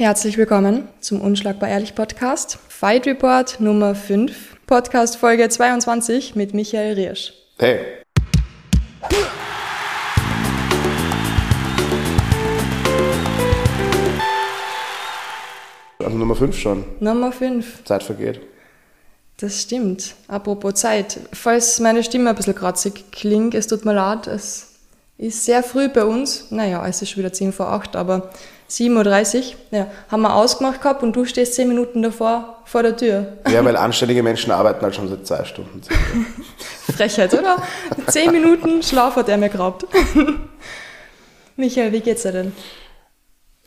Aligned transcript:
Herzlich 0.00 0.38
willkommen 0.38 0.86
zum 1.00 1.20
Unschlagbar 1.20 1.68
Ehrlich 1.68 1.96
Podcast. 1.96 2.60
Fight 2.68 3.04
Report 3.04 3.58
Nummer 3.58 3.96
5, 3.96 4.58
Podcast 4.64 5.16
Folge 5.16 5.48
22 5.48 6.36
mit 6.36 6.54
Michael 6.54 6.94
Riersch. 6.94 7.32
Hey. 7.58 7.80
Also 15.98 16.16
Nummer 16.16 16.36
5 16.36 16.56
schon. 16.56 16.84
Nummer 17.00 17.32
5, 17.32 17.82
Zeit 17.82 18.04
vergeht. 18.04 18.40
das 19.38 19.62
stimmt. 19.62 20.14
Apropos 20.28 20.74
Zeit, 20.74 21.18
falls 21.32 21.80
meine 21.80 22.04
Stimme 22.04 22.30
ein 22.30 22.36
bisschen 22.36 22.54
kratzig 22.54 23.10
klingt, 23.10 23.52
es 23.52 23.66
tut 23.66 23.84
mir 23.84 23.94
leid, 23.94 24.28
es 24.28 24.76
ist 25.16 25.44
sehr 25.44 25.64
früh 25.64 25.88
bei 25.88 26.04
uns. 26.04 26.52
Naja, 26.52 26.86
es 26.86 27.02
ist 27.02 27.10
schon 27.10 27.24
wieder 27.24 27.32
10 27.32 27.52
vor 27.52 27.72
8, 27.72 27.96
aber 27.96 28.30
7.30 28.68 29.38
Uhr. 29.38 29.42
Ja, 29.70 29.86
haben 30.10 30.22
wir 30.22 30.34
ausgemacht 30.34 30.82
gehabt 30.82 31.02
und 31.02 31.14
du 31.14 31.24
stehst 31.24 31.54
10 31.54 31.68
Minuten 31.68 32.02
davor 32.02 32.62
vor 32.64 32.82
der 32.82 32.96
Tür. 32.96 33.38
Ja, 33.50 33.64
weil 33.64 33.76
anständige 33.76 34.22
Menschen 34.22 34.52
arbeiten 34.52 34.82
halt 34.82 34.94
schon 34.94 35.08
seit 35.08 35.26
zwei 35.26 35.44
Stunden. 35.44 35.80
Frechheit, 36.96 37.32
oder? 37.34 37.56
10 38.06 38.30
Minuten 38.32 38.82
Schlaf 38.82 39.16
hat 39.16 39.28
er 39.28 39.38
mir 39.38 39.48
geraubt. 39.48 39.86
Michael, 41.56 41.92
wie 41.92 42.00
geht's 42.00 42.22
dir 42.22 42.32
denn? 42.32 42.52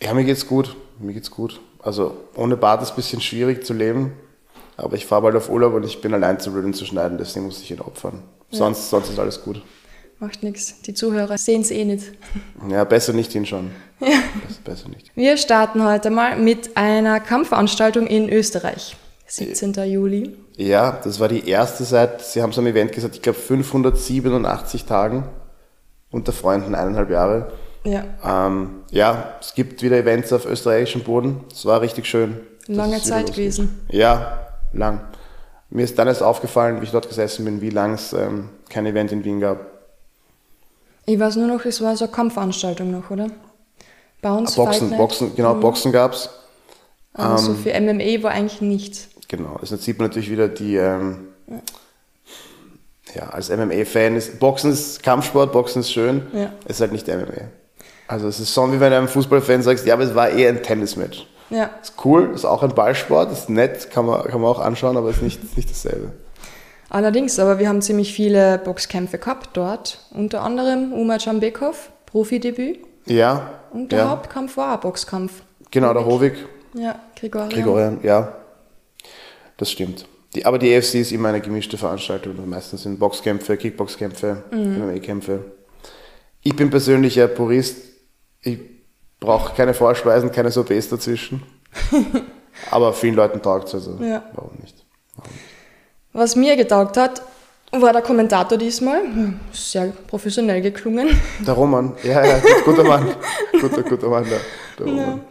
Ja, 0.02 0.13
mir 0.13 0.23
geht's 0.23 0.48
gut. 0.48 0.75
Mir 0.99 1.13
geht's 1.13 1.31
gut. 1.31 1.59
Also 1.81 2.16
ohne 2.36 2.58
Bart 2.58 2.81
ist 2.81 2.89
es 2.89 2.94
ein 2.94 2.95
bisschen 2.97 3.22
schwierig 3.22 3.66
zu 3.66 3.73
leben. 3.73 4.13
Aber 4.77 4.95
ich 4.95 5.05
fahre 5.05 5.23
bald 5.23 5.36
auf 5.36 5.49
Urlaub 5.49 5.73
und 5.73 5.83
ich 5.83 6.02
bin 6.02 6.13
allein 6.13 6.39
zu 6.39 6.52
blöd, 6.52 6.75
zu 6.75 6.86
schneiden, 6.86 7.17
deswegen 7.17 7.45
muss 7.45 7.61
ich 7.61 7.70
ihn 7.70 7.81
opfern. 7.81 8.23
Sonst, 8.49 8.89
sonst 8.89 9.09
ist 9.09 9.20
alles 9.20 9.44
gut. 9.44 9.61
Macht 10.21 10.43
nichts. 10.43 10.80
Die 10.84 10.93
Zuhörer 10.93 11.35
sehen 11.39 11.61
es 11.61 11.71
eh 11.71 11.84
nicht. 11.84 12.05
Ja, 12.70 12.84
besser 12.84 13.11
nicht 13.13 13.31
hinschauen. 13.34 13.71
Ja. 13.99 14.17
Besser, 14.63 14.89
nicht. 14.89 15.11
Wir 15.16 15.38
starten 15.38 15.84
heute 15.85 16.09
mal 16.09 16.35
mit 16.35 16.75
einer 16.75 17.20
Kampfveranstaltung 17.20 18.07
in 18.07 18.30
Österreich. 18.30 18.95
17. 19.27 19.73
Juli. 19.85 20.36
Ja, 20.58 20.99
das 21.03 21.19
war 21.19 21.27
die 21.27 21.47
erste 21.47 21.83
seit, 21.83 22.19
Sie 22.22 22.42
haben 22.42 22.49
es 22.49 22.58
am 22.58 22.66
Event 22.66 22.94
gesagt, 22.94 23.16
ich 23.16 23.22
glaube 23.22 23.38
587 23.38 24.86
Tagen 24.86 25.25
unter 26.09 26.31
Freunden, 26.31 26.73
eineinhalb 26.73 27.11
Jahre. 27.11 27.52
Ja, 27.83 28.05
Ähm, 28.25 28.81
ja, 28.89 29.36
es 29.39 29.53
gibt 29.53 29.83
wieder 29.83 29.97
Events 29.97 30.33
auf 30.33 30.47
österreichischem 30.47 31.03
Boden. 31.03 31.42
Es 31.52 31.66
war 31.67 31.81
richtig 31.81 32.08
schön. 32.08 32.39
lange 32.67 32.99
Zeit 33.03 33.27
gewesen. 33.33 33.81
Ja, 33.89 34.47
lang. 34.73 35.02
Mir 35.69 35.83
ist 35.83 35.97
dann 35.99 36.08
erst 36.08 36.23
aufgefallen, 36.23 36.81
wie 36.81 36.86
ich 36.86 36.92
dort 36.92 37.08
gesessen 37.08 37.45
bin, 37.45 37.61
wie 37.61 37.69
lang 37.69 37.94
es 37.94 38.14
ähm, 38.14 38.49
kein 38.67 38.88
Event 38.88 39.11
in 39.11 39.23
Wien 39.23 39.39
gab. 39.39 39.70
Ich 41.05 41.19
weiß 41.19 41.35
nur 41.38 41.47
noch, 41.47 41.66
es 41.66 41.81
war 41.81 41.95
so 41.97 42.05
eine 42.05 42.13
Kampfveranstaltung 42.13 42.91
noch, 42.91 43.09
oder? 43.09 43.27
Bei 44.21 44.31
uns 44.31 44.57
Ah, 44.57 44.63
Boxen. 44.66 44.95
Boxen, 44.97 45.35
genau, 45.35 45.55
Boxen 45.55 45.91
gab's. 45.91 46.30
Aber 47.13 47.38
so 47.38 47.52
ähm, 47.52 47.58
für 47.58 47.80
MMA 47.81 48.23
war 48.23 48.31
eigentlich 48.31 48.61
nichts. 48.61 49.09
Genau, 49.27 49.55
also 49.59 49.75
jetzt 49.75 49.83
sieht 49.85 49.97
man 49.97 50.08
natürlich 50.08 50.30
wieder 50.30 50.47
die, 50.47 50.75
ähm, 50.75 51.27
ja, 53.16 53.23
als 53.30 53.49
MMA-Fan 53.49 54.16
ist, 54.16 54.39
Boxen 54.39 54.71
ist 54.71 55.02
Kampfsport, 55.03 55.52
Boxen 55.52 55.81
ist 55.81 55.91
schön, 55.91 56.27
Ja. 56.33 56.53
es 56.66 56.75
ist 56.77 56.81
halt 56.81 56.91
nicht 56.91 57.08
MMA. 57.08 57.49
Also 58.08 58.27
es 58.27 58.39
ist 58.39 58.53
so, 58.53 58.71
wie 58.71 58.80
wenn 58.80 58.91
du 58.91 58.97
einem 58.97 59.08
Fußballfan 59.08 59.61
sagst, 59.63 59.86
ja, 59.86 59.93
aber 59.95 60.03
es 60.03 60.13
war 60.15 60.30
eher 60.30 60.49
ein 60.49 60.61
Tennismatch. 60.63 61.25
Ja, 61.49 61.69
Ist 61.81 61.93
cool, 62.05 62.31
ist 62.33 62.45
auch 62.45 62.63
ein 62.63 62.73
Ballsport, 62.75 63.31
ist 63.31 63.49
nett, 63.49 63.89
kann 63.91 64.05
man, 64.05 64.23
kann 64.23 64.39
man 64.39 64.49
auch 64.52 64.59
anschauen, 64.59 64.95
aber 64.95 65.09
ist 65.09 65.21
nicht, 65.21 65.43
ist 65.43 65.58
nicht 65.58 65.69
dasselbe. 65.69 66.11
Allerdings, 66.92 67.39
aber 67.39 67.58
wir 67.59 67.67
haben 67.67 67.81
ziemlich 67.81 68.14
viele 68.14 68.59
Boxkämpfe 68.59 69.17
gehabt 69.17 69.50
dort. 69.53 70.00
Unter 70.11 70.42
anderem 70.44 70.94
Umar 70.94 71.17
Jambekov, 71.20 71.92
Profidebüt. 72.06 72.80
Ja, 73.08 73.59
Und 73.72 73.92
der 73.92 74.00
ja 74.00 74.09
Hauptkampf 74.09 74.58
war 74.58 74.75
ein 74.75 74.80
Boxkampf. 74.80 75.42
genau, 75.72 75.94
der 75.94 76.06
Hovig, 76.06 76.33
Ja, 76.75 77.00
Grigorian. 77.20 77.50
Gregorian, 77.50 78.00
ja, 78.03 78.36
das 79.58 79.72
stimmt. 79.72 80.06
Die, 80.36 80.45
aber 80.45 80.59
die 80.59 80.72
EFC 80.73 80.95
ist 80.95 81.11
immer 81.11 81.30
eine 81.30 81.42
gemischte 81.42 81.78
Veranstaltung. 81.78 82.36
Meistens 82.48 82.83
sind 82.83 83.00
Boxkämpfe, 83.00 83.58
Kickboxkämpfe, 83.58 84.44
MMA-Kämpfe. 84.52 85.44
Ich 86.42 86.55
bin 86.55 86.70
persönlich 86.70 87.20
ein 87.20 87.33
Purist. 87.33 87.77
Ich 88.42 88.60
brauche 89.20 89.54
keine 89.55 89.73
Vorspeisen, 89.73 90.32
keine 90.32 90.49
Sorbets 90.52 90.89
dazwischen. 90.89 91.44
aber 92.71 92.94
vielen 92.94 93.15
Leuten 93.15 93.42
taugt 93.42 93.67
es 93.67 93.73
also. 93.76 93.98
Ja. 94.02 94.23
Warum 94.33 94.52
nicht? 94.61 94.86
Was 96.14 96.36
mir 96.36 96.55
getaugt 96.55 96.98
hat, 96.98 97.22
war 97.72 97.94
der 97.94 98.02
Kommentator 98.02 98.58
diesmal. 98.58 99.02
Sehr 99.54 99.94
professionell 100.08 100.61
geklungen. 100.61 101.10
Der 101.39 101.54
Roman, 101.54 101.94
ja, 102.04 102.26
ja, 102.26 102.39
gut- 102.39 102.66
guter 102.66 102.83
Mann. 102.83 103.16
Guter, 103.60 103.83
guter 103.83 104.10
Mann, 104.10 104.26
der, 104.30 104.39
der 104.77 104.86
Roman. 104.88 105.21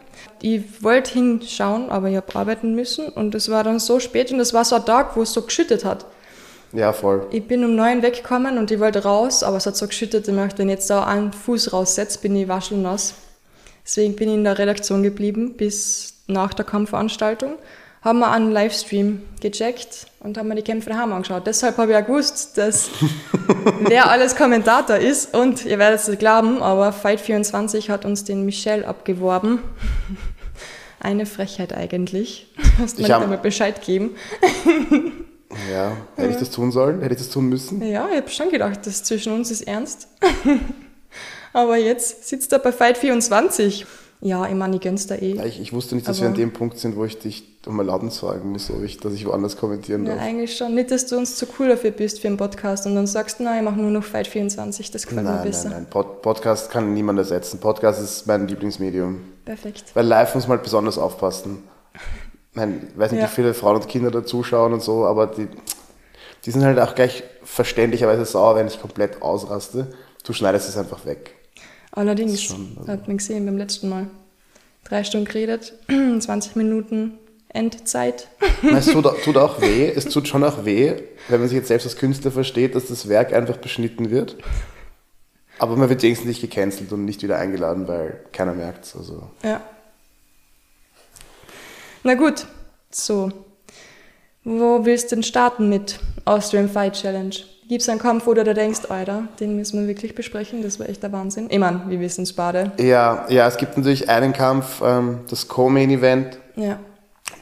Ich 0.41 0.83
wollte 0.83 1.13
hinschauen, 1.13 1.91
aber 1.91 2.09
ich 2.09 2.17
habe 2.17 2.35
arbeiten 2.35 2.75
müssen 2.75 3.09
und 3.11 3.35
es 3.35 3.51
war 3.51 3.63
dann 3.63 3.79
so 3.79 4.01
spät 4.01 4.33
und 4.33 4.41
es 4.41 4.55
war 4.55 4.65
so 4.65 4.77
ein 4.77 4.87
Tag, 4.87 5.15
wo 5.17 5.23
es 5.23 5.35
so 5.35 5.43
geschüttet 5.43 5.85
hat. 5.85 6.07
Ja, 6.73 6.95
voll. 6.95 7.27
Ich 7.31 7.47
bin 7.47 7.63
um 7.65 7.75
neun 7.77 8.01
weggekommen 8.01 8.57
und 8.57 8.71
ich 8.71 8.81
wollte 8.81 9.03
raus, 9.03 9.43
aber 9.43 9.59
es 9.59 9.67
hat 9.67 9.77
so 9.77 9.87
geschüttet, 9.87 10.27
ich 10.29 10.33
möchte, 10.35 10.59
wenn 10.61 10.69
ich 10.71 10.77
jetzt 10.77 10.89
da 10.89 11.05
einen 11.05 11.33
Fuß 11.35 11.75
raussetze, 11.75 12.21
bin 12.21 12.35
ich 12.37 12.49
waschelnass. 12.49 13.13
Deswegen 13.85 14.17
bin 14.17 14.29
ich 14.31 14.35
in 14.37 14.45
der 14.45 14.57
Redaktion 14.57 15.03
geblieben 15.03 15.55
bis 15.59 16.15
nach 16.27 16.55
der 16.55 16.65
Kampfveranstaltung. 16.65 17.55
Haben 18.03 18.21
wir 18.21 18.31
einen 18.31 18.50
Livestream 18.50 19.22
gecheckt 19.41 20.06
und 20.21 20.38
haben 20.38 20.49
mir 20.49 20.55
die 20.55 20.62
Kämpfe 20.62 20.88
daheim 20.88 21.12
angeschaut. 21.12 21.47
Deshalb 21.47 21.77
habe 21.77 21.91
ich 21.93 21.94
ja 21.94 22.00
gewusst, 22.00 22.56
dass 22.56 22.88
wer 23.81 24.09
alles 24.11 24.37
Kommentator 24.37 24.97
ist. 24.97 25.34
Und 25.34 25.66
ihr 25.66 25.78
werdet 25.78 26.00
es 26.00 26.09
nicht 26.09 26.19
glauben, 26.21 26.62
aber 26.62 26.91
Fight24 26.91 27.91
hat 27.91 28.06
uns 28.06 28.25
den 28.25 28.47
Michel 28.47 28.84
abgeworben. 28.87 29.59
Eine 31.00 31.27
Frechheit 31.27 31.75
eigentlich. 31.75 32.53
Hast 32.78 32.97
mir 32.97 33.03
Ich 33.03 33.09
nicht 33.09 33.10
hab- 33.12 33.22
einmal 33.22 33.39
Bescheid 33.39 33.83
geben. 33.83 34.10
Ja, 35.71 35.93
hätte 36.16 36.31
ich 36.31 36.37
das 36.37 36.50
tun 36.50 36.71
sollen? 36.72 37.00
Hätte 37.03 37.15
ich 37.15 37.21
das 37.21 37.31
tun 37.31 37.49
müssen? 37.49 37.83
Ja, 37.83 38.09
ich 38.10 38.16
habe 38.19 38.28
schon 38.31 38.50
gedacht, 38.50 38.81
das 38.87 39.03
zwischen 39.03 39.33
uns 39.33 39.50
ist 39.50 39.62
ernst. 39.62 40.09
Aber 41.53 41.77
jetzt 41.77 42.28
sitzt 42.28 42.53
er 42.53 42.60
bei 42.60 42.71
Fight 42.72 42.97
24. 42.97 43.84
Ja, 44.23 44.47
ich 44.47 44.55
meine, 44.55 44.77
ich 44.77 44.83
gönn's 44.83 45.07
da 45.07 45.15
eh. 45.15 45.35
Ja, 45.37 45.45
Ich, 45.47 45.61
ich 45.61 45.73
wusste 45.73 45.95
nicht, 45.95 46.07
dass 46.07 46.19
Aber- 46.19 46.27
wir 46.27 46.29
an 46.31 46.35
dem 46.35 46.53
Punkt 46.53 46.79
sind, 46.79 46.95
wo 46.97 47.05
ich 47.07 47.19
dich 47.19 47.43
um 47.67 47.79
Erlaubnis 47.79 48.19
fragen 48.19 48.51
muss, 48.53 48.71
ob 48.71 48.83
ich, 48.83 48.99
dass 48.99 49.15
ich 49.15 49.27
woanders 49.27 49.57
kommentieren 49.57 50.05
Ja, 50.07 50.15
darf. 50.15 50.23
eigentlich 50.23 50.57
schon. 50.57 50.75
Nicht, 50.75 50.91
dass 50.91 51.07
du 51.07 51.17
uns 51.17 51.37
zu 51.37 51.47
cool 51.59 51.69
dafür 51.69 51.91
bist 51.91 52.21
für 52.21 52.29
einen 52.29 52.37
Podcast 52.37 52.85
und 52.87 52.95
dann 52.95 53.07
sagst, 53.07 53.41
nein, 53.41 53.59
ich 53.59 53.65
mache 53.71 53.81
nur 53.81 53.91
noch 53.91 54.05
Fight 54.05 54.27
24. 54.27 54.91
Das 54.91 55.07
gefällt 55.07 55.25
mir 55.27 55.33
Nein, 55.33 55.45
besser. 55.45 55.71
nein, 55.71 55.79
nein. 55.83 55.91
Pod 55.91 56.21
Podcast 56.23 56.71
kann 56.71 56.93
niemand 56.93 57.19
ersetzen. 57.19 57.61
Podcast 57.61 58.03
ist 58.03 58.27
mein 58.27 58.47
Lieblingsmedium. 58.47 59.21
Perfekt. 59.47 59.85
Weil 59.95 60.07
live 60.07 60.35
muss 60.35 60.47
man 60.49 60.57
halt 60.59 60.65
besonders 60.65 60.99
aufpassen. 60.99 61.63
Ich 61.95 62.57
meine, 62.57 62.77
ich 62.93 62.99
weiß 62.99 63.13
nicht, 63.13 63.21
Ja. 63.23 63.27
wie 63.29 63.33
viele 63.33 63.55
Frauen 63.55 63.77
und 63.77 63.89
Kinder 63.89 64.11
da 64.11 64.25
zuschauen 64.25 64.73
und 64.75 64.83
so, 64.83 65.07
aber 65.07 65.29
die, 65.29 65.49
die 66.45 66.51
sind 66.51 66.63
halt 66.65 66.79
auch 66.79 66.95
gleich 66.95 67.23
verständlicherweise 67.43 68.25
sauer, 68.27 68.57
wenn 68.57 68.67
ich 68.67 68.81
komplett 68.81 69.23
ausraste. 69.23 69.87
Du 70.25 70.33
schneidest 70.35 70.69
es 70.69 70.77
einfach 70.77 71.07
weg. 71.07 71.37
Allerdings, 71.93 72.43
schon, 72.43 72.77
also- 72.78 72.89
hat 72.93 73.09
man 73.09 73.17
gesehen 73.19 73.47
beim 73.47 73.59
letzten 73.59 73.89
Mal. 73.89 74.06
Drei 74.84 75.05
Stunden 75.05 75.27
geredet, 75.27 75.75
20 75.89 76.56
Minuten 76.56 77.19
Endzeit. 77.49 78.28
Es 78.62 78.87
tut, 78.87 79.06
auch- 79.09 79.21
tut 79.23 79.37
auch 79.37 79.61
weh, 79.61 79.89
es 79.95 80.06
tut 80.06 80.28
schon 80.28 80.43
auch 80.45 80.65
weh, 80.65 80.95
wenn 81.28 81.41
man 81.41 81.49
sich 81.49 81.56
jetzt 81.59 81.69
selbst 81.69 81.84
als 81.87 81.97
Künstler 81.97 82.31
versteht, 82.31 82.75
dass 82.75 82.87
das 82.87 83.09
Werk 83.09 83.33
einfach 83.33 83.56
beschnitten 83.59 84.11
wird. 84.11 84.37
Aber 85.59 85.77
man 85.77 85.89
wird 85.91 86.03
wenigstens 86.03 86.28
nicht 86.28 86.41
gecancelt 86.41 86.91
und 86.93 87.05
nicht 87.05 87.23
wieder 87.23 87.37
eingeladen, 87.39 87.87
weil 87.87 88.21
keiner 88.33 88.55
merkt 88.55 88.87
es. 88.87 88.97
Also. 88.97 89.28
Ja. 89.43 89.61
Na 92.03 92.15
gut, 92.15 92.47
so. 92.91 93.31
Wo 94.43 94.84
willst 94.87 95.11
du 95.12 95.17
denn 95.17 95.22
starten 95.22 95.69
mit 95.69 96.01
Austrian 96.25 96.69
Fight 96.71 96.95
Challenge? 96.95 97.34
Gibt 97.71 97.83
es 97.83 97.89
einen 97.89 98.01
Kampf, 98.01 98.27
wo 98.27 98.35
du 98.35 98.43
da 98.43 98.53
denkst, 98.53 98.81
Alter, 98.89 99.29
den 99.39 99.55
müssen 99.55 99.79
wir 99.81 99.87
wirklich 99.87 100.17
besprechen, 100.17 100.61
das 100.61 100.81
war 100.81 100.89
echt 100.89 101.05
der 101.05 101.13
Wahnsinn. 101.13 101.47
Ich 101.51 101.59
meine, 101.61 101.83
wir 101.87 102.01
wissen 102.01 102.23
es 102.25 102.33
beide. 102.33 102.73
Ja, 102.81 103.27
ja, 103.29 103.47
es 103.47 103.57
gibt 103.59 103.77
natürlich 103.77 104.09
einen 104.09 104.33
Kampf, 104.33 104.83
ähm, 104.85 105.21
das 105.31 105.47
Co-Main-Event, 105.47 106.37
Ja. 106.57 106.81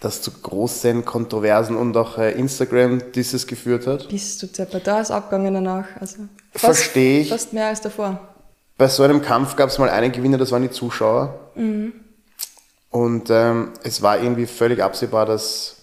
das 0.03 0.21
zu 0.21 0.31
großen 0.31 1.07
Kontroversen 1.07 1.77
und 1.77 1.97
auch 1.97 2.19
äh, 2.19 2.33
Instagram-Disses 2.33 3.47
geführt 3.47 3.87
hat. 3.87 4.07
Bist 4.11 4.43
du 4.43 4.53
Zepper, 4.53 4.81
da 4.81 5.01
ist 5.01 5.11
abgegangen 5.11 5.55
danach. 5.55 5.87
Also 5.99 6.17
fast, 6.53 6.83
Versteh 6.83 7.21
ich. 7.23 7.31
Fast 7.31 7.55
mehr 7.55 7.69
als 7.69 7.81
davor. 7.81 8.21
Bei 8.77 8.87
so 8.89 9.05
einem 9.05 9.23
Kampf 9.23 9.57
gab 9.57 9.71
es 9.71 9.79
mal 9.79 9.89
einen 9.89 10.13
Gewinner, 10.13 10.37
das 10.37 10.53
waren 10.53 10.61
die 10.61 10.71
Zuschauer. 10.71 11.53
Und 12.91 13.31
ähm, 13.31 13.71
es 13.83 14.03
war 14.03 14.19
irgendwie 14.23 14.45
völlig 14.45 14.83
absehbar, 14.83 15.25
dass, 15.25 15.77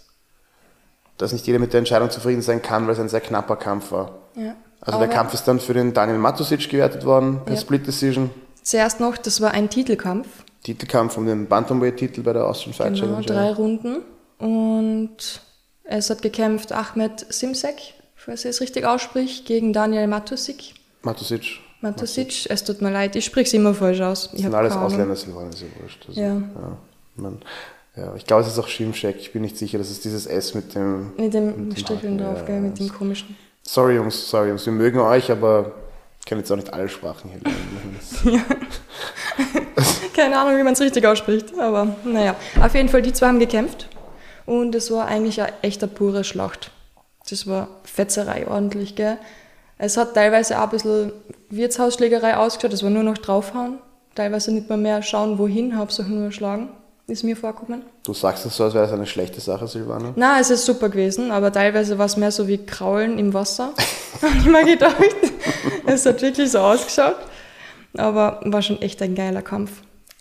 dass 1.17 1.31
nicht 1.33 1.45
jeder 1.47 1.59
mit 1.59 1.73
der 1.73 1.79
Entscheidung 1.79 2.09
zufrieden 2.09 2.41
sein 2.41 2.61
kann, 2.61 2.85
weil 2.87 2.93
es 2.93 2.99
ein 2.99 3.09
sehr 3.09 3.21
knapper 3.21 3.55
Kampf 3.55 3.91
war. 3.91 4.11
Ja. 4.35 4.55
Also 4.81 4.97
Aber 4.97 5.07
der 5.07 5.15
Kampf 5.15 5.33
ist 5.33 5.45
dann 5.47 5.59
für 5.59 5.73
den 5.73 5.93
Daniel 5.93 6.17
Matusic 6.19 6.69
gewertet 6.69 7.05
worden, 7.05 7.39
per 7.45 7.55
Ja. 7.55 7.59
Split 7.61 7.87
Decision. 7.87 8.29
Zuerst 8.61 8.99
noch, 8.99 9.17
das 9.17 9.41
war 9.41 9.51
ein 9.51 9.69
Titelkampf. 9.69 10.27
Titelkampf 10.63 11.17
um 11.17 11.25
den 11.25 11.47
Bantamweight-Titel 11.47 12.21
bei 12.21 12.33
der 12.33 12.45
Austrian 12.45 12.73
Fight 12.73 12.93
Genau, 12.95 13.21
Challenge. 13.21 13.25
drei 13.25 13.51
Runden. 13.53 13.97
Und 14.39 15.41
es 15.83 16.09
hat 16.09 16.21
gekämpft 16.21 16.71
Ahmed 16.71 17.25
Simsek, 17.29 17.75
falls 18.15 18.43
ich 18.45 18.49
es 18.51 18.61
richtig 18.61 18.85
ausspricht, 18.85 19.45
gegen 19.45 19.73
Daniel 19.73 20.07
Matusic. 20.07 20.73
Matusic. 21.03 21.59
Matusic, 21.81 22.47
es 22.49 22.63
tut 22.63 22.81
mir 22.81 22.91
leid, 22.91 23.15
ich 23.15 23.25
spreche 23.25 23.47
es 23.47 23.53
immer 23.53 23.73
falsch 23.73 24.01
aus. 24.01 24.25
Ich 24.25 24.31
Das 24.31 24.41
sind 24.41 24.53
hab 24.53 24.59
alles. 24.61 24.73
Ausländer, 24.73 25.15
Silvaner, 25.15 25.49
ist 25.49 25.61
ja 25.61 25.67
wurscht. 25.81 26.05
Also, 26.07 26.19
Ja. 26.21 26.27
ja. 26.27 26.77
Man, 27.17 27.41
ja, 27.97 28.13
ich 28.15 28.25
glaube, 28.25 28.43
es 28.43 28.49
ist 28.49 28.59
auch 28.59 28.67
Schimschek. 28.67 29.17
Ich 29.19 29.31
bin 29.31 29.41
nicht 29.41 29.57
sicher, 29.57 29.77
das 29.77 29.89
ist 29.89 30.03
dieses 30.03 30.25
S 30.25 30.53
mit 30.53 30.75
dem. 30.75 31.13
Mit 31.17 31.33
dem 31.33 31.69
dem 31.69 31.75
Stricheln 31.75 32.17
drauf, 32.17 32.39
ja, 32.39 32.45
gell, 32.45 32.61
mit 32.61 32.79
dem 32.79 32.89
komischen. 32.89 33.37
Sorry, 33.63 33.95
Jungs, 33.95 34.29
sorry, 34.29 34.49
Jungs. 34.49 34.65
Wir 34.65 34.73
mögen 34.73 34.99
euch, 34.99 35.31
aber 35.31 35.71
ich 36.19 36.25
kann 36.25 36.37
jetzt 36.37 36.51
auch 36.51 36.55
nicht 36.55 36.73
alle 36.73 36.89
Sprachen 36.89 37.31
hier 37.31 37.39
lernen. 37.41 38.45
Keine 40.13 40.39
Ahnung, 40.39 40.57
wie 40.57 40.63
man 40.63 40.73
es 40.73 40.81
richtig 40.81 41.05
ausspricht, 41.05 41.57
aber 41.57 41.95
naja. 42.03 42.35
Auf 42.61 42.75
jeden 42.75 42.89
Fall, 42.89 43.01
die 43.01 43.13
zwei 43.13 43.27
haben 43.27 43.39
gekämpft 43.39 43.87
und 44.45 44.75
es 44.75 44.91
war 44.91 45.07
eigentlich 45.07 45.41
eine 45.41 45.53
echte 45.61 45.87
pure 45.87 46.23
Schlacht. 46.23 46.71
Das 47.29 47.47
war 47.47 47.67
Fetzerei 47.83 48.47
ordentlich, 48.47 48.95
gell. 48.95 49.17
Es 49.77 49.97
hat 49.97 50.13
teilweise 50.13 50.59
auch 50.59 50.63
ein 50.63 50.69
bisschen 50.69 51.11
Wirtshausschlägerei 51.49 52.37
ausgeschaut, 52.37 52.73
es 52.73 52.83
war 52.83 52.89
nur 52.89 53.03
noch 53.03 53.17
draufhauen. 53.17 53.79
Teilweise 54.15 54.53
nicht 54.53 54.69
mal 54.69 54.77
mehr 54.77 55.01
schauen, 55.01 55.37
wohin, 55.37 55.77
Hauptsache 55.77 56.09
nur 56.09 56.31
schlagen, 56.31 56.69
ist 57.07 57.23
mir 57.23 57.35
vorgekommen. 57.37 57.83
Du 58.03 58.13
sagst 58.13 58.45
es 58.45 58.55
so, 58.55 58.63
als 58.63 58.73
wäre 58.73 58.85
es 58.85 58.91
eine 58.91 59.05
schlechte 59.05 59.39
Sache, 59.39 59.67
Silvana. 59.67 60.13
Na, 60.15 60.39
es 60.39 60.49
ist 60.49 60.65
super 60.65 60.89
gewesen, 60.89 61.31
aber 61.31 61.51
teilweise 61.51 61.97
war 61.97 62.05
es 62.07 62.17
mehr 62.17 62.31
so 62.31 62.47
wie 62.47 62.57
Kraulen 62.65 63.19
im 63.19 63.33
Wasser. 63.33 63.73
Hab 64.21 64.35
ich 64.35 64.45
mir 64.45 64.65
gedacht. 64.65 64.95
es 65.85 66.05
hat 66.05 66.21
wirklich 66.21 66.51
so 66.51 66.59
ausgeschaut. 66.59 67.17
Aber 67.97 68.41
war 68.43 68.61
schon 68.61 68.81
echt 68.81 69.01
ein 69.01 69.15
geiler 69.15 69.41
Kampf. 69.41 69.71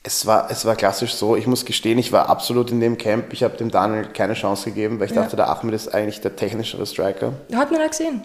Es 0.07 0.27
war, 0.27 0.51
es 0.51 0.65
war 0.67 0.77
klassisch 0.77 1.15
so, 1.15 1.35
ich 1.35 1.47
muss 1.47 1.65
gestehen, 1.65 1.99
ich 1.99 2.13
war 2.13 2.29
absolut 2.29 2.71
in 2.71 2.79
dem 2.81 2.99
Camp. 2.99 3.33
Ich 3.33 3.43
habe 3.43 3.57
dem 3.57 3.71
Daniel 3.71 4.05
keine 4.13 4.35
Chance 4.35 4.67
gegeben, 4.71 5.01
weil 5.01 5.07
ich 5.09 5.15
Ja. 5.17 5.23
dachte, 5.23 5.37
der 5.37 5.49
Ahmed 5.49 5.75
ist 5.75 5.95
eigentlich 5.95 6.21
der 6.21 6.37
technischere 6.37 6.85
Striker. 6.87 7.33
Hat 7.55 7.71
man 7.71 7.81
ja 7.81 7.87
gesehen. 7.87 8.23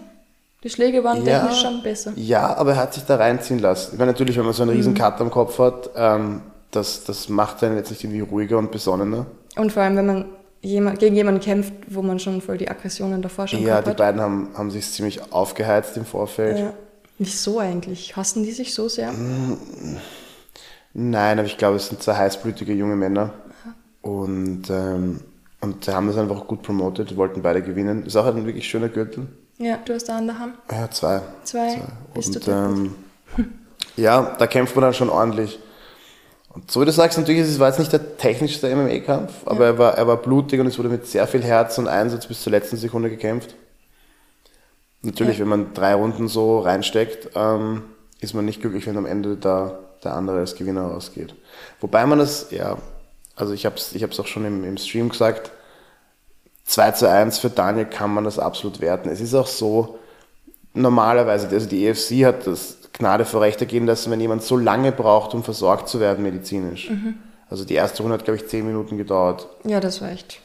Die 0.62 0.68
Schläge 0.68 1.02
waren 1.02 1.24
Ja. 1.24 1.38
technisch 1.40 1.62
schon 1.62 1.82
besser. 1.82 2.12
Ja, 2.16 2.54
aber 2.58 2.72
er 2.72 2.76
hat 2.76 2.92
sich 2.92 3.04
da 3.04 3.16
reinziehen 3.16 3.60
lassen. 3.60 3.92
Ich 3.94 3.98
meine, 3.98 4.12
natürlich, 4.12 4.36
wenn 4.36 4.44
man 4.44 4.52
so 4.52 4.62
einen 4.62 4.72
riesen 4.72 4.92
Cut 4.92 5.18
am 5.22 5.30
Kopf 5.30 5.58
hat, 5.58 5.88
ähm, 5.96 6.42
das, 6.70 7.04
das 7.04 7.28
macht 7.28 7.62
einen 7.62 7.76
jetzt 7.76 7.90
nicht 7.90 8.04
irgendwie 8.04 8.20
ruhiger 8.20 8.58
und 8.58 8.70
besonnener. 8.70 9.26
Und 9.56 9.72
vor 9.72 9.82
allem, 9.82 9.96
wenn 9.96 10.06
man 10.06 10.24
jemand, 10.62 10.98
gegen 10.98 11.16
jemanden 11.16 11.40
kämpft, 11.40 11.72
wo 11.88 12.02
man 12.02 12.18
schon 12.18 12.40
voll 12.40 12.58
die 12.58 12.68
Aggressionen 12.68 13.22
davor 13.22 13.48
schon 13.48 13.62
Ja, 13.62 13.82
die 13.82 13.92
beiden 13.92 14.20
haben, 14.20 14.48
haben 14.54 14.70
sich 14.70 14.90
ziemlich 14.90 15.32
aufgeheizt 15.32 15.96
im 15.96 16.04
Vorfeld. 16.04 16.58
Ja. 16.58 16.72
Wieso 17.18 17.58
eigentlich? 17.58 18.16
Hassen 18.16 18.44
die 18.44 18.52
sich 18.52 18.74
so 18.74 18.88
sehr? 18.88 19.12
Nein, 20.94 21.38
aber 21.38 21.46
ich 21.46 21.58
glaube, 21.58 21.76
es 21.76 21.88
sind 21.88 22.02
zwei 22.02 22.14
heißblütige 22.14 22.72
junge 22.72 22.96
Männer. 22.96 23.34
Und, 24.02 24.70
ähm, 24.70 25.20
und 25.60 25.84
sie 25.84 25.92
haben 25.92 26.06
das 26.06 26.16
einfach 26.16 26.46
gut 26.46 26.62
promotet, 26.62 27.16
wollten 27.16 27.42
beide 27.42 27.62
gewinnen. 27.62 28.06
Ist 28.06 28.16
auch 28.16 28.24
ein 28.24 28.46
wirklich 28.46 28.66
schöner 28.66 28.88
Gürtel. 28.88 29.26
Ja, 29.58 29.78
du 29.84 29.92
hast 29.92 30.08
da 30.08 30.16
an 30.16 30.26
der 30.26 30.38
Hand. 30.38 30.54
Ja, 30.70 30.90
zwei. 30.90 31.20
Zwei. 31.44 31.82
Bist 32.14 32.36
Und 32.36 32.46
du 32.46 32.50
ähm, 32.50 32.94
ja, 33.96 34.34
da 34.38 34.46
kämpft 34.46 34.74
man 34.74 34.84
dann 34.84 34.94
schon 34.94 35.10
ordentlich. 35.10 35.58
Und 36.52 36.70
so 36.70 36.80
wie 36.80 36.84
du 36.84 36.92
sagst, 36.92 37.16
natürlich, 37.16 37.42
es 37.42 37.60
war 37.60 37.68
jetzt 37.68 37.78
nicht 37.78 37.92
der 37.92 38.16
technischste 38.16 38.74
MMA-Kampf, 38.74 39.32
aber 39.46 39.66
er, 39.66 39.78
war, 39.78 39.94
er 39.96 40.06
war 40.08 40.16
blutig 40.16 40.58
und 40.60 40.66
es 40.66 40.78
wurde 40.78 40.88
mit 40.88 41.06
sehr 41.06 41.26
viel 41.28 41.42
Herz 41.42 41.78
und 41.78 41.86
Einsatz 41.86 42.26
bis 42.26 42.42
zur 42.42 42.50
letzten 42.50 42.76
Sekunde 42.76 43.08
gekämpft. 43.08 43.54
Natürlich, 45.02 45.38
Ja. 45.38 45.42
wenn 45.42 45.48
man 45.48 45.74
drei 45.74 45.94
Runden 45.94 46.28
so 46.28 46.58
reinsteckt, 46.58 47.30
ähm, 47.36 47.82
ist 48.20 48.34
man 48.34 48.44
nicht 48.44 48.60
glücklich, 48.60 48.86
wenn 48.86 48.98
am 48.98 49.06
Ende 49.06 49.36
da 49.36 49.78
der 50.02 50.14
andere 50.14 50.38
als 50.38 50.56
Gewinner 50.56 50.82
rausgeht. 50.82 51.34
Wobei 51.80 52.04
man 52.04 52.18
das, 52.18 52.50
ja, 52.50 52.78
also 53.36 53.52
ich 53.52 53.64
habe 53.64 53.76
es 53.76 53.94
ich 53.94 54.02
hab's 54.02 54.18
auch 54.18 54.26
schon 54.26 54.44
im, 54.44 54.64
im 54.64 54.76
Stream 54.76 55.08
gesagt, 55.08 55.52
2 56.64 56.90
zu 56.92 57.08
1 57.08 57.38
für 57.38 57.50
Daniel 57.50 57.86
kann 57.86 58.12
man 58.12 58.24
das 58.24 58.38
absolut 58.38 58.80
werten. 58.80 59.08
Es 59.08 59.20
ist 59.20 59.34
auch 59.34 59.46
so, 59.46 59.98
normalerweise, 60.74 61.48
also 61.48 61.68
die 61.68 61.86
EFC 61.86 62.24
hat 62.24 62.46
das 62.46 62.78
Gnade 62.92 63.24
vor 63.24 63.40
Recht 63.40 63.60
ergehen 63.60 63.86
lassen, 63.86 64.10
wenn 64.10 64.20
jemand 64.20 64.42
so 64.42 64.56
lange 64.56 64.92
braucht, 64.92 65.34
um 65.34 65.42
versorgt 65.44 65.88
zu 65.88 66.00
werden 66.00 66.22
medizinisch. 66.22 66.90
Also 67.48 67.64
die 67.64 67.74
erste 67.74 68.02
Runde 68.02 68.18
hat, 68.18 68.24
glaube 68.24 68.36
ich, 68.38 68.46
10 68.48 68.66
Minuten 68.66 68.96
gedauert. 68.98 69.48
Ja, 69.64 69.80
das 69.80 70.00
war 70.00 70.10
echt 70.10 70.40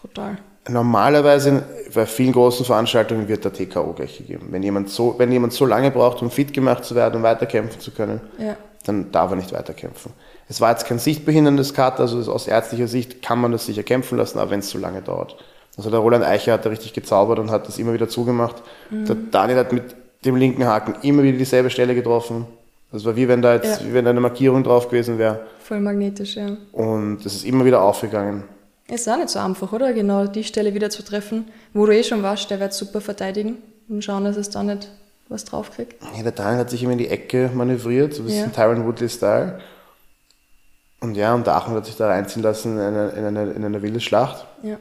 brutal. 0.00 0.36
Normalerweise 0.68 1.62
bei 1.94 2.06
vielen 2.06 2.32
großen 2.32 2.66
Veranstaltungen 2.66 3.28
wird 3.28 3.44
der 3.44 3.52
TKO 3.52 3.92
gleich 3.92 4.18
gegeben. 4.18 4.48
Wenn 4.50 4.62
jemand 4.62 4.90
so, 4.90 5.14
wenn 5.18 5.30
jemand 5.30 5.52
so 5.52 5.64
lange 5.64 5.90
braucht, 5.90 6.20
um 6.22 6.30
fit 6.30 6.52
gemacht 6.52 6.84
zu 6.84 6.94
werden, 6.94 7.16
um 7.16 7.22
weiterkämpfen 7.22 7.80
zu 7.80 7.92
können, 7.92 8.20
Ja. 8.38 8.56
dann 8.84 9.12
darf 9.12 9.30
er 9.30 9.36
nicht 9.36 9.52
weiterkämpfen. 9.52 10.12
Es 10.48 10.60
war 10.60 10.70
jetzt 10.70 10.86
kein 10.86 10.98
sichtbehinderndes 10.98 11.72
Cut, 11.74 12.00
also 12.00 12.32
aus 12.32 12.46
ärztlicher 12.48 12.88
Sicht 12.88 13.22
kann 13.22 13.40
man 13.40 13.52
das 13.52 13.66
sicher 13.66 13.82
kämpfen 13.84 14.18
lassen, 14.18 14.38
aber 14.38 14.50
wenn 14.50 14.60
es 14.60 14.68
zu 14.68 14.78
lange 14.78 15.02
dauert. 15.02 15.36
Also 15.76 15.90
der 15.90 16.00
Roland 16.00 16.24
Eicher 16.24 16.52
hat 16.54 16.64
da 16.64 16.70
richtig 16.70 16.92
gezaubert 16.94 17.38
und 17.38 17.50
hat 17.50 17.68
das 17.68 17.78
immer 17.78 17.92
wieder 17.92 18.08
zugemacht. 18.08 18.56
Der 18.90 19.14
Daniel 19.14 19.58
hat 19.58 19.72
mit 19.72 19.94
dem 20.24 20.36
linken 20.36 20.64
Haken 20.66 20.94
immer 21.02 21.22
wieder 21.22 21.38
dieselbe 21.38 21.70
Stelle 21.70 21.94
getroffen. 21.94 22.46
Das 22.92 23.04
war 23.04 23.16
wie 23.16 23.28
wenn 23.28 23.42
da 23.42 23.54
jetzt, 23.54 23.80
Ja. 23.82 23.86
wie 23.88 23.92
wenn 23.94 24.04
da 24.04 24.10
eine 24.10 24.20
Markierung 24.20 24.62
drauf 24.64 24.88
gewesen 24.88 25.18
wäre. 25.18 25.40
Voll 25.60 25.80
magnetisch, 25.80 26.36
ja. 26.36 26.56
Und 26.72 27.24
das 27.24 27.34
ist 27.34 27.44
immer 27.44 27.64
wieder 27.64 27.82
aufgegangen. 27.82 28.44
Ist 28.88 29.08
auch 29.08 29.16
nicht 29.16 29.28
so 29.30 29.40
einfach, 29.40 29.72
oder? 29.72 29.92
Genau 29.92 30.26
die 30.26 30.44
Stelle 30.44 30.72
wieder 30.72 30.90
zu 30.90 31.02
treffen, 31.04 31.46
wo 31.74 31.86
du 31.86 31.92
eh 31.92 32.04
schon 32.04 32.22
warst, 32.22 32.48
der 32.50 32.60
wird 32.60 32.72
super 32.72 33.00
verteidigen 33.00 33.56
und 33.88 34.02
schauen, 34.04 34.24
dass 34.24 34.36
es 34.36 34.48
da 34.50 34.62
nicht 34.62 34.88
was 35.28 35.44
draufkriegt. 35.44 35.96
Ja, 36.16 36.22
der 36.22 36.30
Daniel 36.32 36.60
hat 36.60 36.70
sich 36.70 36.82
immer 36.84 36.92
in 36.92 36.98
die 36.98 37.08
Ecke 37.08 37.50
manövriert, 37.52 38.14
so 38.14 38.22
ein 38.22 38.26
bisschen 38.26 38.44
Ja. 38.44 38.48
Tyron 38.64 38.86
Woodley-Style. 38.86 39.58
Und 41.00 41.16
ja, 41.16 41.34
und 41.34 41.46
der 41.46 41.56
Achmed 41.56 41.76
hat 41.78 41.86
sich 41.86 41.96
da 41.96 42.06
reinziehen 42.06 42.42
lassen 42.42 42.74
in 42.78 42.80
eine, 42.82 43.08
in 43.10 43.24
eine, 43.24 43.50
in 43.52 43.64
eine 43.64 43.82
wilde 43.82 44.00
Schlacht. 44.00 44.46
Ja. 44.62 44.76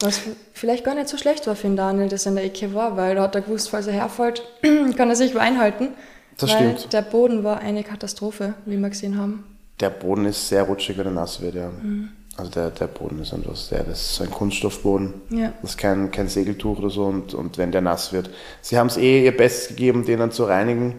Was 0.00 0.20
vielleicht 0.52 0.84
gar 0.84 0.94
nicht 0.94 1.08
so 1.08 1.16
schlecht 1.16 1.46
war 1.46 1.56
für 1.56 1.66
den 1.66 1.76
Daniel, 1.76 2.08
dass 2.08 2.26
er 2.26 2.30
in 2.30 2.36
der 2.36 2.44
Ecke 2.44 2.74
war, 2.74 2.96
weil 2.96 3.14
da 3.14 3.22
hat 3.22 3.34
er 3.34 3.42
gewusst, 3.42 3.70
falls 3.70 3.86
er 3.86 3.92
herfällt, 3.92 4.42
kann 4.96 5.08
er 5.08 5.16
sich 5.16 5.38
einhalten. 5.38 5.88
Das 6.36 6.50
weil 6.50 6.76
stimmt. 6.76 6.92
der 6.92 7.02
Boden 7.02 7.44
war 7.44 7.58
eine 7.58 7.84
Katastrophe, 7.84 8.54
wie 8.66 8.76
wir 8.76 8.88
gesehen 8.88 9.18
haben. 9.18 9.44
Der 9.80 9.90
Boden 9.90 10.26
ist 10.26 10.48
sehr 10.48 10.64
rutschig, 10.64 10.98
wenn 10.98 11.06
er 11.06 11.12
nass 11.12 11.40
wird, 11.40 11.54
ja. 11.54 11.68
Mhm. 11.68 12.10
Also 12.36 12.50
der, 12.50 12.70
der 12.70 12.88
Boden 12.88 13.20
ist 13.22 13.32
einfach 13.32 13.54
sehr, 13.54 13.84
das 13.84 14.12
ist 14.12 14.22
ein 14.22 14.30
Kunststoffboden. 14.30 15.14
Ja. 15.30 15.52
Das 15.62 15.72
ist 15.72 15.78
kein, 15.78 16.10
kein 16.10 16.28
Segeltuch 16.28 16.78
oder 16.78 16.90
so 16.90 17.04
und, 17.04 17.32
und 17.32 17.58
wenn 17.58 17.70
der 17.70 17.80
nass 17.80 18.12
wird. 18.12 18.30
Sie 18.60 18.76
haben 18.76 18.88
es 18.88 18.96
eh 18.96 19.24
ihr 19.24 19.36
Bestes 19.36 19.68
gegeben, 19.68 20.04
den 20.04 20.18
dann 20.18 20.32
zu 20.32 20.44
reinigen. 20.44 20.94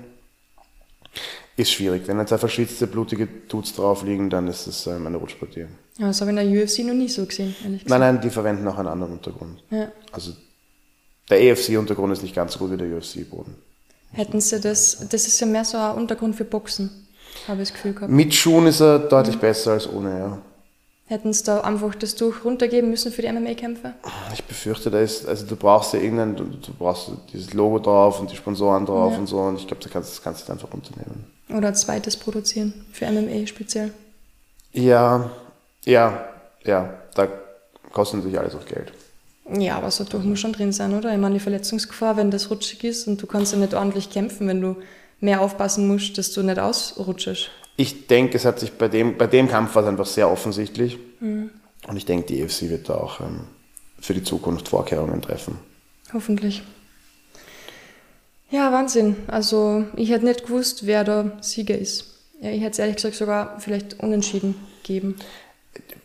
Ist 1.58 1.72
schwierig. 1.72 2.08
Wenn 2.08 2.20
jetzt 2.20 2.32
da 2.32 2.38
verschwitzte, 2.38 2.86
blutige 2.86 3.28
Dudes 3.28 3.74
drauf 3.74 4.04
liegen, 4.04 4.30
dann 4.30 4.48
ist 4.48 4.68
es 4.68 4.88
ähm, 4.88 5.08
eine 5.08 5.18
Rutschpartie. 5.18 5.68
Ja, 5.98 6.08
das 6.08 6.20
habe 6.20 6.32
ich 6.32 6.38
in 6.38 6.52
der 6.52 6.64
UFC 6.64 6.80
noch 6.80 6.94
nie 6.94 7.08
so 7.08 7.26
gesehen, 7.26 7.56
ehrlich 7.64 7.82
Nein, 7.82 7.84
gesagt. 7.86 8.00
nein, 8.02 8.22
die 8.22 8.30
verwenden 8.30 8.68
auch 8.68 8.78
einen 8.78 8.90
anderen 8.90 9.14
Untergrund. 9.14 9.64
Ja. 9.70 9.90
Also 10.12 10.34
der 11.30 11.42
EFC-Untergrund 11.42 12.12
ist 12.12 12.24
nicht 12.24 12.36
ganz 12.36 12.54
so 12.54 12.60
gut 12.60 12.72
wie 12.72 12.78
der 12.78 12.98
UFC-Boden. 12.98 13.56
Hätten 14.12 14.42
sie 14.42 14.60
das, 14.60 15.08
das 15.10 15.28
ist 15.28 15.40
ja 15.40 15.48
mehr 15.48 15.64
so 15.66 15.78
ein 15.78 15.96
Untergrund 15.96 16.36
für 16.36 16.46
Boxen, 16.46 17.08
habe 17.48 17.62
ich 17.62 17.70
das 17.70 17.74
Gefühl 17.76 17.94
gehabt. 17.94 18.12
Mit 18.12 18.34
Schuhen 18.34 18.68
ist 18.68 18.82
er 18.82 19.00
deutlich 19.00 19.38
besser 19.40 19.72
als 19.72 19.90
ohne, 19.90 20.20
ja. 20.20 20.42
Hätten 21.08 21.32
sie 21.34 21.44
da 21.44 21.62
einfach 21.62 21.94
das 21.94 22.16
Tuch 22.16 22.44
runtergeben 22.44 22.90
müssen 22.90 23.12
für 23.12 23.22
die 23.22 23.32
MMA-Kämpfe? 23.32 23.94
Ich 24.34 24.44
befürchte, 24.44 24.90
da 24.90 25.00
ist, 25.00 25.28
also 25.28 25.46
du 25.46 25.56
brauchst 25.56 25.94
ja 25.94 26.00
irgendein, 26.00 26.36
du, 26.36 26.46
brauchst 26.80 27.12
dieses 27.32 27.54
Logo 27.54 27.78
drauf 27.78 28.20
und 28.20 28.32
die 28.32 28.36
Sponsoren 28.36 28.88
drauf 28.88 29.14
Ja. 29.14 29.20
und 29.20 29.28
so 29.28 29.38
und 29.40 29.60
ich 29.60 29.68
glaube, 29.68 29.84
da 29.84 29.90
kannst, 29.90 30.10
das 30.12 30.24
kannst 30.24 30.48
du 30.48 30.52
einfach 30.54 30.74
runternehmen. 30.74 31.26
Oder 31.50 31.68
ein 31.68 31.76
zweites 31.76 32.18
produzieren, 32.18 32.74
für 32.92 33.06
MMA 33.12 33.46
speziell. 33.46 33.92
Ja, 34.74 35.30
ja, 35.86 36.26
ja, 36.64 36.94
da 37.14 37.28
kostet 37.92 38.18
natürlich 38.22 38.40
alles 38.40 38.56
auch 38.56 38.66
Geld. 38.66 38.92
Ja, 39.60 39.78
aber 39.78 39.92
so 39.92 40.04
ein 40.04 40.10
Tuch 40.10 40.24
muss 40.24 40.40
schon 40.40 40.54
drin 40.54 40.72
sein, 40.72 40.96
oder? 40.98 41.14
Ich 41.14 41.20
meine, 41.20 41.36
die 41.36 41.40
Verletzungsgefahr, 41.40 42.18
wenn 42.18 42.32
das 42.32 42.50
rutschig 42.50 42.84
ist 42.84 43.08
und 43.08 43.22
du 43.22 43.28
kannst 43.28 43.54
ja 43.54 43.60
nicht 43.60 43.76
ordentlich 43.76 44.10
kämpfen, 44.10 44.48
wenn 44.48 44.60
du 44.60 44.78
mehr 45.20 45.40
aufpassen 45.42 45.88
musst, 45.88 46.18
dass 46.18 46.32
du 46.32 46.42
nicht 46.42 46.58
ausrutschst. 46.58 47.52
Ich 47.78 48.08
denke, 48.08 48.38
es 48.38 48.46
hat 48.46 48.60
sich 48.60 48.74
bei 48.74 48.88
dem, 48.88 49.18
bei 49.18 49.28
dem 49.28 49.48
Kampf 49.48 49.76
war 49.76 49.84
es 49.84 49.90
einfach 49.90 50.06
sehr 50.06 50.30
offensichtlich 50.30 50.98
und 51.88 51.98
ich 51.98 52.06
denke, 52.06 52.28
die 52.28 52.42
EFC 52.42 52.70
wird 52.70 52.90
da 52.90 52.96
auch 52.96 53.20
ähm, 53.20 53.42
für 54.00 54.14
die 54.14 54.24
Zukunft 54.24 54.70
Vorkehrungen 54.70 55.22
treffen. 55.22 55.58
Hoffentlich. 56.14 56.64
Ja, 58.50 58.72
Wahnsinn. 58.72 59.16
Also, 59.28 59.86
ich 59.96 60.12
hätte 60.12 60.26
nicht 60.26 60.46
gewusst, 60.46 60.86
wer 60.86 61.04
der 61.04 61.38
Sieger 61.42 61.78
ist. 61.78 62.14
Ja, 62.42 62.52
ich 62.52 62.62
hätte 62.62 62.72
es 62.72 62.80
ehrlich 62.80 62.96
gesagt 62.96 63.16
sogar 63.16 63.60
vielleicht 63.60 64.00
unentschieden 64.00 64.56
geben. 64.84 65.16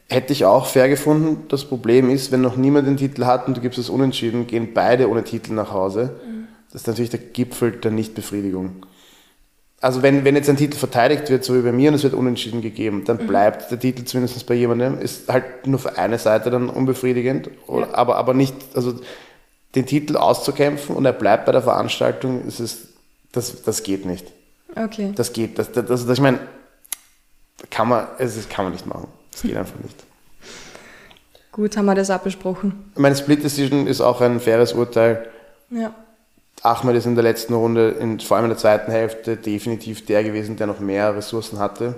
Hätte 0.09 0.33
ich 0.33 0.45
auch 0.45 0.67
fair 0.67 0.89
gefunden. 0.89 1.45
Das 1.49 1.65
Problem 1.65 2.11
ist, 2.11 2.33
wenn 2.33 2.41
noch 2.41 2.57
niemand 2.57 2.89
den 2.89 2.97
Titel 2.97 3.27
hat 3.27 3.47
und 3.47 3.57
du 3.57 3.61
gibst 3.61 3.79
es 3.79 3.89
unentschieden, 3.91 4.47
gehen 4.47 4.75
beide 4.75 5.09
ohne 5.09 5.23
Titel 5.23 5.53
nach 5.53 5.71
Hause. 5.71 6.19
Das 6.73 6.83
ist 6.83 6.87
natürlich 6.89 7.11
der 7.11 7.21
Gipfel 7.21 7.73
der 7.73 7.91
Nichtbefriedigung. 7.91 8.87
Also 9.83 10.03
wenn, 10.03 10.25
wenn 10.25 10.37
jetzt 10.37 10.51
ein 10.51 10.59
Titel 10.59 10.77
verteidigt 10.77 11.31
wird, 11.31 11.43
so 11.43 11.55
wie 11.57 11.63
bei 11.63 11.73
mir, 11.73 11.89
und 11.89 11.95
es 11.95 12.03
wird 12.03 12.13
unentschieden 12.13 12.61
gegeben, 12.61 13.05
dann 13.07 13.17
bleibt 13.27 13.71
der 13.71 13.81
Titel 13.81 14.05
zumindest 14.05 14.47
bei 14.47 14.55
jemandem, 14.55 14.99
ist 15.01 15.29
halt 15.33 15.67
nur 15.67 15.79
für 15.79 15.97
eine 15.97 16.19
Seite 16.19 16.51
dann 16.51 16.69
unbefriedigend, 16.69 17.49
oder, 17.67 17.87
Ja. 17.87 17.95
aber, 17.95 18.17
aber 18.17 18.35
nicht, 18.35 18.55
also 18.75 19.01
den 19.75 19.87
Titel 19.87 20.17
auszukämpfen 20.17 20.95
und 20.95 21.07
er 21.07 21.15
bleibt 21.15 21.47
bei 21.47 21.53
der 21.53 21.63
Veranstaltung, 21.63 22.47
ist 22.47 22.61
es, 22.61 22.89
das, 23.33 23.63
das 23.63 23.83
geht 23.83 24.05
nicht. 24.05 24.27
Okay. 24.77 25.13
Das 25.17 25.33
geht, 25.33 25.59
das, 25.59 25.73
das, 25.73 25.87
das, 25.87 26.09
ich 26.09 26.21
meine, 26.21 26.41
kann 27.71 27.89
man, 27.89 28.07
es 28.19 28.37
ist, 28.37 28.51
kann 28.51 28.67
man 28.67 28.73
nicht 28.73 28.87
machen. 28.87 29.09
Das 29.33 29.43
geht 29.43 29.57
einfach 29.57 29.79
nicht. 29.83 29.97
Gut, 31.53 31.77
haben 31.77 31.87
wir 31.87 31.95
das 31.95 32.11
auch 32.11 32.21
besprochen. 32.21 32.93
Meine 32.97 33.17
Split 33.17 33.43
Decision 33.43 33.87
ist 33.87 34.01
auch 34.01 34.21
ein 34.21 34.41
faires 34.41 34.73
Urteil. 34.73 35.27
Ja. 35.71 35.95
Ahmed 36.62 36.97
ist 36.97 37.07
in 37.07 37.14
der 37.14 37.25
letzten 37.25 37.55
Runde, 37.55 37.90
in, 37.90 38.21
vor 38.21 38.37
allem 38.37 38.45
in 38.45 38.50
der 38.50 38.59
zweiten 38.59 38.90
Hälfte, 38.93 39.37
definitiv 39.37 40.05
der 40.05 40.23
gewesen, 40.25 40.57
der 40.57 40.67
noch 40.67 40.81
mehr 40.81 41.17
Ressourcen 41.17 41.59
hatte. 41.59 41.95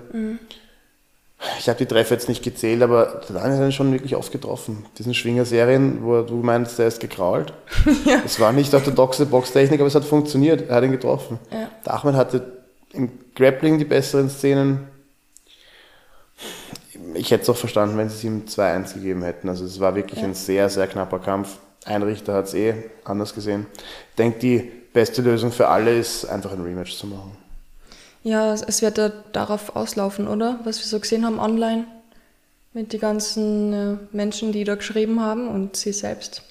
Ich 1.59 1.69
habe 1.69 1.79
die 1.79 1.87
Treffer 1.87 2.15
jetzt 2.15 2.29
nicht 2.29 2.45
gezählt, 2.45 2.83
aber 2.83 3.23
der 3.29 3.41
Daniel 3.41 3.59
hat 3.59 3.67
ihn 3.67 3.73
schon 3.73 3.93
wirklich 3.93 4.15
oft 4.15 4.31
getroffen. 4.31 4.87
Diesen 4.99 5.15
Schwinger-Serien, 5.15 6.05
wo 6.05 6.23
du 6.23 6.37
meinst, 6.37 6.79
der 6.79 6.87
ist 6.87 7.01
gekrault. 7.01 7.53
ja. 8.05 8.23
Es 8.25 8.39
war 8.39 8.53
nicht 8.53 8.73
orthodoxe 8.73 9.27
Boxtechnik, 9.27 9.81
aber 9.81 9.89
es 9.89 9.95
hat 9.97 10.05
funktioniert. 10.05 10.69
Er 10.69 10.77
hat 10.77 10.85
ihn 10.85 10.93
getroffen. 10.93 11.41
Ja. 11.51 11.69
Der 11.85 11.95
Ahmed 11.95 12.15
hatte 12.15 12.63
im 12.93 13.11
Grappling 13.35 13.79
die 13.79 13.85
besseren 13.85 14.31
Szenen. 14.31 14.87
Ich 17.15 17.33
hätte 17.33 17.43
es 17.43 17.51
auch 17.51 17.57
verstanden, 17.57 17.99
wenn 17.99 18.09
sie 18.09 18.17
es 18.17 18.25
ihm 18.25 18.45
2-1 18.47 18.95
gegeben 18.95 19.23
hätten. 19.25 19.49
Also 19.49 19.65
es 19.65 19.81
war 19.81 19.97
wirklich 19.97 20.21
ja. 20.21 20.27
ein 20.27 20.35
sehr, 20.35 20.69
sehr 20.69 20.87
knapper 20.87 21.19
Kampf. 21.19 21.59
Ein 21.85 22.03
Richter 22.03 22.35
hat 22.35 22.47
es 22.47 22.55
eh 22.55 22.75
anders 23.05 23.35
gesehen. 23.35 23.67
Ich 24.11 24.17
denke, 24.17 24.39
die 24.39 24.71
beste 24.93 25.23
Lösung 25.23 25.53
für 25.53 25.69
alle 25.69 25.99
ist, 25.99 26.25
einfach 26.27 26.53
ein 26.53 26.63
Rematch 26.63 26.97
zu 26.97 27.07
machen. 27.07 27.37
Ja, 28.23 28.53
es 28.53 28.83
wird 28.83 28.99
ja 28.99 29.11
darauf 29.33 29.75
auslaufen, 29.75 30.29
oder? 30.29 30.61
Was 30.65 30.79
wir 30.79 30.87
so 30.87 31.01
gesehen 31.01 31.27
haben 31.27 31.41
online 31.41 31.87
mit 32.73 32.93
den 32.93 33.01
ganzen 33.01 33.73
äh, 33.73 33.97
Menschen, 34.13 34.53
die 34.53 34.65
da 34.65 34.77
geschrieben 34.77 35.21
haben 35.21 35.49
und 35.49 35.77
sie 35.77 35.93
selbst. 35.93 36.43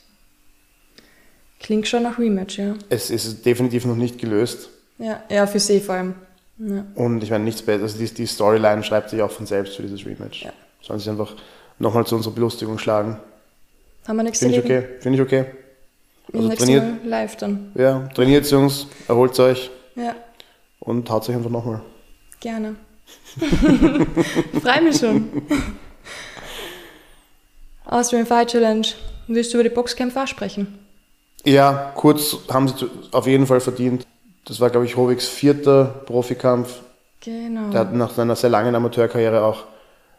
Klingt 1.59 1.87
schon 1.87 2.03
nach 2.03 2.19
Rematch, 2.19 2.57
ja. 2.57 2.75
Es 2.89 3.09
ist 3.09 3.45
definitiv 3.45 3.85
noch 3.85 3.95
nicht 3.95 4.19
gelöst. 4.19 4.69
Ja, 4.97 5.23
ja 5.29 5.47
für 5.47 5.59
sie 5.59 5.79
vor 5.79 5.95
allem. 5.95 6.15
Ja. 6.57 6.85
Und 6.95 7.23
ich 7.23 7.29
meine, 7.29 7.43
nichts 7.43 7.61
besser. 7.61 7.83
Also 7.83 7.97
die, 7.97 8.11
die, 8.13 8.27
Storyline 8.27 8.83
schreibt 8.83 9.09
sich 9.09 9.21
auch 9.21 9.31
von 9.31 9.45
selbst 9.45 9.75
für 9.75 9.83
dieses 9.83 10.05
Rematch. 10.05 10.43
Ja. 10.43 10.53
Sollen 10.81 10.99
sich 10.99 11.09
einfach 11.09 11.35
nochmal 11.79 12.05
zu 12.05 12.15
unserer 12.15 12.33
Belustigung 12.33 12.77
schlagen. 12.77 13.17
Haben 14.11 14.17
wir 14.17 14.23
nichts 14.23 14.39
Finde 14.39 14.57
ich 14.57 14.63
okay. 14.63 14.83
Finde 14.99 15.17
ich 15.17 15.21
okay. 15.21 15.45
Also 16.33 16.49
trainiert, 16.49 16.83
Mal 16.83 17.09
live 17.09 17.35
dann. 17.37 17.71
Ja, 17.75 18.09
trainiert 18.13 18.49
Jungs, 18.51 18.87
erholt 19.07 19.39
euch. 19.39 19.71
Ja 19.95 20.15
und 20.81 21.09
haut 21.09 21.23
sich 21.23 21.35
einfach 21.35 21.49
nochmal. 21.49 21.81
Gerne. 22.39 22.75
Freue 24.61 24.81
mich 24.81 24.97
schon. 24.97 25.29
Austrian 27.85 28.25
Fight 28.25 28.49
Challenge. 28.49 28.87
Willst 29.27 29.53
du 29.53 29.57
über 29.57 29.63
die 29.63 29.73
Boxkämpfe 29.73 30.23
auch 30.23 30.27
sprechen? 30.27 30.79
Ja, 31.45 31.93
kurz 31.95 32.37
haben 32.49 32.67
sie 32.67 32.89
auf 33.11 33.27
jeden 33.27 33.47
Fall 33.47 33.61
verdient. 33.61 34.05
Das 34.45 34.59
war, 34.59 34.69
glaube 34.69 34.85
ich, 34.85 34.97
Hoviks 34.97 35.27
vierter 35.27 35.85
Profikampf. 36.05 36.81
Genau. 37.21 37.69
Der 37.69 37.81
hat 37.81 37.93
nach 37.93 38.11
seiner 38.11 38.35
sehr 38.35 38.49
langen 38.49 38.73
Amateurkarriere 38.75 39.43
auch 39.43 39.65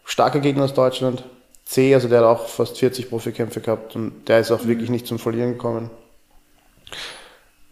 starke 0.05 0.41
Gegner 0.41 0.65
aus 0.65 0.75
Deutschland. 0.75 1.25
C, 1.73 1.95
also 1.95 2.09
der 2.09 2.21
hat 2.21 2.27
auch 2.27 2.47
fast 2.49 2.79
40 2.79 3.09
Profikämpfe 3.09 3.61
gehabt 3.61 3.97
und 3.97 4.29
der 4.29 4.41
ist 4.41 4.51
auch 4.51 4.63
mhm. 4.63 4.69
wirklich 4.69 4.91
nicht 4.91 5.07
zum 5.07 5.19
Verlieren 5.19 5.53
gekommen 5.53 5.91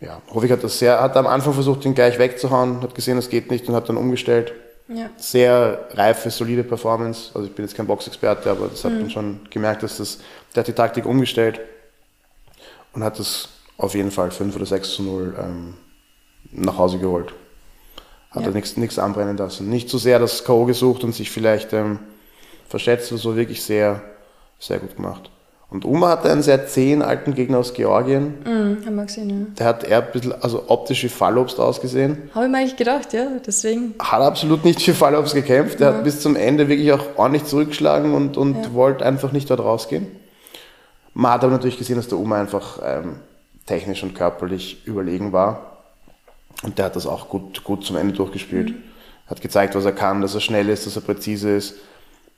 ja, 0.00 0.22
Hovig 0.32 0.50
hat 0.50 0.64
das 0.64 0.78
sehr, 0.78 1.00
hat 1.00 1.16
am 1.16 1.26
Anfang 1.26 1.52
versucht, 1.52 1.84
ihn 1.84 1.94
gleich 1.94 2.18
wegzuhauen, 2.18 2.80
hat 2.80 2.94
gesehen, 2.94 3.18
es 3.18 3.28
geht 3.28 3.50
nicht 3.50 3.68
und 3.68 3.74
hat 3.74 3.88
dann 3.88 3.98
umgestellt. 3.98 4.52
Ja. 4.88 5.10
Sehr 5.16 5.88
reife, 5.92 6.30
solide 6.30 6.64
Performance. 6.64 7.30
Also 7.34 7.46
ich 7.46 7.54
bin 7.54 7.64
jetzt 7.64 7.76
kein 7.76 7.86
Boxexperte, 7.86 8.50
aber 8.50 8.68
das 8.68 8.84
hat 8.84 8.92
mhm. 8.92 9.00
man 9.00 9.10
schon 9.10 9.40
gemerkt, 9.50 9.82
dass 9.82 9.98
das, 9.98 10.18
der 10.54 10.62
hat 10.62 10.68
die 10.68 10.72
Taktik 10.72 11.06
umgestellt 11.06 11.60
und 12.92 13.04
hat 13.04 13.18
das 13.18 13.50
auf 13.76 13.94
jeden 13.94 14.10
Fall 14.10 14.30
5 14.30 14.56
oder 14.56 14.66
6 14.66 14.90
zu 14.94 15.02
0 15.02 15.36
ähm, 15.38 15.74
nach 16.50 16.78
Hause 16.78 16.98
geholt. 16.98 17.32
Hat 18.30 18.42
ja. 18.42 18.48
er 18.48 18.54
nichts 18.54 18.98
anbrennen 18.98 19.36
lassen. 19.36 19.68
Nicht 19.68 19.90
so 19.90 19.98
sehr 19.98 20.18
das 20.18 20.44
K.O. 20.44 20.64
gesucht 20.64 21.04
und 21.04 21.14
sich 21.14 21.30
vielleicht 21.30 21.72
ähm, 21.72 21.98
verschätzt, 22.70 23.08
so 23.08 23.36
wirklich 23.36 23.62
sehr, 23.62 24.00
sehr 24.58 24.78
gut 24.78 24.96
gemacht. 24.96 25.30
Und 25.70 25.84
Uma 25.84 26.08
hatte 26.08 26.30
einen 26.30 26.42
sehr 26.42 26.66
zähen 26.66 27.00
alten 27.00 27.34
Gegner 27.34 27.58
aus 27.58 27.74
Georgien. 27.74 28.38
Mhm, 28.44 28.84
haben 28.84 28.96
wir 28.96 29.04
gesehen, 29.04 29.30
ja. 29.30 29.36
Der 29.56 29.66
hat 29.66 29.84
eher 29.84 30.04
ein 30.04 30.12
bisschen, 30.12 30.42
also 30.42 30.64
optisch 30.66 31.04
wie 31.04 31.08
Fallobst 31.08 31.60
ausgesehen. 31.60 32.30
Habe 32.34 32.46
ich 32.46 32.50
mir 32.50 32.58
eigentlich 32.58 32.76
gedacht, 32.76 33.12
ja, 33.12 33.26
deswegen. 33.46 33.94
Hat 34.00 34.20
absolut 34.20 34.64
nicht 34.64 34.82
für 34.82 34.94
Fallobst 34.94 35.32
gekämpft. 35.32 35.78
Der 35.78 35.90
ja. 35.90 35.96
hat 35.96 36.04
bis 36.04 36.20
zum 36.20 36.34
Ende 36.34 36.68
wirklich 36.68 36.92
auch 36.92 37.04
ordentlich 37.16 37.44
zurückgeschlagen 37.44 38.14
und, 38.14 38.36
und 38.36 38.56
ja. 38.56 38.74
wollte 38.74 39.06
einfach 39.06 39.30
nicht 39.30 39.48
dort 39.48 39.60
rausgehen. 39.60 40.08
Man 41.14 41.32
hat 41.32 41.44
aber 41.44 41.52
natürlich 41.52 41.78
gesehen, 41.78 41.96
dass 41.96 42.08
der 42.08 42.18
Uma 42.18 42.40
einfach 42.40 42.80
ähm, 42.84 43.16
technisch 43.66 44.02
und 44.02 44.14
körperlich 44.16 44.84
überlegen 44.86 45.32
war. 45.32 45.84
Und 46.64 46.78
der 46.78 46.86
hat 46.86 46.96
das 46.96 47.06
auch 47.06 47.28
gut, 47.28 47.62
gut 47.62 47.84
zum 47.84 47.96
Ende 47.96 48.14
durchgespielt. 48.14 48.70
Mhm. 48.70 48.82
Hat 49.28 49.40
gezeigt, 49.40 49.76
was 49.76 49.84
er 49.84 49.92
kann, 49.92 50.20
dass 50.20 50.34
er 50.34 50.40
schnell 50.40 50.68
ist, 50.68 50.86
dass 50.86 50.96
er 50.96 51.02
präzise 51.02 51.50
ist, 51.50 51.76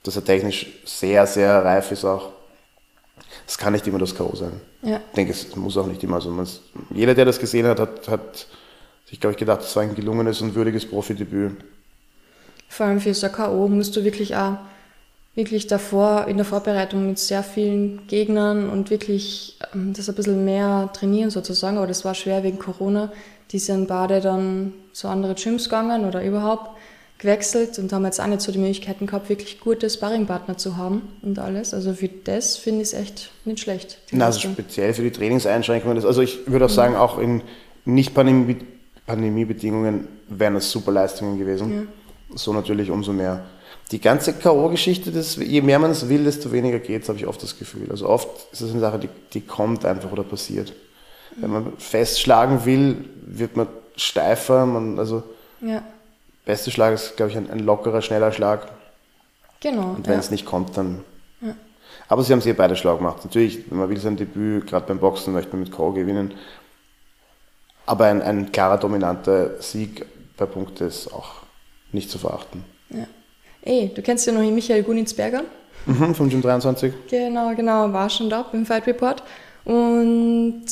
dass 0.03 0.15
er 0.15 0.23
technisch 0.23 0.67
sehr, 0.85 1.25
sehr 1.25 1.63
reif 1.63 1.91
ist 1.91 2.05
auch. 2.05 2.29
Es 3.47 3.57
kann 3.57 3.73
nicht 3.73 3.87
immer 3.87 3.99
das 3.99 4.15
K.O. 4.15 4.35
sein. 4.35 4.61
Ja. 4.81 4.97
Ich 4.97 5.15
denke, 5.15 5.31
es 5.31 5.55
muss 5.55 5.77
auch 5.77 5.87
nicht 5.87 6.03
immer. 6.03 6.15
Also 6.15 6.31
jeder, 6.93 7.15
der 7.15 7.25
das 7.25 7.39
gesehen 7.39 7.65
hat, 7.65 7.79
hat, 7.79 8.07
hat 8.07 8.47
sich, 9.09 9.19
glaube 9.19 9.31
ich, 9.31 9.37
gedacht, 9.37 9.61
es 9.61 9.75
war 9.75 9.83
ein 9.83 9.95
gelungenes 9.95 10.41
und 10.41 10.55
würdiges 10.55 10.87
Profidebüt. 10.87 11.55
Vor 12.69 12.85
allem 12.85 12.99
für 12.99 13.13
so 13.13 13.29
K.O. 13.29 13.67
musst 13.67 13.95
du 13.95 14.03
wirklich 14.03 14.35
auch 14.35 14.57
wirklich 15.35 15.67
davor 15.67 16.27
in 16.27 16.37
der 16.37 16.45
Vorbereitung 16.45 17.07
mit 17.07 17.17
sehr 17.17 17.43
vielen 17.43 18.05
Gegnern 18.07 18.69
und 18.69 18.89
wirklich 18.89 19.57
ähm, 19.73 19.93
das 19.93 20.09
ein 20.09 20.15
bisschen 20.15 20.45
mehr 20.45 20.89
trainieren 20.93 21.31
sozusagen. 21.31 21.77
Aber 21.77 21.87
das 21.87 22.05
war 22.05 22.13
schwer 22.13 22.43
wegen 22.43 22.59
Corona. 22.59 23.11
Die 23.51 23.59
sind 23.59 23.87
beide 23.87 24.21
dann 24.21 24.73
zu 24.93 25.07
anderen 25.07 25.35
Gyms 25.35 25.65
gegangen 25.65 26.05
oder 26.05 26.23
überhaupt 26.23 26.72
gewechselt 27.23 27.79
und 27.79 27.91
haben 27.91 28.05
jetzt 28.05 28.21
auch 28.21 28.27
nicht 28.27 28.41
so 28.41 28.51
die 28.51 28.59
Möglichkeiten 28.59 29.07
gehabt, 29.07 29.29
wirklich 29.29 29.59
gute 29.59 29.89
Sparringpartner 29.89 30.57
zu 30.57 30.77
haben 30.77 31.01
und 31.21 31.39
alles. 31.39 31.73
Also 31.73 31.93
für 31.93 32.09
das 32.09 32.57
finde 32.57 32.81
ich 32.81 32.89
es 32.89 32.93
echt 32.93 33.31
nicht 33.45 33.61
schlecht. 33.61 33.97
Na, 34.11 34.25
also 34.25 34.41
speziell 34.41 34.93
für 34.93 35.03
die 35.03 35.11
Trainingseinschränkungen. 35.11 36.05
Also 36.05 36.21
ich 36.21 36.45
würde 36.45 36.65
auch 36.65 36.69
mhm. 36.69 36.73
sagen, 36.73 36.95
auch 36.95 37.17
in 37.17 37.41
Nicht-Pandemiebedingungen 37.85 40.07
wären 40.27 40.53
das 40.53 40.69
super 40.69 40.91
Leistungen 40.91 41.39
gewesen. 41.39 41.73
Ja. 41.73 41.83
So 42.35 42.51
natürlich 42.53 42.91
umso 42.91 43.13
mehr. 43.13 43.45
Die 43.91 44.01
ganze 44.01 44.33
K.O.-Geschichte, 44.33 45.11
je 45.43 45.61
mehr 45.61 45.79
man 45.79 45.91
es 45.91 46.09
will, 46.09 46.25
desto 46.25 46.51
weniger 46.51 46.79
geht 46.79 47.03
es, 47.03 47.09
habe 47.09 47.19
ich 47.19 47.27
oft 47.27 47.41
das 47.41 47.57
Gefühl. 47.57 47.87
Also 47.89 48.09
oft 48.09 48.27
ist 48.51 48.59
es 48.61 48.71
eine 48.71 48.79
Sache, 48.79 48.99
die, 48.99 49.09
die 49.33 49.41
kommt 49.41 49.85
einfach 49.85 50.11
oder 50.11 50.23
passiert. 50.23 50.73
Wenn 51.37 51.51
man 51.51 51.73
festschlagen 51.77 52.65
will, 52.65 53.05
wird 53.25 53.55
man 53.55 53.67
steifer. 53.95 54.65
Man, 54.65 54.99
also 54.99 55.23
ja 55.61 55.83
beste 56.45 56.71
Schlag 56.71 56.93
ist, 56.93 57.15
glaube 57.15 57.31
ich, 57.31 57.37
ein, 57.37 57.49
ein, 57.49 57.59
lockerer, 57.59 58.01
schneller 58.01 58.31
Schlag. 58.31 58.67
Genau. 59.61 59.91
Und 59.95 60.07
wenn 60.07 60.13
ja. 60.13 60.19
es 60.19 60.31
nicht 60.31 60.45
kommt, 60.45 60.75
dann. 60.77 61.03
Ja. 61.41 61.55
Aber 62.07 62.23
sie 62.23 62.33
haben 62.33 62.41
sehr 62.41 62.53
beide 62.53 62.75
Schlag 62.75 62.97
gemacht. 62.97 63.23
Natürlich, 63.23 63.71
man 63.71 63.89
will 63.89 63.97
sein 63.97 64.17
Debüt, 64.17 64.67
gerade 64.67 64.85
beim 64.85 64.99
Boxen, 64.99 65.33
möchte 65.33 65.51
man 65.51 65.61
mit 65.61 65.71
K.O. 65.71 65.91
gewinnen. 65.91 66.33
Aber 67.85 68.05
ein, 68.05 68.21
ein 68.21 68.51
klarer, 68.51 68.77
dominanter 68.77 69.61
Sieg 69.61 70.05
bei 70.37 70.45
Punkte 70.45 70.85
ist 70.85 71.13
auch 71.13 71.43
nicht 71.91 72.09
zu 72.09 72.17
verachten. 72.17 72.63
Ja. 72.89 73.07
Ey, 73.61 73.91
du 73.93 74.01
kennst 74.01 74.25
ja 74.27 74.33
noch 74.33 74.41
Michael 74.41 74.83
Gunitzberger. 74.83 75.43
Mhm, 75.85 76.15
vom 76.15 76.29
Gym 76.29 76.41
23. 76.41 76.93
Genau, 77.09 77.53
genau, 77.55 77.91
war 77.91 78.09
schon 78.09 78.29
da 78.29 78.43
beim 78.43 78.65
Fight 78.65 78.87
Report. 78.87 79.23
Und 79.65 80.63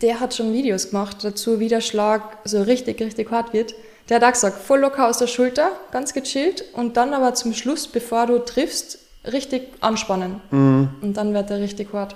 der 0.00 0.20
hat 0.20 0.34
schon 0.34 0.52
Videos 0.52 0.90
gemacht 0.90 1.18
dazu, 1.22 1.60
wie 1.60 1.68
der 1.68 1.80
Schlag 1.80 2.38
so 2.44 2.62
richtig, 2.62 3.00
richtig 3.00 3.30
hart 3.30 3.52
wird. 3.52 3.74
Der 4.12 4.20
hat 4.20 4.28
auch 4.28 4.32
gesagt, 4.32 4.58
voll 4.62 4.80
locker 4.80 5.08
aus 5.08 5.16
der 5.16 5.26
Schulter, 5.26 5.70
ganz 5.90 6.12
gechillt 6.12 6.64
und 6.74 6.98
dann 6.98 7.14
aber 7.14 7.32
zum 7.32 7.54
Schluss, 7.54 7.88
bevor 7.88 8.26
du 8.26 8.40
triffst, 8.40 8.98
richtig 9.24 9.68
anspannen. 9.80 10.42
Mhm. 10.50 10.90
Und 11.00 11.16
dann 11.16 11.32
wird 11.32 11.50
er 11.50 11.60
richtig 11.60 11.94
hart. 11.94 12.14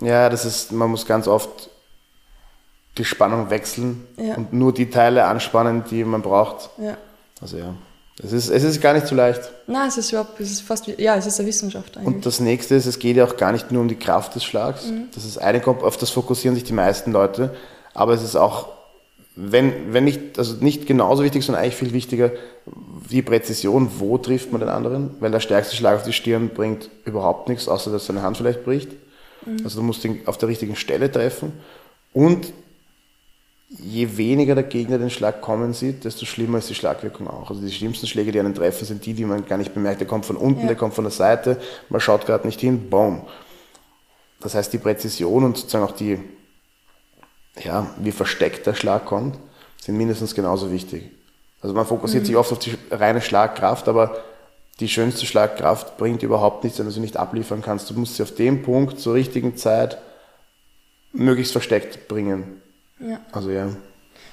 Ja, 0.00 0.30
das 0.30 0.46
ist, 0.46 0.72
man 0.72 0.88
muss 0.88 1.04
ganz 1.04 1.28
oft 1.28 1.68
die 2.96 3.04
Spannung 3.04 3.50
wechseln 3.50 4.06
ja. 4.16 4.36
und 4.36 4.54
nur 4.54 4.72
die 4.72 4.88
Teile 4.88 5.26
anspannen, 5.26 5.84
die 5.90 6.02
man 6.02 6.22
braucht. 6.22 6.70
Ja. 6.78 6.96
Also 7.42 7.58
ja. 7.58 7.74
Es 8.24 8.32
ist, 8.32 8.48
es 8.48 8.64
ist 8.64 8.80
gar 8.80 8.94
nicht 8.94 9.06
so 9.06 9.14
leicht. 9.14 9.42
Nein, 9.66 9.88
es 9.88 9.98
ist 9.98 10.10
überhaupt, 10.12 10.40
es 10.40 10.50
ist 10.50 10.62
fast, 10.62 10.86
ja, 10.86 11.14
es 11.14 11.26
ist 11.26 11.38
eine 11.38 11.46
Wissenschaft 11.50 11.98
eigentlich. 11.98 12.06
Und 12.06 12.24
das 12.24 12.40
nächste 12.40 12.74
ist, 12.74 12.86
es 12.86 12.98
geht 12.98 13.18
ja 13.18 13.26
auch 13.26 13.36
gar 13.36 13.52
nicht 13.52 13.70
nur 13.70 13.82
um 13.82 13.88
die 13.88 13.98
Kraft 13.98 14.34
des 14.34 14.44
Schlags. 14.44 14.86
Mhm. 14.86 15.08
Das 15.14 15.26
ist 15.26 15.36
eine, 15.36 15.62
auf 15.66 15.98
das 15.98 16.08
fokussieren 16.08 16.54
sich 16.54 16.64
die 16.64 16.72
meisten 16.72 17.12
Leute. 17.12 17.54
Aber 17.92 18.14
es 18.14 18.22
ist 18.22 18.34
auch 18.34 18.77
wenn, 19.40 19.92
wenn 19.92 20.04
nicht, 20.04 20.36
also 20.36 20.56
nicht 20.62 20.86
genauso 20.86 21.22
wichtig, 21.22 21.44
sondern 21.44 21.62
eigentlich 21.62 21.76
viel 21.76 21.92
wichtiger, 21.92 22.32
die 23.08 23.22
Präzision, 23.22 23.88
wo 23.98 24.18
trifft 24.18 24.50
man 24.50 24.60
den 24.60 24.68
anderen, 24.68 25.10
weil 25.20 25.30
der 25.30 25.38
stärkste 25.38 25.76
Schlag 25.76 25.96
auf 25.96 26.02
die 26.02 26.12
Stirn 26.12 26.48
bringt 26.48 26.90
überhaupt 27.04 27.48
nichts, 27.48 27.68
außer 27.68 27.92
dass 27.92 28.06
seine 28.06 28.22
Hand 28.22 28.36
vielleicht 28.36 28.64
bricht. 28.64 28.90
Mhm. 29.46 29.60
Also 29.62 29.78
du 29.78 29.86
musst 29.86 30.04
ihn 30.04 30.22
auf 30.26 30.38
der 30.38 30.48
richtigen 30.48 30.74
Stelle 30.74 31.10
treffen 31.10 31.52
und 32.12 32.52
je 33.68 34.16
weniger 34.16 34.56
der 34.56 34.64
Gegner 34.64 34.98
den 34.98 35.10
Schlag 35.10 35.40
kommen 35.40 35.72
sieht, 35.72 36.04
desto 36.04 36.26
schlimmer 36.26 36.58
ist 36.58 36.70
die 36.70 36.74
Schlagwirkung 36.74 37.28
auch. 37.28 37.50
Also 37.50 37.62
die 37.62 37.70
schlimmsten 37.70 38.08
Schläge, 38.08 38.32
die 38.32 38.40
einen 38.40 38.54
treffen, 38.54 38.86
sind 38.86 39.06
die, 39.06 39.14
die 39.14 39.24
man 39.24 39.46
gar 39.46 39.58
nicht 39.58 39.72
bemerkt. 39.72 40.00
Der 40.00 40.08
kommt 40.08 40.26
von 40.26 40.36
unten, 40.36 40.62
ja. 40.62 40.66
der 40.66 40.76
kommt 40.76 40.94
von 40.94 41.04
der 41.04 41.12
Seite, 41.12 41.58
man 41.90 42.00
schaut 42.00 42.26
gerade 42.26 42.46
nicht 42.46 42.60
hin, 42.60 42.90
boom. 42.90 43.22
Das 44.40 44.56
heißt, 44.56 44.72
die 44.72 44.78
Präzision 44.78 45.44
und 45.44 45.58
sozusagen 45.58 45.84
auch 45.84 45.92
die, 45.92 46.18
ja, 47.64 47.86
wie 47.98 48.12
versteckt 48.12 48.66
der 48.66 48.74
Schlag 48.74 49.06
kommt, 49.06 49.38
sind 49.80 49.96
mindestens 49.96 50.34
genauso 50.34 50.70
wichtig. 50.72 51.10
Also 51.60 51.74
man 51.74 51.86
fokussiert 51.86 52.24
mhm. 52.24 52.26
sich 52.26 52.36
oft 52.36 52.52
auf 52.52 52.58
die 52.58 52.76
reine 52.90 53.20
Schlagkraft, 53.20 53.88
aber 53.88 54.22
die 54.80 54.88
schönste 54.88 55.26
Schlagkraft 55.26 55.96
bringt 55.96 56.22
überhaupt 56.22 56.62
nichts, 56.62 56.78
wenn 56.78 56.86
du 56.86 56.92
sie 56.92 57.00
nicht 57.00 57.16
abliefern 57.16 57.62
kannst. 57.62 57.90
Du 57.90 57.94
musst 57.94 58.16
sie 58.16 58.22
auf 58.22 58.34
dem 58.34 58.62
Punkt 58.62 59.00
zur 59.00 59.14
richtigen 59.14 59.56
Zeit 59.56 59.98
möglichst 61.12 61.52
versteckt 61.52 62.06
bringen. 62.06 62.62
Ja. 63.00 63.20
Also 63.32 63.50
ja. 63.50 63.70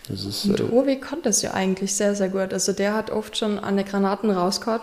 Das 0.08 0.24
ist, 0.24 0.46
Und 0.46 0.60
äh, 0.60 0.64
Ovi 0.64 1.00
konnte 1.00 1.30
es 1.30 1.42
ja 1.42 1.54
eigentlich 1.54 1.96
sehr, 1.96 2.14
sehr 2.14 2.30
gut. 2.30 2.54
Also 2.54 2.74
der 2.74 2.94
hat 2.94 3.10
oft 3.10 3.38
schon 3.38 3.58
an 3.58 3.78
die 3.78 3.84
Granaten 3.84 4.30
rausgehauen. 4.30 4.82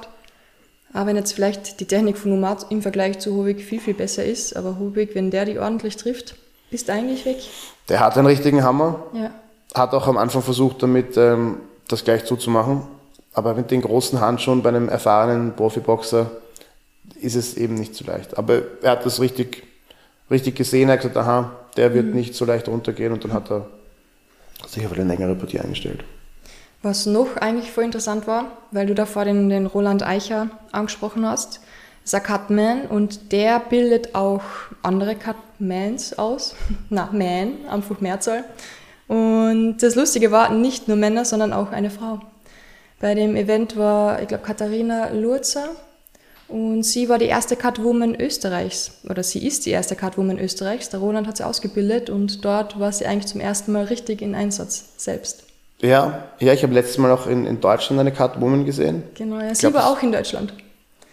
Auch 0.95 1.07
wenn 1.07 1.17
jetzt 1.17 1.33
vielleicht 1.33 1.81
die 1.81 1.87
Technik 1.87 2.19
von 2.19 2.33
Umat 2.33 2.67
im 2.71 2.83
Vergleich 2.83 3.19
zu 3.19 3.35
Hubig 3.35 3.65
viel, 3.65 3.81
viel 3.81 3.95
besser 3.95 4.25
ist, 4.25 4.57
aber 4.57 4.79
Hubig, 4.79 5.15
wenn 5.15 5.31
der 5.31 5.45
die 5.45 5.59
ordentlich 5.59 5.97
trifft, 5.97 6.35
ist 6.73 6.91
eigentlich 6.91 7.25
weg. 7.25 7.39
Der 7.89 8.01
hat 8.01 8.17
einen 8.17 8.27
richtigen 8.27 8.65
Hammer. 8.65 9.03
Ja. 9.13 9.31
Hat 9.75 9.95
auch 9.95 10.07
am 10.07 10.19
Anfang 10.19 10.43
versucht, 10.43 10.83
damit 10.83 11.17
ähm, 11.17 11.59
das 11.89 12.05
gleich 12.05 12.25
zuzumachen. 12.25 12.83
Aber 13.35 13.55
mit 13.55 13.71
den 13.71 13.81
großen 13.81 14.21
Handschuhen 14.21 14.63
bei 14.63 14.69
einem 14.69 14.89
erfahrenen 14.89 15.55
Profiboxer 15.55 16.31
ist 17.21 17.35
es 17.35 17.57
eben 17.57 17.75
nicht 17.75 17.95
so 17.95 18.05
leicht. 18.05 18.37
Aber 18.37 18.63
er 18.83 18.93
hat 18.93 19.07
das 19.07 19.21
richtig, 19.21 19.63
richtig 20.31 20.57
gesehen. 20.57 20.89
Er 20.89 20.95
hat 20.95 21.01
gesagt, 21.01 21.17
aha, 21.17 21.53
der 21.77 21.95
wird 21.95 22.15
nicht 22.15 22.35
so 22.35 22.45
leicht 22.45 22.69
runtergehen. 22.69 23.13
Und 23.13 23.25
dann 23.25 23.33
hat 23.33 23.51
er 23.51 23.67
sich 24.69 24.85
auf 24.87 24.93
eine 24.93 25.05
längere 25.05 25.35
Partie 25.35 25.61
eingestellt. 25.61 26.05
Was 26.83 27.07
noch 27.07 27.37
eigentlich 27.37 27.71
voll 27.71 27.85
interessant 27.85 28.27
war, 28.27 28.47
weil 28.73 28.87
du 28.87 28.95
davor 28.95 29.25
den, 29.25 29.49
den 29.49 29.67
Roland 29.67 30.03
Eicher 30.03 30.49
angesprochen 30.73 31.25
hast, 31.25 31.61
ist 32.05 32.15
ein 32.15 32.23
Cutman 32.23 32.87
und 32.87 33.31
der 33.31 33.61
bildet 33.61 34.17
auch 34.17 34.43
andere 34.83 35.15
Cutmans 35.63 36.19
aus. 36.19 36.55
Na, 36.91 37.09
Man, 37.13 37.67
einfach 37.71 38.01
Mehrzahl. 38.01 38.45
Und 39.09 39.79
das 39.79 39.95
Lustige 39.95 40.31
war, 40.31 40.53
nicht 40.53 40.89
nur 40.89 40.97
Männer, 40.97 41.25
sondern 41.25 41.53
auch 41.53 41.71
eine 41.71 41.91
Frau. 41.91 42.21
Bei 43.01 43.15
dem 43.15 43.37
Event 43.37 43.77
war, 43.77 44.23
ich 44.23 44.29
glaube, 44.29 44.45
Katharina 44.45 45.11
Lurzer 45.11 45.71
und 46.49 46.85
sie 46.85 47.09
war 47.09 47.19
die 47.19 47.27
erste 47.27 47.57
Catwoman 47.57 48.15
Österreichs. 48.15 48.93
Oder 49.09 49.23
sie 49.23 49.45
ist 49.47 49.67
die 49.67 49.71
erste 49.71 49.97
Catwoman 49.97 50.39
Österreichs. 50.39 50.89
Der 50.89 51.01
Roland 51.01 51.27
hat 51.27 51.37
sie 51.37 51.47
ausgebildet 51.47 52.11
und 52.11 52.45
dort 52.45 52.79
war 52.79 52.93
sie 52.93 53.07
eigentlich 53.07 53.27
zum 53.27 53.41
ersten 53.41 53.73
Mal 53.73 53.85
richtig 53.85 54.23
in 54.23 54.35
Einsatz 54.35 54.93
selbst. 54.97 55.45
Ja, 55.81 56.29
ja 56.39 56.53
ich 56.53 56.63
habe 56.63 56.75
letztes 56.75 56.99
Mal 56.99 57.11
auch 57.11 57.27
in, 57.27 57.45
in 57.45 57.61
Deutschland 57.61 58.01
eine 58.01 58.13
Catwoman 58.13 58.65
gesehen. 58.65 59.03
Genau, 59.15 59.41
ja, 59.41 59.55
sie 59.55 59.63
glaub, 59.63 59.75
war 59.75 59.91
auch 59.91 60.03
in 60.03 60.13
Deutschland. 60.13 60.55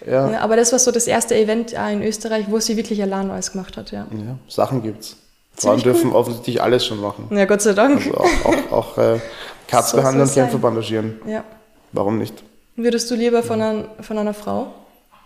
Ja, 0.05 0.29
Ja, 0.29 0.39
aber 0.39 0.55
das 0.55 0.71
war 0.71 0.79
so 0.79 0.91
das 0.91 1.07
erste 1.07 1.35
Event 1.35 1.73
in 1.73 2.03
Österreich, 2.03 2.45
wo 2.49 2.59
sie 2.59 2.77
wirklich 2.77 3.01
allein 3.01 3.29
alles 3.31 3.51
gemacht 3.51 3.77
hat, 3.77 3.91
ja. 3.91 4.07
ja 4.11 4.37
Sachen 4.47 4.81
gibt's. 4.81 5.17
Frauen 5.55 5.79
Ziemlich 5.79 5.83
dürfen 5.83 6.13
offensichtlich 6.13 6.61
alles 6.61 6.85
schon 6.85 7.01
machen. 7.01 7.27
Ja, 7.31 7.45
Gott 7.45 7.61
sei 7.61 7.73
Dank. 7.73 7.97
Also 8.05 8.17
auch, 8.17 8.45
auch, 8.45 8.71
auch 8.71 8.97
äh, 8.97 9.19
Katz 9.67 9.91
So 9.91 9.97
behandeln 9.97 10.27
sein. 10.27 10.45
Kämpfer 10.45 10.57
bandagieren. 10.59 11.19
Ja. 11.27 11.43
Warum 11.91 12.17
nicht? 12.17 12.43
Würdest 12.75 13.11
du 13.11 13.15
lieber 13.15 13.43
von, 13.43 13.61
ein, 13.61 13.85
von 13.99 14.17
einer 14.17 14.33
Frau 14.33 14.67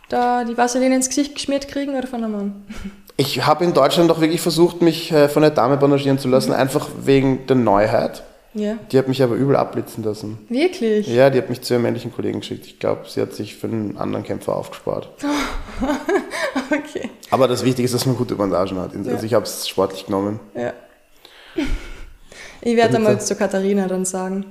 da 0.10 0.44
die 0.44 0.58
Vaseline 0.58 0.96
ins 0.96 1.08
Gesicht 1.08 1.36
geschmiert 1.36 1.68
kriegen 1.68 1.96
oder 1.96 2.08
von 2.08 2.24
einem 2.24 2.32
Mann? 2.32 2.66
Ich 3.16 3.46
habe 3.46 3.64
in 3.64 3.76
Deutschland 3.76 4.10
auch 4.10 4.22
wirklich 4.22 4.42
versucht, 4.42 4.82
mich 4.82 5.12
äh, 5.12 5.30
von 5.30 5.44
einer 5.44 5.54
Dame 5.54 5.78
bandagieren 5.78 6.18
zu 6.18 6.28
lassen, 6.28 6.52
einfach 6.52 6.90
wegen 7.04 7.46
der 7.46 7.56
Neuheit. 7.56 8.24
Ja. 8.56 8.78
Die 8.92 8.98
hat 9.00 9.08
mich 9.08 9.22
aber 9.24 9.36
übel 9.36 9.56
abblitzen 9.56 10.04
lassen. 10.04 10.38
Wirklich? 10.50 11.08
Ja, 11.08 11.30
die 11.32 11.40
hat 11.40 11.50
mich 11.50 11.62
zu 11.62 11.74
ihrem 11.74 11.84
männlichen 11.84 12.14
Kollegen 12.14 12.40
geschickt. 12.42 12.66
Ich 12.68 12.78
glaube, 12.80 13.02
sie 13.08 13.20
hat 13.22 13.34
sich 13.34 13.56
für 13.56 13.68
einen 13.68 13.98
anderen 13.98 14.24
Kämpfer 14.24 14.56
aufgespart. 14.56 15.10
Okay. 16.70 17.10
Aber 17.30 17.48
das 17.48 17.64
Wichtige 17.66 17.86
ist, 17.86 17.94
dass 17.94 18.06
man 18.06 18.16
gute 18.16 18.36
Bandagen 18.36 18.78
hat. 18.80 18.96
Also 18.96 19.10
Ja. 19.10 19.24
ich 19.24 19.34
habe 19.34 19.44
es 19.46 19.68
sportlich 19.68 20.06
genommen. 20.06 20.40
Ja. 20.56 20.74
Ich 22.62 22.76
werde 22.76 22.96
einmal 22.98 23.14
er- 23.14 23.20
zu 23.20 23.36
Katharina 23.36 23.88
dann 23.88 24.06
sagen. 24.06 24.46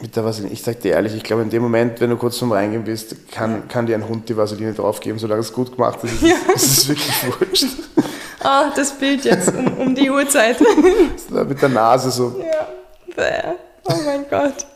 Mit 0.00 0.16
der 0.16 0.24
Vaseline, 0.24 0.52
ich 0.52 0.62
sag 0.62 0.80
dir 0.80 0.92
ehrlich, 0.92 1.14
ich 1.14 1.22
glaube 1.22 1.42
in 1.42 1.50
dem 1.50 1.62
Moment, 1.62 2.00
wenn 2.00 2.10
du 2.10 2.16
kurz 2.16 2.38
zum 2.38 2.50
Reingehen 2.52 2.84
bist, 2.84 3.30
kann, 3.30 3.68
kann 3.68 3.86
dir 3.86 3.94
ein 3.96 4.08
Hund 4.08 4.28
die 4.28 4.36
Vaseline 4.36 4.72
draufgeben, 4.72 5.18
solange 5.18 5.40
es 5.40 5.52
gut 5.52 5.72
gemacht 5.72 5.98
ist. 6.04 6.22
Ist 6.22 6.32
es 6.54 6.64
ist 6.64 6.78
es 6.78 6.88
wirklich 6.88 7.38
wurscht. 7.40 7.66
Ah, 8.40 8.70
das 8.74 8.92
Bild 8.92 9.24
jetzt 9.24 9.52
um, 9.54 9.66
um 9.78 9.94
die 9.94 10.10
Uhrzeit. 10.10 10.58
Mit 11.48 11.60
der 11.62 11.68
Nase 11.68 12.10
so. 12.10 12.40
ja. 12.40 12.68
Bäh. 13.18 13.54
Oh 13.84 13.94
mein 14.06 14.24
Gott. 14.30 14.66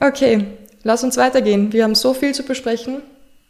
Okay, 0.00 0.46
lass 0.82 1.04
uns 1.04 1.16
weitergehen. 1.16 1.72
Wir 1.72 1.84
haben 1.84 1.94
so 1.94 2.14
viel 2.14 2.32
zu 2.34 2.42
besprechen. 2.44 3.02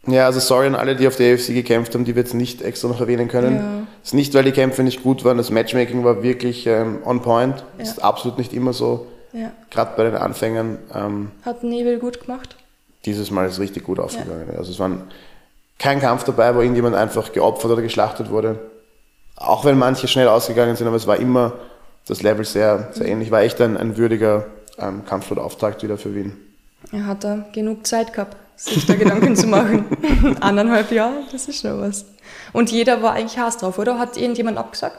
Ja, 0.07 0.25
also 0.25 0.39
sorry 0.39 0.65
an 0.67 0.73
alle, 0.75 0.95
die 0.95 1.07
auf 1.07 1.15
der 1.15 1.35
AFC 1.35 1.53
gekämpft 1.53 1.93
haben, 1.93 2.05
die 2.05 2.15
wir 2.15 2.23
jetzt 2.23 2.33
nicht 2.33 2.61
extra 2.63 2.87
noch 2.87 2.99
erwähnen 2.99 3.27
können. 3.27 3.55
Ja. 3.57 3.87
Es 4.01 4.09
ist 4.09 4.13
nicht, 4.15 4.33
weil 4.33 4.43
die 4.43 4.51
Kämpfe 4.51 4.81
nicht 4.81 5.03
gut 5.03 5.23
waren, 5.23 5.37
das 5.37 5.51
Matchmaking 5.51 6.03
war 6.03 6.23
wirklich 6.23 6.65
ähm, 6.65 6.99
on 7.05 7.21
point. 7.21 7.63
Ja. 7.77 7.83
Ist 7.83 8.03
absolut 8.03 8.39
nicht 8.39 8.51
immer 8.51 8.73
so, 8.73 9.05
Ja. 9.31 9.51
gerade 9.69 9.91
bei 9.95 10.03
den 10.05 10.15
Anfängern. 10.15 10.79
Ähm, 10.95 11.31
Hat 11.45 11.63
Nebel 11.63 11.99
gut 11.99 12.25
gemacht. 12.25 12.55
dieses 13.05 13.29
Mal 13.29 13.45
ist 13.45 13.53
es 13.53 13.59
richtig 13.59 13.83
gut 13.83 13.99
ausgegangen. 13.99 14.49
Also 14.57 14.71
es 14.71 14.79
war 14.79 14.89
kein 15.77 15.99
Kampf 15.99 16.23
dabei, 16.23 16.55
wo 16.55 16.61
irgendjemand 16.61 16.95
einfach 16.95 17.31
geopfert 17.31 17.71
oder 17.71 17.81
geschlachtet 17.83 18.31
wurde. 18.31 18.59
Auch 19.35 19.65
wenn 19.65 19.77
manche 19.77 20.07
schnell 20.07 20.27
ausgegangen 20.27 20.75
sind, 20.75 20.87
aber 20.87 20.95
es 20.97 21.05
war 21.07 21.17
immer 21.17 21.53
das 22.11 22.21
Level 22.23 22.43
sehr, 22.45 22.89
sehr 22.91 23.07
ähnlich. 23.07 23.31
War 23.31 23.41
echt 23.41 23.59
ein, 23.61 23.77
ein 23.77 23.97
würdiger 23.97 24.45
ähm, 24.77 25.05
Kampfsportauftakt 25.05 25.81
wieder 25.83 25.97
für 25.97 26.13
Wien. 26.13 26.33
Er 26.91 27.05
hat 27.05 27.23
da 27.23 27.45
genug 27.53 27.87
Zeit 27.87 28.11
gehabt, 28.13 28.35
sich 28.57 28.85
da 28.85 28.95
Gedanken 28.95 29.35
zu 29.35 29.47
machen. 29.47 29.85
Anderthalb 30.41 30.91
Jahre, 30.91 31.23
das 31.31 31.47
ist 31.47 31.61
schon 31.61 31.79
was. 31.79 32.05
Und 32.53 32.71
jeder 32.71 33.01
war 33.01 33.13
eigentlich 33.13 33.37
Hass 33.39 33.57
drauf, 33.57 33.79
oder? 33.79 33.97
Hat 33.97 34.17
irgendjemand 34.17 34.57
abgesagt 34.57 34.97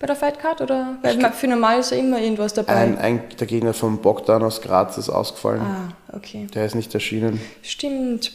bei 0.00 0.06
der 0.06 0.16
Fightcard? 0.16 0.60
Oder? 0.60 0.96
Weil 1.02 1.18
man- 1.18 1.32
für 1.32 1.46
normal 1.46 1.78
ist 1.80 1.92
ja 1.92 1.98
immer 1.98 2.20
irgendwas 2.20 2.52
dabei. 2.54 2.74
Ein, 2.74 2.98
ein, 2.98 3.20
der 3.38 3.46
Gegner 3.46 3.72
von 3.74 3.98
Bogdan 3.98 4.42
aus 4.42 4.60
Graz 4.60 4.98
ist 4.98 5.08
ausgefallen. 5.10 5.60
ah, 5.60 6.16
okay. 6.16 6.46
Der 6.54 6.66
ist 6.66 6.74
nicht 6.74 6.92
erschienen. 6.94 7.40
Stimmt, 7.62 8.32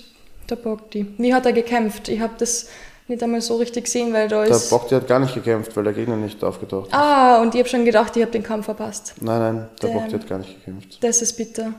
der 0.50 0.56
Bogdi. 0.56 1.06
Wie 1.18 1.34
hat 1.34 1.46
er 1.46 1.54
gekämpft? 1.54 2.08
Ich 2.08 2.22
habe 2.22 2.34
das 2.38 2.68
nicht 3.08 3.22
einmal 3.22 3.42
so 3.42 3.58
richtig 3.58 3.86
gesehen, 3.86 4.14
weil 4.14 4.28
da 4.28 4.44
Der 4.44 4.56
ist... 4.56 4.70
Bogdi 4.70 4.96
hat 4.96 5.08
gar 5.08 5.20
nicht 5.20 5.34
gekämpft, 5.34 5.76
weil 5.76 5.84
der 5.84 5.94
Gegner 5.94 6.16
nicht 6.16 6.44
aufgetaucht 6.44 6.88
ist. 6.88 6.94
ah, 6.94 7.42
und 7.42 7.54
ich 7.54 7.60
habe 7.60 7.70
schon 7.70 7.86
gedacht, 7.86 8.16
ich 8.16 8.22
habe 8.22 8.32
den 8.32 8.44
Kampf 8.44 8.66
verpasst. 8.66 9.14
Nein, 9.22 9.40
nein, 9.40 9.70
der 9.82 9.90
Damn. 9.90 10.14
Hat 10.14 10.28
gar 10.28 10.40
nicht 10.40 10.56
gekämpft. 10.56 11.04
Das 11.04 11.22
ist 11.22 11.34
bitter. 11.34 11.74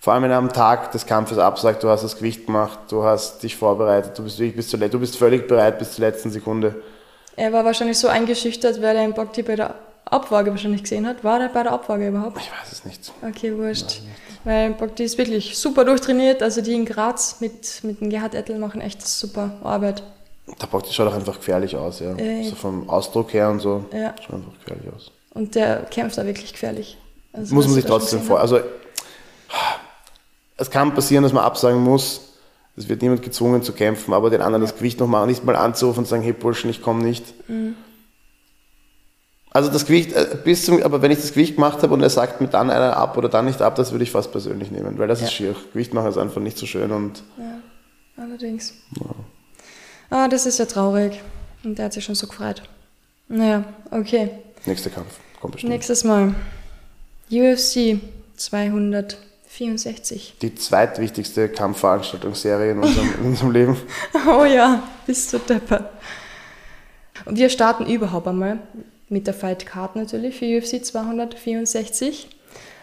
Vor 0.00 0.12
allem, 0.12 0.22
wenn 0.22 0.30
er 0.30 0.38
am 0.38 0.52
Tag 0.52 0.92
des 0.92 1.06
Kampfes 1.06 1.38
absagt, 1.38 1.82
du 1.82 1.88
hast 1.88 2.04
das 2.04 2.16
Gewicht 2.18 2.46
gemacht, 2.46 2.78
du 2.90 3.02
hast 3.02 3.42
dich 3.42 3.56
vorbereitet, 3.56 4.16
du 4.16 4.22
bist, 4.22 4.38
wirklich 4.38 4.56
bis 4.56 4.68
zur, 4.68 4.78
du 4.78 4.98
bist 5.00 5.16
völlig 5.16 5.48
bereit 5.48 5.78
bis 5.78 5.92
zur 5.94 6.04
letzten 6.04 6.30
Sekunde. 6.30 6.76
Er 7.36 7.52
war 7.52 7.64
wahrscheinlich 7.64 7.98
so 7.98 8.08
eingeschüchtert, 8.08 8.80
weil 8.80 8.96
er 8.96 9.02
den 9.02 9.14
Bogdi 9.14 9.42
bei 9.42 9.56
der 9.56 9.74
Abwaage 10.04 10.50
wahrscheinlich 10.50 10.82
gesehen 10.82 11.06
hat. 11.06 11.24
War 11.24 11.38
der 11.38 11.48
bei 11.48 11.62
der 11.62 11.72
Abwaage 11.72 12.08
überhaupt? 12.08 12.38
Ich 12.38 12.50
weiß 12.50 12.72
es 12.72 12.84
nicht. 12.84 13.12
Okay, 13.26 13.56
wurscht. 13.56 14.02
Weil 14.44 14.70
Bogdi 14.70 15.04
ist 15.04 15.18
wirklich 15.18 15.58
super 15.58 15.84
durchtrainiert. 15.84 16.42
Also 16.42 16.62
die 16.62 16.74
in 16.74 16.84
Graz 16.84 17.40
mit, 17.40 17.82
mit 17.82 18.00
dem 18.00 18.08
Gerhard 18.08 18.34
Ettel 18.34 18.58
machen 18.58 18.80
echt 18.80 19.06
super 19.06 19.50
Arbeit. 19.62 20.02
Bogdi 20.70 20.92
schaut 20.92 21.08
auch 21.08 21.14
einfach 21.14 21.36
gefährlich 21.36 21.76
aus, 21.76 22.00
ja. 22.00 22.14
Äh. 22.16 22.44
So 22.44 22.54
vom 22.54 22.88
Ausdruck 22.88 23.32
her 23.32 23.50
und 23.50 23.60
so. 23.60 23.84
Ja. 23.92 24.14
Schaut 24.20 24.36
einfach 24.36 24.58
gefährlich 24.58 24.92
aus. 24.94 25.10
Und 25.34 25.54
der 25.54 25.84
kämpft 25.84 26.18
da 26.18 26.26
wirklich 26.26 26.52
gefährlich. 26.52 26.98
Also, 27.32 27.54
muss 27.54 27.66
man 27.66 27.74
sich 27.74 27.84
trotzdem 27.84 28.22
vor. 28.22 28.40
Also, 28.40 28.60
es 30.56 30.70
kann 30.70 30.94
passieren, 30.94 31.22
dass 31.22 31.32
man 31.32 31.44
absagen 31.44 31.82
muss. 31.82 32.22
Es 32.76 32.88
wird 32.88 33.02
niemand 33.02 33.22
gezwungen 33.22 33.62
zu 33.62 33.72
kämpfen, 33.72 34.12
aber 34.12 34.30
den 34.30 34.40
anderen 34.40 34.62
das 34.62 34.76
Gewicht 34.76 35.00
noch 35.00 35.08
mal 35.08 35.26
nicht 35.26 35.44
mal 35.44 35.56
anzurufen 35.56 36.00
und 36.00 36.06
sagen, 36.06 36.22
hey 36.22 36.32
Burschen, 36.32 36.70
ich 36.70 36.80
komme 36.80 37.02
nicht. 37.02 37.24
Mhm. 37.48 37.74
Also 39.50 39.70
das 39.70 39.86
Gewicht, 39.86 40.12
äh, 40.12 40.36
bis 40.44 40.64
zum, 40.64 40.82
aber 40.82 41.02
wenn 41.02 41.10
ich 41.10 41.18
das 41.18 41.32
Gewicht 41.32 41.56
gemacht 41.56 41.82
habe 41.82 41.92
und 41.94 42.02
er 42.02 42.10
sagt 42.10 42.40
mir 42.40 42.48
dann 42.48 42.70
einer 42.70 42.96
ab 42.96 43.16
oder 43.16 43.28
dann 43.28 43.46
nicht 43.46 43.62
ab, 43.62 43.74
das 43.76 43.92
würde 43.92 44.04
ich 44.04 44.10
fast 44.10 44.30
persönlich 44.30 44.70
nehmen, 44.70 44.98
weil 44.98 45.08
das 45.08 45.22
ist 45.22 45.32
schier. 45.32 45.56
Gewicht 45.72 45.94
machen 45.94 46.08
ist 46.08 46.18
einfach 46.18 46.40
nicht 46.40 46.58
so 46.58 46.66
schön 46.66 46.92
und 46.92 47.22
Ja, 47.38 48.22
allerdings. 48.22 48.74
Ah, 50.10 50.28
das 50.28 50.46
ist 50.46 50.58
ja 50.58 50.66
traurig. 50.66 51.22
Und 51.64 51.78
der 51.78 51.86
hat 51.86 51.92
sich 51.92 52.04
schon 52.04 52.14
so 52.14 52.26
gefreut. 52.26 52.62
Naja, 53.28 53.64
okay. 53.90 54.30
nächster 54.64 54.90
Kampf 54.90 55.18
kommt 55.40 55.52
bestimmt. 55.52 55.72
Nächstes 55.72 56.04
Mal. 56.04 56.34
UFC 57.30 58.00
264. 58.36 60.36
Die 60.40 60.54
zweitwichtigste 60.54 61.50
Kampfveranstaltungsserie 61.50 62.70
in 62.72 62.78
unserem, 62.78 63.14
in 63.20 63.26
unserem 63.26 63.50
Leben. 63.50 63.76
Oh 64.26 64.44
ja, 64.44 64.82
bist 65.06 65.32
du 65.32 65.38
depper. 65.38 65.90
Und 67.24 67.38
wir 67.38 67.48
starten 67.50 67.86
überhaupt 67.86 68.26
einmal 68.26 68.58
mit 69.08 69.26
der 69.26 69.34
Fight 69.34 69.66
Card 69.66 69.96
natürlich 69.96 70.38
für 70.38 70.46
UFC 70.46 70.84
264. 70.84 72.28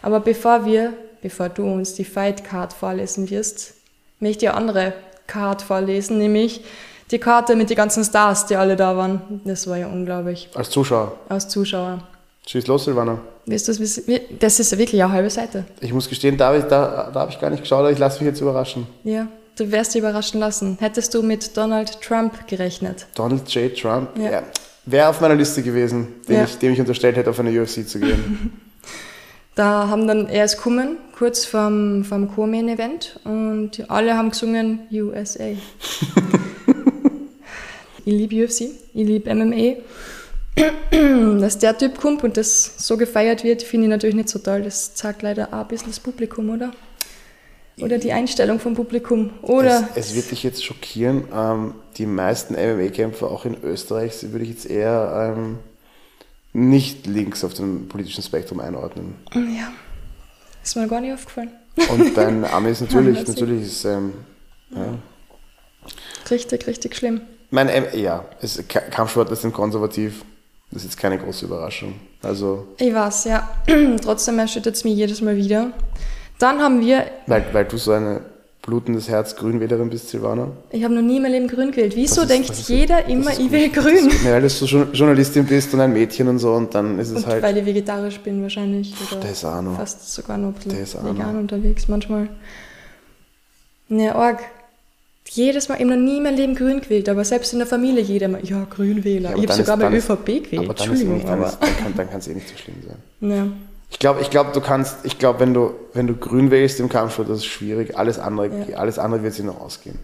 Aber 0.01 0.19
bevor 0.19 0.65
wir, 0.65 0.93
bevor 1.21 1.47
du 1.49 1.63
uns 1.63 1.93
die 1.95 2.05
Fight 2.05 2.43
Card 2.43 2.73
vorlesen 2.73 3.31
wirst, 3.31 3.73
möchte 4.19 4.45
ich 4.45 4.51
eine 4.51 4.57
andere 4.57 4.93
Card 5.27 5.63
vorlesen, 5.63 6.19
nämlich 6.19 6.63
die 7.11 7.19
Karte 7.19 7.55
mit 7.55 7.69
den 7.69 7.77
ganzen 7.77 8.03
Stars, 8.03 8.45
die 8.47 8.55
alle 8.55 8.75
da 8.75 8.95
waren. 8.97 9.41
Das 9.45 9.67
war 9.67 9.77
ja 9.77 9.87
unglaublich. 9.87 10.49
Als 10.55 10.69
Zuschauer. 10.69 11.13
Als 11.29 11.47
Zuschauer. 11.47 11.99
Schieß 12.47 12.67
los, 12.67 12.85
Silvana. 12.85 13.19
Willst 13.47 13.67
du 13.67 13.71
das 14.39 14.59
ist 14.59 14.77
wirklich 14.77 15.01
eine 15.03 15.11
halbe 15.11 15.29
Seite. 15.29 15.65
Ich 15.81 15.93
muss 15.93 16.09
gestehen, 16.09 16.37
da, 16.37 16.47
habe 16.47 16.57
ich- 16.59 16.63
da, 16.65 17.09
da 17.13 17.19
habe 17.21 17.31
ich 17.31 17.39
gar 17.39 17.49
nicht 17.49 17.61
geschaut, 17.63 17.79
aber 17.79 17.91
ich 17.91 17.99
lasse 17.99 18.19
mich 18.19 18.27
jetzt 18.27 18.41
überraschen. 18.41 18.87
Ja, 19.03 19.27
du 19.57 19.71
wirst 19.71 19.93
dich 19.93 19.99
überraschen 20.01 20.39
lassen. 20.39 20.77
Hättest 20.79 21.13
du 21.13 21.21
mit 21.21 21.55
Donald 21.55 22.01
Trump 22.01 22.47
gerechnet? 22.47 23.05
Donald 23.15 23.47
J. 23.53 23.75
Trump, 23.75 24.09
Ja. 24.17 24.31
ja. 24.31 24.43
wäre 24.85 25.09
auf 25.09 25.21
meiner 25.21 25.35
Liste 25.35 25.61
gewesen, 25.63 26.07
dem, 26.27 26.35
Ja. 26.37 26.43
ich, 26.45 26.57
dem 26.57 26.73
ich 26.73 26.79
unterstellt 26.79 27.15
hätte, 27.17 27.29
auf 27.29 27.39
eine 27.39 27.51
UFC 27.61 27.87
zu 27.87 27.99
gehen. 27.99 28.51
Da 29.55 29.87
haben 29.87 30.05
dann 30.05 30.27
er 30.27 30.43
ist 30.43 30.57
gekommen, 30.57 30.97
kurz 31.17 31.45
vorm, 31.45 32.03
vorm 32.03 32.29
Co-Main-Event 32.35 33.21
und 33.23 33.89
alle 33.89 34.17
haben 34.17 34.31
gesungen 34.31 34.81
USA. 34.91 35.45
ich 38.05 38.13
liebe 38.13 38.45
UFC, 38.45 38.61
ich 38.93 39.07
liebe 39.07 39.33
MMA. 39.33 39.77
Dass 41.41 41.57
der 41.57 41.77
Typ 41.77 41.99
kommt 41.99 42.23
und 42.23 42.37
das 42.37 42.75
so 42.77 42.95
gefeiert 42.95 43.43
wird, 43.43 43.63
finde 43.63 43.87
ich 43.87 43.89
natürlich 43.89 44.15
nicht 44.15 44.29
so 44.29 44.39
toll. 44.39 44.61
Das 44.61 44.95
zeigt 44.95 45.21
leider 45.21 45.49
auch 45.49 45.61
ein 45.61 45.67
bisschen 45.67 45.89
das 45.89 45.99
Publikum, 45.99 46.49
oder? 46.49 46.71
Oder 47.81 47.97
die 47.97 48.13
Einstellung 48.13 48.59
vom 48.59 48.73
Publikum. 48.73 49.31
Oder 49.41 49.89
Es, 49.95 50.07
es 50.07 50.15
wird 50.15 50.31
dich 50.31 50.43
jetzt 50.43 50.63
schockieren, 50.63 51.25
ähm, 51.33 51.73
die 51.97 52.05
meisten 52.05 52.53
MMA-Kämpfer, 52.53 53.29
auch 53.29 53.43
in 53.43 53.57
Österreich, 53.63 54.13
würde 54.31 54.45
ich 54.45 54.51
jetzt 54.51 54.65
eher 54.65 55.35
ähm, 55.35 55.57
nicht 56.53 57.05
links 57.05 57.43
auf 57.43 57.53
dem 57.53 57.89
politischen 57.89 58.23
Spektrum 58.23 58.61
einordnen. 58.61 59.15
ja, 59.33 59.73
ist 60.63 60.77
mir 60.77 60.87
gar 60.87 61.01
nicht 61.01 61.13
aufgefallen. 61.13 61.51
Und 61.89 62.15
bei 62.15 62.25
den 62.25 62.45
Amis 62.53 62.79
natürlich, 62.79 63.27
natürlich 63.27 63.63
ist, 63.63 63.83
ähm, 63.83 64.13
ja. 64.71 64.97
Richtig, 66.31 66.65
richtig 66.67 66.95
schlimm. 66.95 67.21
Mein, 67.55 67.69
ja, 67.93 68.25
es, 68.41 68.61
Ka- 68.67 68.81
Kampfsportler 68.81 69.35
sind 69.37 69.53
konservativ. 69.53 70.25
Das 70.71 70.83
ist 70.83 70.89
jetzt 70.91 70.97
keine 70.97 71.17
große 71.17 71.45
Überraschung. 71.45 71.93
Also, 72.21 72.67
Ich 72.77 72.93
weiß, 72.93 73.25
ja. 73.25 73.49
Trotzdem 74.03 74.37
erschüttert 74.39 74.75
es 74.75 74.83
mich 74.83 74.95
jedes 74.95 75.21
Mal 75.21 75.37
wieder. 75.37 75.71
Dann 76.37 76.59
haben 76.59 76.81
wir, 76.81 77.05
weil, 77.27 77.45
weil 77.53 77.63
du 77.65 77.77
so 77.77 77.93
eine 77.93 78.19
blutendes 78.61 79.07
Herz 79.07 79.35
Grünwählerin 79.35 79.89
bist, 79.89 80.09
Silvana. 80.09 80.47
ich 80.71 80.83
habe 80.83 80.93
noch 80.95 81.01
nie 81.03 81.17
in 81.17 81.21
meinem 81.21 81.31
Leben 81.33 81.47
grün 81.47 81.71
gewählt. 81.71 81.95
Wieso 81.95 82.15
Das 82.15 82.23
ist- 82.23 82.29
denkt 82.31 82.49
das 82.49 82.59
ist- 82.59 82.69
jeder 82.69 83.01
das 83.03 83.09
immer, 83.11 83.31
ist 83.31 83.39
ich 83.39 83.51
will 83.51 83.69
grün? 83.69 84.09
Ja, 84.25 84.31
weil 84.33 84.41
du 84.41 84.49
so 84.49 84.65
Jour- 84.65 84.87
Journalistin 84.91 85.45
bist 85.45 85.73
und 85.73 85.79
ein 85.81 85.93
Mädchen 85.93 86.27
und 86.27 86.39
so 86.39 86.51
und 86.55 86.73
dann 86.75 86.99
ist 86.99 87.11
es 87.11 87.17
Und 87.23 87.27
halt. 87.27 87.43
weil 87.43 87.55
ich 87.57 87.65
vegetarisch 87.65 88.19
bin 88.19 88.41
wahrscheinlich. 88.41 88.93
Oder 89.11 89.21
Das 89.21 89.45
auch 89.45 89.61
noch. 89.61 89.77
fast 89.77 90.11
sogar 90.13 90.37
noch 90.37 90.53
Das 90.67 90.95
vegan 91.01 91.37
unterwegs 91.39 91.87
manchmal. 91.87 92.27
Ne, 93.87 94.13
arg. 94.13 94.39
Jedes 95.35 95.67
Mal, 95.69 95.75
ich 95.75 95.81
habe 95.81 95.95
noch 95.95 96.01
nie 96.03 96.17
in 96.17 96.23
meinem 96.23 96.35
Leben 96.37 96.55
grün 96.55 96.81
gewählt, 96.81 97.09
aber 97.09 97.25
selbst 97.25 97.51
in 97.53 97.59
der 97.59 97.67
Familie 97.67 98.01
jeder 98.01 98.27
mal, 98.27 98.43
ja, 98.43 98.65
Grünwähler. 98.69 99.31
Ja, 99.31 99.35
ich 99.37 99.43
habe 99.49 99.53
sogar 99.53 99.77
bei 99.77 99.91
ÖVP 99.91 100.25
gewählt. 100.25 100.53
aber 100.53 100.73
dann, 100.73 100.77
Entschuldigung, 100.77 101.15
nicht, 101.17 101.27
aber. 101.27 101.57
dann, 101.95 102.09
kann, 102.09 102.19
es 102.19 102.27
eh 102.27 102.33
nicht 102.33 102.47
so 102.47 102.55
schlimm 102.57 102.75
sein. 102.87 103.29
Ja. 103.29 103.47
Ich 103.91 103.99
glaube, 103.99 104.21
ich 104.21 104.29
glaub, 104.29 104.53
du 104.53 104.61
kannst, 104.61 104.97
ich 105.03 105.19
glaube, 105.19 105.39
wenn 105.41 105.53
du, 105.53 105.71
wenn 105.93 106.07
du 106.07 106.15
grün 106.15 106.51
wählst 106.51 106.79
im 106.79 106.89
Kampfsport, 106.89 107.29
das 107.29 107.37
ist 107.39 107.45
schwierig. 107.45 107.97
Alles 107.97 108.17
andere, 108.19 108.49
Ja. 108.69 108.77
alles 108.77 108.97
andere 108.99 109.23
wird 109.23 109.33
sich 109.33 109.45
noch 109.45 109.59
ausgehen. 109.59 109.99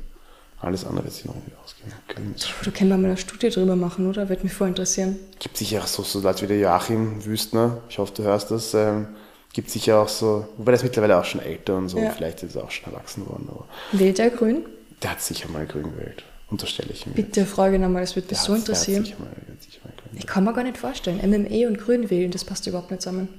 Alles 0.59 0.85
andere 0.85 1.05
wird 1.05 1.13
sich 1.15 1.25
noch 1.25 1.35
irgendwie 1.35 1.55
ausgehen. 1.63 1.91
Grün 2.07 2.33
ist- 2.35 2.49
Du 2.63 2.71
können 2.71 2.89
wir 2.91 2.97
mal 2.97 3.07
eine 3.07 3.17
Studie 3.17 3.49
drüber 3.49 3.75
machen, 3.75 4.07
oder? 4.07 4.29
Würde 4.29 4.43
mich 4.43 4.53
voll 4.53 4.67
interessieren. 4.67 5.17
Gibt 5.39 5.57
sicher 5.57 5.81
auch 5.81 5.87
so, 5.87 6.03
so 6.03 6.19
Leute 6.19 6.43
wie 6.43 6.47
der 6.47 6.59
Joachim 6.59 7.25
Wüstner, 7.25 7.77
ich 7.89 7.97
hoffe, 7.97 8.13
du 8.15 8.23
hörst 8.23 8.51
das, 8.51 8.73
ähm, 8.75 9.07
gibt 9.53 9.69
sicher 9.71 9.99
auch 9.99 10.07
so, 10.09 10.45
wobei 10.57 10.73
ist 10.73 10.83
mittlerweile 10.83 11.17
auch 11.17 11.25
schon 11.25 11.41
älter 11.41 11.75
und 11.77 11.89
so, 11.89 11.97
Ja. 11.97 12.11
vielleicht 12.11 12.43
ist 12.43 12.55
er 12.55 12.63
auch 12.65 12.71
schon 12.71 12.93
erwachsen 12.93 13.25
worden, 13.27 13.47
aber 13.49 13.65
Wählt 13.93 14.19
er 14.19 14.29
grün? 14.29 14.65
Der 15.03 15.11
hat 15.11 15.21
sicher 15.21 15.49
mal 15.49 15.65
grün 15.65 15.83
gewählt. 15.83 16.23
Unterstelle 16.49 16.89
ich 16.91 17.05
ihm. 17.07 17.13
Bitte 17.13 17.45
frage 17.45 17.79
nochmal, 17.79 18.01
das 18.01 18.15
würde 18.15 18.27
mich 18.29 18.37
Der 18.37 18.45
so 18.45 18.53
hat 18.53 18.59
interessieren. 18.59 19.05
sicher 19.05 19.17
mal- 19.19 19.29
sicher 19.59 19.79
mal 19.85 19.93
grün 19.95 20.17
Ich 20.17 20.27
kann 20.27 20.43
mir 20.43 20.53
gar 20.53 20.63
nicht 20.63 20.77
vorstellen. 20.77 21.19
MMA 21.21 21.67
und 21.67 21.77
Grün 21.79 22.09
wählen, 22.09 22.29
das 22.31 22.43
passt 22.43 22.67
überhaupt 22.67 22.91
nicht 22.91 23.01
zusammen. 23.01 23.29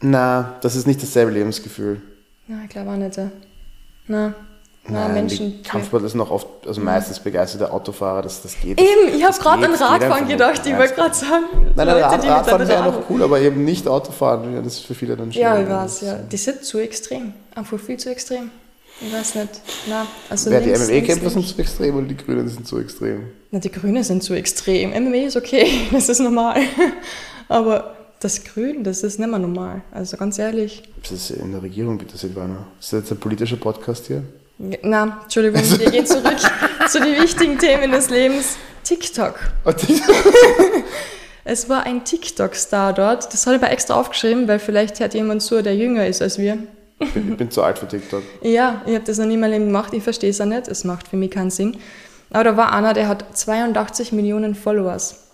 Na, 0.00 0.56
das 0.60 0.76
ist 0.76 0.86
nicht 0.86 1.02
dasselbe 1.02 1.32
Lebensgefühl. 1.32 2.00
Na, 2.48 2.60
ich 2.64 2.70
glaube 2.70 2.90
auch 2.90 2.96
nicht. 2.96 3.16
ja. 3.16 3.30
Na, 4.08 4.34
na 4.88 5.04
Nein, 5.08 5.14
Menschen. 5.14 5.52
die 5.58 5.62
Kampfsportler 5.62 6.08
sind 6.08 6.20
auch 6.22 6.30
oft, 6.30 6.46
also 6.66 6.80
meistens 6.80 7.20
begeisterte 7.20 7.70
Autofahrer, 7.72 8.22
das, 8.22 8.42
das 8.42 8.58
geht. 8.60 8.80
Eben, 8.80 9.14
ich 9.14 9.22
habe 9.24 9.36
gerade 9.38 9.66
an 9.66 9.74
Radfahren 9.74 10.26
gedacht. 10.28 10.66
Ich 10.66 10.76
wollte 10.76 10.94
gerade 10.94 11.14
sagen. 11.14 11.44
Nein, 11.52 11.72
nein, 11.76 11.86
Leute, 11.88 12.02
Rad, 12.04 12.24
Radfahren 12.26 12.66
wäre 12.68 12.84
noch 12.84 13.10
cool, 13.10 13.22
aber 13.22 13.40
eben 13.40 13.64
nicht 13.64 13.86
Autofahren. 13.86 14.52
Ja, 14.54 14.62
das 14.62 14.74
ist 14.74 14.86
für 14.86 14.94
viele 14.94 15.16
dann 15.16 15.30
Ja, 15.32 15.52
schwierig. 15.54 15.68
ich 15.68 15.74
weiß, 15.74 16.00
ja. 16.02 16.14
Die 16.16 16.36
sind 16.36 16.64
zu 16.64 16.78
extrem. 16.78 17.32
Einfach 17.54 17.78
viel 17.78 17.98
zu 17.98 18.10
extrem. 18.10 18.50
Ich 19.00 19.12
weiß 19.12 19.34
nicht. 19.36 19.48
Na, 19.88 20.06
also 20.28 20.50
Wer 20.50 20.60
die 20.60 20.70
MMA-Kämpfer 20.70 21.30
sind 21.30 21.46
zu 21.46 21.58
extrem 21.58 21.96
oder 21.96 22.06
die 22.06 22.16
Grünen 22.16 22.48
sind 22.48 22.66
zu 22.66 22.78
extrem? 22.78 23.24
Na, 23.50 23.58
die 23.58 23.70
Grünen 23.70 24.04
sind 24.04 24.22
zu 24.22 24.34
extrem. 24.34 24.90
MMA 24.90 25.26
ist 25.26 25.36
okay, 25.36 25.66
das 25.90 26.08
ist 26.08 26.20
normal. 26.20 26.60
Aber 27.48 27.96
das 28.20 28.44
Grün, 28.44 28.84
das 28.84 29.02
ist 29.02 29.18
nicht 29.18 29.30
mehr 29.30 29.38
normal. 29.38 29.80
Also 29.90 30.18
ganz 30.18 30.38
ehrlich. 30.38 30.82
Das 31.02 31.12
ist 31.12 31.30
in 31.30 31.52
der 31.52 31.62
Regierung, 31.62 31.96
bitte, 31.96 32.18
Silvana. 32.18 32.66
Ist 32.78 32.92
das 32.92 33.00
jetzt 33.00 33.12
ein 33.12 33.18
politischer 33.18 33.56
Podcast 33.56 34.06
hier? 34.06 34.22
Na, 34.82 35.20
Entschuldigung, 35.22 35.62
wir 35.78 35.90
gehen 35.90 36.04
zurück 36.04 36.36
zu 36.88 37.00
den 37.00 37.22
wichtigen 37.22 37.58
Themen 37.58 37.92
des 37.92 38.10
Lebens. 38.10 38.56
TikTok. 38.84 39.38
Es 41.44 41.68
war 41.68 41.84
ein 41.84 42.04
TikTok-Star 42.04 42.92
dort. 42.92 43.32
Das 43.32 43.46
habe 43.46 43.56
ich 43.56 43.62
aber 43.62 43.72
extra 43.72 43.94
aufgeschrieben, 43.94 44.46
weil 44.48 44.58
vielleicht 44.58 45.00
hört 45.00 45.14
jemand 45.14 45.42
zu, 45.42 45.62
der 45.62 45.74
jünger 45.74 46.06
ist 46.06 46.20
als 46.20 46.38
wir. 46.38 46.58
Ich 47.00 47.12
bin, 47.14 47.32
ich 47.32 47.36
bin 47.38 47.50
zu 47.50 47.62
alt 47.62 47.78
für 47.78 47.88
TikTok. 47.88 48.22
Ja, 48.42 48.82
ich 48.86 48.94
habe 48.94 49.04
das 49.04 49.18
noch 49.18 49.26
nie 49.26 49.36
Leben 49.36 49.66
gemacht. 49.66 49.92
Ich 49.94 50.02
verstehe 50.02 50.30
es 50.30 50.40
auch 50.40 50.44
nicht. 50.46 50.68
Es 50.68 50.84
macht 50.84 51.08
für 51.08 51.16
mich 51.16 51.30
keinen 51.30 51.50
Sinn. 51.50 51.76
Aber 52.30 52.44
da 52.44 52.56
war 52.56 52.72
einer, 52.72 52.92
der 52.94 53.08
hat 53.08 53.36
82 53.36 54.12
Millionen 54.12 54.54
Followers. 54.54 55.24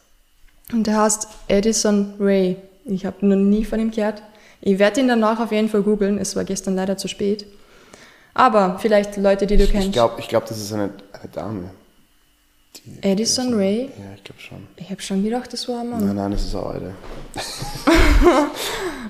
Und 0.72 0.86
der 0.86 1.02
heißt 1.02 1.28
Edison 1.48 2.14
Ray. 2.18 2.56
Ich 2.84 3.04
habe 3.04 3.26
noch 3.26 3.36
nie 3.36 3.64
von 3.64 3.80
ihm 3.80 3.90
gehört. 3.90 4.22
Ich 4.60 4.78
werde 4.78 5.00
ihn 5.00 5.08
danach 5.08 5.40
auf 5.40 5.52
jeden 5.52 5.68
Fall 5.68 5.82
googeln. 5.82 6.18
Es 6.18 6.34
war 6.36 6.44
gestern 6.44 6.76
leider 6.76 6.96
zu 6.96 7.08
spät. 7.08 7.46
Aber 8.32 8.78
vielleicht 8.80 9.16
Leute, 9.16 9.46
die 9.46 9.56
du 9.56 9.64
Ich 9.64 9.70
kennst. 9.72 9.92
glaube, 9.92 10.14
ich 10.20 10.28
glaub, 10.28 10.46
das 10.46 10.58
ist 10.60 10.72
eine, 10.72 10.90
eine 11.12 11.28
Dame. 11.32 11.70
Die- 12.84 13.02
Edison 13.02 13.54
Ray? 13.54 13.82
Ja, 13.98 14.14
ich 14.16 14.24
glaube 14.24 14.40
schon. 14.40 14.58
Ich 14.76 14.90
habe 14.90 15.00
schon 15.00 15.22
gedacht, 15.24 15.52
das 15.52 15.68
war 15.68 15.80
ein 15.80 15.90
Mann. 15.90 16.06
Nein, 16.06 16.16
nein, 16.16 16.30
das 16.32 16.44
ist 16.44 16.54
eine 16.54 16.66
alte. 16.66 16.94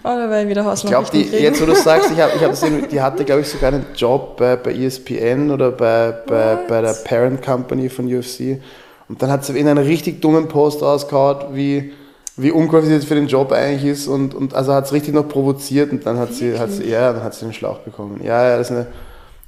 Oder 0.04 0.30
weil 0.30 0.48
wieder 0.48 0.72
Ich 0.74 0.84
glaube, 0.84 1.16
jetzt 1.16 1.60
wo 1.60 1.66
du 1.66 1.74
sagst, 1.74 2.10
ich 2.12 2.20
habe 2.20 2.32
ich 2.36 2.42
hab 2.42 2.50
gesehen, 2.50 2.84
die 2.90 3.00
hatte, 3.00 3.24
glaube 3.24 3.40
ich, 3.42 3.48
sogar 3.48 3.72
einen 3.72 3.86
Job 3.96 4.36
bei, 4.36 4.56
bei 4.56 4.72
ESPN 4.72 5.50
oder 5.50 5.72
bei, 5.72 6.12
bei, 6.26 6.56
bei 6.68 6.80
der 6.82 6.92
Parent 7.04 7.42
Company 7.42 7.88
von 7.88 8.06
UFC. 8.06 8.60
Und 9.08 9.22
dann 9.22 9.30
hat 9.30 9.44
sie 9.44 9.58
in 9.58 9.68
einen 9.68 9.84
richtig 9.84 10.20
dummen 10.20 10.48
Post 10.48 10.82
rausgehauen, 10.82 11.54
wie, 11.56 11.92
wie 12.36 12.50
unqualifiziert 12.50 13.04
für 13.04 13.14
den 13.14 13.26
Job 13.28 13.52
eigentlich 13.52 13.84
ist. 13.84 14.06
Und, 14.08 14.34
und 14.34 14.54
also 14.54 14.72
hat 14.74 14.84
es 14.86 14.92
richtig 14.92 15.14
noch 15.14 15.28
provoziert 15.28 15.90
und 15.92 16.04
dann 16.06 16.18
hat 16.18 16.34
sie, 16.34 16.58
hat 16.58 16.70
sie, 16.72 16.88
ja, 16.88 17.12
dann 17.12 17.22
hat 17.22 17.34
sie 17.34 17.44
den 17.46 17.54
Schlauch 17.54 17.78
bekommen. 17.78 18.20
Ja, 18.22 18.48
ja, 18.48 18.58
das 18.58 18.70
ist 18.70 18.76
eine, 18.76 18.86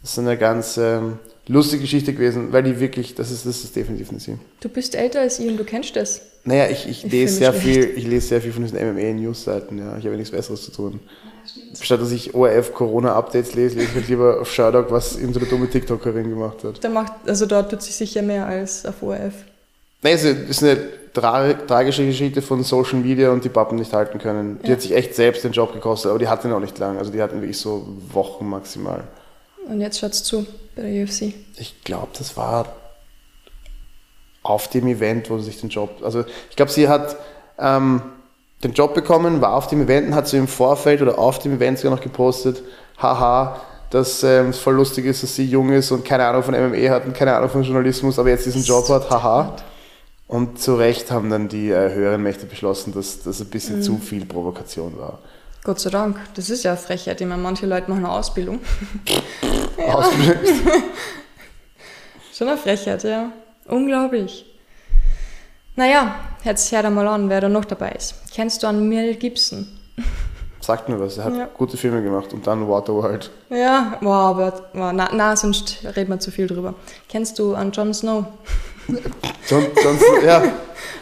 das 0.02 0.10
ist 0.12 0.18
eine 0.18 0.36
ganz 0.36 0.76
ähm, 0.76 1.18
lustige 1.48 1.82
Geschichte 1.82 2.12
gewesen, 2.12 2.52
weil 2.52 2.62
die 2.62 2.78
wirklich, 2.78 3.14
das 3.14 3.30
ist, 3.30 3.46
das 3.46 3.64
ist 3.64 3.74
definitiv 3.74 4.10
eine 4.10 4.20
sie. 4.20 4.36
Du 4.60 4.68
bist 4.68 4.94
älter 4.94 5.20
als 5.20 5.38
ich 5.38 5.48
und 5.48 5.56
du 5.56 5.64
kennst 5.64 5.96
das. 5.96 6.20
Naja, 6.44 6.68
ich, 6.70 6.88
ich, 6.88 7.04
Ich 7.04 7.12
lese 7.12 7.34
sehr 7.36 7.52
viel, 7.52 7.92
ich 7.96 8.06
lese 8.06 8.28
sehr 8.28 8.40
viel 8.40 8.52
von 8.52 8.62
diesen 8.62 8.78
MMA-News-Seiten, 8.78 9.78
ja. 9.78 9.90
Ich 9.98 10.04
habe 10.04 10.10
ja 10.10 10.16
nichts 10.16 10.30
Besseres 10.30 10.62
zu 10.62 10.70
tun. 10.70 11.00
Statt 11.80 12.00
dass 12.00 12.12
ich 12.12 12.34
ORF-Corona-Updates 12.34 13.54
lese, 13.54 13.76
lese 13.76 13.88
ich 13.90 13.94
halt 13.94 14.08
lieber 14.08 14.40
auf 14.40 14.52
Sherdog, 14.52 14.90
was 14.90 15.16
irgendeine 15.16 15.46
dumme 15.46 15.68
TikTokerin 15.68 16.28
gemacht 16.30 16.62
hat. 16.64 16.82
Da 16.82 16.88
macht, 16.88 17.12
also 17.26 17.46
dort 17.46 17.70
tut 17.70 17.82
sich 17.82 17.94
sicher 17.96 18.22
mehr 18.22 18.46
als 18.46 18.84
auf 18.86 19.02
ORF. 19.02 19.34
Nein, 20.02 20.14
es 20.14 20.24
ist 20.24 20.62
eine 20.62 20.78
tra 21.12 21.52
tragische 21.54 22.06
Geschichte 22.06 22.40
von 22.42 22.62
Social 22.62 22.98
Media 23.00 23.30
und 23.30 23.44
die 23.44 23.48
Pappen 23.48 23.76
nicht 23.78 23.92
halten 23.92 24.18
können. 24.18 24.58
Die 24.62 24.68
Ja. 24.68 24.74
hat 24.74 24.82
sich 24.82 24.92
echt 24.92 25.14
selbst 25.14 25.42
den 25.44 25.52
Job 25.52 25.72
gekostet, 25.72 26.10
aber 26.10 26.18
die 26.18 26.28
hatte 26.28 26.48
ihn 26.48 26.54
auch 26.54 26.60
nicht 26.60 26.78
lang. 26.78 26.98
Also 26.98 27.10
die 27.10 27.20
hatten 27.20 27.40
wirklich 27.40 27.58
so 27.58 27.88
Wochen 28.12 28.48
maximal. 28.48 29.04
Und 29.68 29.80
jetzt 29.80 29.98
schaut's 29.98 30.22
zu 30.22 30.46
bei 30.78 30.88
der 30.88 31.04
UFC. 31.04 31.34
Ich 31.56 31.82
glaube, 31.82 32.08
das 32.16 32.36
war 32.36 32.66
auf 34.42 34.68
dem 34.68 34.86
Event, 34.86 35.28
wo 35.28 35.38
sie 35.38 35.46
sich 35.46 35.60
den 35.60 35.70
Job. 35.70 35.90
Also 36.02 36.24
ich 36.48 36.56
glaube, 36.56 36.70
sie 36.70 36.88
hat 36.88 37.16
ähm, 37.58 38.00
den 38.62 38.72
Job 38.72 38.94
bekommen, 38.94 39.40
war 39.40 39.54
auf 39.54 39.66
dem 39.66 39.82
Event 39.82 40.08
und 40.08 40.14
hat 40.14 40.28
so 40.28 40.36
im 40.36 40.48
Vorfeld 40.48 41.02
oder 41.02 41.18
auf 41.18 41.40
dem 41.40 41.54
Event 41.54 41.78
sogar 41.78 41.96
noch 41.96 42.02
gepostet, 42.02 42.62
haha, 42.96 43.60
dass 43.90 44.22
ähm, 44.22 44.50
es 44.50 44.58
voll 44.58 44.74
lustig 44.74 45.04
ist, 45.06 45.22
dass 45.22 45.34
sie 45.34 45.46
jung 45.46 45.70
ist 45.70 45.90
und 45.90 46.04
keine 46.04 46.26
Ahnung 46.26 46.42
von 46.42 46.54
MMA 46.54 46.88
hat 46.90 47.06
und 47.06 47.14
keine 47.14 47.34
Ahnung 47.34 47.50
von 47.50 47.62
Journalismus, 47.62 48.18
aber 48.18 48.30
jetzt 48.30 48.46
diesen 48.46 48.62
Job 48.62 48.88
hat, 48.88 49.10
haha. 49.10 49.56
Und 50.28 50.60
zu 50.60 50.74
Recht 50.74 51.10
haben 51.10 51.30
dann 51.30 51.48
die 51.48 51.70
äh, 51.70 51.92
höheren 51.92 52.22
Mächte 52.22 52.46
beschlossen, 52.46 52.92
dass 52.92 53.22
das 53.22 53.40
ein 53.40 53.48
bisschen 53.48 53.82
zu 53.82 53.96
viel 53.96 54.26
Provokation 54.26 54.98
war. 54.98 55.20
Gott 55.68 55.80
sei 55.80 55.90
Dank. 55.90 56.16
Das 56.32 56.48
ist 56.48 56.62
ja 56.64 56.70
eine 56.70 56.80
Frechheit. 56.80 57.20
Ich 57.20 57.26
meine, 57.26 57.42
manche 57.42 57.66
Leute 57.66 57.90
machen 57.90 58.06
eine 58.06 58.14
Ausbildung. 58.14 58.58
Ausgelöst. 59.76 60.54
Schon 62.32 62.48
eine 62.48 62.56
Frechheit, 62.56 63.04
ja. 63.04 63.30
Unglaublich. 63.66 64.46
Naja, 65.76 66.14
jetzt 66.42 66.72
hör 66.72 66.82
da 66.82 66.88
mal 66.88 67.06
an, 67.06 67.28
wer 67.28 67.42
da 67.42 67.50
noch 67.50 67.66
dabei 67.66 67.90
ist. 67.90 68.14
Kennst 68.34 68.62
du 68.62 68.66
an 68.66 68.88
Mel 68.88 69.14
Gibson? 69.16 69.68
Sagt 70.62 70.88
mir 70.88 70.98
was, 70.98 71.18
er 71.18 71.24
hat 71.24 71.36
Ja. 71.36 71.48
gute 71.54 71.76
Filme 71.76 72.02
gemacht 72.02 72.32
und 72.32 72.46
dann 72.46 72.66
Waterworld. 72.66 73.30
Ja, 73.50 73.98
wow, 74.00 74.14
aber 74.30 74.70
wow, 74.72 74.92
na, 74.94 75.10
na, 75.12 75.36
sonst 75.36 75.84
reden 75.84 76.08
wir 76.08 76.18
zu 76.18 76.30
viel 76.30 76.46
drüber. 76.46 76.76
Kennst 77.10 77.38
du 77.38 77.54
an 77.54 77.72
Jon 77.72 77.92
Snow? 77.92 78.24
John, 79.48 79.66
John, 79.82 79.98
ja, 80.26 80.42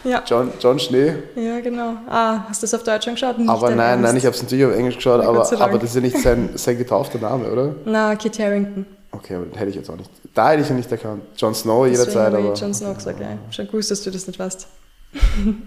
Ja. 0.03 0.23
John, 0.25 0.51
John 0.59 0.79
Schnee. 0.79 1.13
Ja, 1.35 1.59
genau. 1.59 1.93
Ah, 2.09 2.45
hast 2.49 2.61
du 2.61 2.65
das 2.65 2.73
auf 2.73 2.83
Deutsch 2.83 3.05
schon 3.05 3.13
geschaut? 3.15 3.37
Nicht 3.37 3.49
Aber 3.49 3.69
nein, 3.69 3.79
Ernst? 3.79 4.03
nein, 4.03 4.17
ich 4.17 4.25
habe 4.25 4.35
es 4.35 4.41
natürlich 4.43 4.65
auf 4.65 4.73
Englisch 4.73 4.95
geschaut, 4.95 5.21
Gott 5.25 5.53
aber, 5.53 5.61
aber 5.61 5.77
das 5.79 5.89
ist 5.89 5.95
ja 5.95 6.01
nicht 6.01 6.17
sein, 6.19 6.49
sein 6.55 6.77
getaufter 6.77 7.19
Name, 7.19 7.49
oder? 7.51 7.75
Na, 7.85 8.15
Kit 8.15 8.37
Harington. 8.39 8.85
Okay, 9.11 9.35
aber 9.35 9.45
den 9.45 9.53
hätte 9.57 9.69
ich 9.69 9.75
jetzt 9.75 9.89
auch 9.89 9.95
nicht. 9.95 10.09
Da 10.33 10.51
hätte 10.51 10.63
ich 10.63 10.69
ihn 10.69 10.75
nicht 10.75 10.91
erkannt. 10.91 11.23
Jon 11.37 11.55
Snow 11.55 11.85
jederzeit, 11.87 12.07
Deswegen 12.07 12.25
habe 12.35 12.37
aber. 12.49 12.53
Jon 12.55 12.73
Snow 12.73 12.95
gesagt, 12.95 13.19
ja. 13.19 13.27
Schon 13.51 13.67
gewusst, 13.67 13.91
dass 13.91 14.01
du 14.01 14.11
das 14.11 14.27
nicht 14.27 14.37
weißt. 14.39 14.67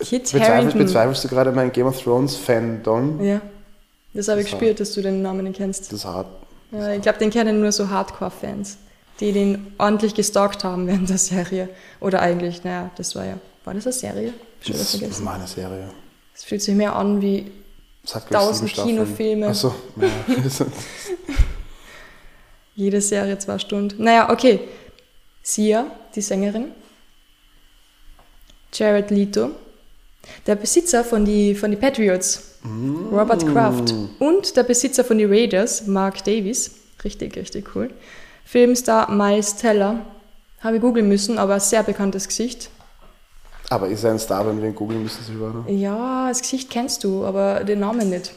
Kit 0.00 0.32
Harington. 0.34 0.78
bezweifelst 0.78 1.24
du 1.24 1.28
gerade 1.28 1.52
mein 1.52 1.72
Game 1.72 1.86
of 1.86 2.00
Thrones 2.02 2.36
Fandom? 2.36 3.20
Ja. 3.22 3.40
Das 4.14 4.28
habe 4.28 4.40
ich 4.40 4.46
Das 4.50 4.58
gespürt, 4.58 4.80
dass 4.80 4.92
du 4.92 5.02
den 5.02 5.22
Namen 5.22 5.44
nicht 5.44 5.56
kennst. 5.56 5.86
Das 5.86 5.92
ist 6.00 6.04
hart. 6.04 6.26
Ja, 6.70 6.92
ich 6.92 7.02
glaube, 7.02 7.18
den 7.18 7.30
kennen 7.30 7.60
nur 7.60 7.72
so 7.72 7.88
Hardcore-Fans, 7.88 8.76
die 9.20 9.32
den 9.32 9.72
ordentlich 9.78 10.14
gestalkt 10.14 10.64
haben 10.64 10.86
während 10.86 11.08
der 11.08 11.18
Serie. 11.18 11.68
Oder 12.00 12.20
eigentlich, 12.20 12.64
naja, 12.64 12.90
das 12.96 13.14
war 13.14 13.24
ja. 13.24 13.38
War 13.64 13.74
das 13.74 13.86
eine 13.86 13.92
Serie? 13.92 14.32
Schon 14.60 14.72
Das 14.72 14.82
ist 14.82 14.98
vergessen. 14.98 15.24
meine 15.24 15.46
Serie. 15.46 15.88
Es 16.34 16.44
fühlt 16.44 16.62
sich 16.62 16.74
mehr 16.74 16.94
an 16.94 17.20
wie 17.20 17.50
Tausend. 18.30 18.72
Kinofilme. 18.72 19.48
Achso, 19.48 19.74
ja. 20.00 20.08
Jede 22.74 23.00
Serie 23.00 23.38
zwei 23.38 23.58
Stunden. 23.58 24.02
Naja, 24.02 24.30
okay. 24.30 24.60
Sia, 25.42 25.90
die 26.14 26.20
Sängerin. 26.20 26.66
Jared 28.72 29.10
Leto. 29.10 29.50
Der 30.46 30.56
Besitzer 30.56 31.04
von 31.04 31.24
die, 31.24 31.54
von 31.54 31.70
die 31.70 31.76
Patriots, 31.76 32.58
Robert 33.10 33.46
Kraft. 33.46 33.94
Und 34.18 34.56
der 34.56 34.62
Besitzer 34.62 35.04
von 35.04 35.18
die 35.18 35.24
Raiders, 35.24 35.86
Mark 35.86 36.22
Davis. 36.24 36.70
Richtig, 37.02 37.36
richtig 37.36 37.74
cool. 37.74 37.90
Filmstar 38.50 39.10
Miles 39.10 39.56
Teller. 39.56 40.00
Habe 40.60 40.76
ich 40.76 40.80
googeln 40.80 41.06
müssen, 41.06 41.36
aber 41.38 41.60
sehr 41.60 41.82
bekanntes 41.82 42.26
Gesicht. 42.26 42.70
Aber 43.68 43.88
ist 43.88 44.04
er 44.04 44.12
ein 44.12 44.18
Star, 44.18 44.46
wenn 44.46 44.62
wir 44.62 44.70
ihn 44.70 44.74
googeln 44.74 45.02
müssen, 45.02 45.38
war? 45.38 45.68
Ja, 45.68 46.28
das 46.28 46.40
Gesicht 46.40 46.70
kennst 46.70 47.04
du, 47.04 47.26
aber 47.26 47.62
den 47.62 47.80
Namen 47.80 48.08
nicht. 48.08 48.32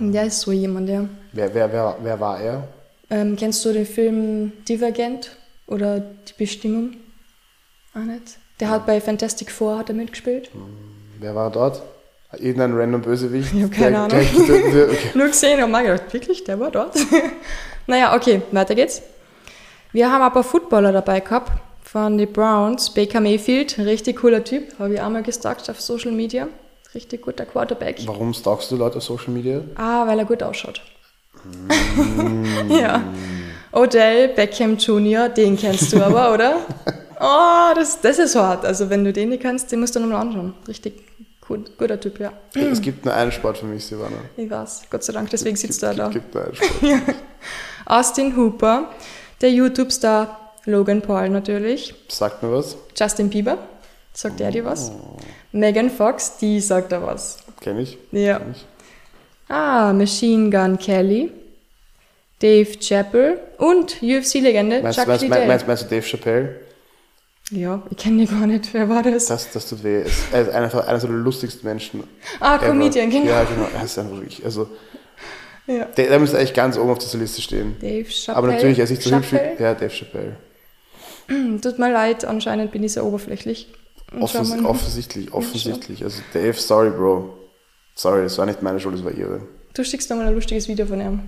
Der 0.00 0.24
ist 0.24 0.40
so 0.40 0.50
jemand, 0.50 0.88
ja. 0.88 1.04
Wer, 1.30 1.54
wer, 1.54 1.72
wer, 1.72 1.96
wer 2.02 2.18
war 2.18 2.40
er? 2.40 2.66
Ähm, 3.10 3.36
kennst 3.36 3.64
du 3.64 3.72
den 3.72 3.86
Film 3.86 4.52
Divergent 4.68 5.36
oder 5.68 6.00
Die 6.00 6.32
Bestimmung? 6.36 6.94
Auch 7.94 8.00
nicht. 8.00 8.38
Der 8.58 8.70
hat 8.70 8.86
bei 8.86 9.00
Fantastic 9.00 9.52
Four 9.52 9.78
hat 9.78 9.88
er 9.88 9.94
mitgespielt. 9.94 10.50
Wer 11.20 11.36
war 11.36 11.48
dort? 11.48 11.80
Irgendein 12.38 12.74
random 12.74 13.02
Bösewicht? 13.02 13.54
Ich 13.54 13.62
hab 13.62 13.70
keine 13.70 13.90
der, 13.90 14.00
Ahnung. 14.00 14.20
Der, 14.48 14.72
der, 14.72 14.84
okay. 14.88 15.10
Nur 15.14 15.26
gesehen 15.28 15.62
und 15.62 15.70
mal 15.70 15.84
gedacht, 15.84 16.12
wirklich, 16.12 16.42
der 16.42 16.58
war 16.58 16.72
dort. 16.72 16.96
naja, 17.86 18.16
okay, 18.16 18.42
weiter 18.50 18.74
geht's. 18.74 19.00
Wir 19.92 20.10
haben 20.10 20.32
paar 20.32 20.42
Footballer 20.42 20.90
dabei 20.92 21.20
gehabt 21.20 21.52
von 21.82 22.16
den 22.16 22.32
Browns. 22.32 22.90
Baker 22.94 23.20
Mayfield, 23.20 23.78
richtig 23.78 24.20
cooler 24.20 24.42
Typ, 24.42 24.78
habe 24.78 24.94
ich 24.94 25.00
auch 25.00 25.10
mal 25.10 25.22
gestalkt 25.22 25.68
auf 25.68 25.80
Social 25.80 26.12
Media. 26.12 26.48
Richtig 26.94 27.22
guter 27.22 27.44
Quarterback. 27.44 28.00
Warum 28.06 28.32
stalkst 28.32 28.70
du 28.70 28.76
Leute 28.76 28.98
auf 28.98 29.04
Social 29.04 29.30
Media? 29.32 29.62
Ah, 29.76 30.06
weil 30.06 30.18
er 30.18 30.24
gut 30.24 30.42
ausschaut. 30.42 30.80
ja. 32.68 33.02
Odell 33.72 34.28
Beckham 34.28 34.76
Jr., 34.76 35.28
den 35.28 35.56
kennst 35.56 35.92
du 35.92 36.02
aber, 36.02 36.32
oder? 36.34 36.56
Oh, 37.24 37.72
das, 37.76 38.00
das 38.00 38.18
ist 38.18 38.34
hart. 38.34 38.64
Also, 38.64 38.90
wenn 38.90 39.04
du 39.04 39.12
den 39.12 39.28
nicht 39.28 39.42
kennst, 39.42 39.70
den 39.70 39.78
musst 39.78 39.94
du 39.94 40.00
nochmal 40.00 40.22
anschauen. 40.22 40.54
Richtig 40.66 41.04
gut, 41.40 41.78
guter 41.78 42.00
Typ, 42.00 42.18
ja. 42.18 42.32
Es 42.52 42.80
gibt 42.80 43.04
nur 43.04 43.14
einen 43.14 43.30
Sport 43.30 43.58
für 43.58 43.66
mich, 43.66 43.86
Silvana. 43.86 44.16
Ich 44.36 44.50
weiß, 44.50 44.82
Gott 44.90 45.04
sei 45.04 45.12
Dank, 45.12 45.30
deswegen 45.30 45.54
sitzt 45.54 45.84
Es 45.84 45.96
da. 45.96 46.08
gibt 46.08 46.34
nur 46.34 46.44
einen 46.46 46.54
Sport. 46.56 46.70
Austin 47.86 48.36
Hooper, 48.36 48.88
der 49.42 49.50
YouTube-Star 49.50 50.38
Logan 50.64 51.02
Paul 51.02 51.28
natürlich, 51.28 51.94
Sagt 52.08 52.42
mir 52.42 52.52
was. 52.52 52.76
Justin 52.96 53.28
Bieber, 53.30 53.58
sagt 54.12 54.40
er 54.40 54.50
dir 54.50 54.64
was? 54.64 54.92
Megan 55.52 55.90
Fox, 55.90 56.36
die 56.38 56.60
sagt 56.60 56.92
da 56.92 57.02
was. 57.02 57.38
Kenn 57.60 57.78
ich. 57.78 57.98
Ja. 58.12 58.38
Kenn 58.38 58.52
ich. 58.52 58.64
Ah, 59.48 59.92
Machine 59.92 60.50
Gun 60.50 60.78
Kelly, 60.78 61.30
Dave 62.40 62.78
Chappell 62.78 63.38
und 63.58 64.02
UFC-Legende 64.02 64.82
Chuck 64.92 65.06
meinst, 65.06 65.22
Liddell. 65.22 65.46
meinst, 65.46 65.66
meinst 65.66 65.82
du 65.84 65.88
Dave 65.88 66.02
Chappelle? 66.06 66.60
Ja, 67.50 67.82
ich 67.90 67.98
kenne 67.98 68.24
den 68.24 68.38
gar 68.38 68.46
nicht. 68.46 68.72
Wer 68.72 68.88
war 68.88 69.02
das? 69.02 69.26
Das, 69.26 69.50
das 69.50 69.68
tut 69.68 69.84
weh. 69.84 70.04
Er 70.32 70.40
ist 70.42 70.48
einer, 70.50 70.88
einer 70.88 70.98
der 70.98 71.10
lustigsten 71.10 71.68
Menschen. 71.68 72.04
ah, 72.40 72.56
ever. 72.56 72.68
Comedian, 72.68 73.10
genau. 73.10 73.26
Ja, 73.26 73.44
genau. 73.44 73.66
Er 73.76 73.84
ist 73.84 73.98
einfach 73.98 74.16
wirklich, 74.16 74.42
also, 74.44 74.68
Ja. 75.66 75.84
der, 75.84 76.08
der 76.08 76.18
müsste 76.18 76.38
eigentlich 76.38 76.54
ganz 76.54 76.76
oben 76.76 76.90
auf 76.90 76.98
dieser 76.98 77.18
Liste 77.18 77.40
stehen. 77.40 77.76
Dave 77.80 78.08
Chappelle. 78.10 78.36
Aber 78.36 78.46
natürlich, 78.48 78.78
er 78.78 78.84
ist 78.84 78.90
nicht 78.90 79.02
so 79.02 79.14
hübsch 79.14 79.32
wie. 79.32 79.62
Ja, 79.62 79.74
Dave 79.74 79.90
Chappelle. 79.90 80.36
Tut 81.62 81.78
mir 81.78 81.92
leid, 81.92 82.24
anscheinend 82.24 82.72
bin 82.72 82.82
ich 82.82 82.94
sehr 82.94 83.04
oberflächlich. 83.04 83.68
Offens 84.20 84.52
offensichtlich, 84.64 85.32
offensichtlich. 85.32 86.04
Also, 86.04 86.20
Dave, 86.34 86.54
sorry, 86.54 86.90
Bro. 86.90 87.38
Sorry, 87.94 88.22
das 88.22 88.36
war 88.38 88.46
nicht 88.46 88.62
meine 88.62 88.80
Schuld, 88.80 88.96
das 88.96 89.04
war 89.04 89.12
ihre. 89.12 89.42
Du 89.74 89.84
schickst 89.84 90.10
noch 90.10 90.16
mal 90.16 90.26
ein 90.26 90.34
lustiges 90.34 90.68
Video 90.68 90.86
von 90.86 91.00
ihm. 91.00 91.20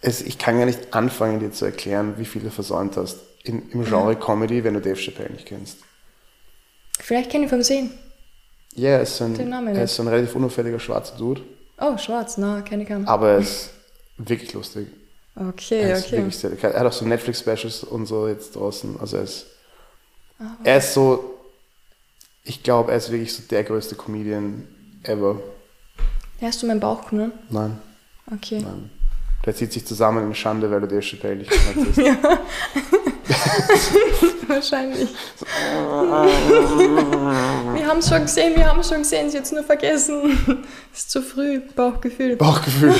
Es, 0.00 0.22
ich 0.22 0.38
kann 0.38 0.58
gar 0.58 0.66
nicht 0.66 0.94
anfangen, 0.94 1.40
dir 1.40 1.52
zu 1.52 1.66
erklären, 1.66 2.14
wie 2.16 2.24
viel 2.24 2.42
du 2.42 2.50
versäumt 2.50 2.96
hast. 2.96 3.18
In, 3.42 3.70
Im 3.70 3.84
Genre 3.84 4.16
Comedy, 4.16 4.64
wenn 4.64 4.74
du 4.74 4.80
Dave 4.80 4.96
Chappelle 4.96 5.30
nicht 5.30 5.46
kennst. 5.46 5.78
Vielleicht 6.98 7.30
kenne 7.30 7.44
ich 7.44 7.50
vom 7.50 7.62
Sehen. 7.62 7.90
Ja, 8.74 8.90
er 8.90 9.02
ist 9.02 9.20
ein, 9.20 9.32
Namen 9.48 9.74
er 9.74 9.84
ist 9.84 9.96
so 9.96 10.02
ein 10.02 10.08
relativ 10.08 10.34
unauffälliger 10.36 10.78
schwarzer 10.78 11.16
Dude, 11.16 11.42
Oh, 11.80 11.96
schwarz, 11.98 12.36
na, 12.38 12.60
kenne 12.62 12.82
ich 12.82 12.88
keinen. 12.88 13.06
aber 13.08 13.30
er 13.32 13.38
ist 13.38 13.70
wirklich 14.18 14.52
lustig. 14.52 14.88
Okay, 15.34 15.80
Er 15.80 15.96
ist 15.96 16.06
okay. 16.06 16.16
wirklich 16.18 16.36
sehr, 16.36 16.50
er 16.62 16.80
hat 16.80 16.86
auch 16.86 16.92
so 16.92 17.04
Netflix-Specials 17.06 17.84
und 17.84 18.06
so 18.06 18.28
jetzt 18.28 18.54
draußen. 18.56 18.98
Also 19.00 19.16
er 19.18 19.22
ist, 19.22 19.46
Ah, 20.38 20.56
er 20.64 20.78
ist 20.78 20.94
so, 20.94 21.38
ich 22.44 22.62
glaube, 22.62 22.90
er 22.92 22.96
ist 22.98 23.10
wirklich 23.10 23.32
so 23.34 23.42
der 23.50 23.62
größte 23.64 23.94
Comedian 23.94 24.66
ever. 25.02 25.38
Hast 26.40 26.62
du 26.62 26.66
meinen 26.66 26.80
Bauch 26.80 27.08
genommen? 27.10 27.32
Nein, 27.50 27.78
Okay. 28.32 28.60
nein. 28.60 28.90
Der 29.46 29.54
zieht 29.54 29.72
sich 29.72 29.86
zusammen 29.86 30.26
in 30.26 30.34
Schande, 30.34 30.70
weil 30.70 30.80
du 30.82 30.88
Dave 30.88 31.00
Chappelle 31.02 31.36
nicht 31.36 31.50
hast. 31.76 31.98
Wahrscheinlich. 34.48 35.08
wir 37.74 37.86
haben 37.86 37.98
es 37.98 38.08
schon 38.08 38.22
gesehen, 38.22 38.56
wir 38.56 38.66
haben 38.66 38.80
es 38.80 38.88
schon 38.88 38.98
gesehen, 38.98 39.30
sie 39.30 39.38
jetzt 39.38 39.52
nur 39.52 39.62
vergessen. 39.62 40.64
ist 40.92 41.10
zu 41.10 41.22
früh, 41.22 41.60
Bauchgefühl. 41.60 42.36
Bauchgefühl. 42.36 42.94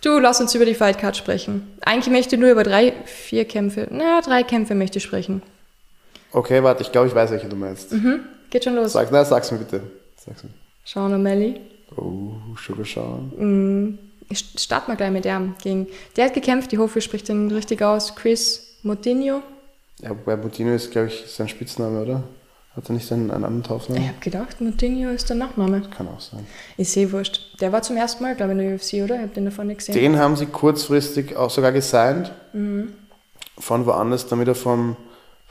Du, 0.00 0.18
lass 0.18 0.40
uns 0.40 0.54
über 0.54 0.64
die 0.64 0.74
Fightcard 0.74 1.16
sprechen. 1.16 1.76
Eigentlich 1.84 2.12
möchte 2.12 2.36
ich 2.36 2.40
nur 2.40 2.50
über 2.50 2.62
drei, 2.62 2.94
vier 3.04 3.44
Kämpfe, 3.44 3.88
na, 3.90 4.20
drei 4.20 4.42
Kämpfe 4.42 4.74
möchte 4.74 4.98
ich 4.98 5.04
sprechen. 5.04 5.42
Okay, 6.32 6.62
warte, 6.62 6.82
ich 6.82 6.92
glaube, 6.92 7.08
ich 7.08 7.14
weiß, 7.14 7.30
welche 7.30 7.48
du 7.48 7.56
meinst. 7.56 7.92
Mhm. 7.92 8.20
Geht 8.50 8.64
schon 8.64 8.74
los. 8.74 8.92
Sag, 8.92 9.10
na, 9.10 9.24
sag's 9.24 9.50
mir 9.50 9.58
bitte. 9.58 9.82
Sag's 10.16 10.44
mir. 10.44 10.50
Sean 10.84 11.12
O'Malley. 11.12 11.60
Oh, 11.96 12.34
Sugar 12.56 12.84
Sean. 12.84 13.98
Ich 14.30 14.44
starte 14.58 14.88
mal 14.88 14.96
gleich 14.96 15.10
mit 15.10 15.24
dem. 15.24 15.54
Gegen, 15.62 15.86
der 16.16 16.26
hat 16.26 16.34
gekämpft, 16.34 16.72
ich 16.72 16.78
hoffe, 16.78 16.98
ich 16.98 17.04
spreche 17.04 17.24
den 17.24 17.50
richtig 17.50 17.82
aus. 17.82 18.14
Chris 18.14 18.67
Moutinho. 18.82 19.42
Ja, 20.00 20.10
wobei 20.10 20.36
Mutino 20.36 20.72
ist, 20.74 20.90
glaube 20.90 21.08
ich, 21.08 21.24
sein 21.26 21.48
Spitzname, 21.48 22.00
oder? 22.02 22.22
Hat 22.76 22.88
er 22.88 22.92
nicht 22.92 23.10
einen, 23.10 23.30
einen 23.32 23.44
anderen 23.44 23.60
Ich 23.62 23.66
Taufnamen? 23.66 24.08
habe 24.08 24.20
gedacht, 24.20 24.60
Moutinho 24.60 25.10
ist 25.10 25.28
der 25.28 25.36
Nachname. 25.36 25.82
Kann 25.96 26.06
auch 26.08 26.20
sein. 26.20 26.46
Ich 26.76 26.90
sehe 26.90 27.10
wurscht. 27.10 27.60
Der 27.60 27.72
war 27.72 27.82
zum 27.82 27.96
ersten 27.96 28.22
Mal, 28.22 28.36
glaube 28.36 28.52
ich, 28.52 28.58
in 28.58 28.64
der 28.66 28.74
UFC, 28.76 29.04
oder? 29.04 29.16
Ich 29.16 29.22
habe 29.22 29.34
den 29.34 29.46
davon 29.46 29.66
nicht 29.66 29.78
gesehen. 29.78 29.94
Den 29.94 30.16
haben 30.18 30.36
sie 30.36 30.46
kurzfristig 30.46 31.36
auch 31.36 31.50
sogar 31.50 31.72
gesigned. 31.72 32.30
Von 33.58 33.86
woanders, 33.86 34.28
damit 34.28 34.46
er 34.46 34.54
vom, 34.54 34.96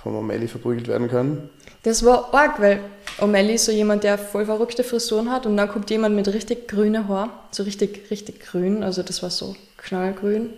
vom 0.01 0.15
O'Malley 0.15 0.47
verprügelt 0.47 0.87
werden 0.87 1.09
kann. 1.09 1.49
Das 1.83 2.05
war 2.05 2.33
arg, 2.33 2.61
weil 2.61 2.79
O'Malley 3.19 3.55
ist 3.55 3.65
so 3.65 3.71
jemand, 3.73 4.03
der 4.05 4.17
voll 4.17 4.45
verrückte 4.45 4.83
Frisuren 4.85 5.29
hat 5.31 5.45
und 5.45 5.57
dann 5.57 5.67
kommt 5.67 5.89
jemand 5.89 6.15
mit 6.15 6.27
richtig 6.29 6.67
grünem 6.69 7.07
Haar, 7.09 7.29
so 7.51 7.63
richtig, 7.63 8.09
richtig 8.11 8.39
grün, 8.39 8.83
also 8.83 9.03
das 9.03 9.21
war 9.23 9.29
so 9.29 9.55
knallgrün. 9.77 10.49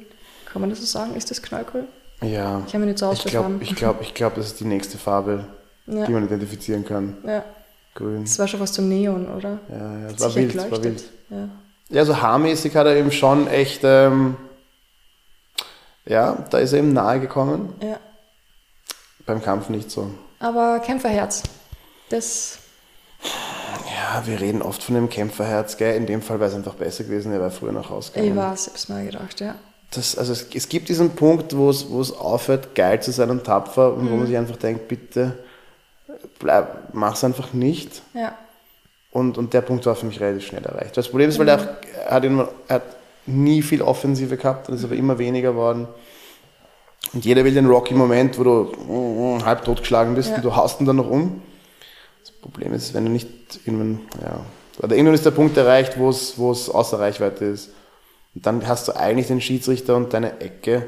Kann 0.45 0.61
man 0.61 0.69
das 0.69 0.79
so 0.79 0.85
sagen? 0.85 1.15
Ist 1.15 1.31
das 1.31 1.41
knallgrün? 1.41 1.85
Ja. 2.21 2.61
Ich 2.67 2.73
habe 2.73 2.79
mich 2.79 2.87
nicht 2.93 2.99
so 2.99 3.11
Ich 3.11 3.23
glaube, 3.25 3.45
ausgefahren. 3.47 3.61
ich 3.61 3.75
glaub, 3.75 4.01
ich 4.01 4.13
glaub, 4.13 4.35
das 4.35 4.47
ist 4.47 4.59
die 4.59 4.65
nächste 4.65 4.97
Farbe, 4.97 5.45
Ja. 5.87 6.05
die 6.05 6.11
man 6.11 6.25
identifizieren 6.25 6.85
kann. 6.85 7.17
Ja, 7.25 7.43
Grün. 7.95 8.23
das 8.23 8.37
war 8.39 8.47
schon 8.47 8.59
fast 8.59 8.73
so 8.73 8.81
Neon, 8.81 9.27
oder? 9.33 9.59
Ja, 9.69 9.99
ja, 10.01 10.07
Hat 10.09 10.19
war 10.19 10.35
wild, 10.35 10.55
es 10.55 10.71
war 10.71 10.83
wild. 10.83 11.03
Ja. 11.29 11.49
Ja, 11.89 12.05
so 12.05 12.21
haarmäßig 12.21 12.75
hat 12.75 12.85
er 12.87 12.95
eben 12.97 13.11
schon 13.11 13.47
echt, 13.47 13.81
ähm, 13.83 14.35
ja, 16.05 16.45
da 16.49 16.57
ist 16.59 16.73
er 16.73 16.79
ihm 16.79 16.93
nahe 16.93 17.19
gekommen. 17.19 17.73
ja. 17.81 17.97
Beim 19.25 19.43
Kampf 19.43 19.69
nicht 19.69 19.91
so. 19.91 20.09
Aber 20.39 20.79
Kämpferherz, 20.79 21.43
das, 22.09 22.57
Ja, 23.23 24.25
wir 24.25 24.39
reden 24.41 24.61
oft 24.63 24.81
von 24.81 24.95
dem 24.95 25.07
Kämpferherz, 25.09 25.77
gell? 25.77 25.95
In 25.95 26.07
dem 26.07 26.21
Fall 26.23 26.39
wäre 26.39 26.49
es 26.49 26.55
einfach 26.55 26.73
besser 26.73 27.03
gewesen, 27.03 27.31
er 27.31 27.39
wäre 27.39 27.51
früher 27.51 27.71
nach 27.71 27.89
Hause 27.91 28.11
ich 28.15 28.23
ich 28.23 28.35
hab's 28.35 28.89
mir 28.89 29.05
gedacht, 29.05 29.39
ja. 29.39 29.55
Das, 29.91 30.17
also 30.17 30.33
es, 30.33 30.47
es 30.53 30.69
gibt 30.69 30.89
diesen 30.89 31.11
Punkt, 31.11 31.55
wo 31.57 31.69
es, 31.69 31.89
wo 31.89 31.99
es 31.99 32.11
aufhört, 32.11 32.75
geil 32.75 33.01
zu 33.01 33.11
sein 33.11 33.29
und 33.31 33.43
tapfer 33.43 33.93
und 33.93 34.09
wo 34.11 34.15
man 34.15 34.27
sich 34.27 34.37
einfach 34.37 34.57
denkt, 34.57 34.87
bitte 34.87 35.37
bleib, 36.37 36.93
mach's 36.93 37.23
einfach 37.23 37.53
nicht. 37.53 38.01
Ja, 38.13 38.35
Und, 39.11 39.37
und 39.37 39.53
der 39.53 39.61
Punkt 39.61 39.85
war 39.85 39.95
für 39.95 40.05
mich 40.05 40.19
relativ 40.19 40.47
schnell 40.47 40.63
erreicht. 40.63 40.95
Das 40.95 41.09
Problem 41.09 41.29
ist, 41.29 41.39
weil 41.39 41.47
er, 41.47 41.59
auch, 41.59 41.65
er, 42.07 42.11
hat 42.15 42.23
immer, 42.23 42.49
er 42.67 42.75
hat 42.75 42.83
nie 43.25 43.61
viel 43.61 43.81
Offensive 43.81 44.37
gehabt, 44.37 44.69
das 44.69 44.75
ist 44.79 44.83
aber 44.85 44.95
immer 44.95 45.17
weniger 45.17 45.51
geworden. 45.51 45.87
Und 47.13 47.25
jeder 47.25 47.43
will 47.43 47.53
den 47.53 47.65
Rocky-Moment, 47.65 48.37
wo 48.37 48.43
du 48.43 49.37
mm, 49.39 49.45
halb 49.45 49.63
totgeschlagen 49.63 50.13
bist 50.15 50.29
Ja. 50.29 50.35
und 50.35 50.45
du 50.45 50.55
haust 50.55 50.79
ihn 50.81 50.85
dann 50.85 50.97
noch 50.97 51.09
um. 51.09 51.41
Das 52.21 52.31
Problem 52.31 52.73
ist, 52.73 52.93
wenn 52.93 53.05
du 53.05 53.11
nicht 53.11 53.27
irgendwann, 53.65 54.01
ja, 54.21 54.39
oder 54.81 54.95
irgendwann 54.95 55.15
ist 55.15 55.25
der 55.25 55.31
Punkt 55.31 55.57
erreicht, 55.57 55.97
wo 55.97 56.09
es, 56.09 56.37
wo 56.37 56.51
es 56.51 56.69
außer 56.69 56.99
Reichweite 56.99 57.45
ist. 57.45 57.71
Und 58.35 58.45
dann 58.45 58.67
hast 58.67 58.87
du 58.87 58.95
eigentlich 58.95 59.27
den 59.27 59.41
Schiedsrichter 59.41 59.95
und 59.95 60.13
deine 60.13 60.39
Ecke, 60.41 60.85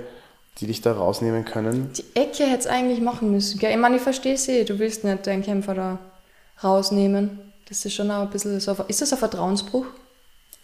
die 0.59 0.67
dich 0.67 0.81
da 0.81 0.93
rausnehmen 0.93 1.45
können. 1.45 1.91
die 1.97 2.05
Ecke 2.19 2.43
hätte 2.45 2.59
es 2.59 2.67
eigentlich 2.67 3.01
machen 3.01 3.31
müssen. 3.31 3.59
Gell? 3.59 3.71
Ich 3.71 3.77
meine, 3.77 3.95
ich 3.95 4.01
verstehe 4.01 4.37
sie, 4.37 4.63
du 4.65 4.77
willst 4.79 5.03
nicht 5.03 5.25
deinen 5.25 5.41
Kämpfer 5.43 5.73
da 5.73 5.99
rausnehmen. 6.63 7.39
Das 7.67 7.83
ist 7.85 7.93
schon 7.93 8.11
auch 8.11 8.21
ein 8.23 8.29
bisschen 8.29 8.59
so. 8.59 8.75
Ist 8.87 9.01
das 9.01 9.11
ein 9.13 9.17
Vertrauensbruch? 9.19 9.85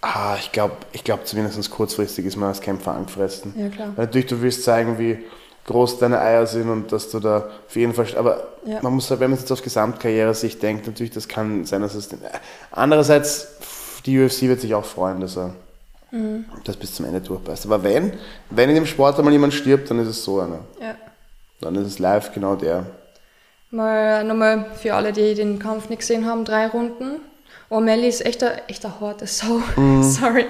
Ah, 0.01 0.35
ich 0.39 0.51
glaube, 0.51 0.75
ich 0.91 1.03
glaub, 1.03 1.25
zumindest 1.25 1.71
kurzfristig 1.71 2.25
ist 2.25 2.35
man 2.35 2.49
als 2.49 2.61
Kämpfer 2.61 2.91
angefressen. 2.93 3.53
Ja, 3.57 3.69
klar. 3.69 3.93
Weil 3.95 4.05
natürlich, 4.05 4.27
du 4.27 4.41
willst 4.41 4.63
zeigen, 4.63 4.99
wie 4.99 5.17
groß 5.65 5.97
deine 5.99 6.19
Eier 6.21 6.45
sind 6.45 6.69
und 6.69 6.91
dass 6.91 7.09
du 7.09 7.19
da 7.19 7.49
auf 7.67 7.75
jeden 7.75 7.93
Fall. 7.93 8.05
Aber 8.17 8.47
Ja. 8.65 8.79
man 8.83 8.93
muss, 8.93 9.09
halt, 9.09 9.19
wenn 9.21 9.31
man 9.31 9.39
jetzt 9.39 9.51
auf 9.51 9.61
Gesamtkarriere-Sicht 9.63 10.61
denkt, 10.61 10.85
natürlich, 10.85 11.11
das 11.13 11.27
kann 11.27 11.65
sein, 11.65 11.81
dass 11.81 11.95
es. 11.95 12.09
Andererseits, 12.71 13.47
die 14.05 14.19
UFC 14.19 14.43
wird 14.43 14.61
sich 14.61 14.75
auch 14.75 14.85
freuen, 14.85 15.19
dass 15.19 15.35
er 15.37 15.55
das 16.63 16.77
bis 16.77 16.95
zum 16.95 17.05
Ende 17.05 17.21
durchbeißt. 17.21 17.65
Aber 17.65 17.83
wenn, 17.83 18.13
wenn 18.49 18.69
in 18.69 18.75
dem 18.75 18.85
Sport 18.85 19.17
einmal 19.17 19.33
jemand 19.33 19.53
stirbt, 19.53 19.89
dann 19.89 19.99
ist 19.99 20.07
es 20.07 20.23
so 20.23 20.39
einer. 20.39 20.61
Ja. 20.81 20.95
Dann 21.61 21.75
ist 21.75 21.87
es 21.87 21.99
live 21.99 22.31
genau 22.33 22.55
der. 22.55 22.85
Mal 23.71 24.23
nochmal 24.23 24.65
für 24.75 24.93
alle, 24.93 25.11
die 25.11 25.35
den 25.35 25.59
Kampf 25.59 25.89
nicht 25.89 25.99
gesehen 25.99 26.25
haben, 26.25 26.45
drei 26.45 26.67
Runden. 26.67 27.19
O'Malley 27.69 28.07
ist 28.07 28.25
echt 28.25 28.41
eine, 28.43 28.67
echt 28.69 28.85
eine 28.85 28.99
harte 29.01 29.27
Sau. 29.27 29.61
Sorry. 30.01 30.45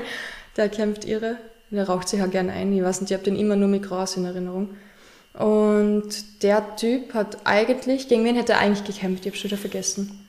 Der 0.56 0.70
kämpft 0.70 1.06
irre. 1.06 1.38
Der 1.72 1.88
raucht 1.88 2.08
sich 2.08 2.20
ja 2.20 2.28
gerne 2.28 2.54
ein. 2.54 2.72
Ich 2.74 2.84
weiß 2.84 3.02
nicht, 3.02 3.12
ich 3.12 3.15
habe 3.15 3.24
den 3.24 3.36
immer 3.36 3.56
nur 3.56 3.67
mit 3.67 3.84
Gras 3.84 4.15
in 4.15 4.26
Erinnerung. 4.26 4.70
Und 5.34 6.43
der 6.43 6.76
Typ 6.78 7.13
hat 7.13 7.39
eigentlich, 7.43 8.08
gegen 8.08 8.24
wen 8.24 8.36
hätte 8.36 8.54
er 8.54 8.60
eigentlich 8.60 8.84
gekämpft? 8.84 9.26
Ich 9.26 9.32
habe 9.32 9.38
schon 9.38 9.52
wieder 9.52 9.60
vergessen. 9.60 10.27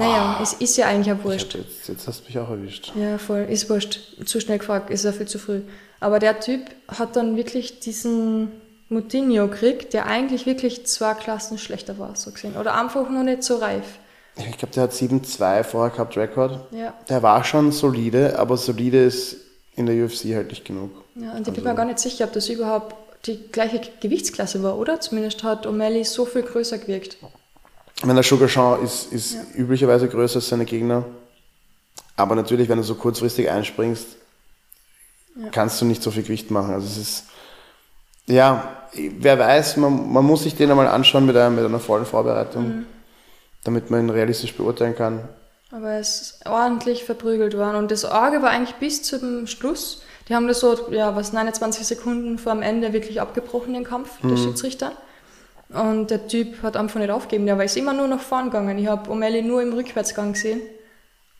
Naja, 0.00 0.40
es 0.42 0.54
ist 0.54 0.76
ja 0.76 0.86
eigentlich 0.86 1.12
auch 1.12 1.24
wurscht. 1.24 1.54
jetzt, 1.54 1.88
jetzt 1.88 2.06
hast 2.08 2.20
du 2.20 2.24
mich 2.26 2.38
auch 2.38 2.50
erwischt. 2.50 2.92
Ja, 2.94 3.18
voll. 3.18 3.46
Ist 3.48 3.68
wurscht. 3.70 4.00
Zu 4.24 4.40
schnell 4.40 4.58
gefragt, 4.58 4.90
ist 4.90 5.04
ja 5.04 5.12
viel 5.12 5.28
zu 5.28 5.38
früh. 5.38 5.60
Aber 6.00 6.18
der 6.18 6.40
Typ 6.40 6.62
hat 6.88 7.16
dann 7.16 7.36
wirklich 7.36 7.80
diesen 7.80 8.50
Moutinho 8.88 9.46
gekriegt, 9.48 9.92
der 9.94 10.06
eigentlich 10.06 10.46
wirklich 10.46 10.86
zwei 10.86 11.14
Klassen 11.14 11.58
schlechter 11.58 11.98
war, 11.98 12.16
so 12.16 12.30
gesehen. 12.30 12.56
Oder 12.56 12.74
einfach 12.74 13.08
noch 13.08 13.22
nicht 13.22 13.44
so 13.44 13.56
reif. 13.56 13.84
Ich 14.36 14.58
glaube, 14.58 14.74
der 14.74 14.84
hat 14.84 14.92
7-2 14.92 15.64
vorher 15.64 15.90
gehabt, 15.90 16.16
Rekord. 16.16 16.60
Ja. 16.72 16.94
Der 17.08 17.22
war 17.22 17.44
schon 17.44 17.72
solide, 17.72 18.38
aber 18.38 18.56
solide 18.56 19.04
ist 19.04 19.36
in 19.76 19.86
der 19.86 20.04
UFC 20.04 20.34
halt 20.34 20.50
nicht 20.50 20.64
genug. 20.64 20.90
Ja, 21.14 21.32
und 21.32 21.46
ich 21.46 21.54
bin 21.54 21.64
mir 21.64 21.74
gar 21.74 21.84
nicht 21.84 21.98
sicher, 21.98 22.24
ob 22.24 22.32
das 22.32 22.48
überhaupt 22.48 22.94
die 23.26 23.38
gleiche 23.52 23.80
Gewichtsklasse 24.00 24.62
war, 24.62 24.78
oder? 24.78 25.00
Zumindest 25.00 25.42
hat 25.42 25.66
O'Malley 25.66 26.04
so 26.04 26.24
viel 26.24 26.42
größer 26.42 26.78
gewirkt. 26.78 27.18
Wenn 28.02 28.14
der 28.14 28.24
Sugar 28.24 28.48
Sean 28.48 28.82
ist, 28.82 29.12
ist 29.12 29.36
üblicherweise 29.54 30.08
größer 30.08 30.36
als 30.36 30.48
seine 30.48 30.64
Gegner. 30.64 31.04
Aber 32.16 32.34
natürlich, 32.34 32.68
wenn 32.68 32.78
du 32.78 32.84
so 32.84 32.94
kurzfristig 32.94 33.50
einspringst, 33.50 34.06
kannst 35.52 35.80
du 35.80 35.84
nicht 35.84 36.02
so 36.02 36.10
viel 36.10 36.22
Gewicht 36.22 36.50
machen. 36.50 36.74
Also 36.74 36.86
es 36.86 36.96
ist, 36.96 37.24
ja, 38.26 38.76
wer 38.94 39.38
weiß, 39.38 39.76
man, 39.76 40.12
man 40.12 40.24
muss 40.24 40.42
sich 40.42 40.54
den 40.54 40.70
einmal 40.70 40.88
anschauen 40.88 41.26
mit 41.26 41.36
einer, 41.36 41.50
mit 41.50 41.64
einer 41.64 41.80
vollen 41.80 42.06
Vorbereitung, 42.06 42.84
damit 43.64 43.90
man 43.90 44.00
ihn 44.00 44.10
realistisch 44.10 44.54
beurteilen 44.54 44.96
kann. 44.96 45.28
Aber 45.72 45.92
es 45.92 46.20
ist 46.20 46.46
ordentlich 46.46 47.04
verprügelt 47.04 47.56
worden. 47.56 47.76
Und 47.76 47.90
das 47.90 48.04
Orge 48.04 48.42
war 48.42 48.50
eigentlich 48.50 48.76
bis 48.76 49.02
zum 49.02 49.46
Schluss. 49.46 50.02
Die 50.28 50.34
haben 50.34 50.48
das 50.48 50.60
so, 50.60 50.90
ja, 50.90 51.14
was, 51.16 51.32
29 51.32 51.86
Sekunden 51.86 52.38
vor 52.38 52.52
dem 52.52 52.62
Ende 52.62 52.92
wirklich 52.92 53.20
abgebrochen, 53.20 53.74
den 53.74 53.84
Kampf, 53.84 54.10
der 54.22 54.36
Schiedsrichter. 54.36 54.92
Und 55.72 56.10
der 56.10 56.26
Typ 56.26 56.62
hat 56.62 56.76
einfach 56.76 56.98
nicht 56.98 57.10
aufgegeben. 57.10 57.46
Der 57.46 57.56
war 57.56 57.64
ist 57.64 57.76
immer 57.76 57.92
nur 57.92 58.08
nach 58.08 58.20
vorn 58.20 58.46
gegangen. 58.46 58.78
Ich 58.78 58.88
habe 58.88 59.10
O'Malley 59.10 59.42
nur 59.42 59.62
im 59.62 59.72
Rückwärtsgang 59.72 60.32
gesehen. 60.32 60.60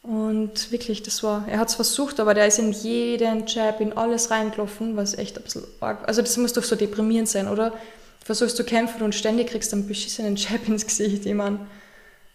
Und 0.03 0.73
wirklich, 0.73 1.03
das 1.03 1.23
war, 1.23 1.47
er 1.47 1.59
hat 1.59 1.69
es 1.69 1.75
versucht, 1.75 2.21
aber 2.21 2.33
der 2.33 2.47
ist 2.47 2.59
in 2.59 2.73
jeden 2.73 3.47
Jab, 3.47 3.81
in 3.81 3.93
alles 3.93 4.31
reingelaufen, 4.31 4.97
was 4.97 5.19
echt 5.19 5.37
ein 5.37 5.45
bisschen 5.45 5.65
arg, 5.81 6.09
also 6.09 6.23
das 6.23 6.37
muss 6.39 6.55
doch 6.55 6.63
so 6.63 6.75
deprimierend 6.75 7.29
sein, 7.29 7.49
oder? 7.49 7.71
Du 7.71 7.77
versuchst 8.25 8.57
zu 8.57 8.65
kämpfen 8.65 9.03
und 9.03 9.15
ständig 9.15 9.49
kriegst 9.49 9.75
einen 9.75 9.87
beschissenen 9.87 10.37
Jab 10.37 10.67
ins 10.69 10.87
Gesicht, 10.87 11.27
ich 11.27 11.35
mein, 11.35 11.61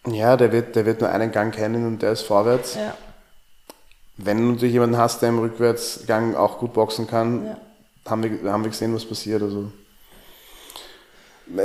Ja, 0.05 0.37
der 0.37 0.51
wird, 0.51 0.75
der 0.75 0.85
wird 0.85 1.01
nur 1.01 1.09
einen 1.09 1.31
Gang 1.31 1.55
kennen 1.55 1.87
und 1.87 2.03
der 2.03 2.11
ist 2.11 2.21
vorwärts. 2.21 2.75
ja, 2.75 2.95
Wenn 4.17 4.37
du 4.37 4.43
natürlich 4.53 4.73
jemanden 4.73 4.97
hast, 4.97 5.23
der 5.23 5.29
im 5.29 5.39
Rückwärtsgang 5.39 6.35
auch 6.35 6.59
gut 6.59 6.73
boxen 6.73 7.07
kann, 7.07 7.47
ja. 7.47 7.57
haben, 8.05 8.21
wir, 8.21 8.51
haben 8.51 8.63
wir 8.63 8.69
gesehen, 8.69 8.93
was 8.93 9.05
passiert. 9.05 9.41
Also. 9.41 9.71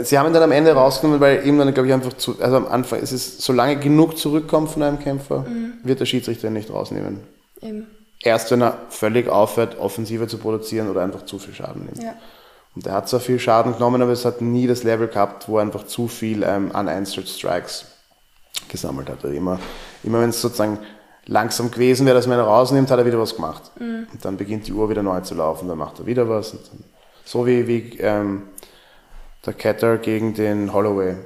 Sie 0.03 0.19
haben 0.19 0.27
ihn 0.27 0.35
dann 0.35 0.43
am 0.43 0.53
Ende 0.53 0.73
rausgenommen, 0.73 1.21
weil 1.21 1.47
ihm 1.47 1.59
dann, 1.59 1.73
glaube 1.73 1.89
ich, 1.89 1.95
einfach 1.95 2.13
zu, 2.15 2.41
also 2.41 2.57
am 2.57 2.67
Anfang 2.67 3.01
ist 3.01 3.13
es, 3.13 3.39
solange 3.39 3.77
genug 3.79 4.19
zurückkommt 4.19 4.71
von 4.71 4.83
einem 4.83 4.99
Kämpfer, 4.99 5.47
wird 5.83 6.01
der 6.01 6.07
Schiedsrichter 6.07 6.49
ihn 6.49 6.53
nicht 6.53 6.71
rausnehmen. 6.71 7.21
Eben, 7.63 7.87
Erst 8.23 8.51
wenn 8.51 8.61
er 8.61 8.77
völlig 8.91 9.29
aufhört, 9.29 9.79
Offensive 9.79 10.29
zu 10.29 10.37
produzieren 10.37 10.91
oder 10.91 11.03
einfach 11.03 11.25
zu 11.25 11.39
viel 11.39 11.55
Schaden 11.55 11.85
nimmt. 11.87 12.03
ja. 12.03 12.15
Und 12.77 12.87
er 12.87 12.93
hat 12.93 13.09
zwar 13.09 13.21
viel 13.21 13.39
Schaden 13.41 13.73
genommen, 13.73 14.01
aber 14.01 14.13
es 14.13 14.25
hat 14.25 14.41
nie 14.43 14.67
das 14.67 14.85
Level 14.85 15.09
gehabt, 15.09 15.49
wo 15.49 15.57
er 15.57 15.63
einfach 15.63 15.87
zu 15.87 16.07
viel 16.07 16.45
ähm, 16.45 16.71
unanswered 16.71 17.29
Strikes 17.29 17.87
gesammelt 18.69 19.09
hat. 19.09 19.25
Also 19.25 19.37
immer, 19.37 19.59
immer 20.05 20.21
wenn 20.21 20.31
es 20.31 20.41
sozusagen 20.41 20.79
langsam 21.27 21.71
gewesen 21.71 22.07
wäre, 22.07 22.15
dass 22.15 22.29
man 22.29 22.39
ihn 22.39 22.45
rausnimmt, 22.45 22.91
hat 22.91 22.99
er 22.99 23.07
wieder 23.07 23.19
was 23.19 23.35
gemacht. 23.35 23.73
Und 24.13 24.25
dann 24.25 24.37
beginnt 24.37 24.69
die 24.69 24.73
Uhr 24.73 24.89
wieder 24.89 25.03
neu 25.03 25.21
zu 25.21 25.35
laufen, 25.35 25.67
dann 25.69 25.79
macht 25.79 25.99
er 25.99 26.07
wieder 26.07 26.29
was. 26.29 26.53
Und 26.53 26.61
dann, 26.69 26.85
so 27.25 27.45
wie, 27.47 27.67
wie 27.67 27.99
ähm, 27.99 28.43
der 29.47 29.55
Ketter 29.55 29.99
gegen 29.99 30.35
den 30.35 30.73
Holloway. 30.73 31.17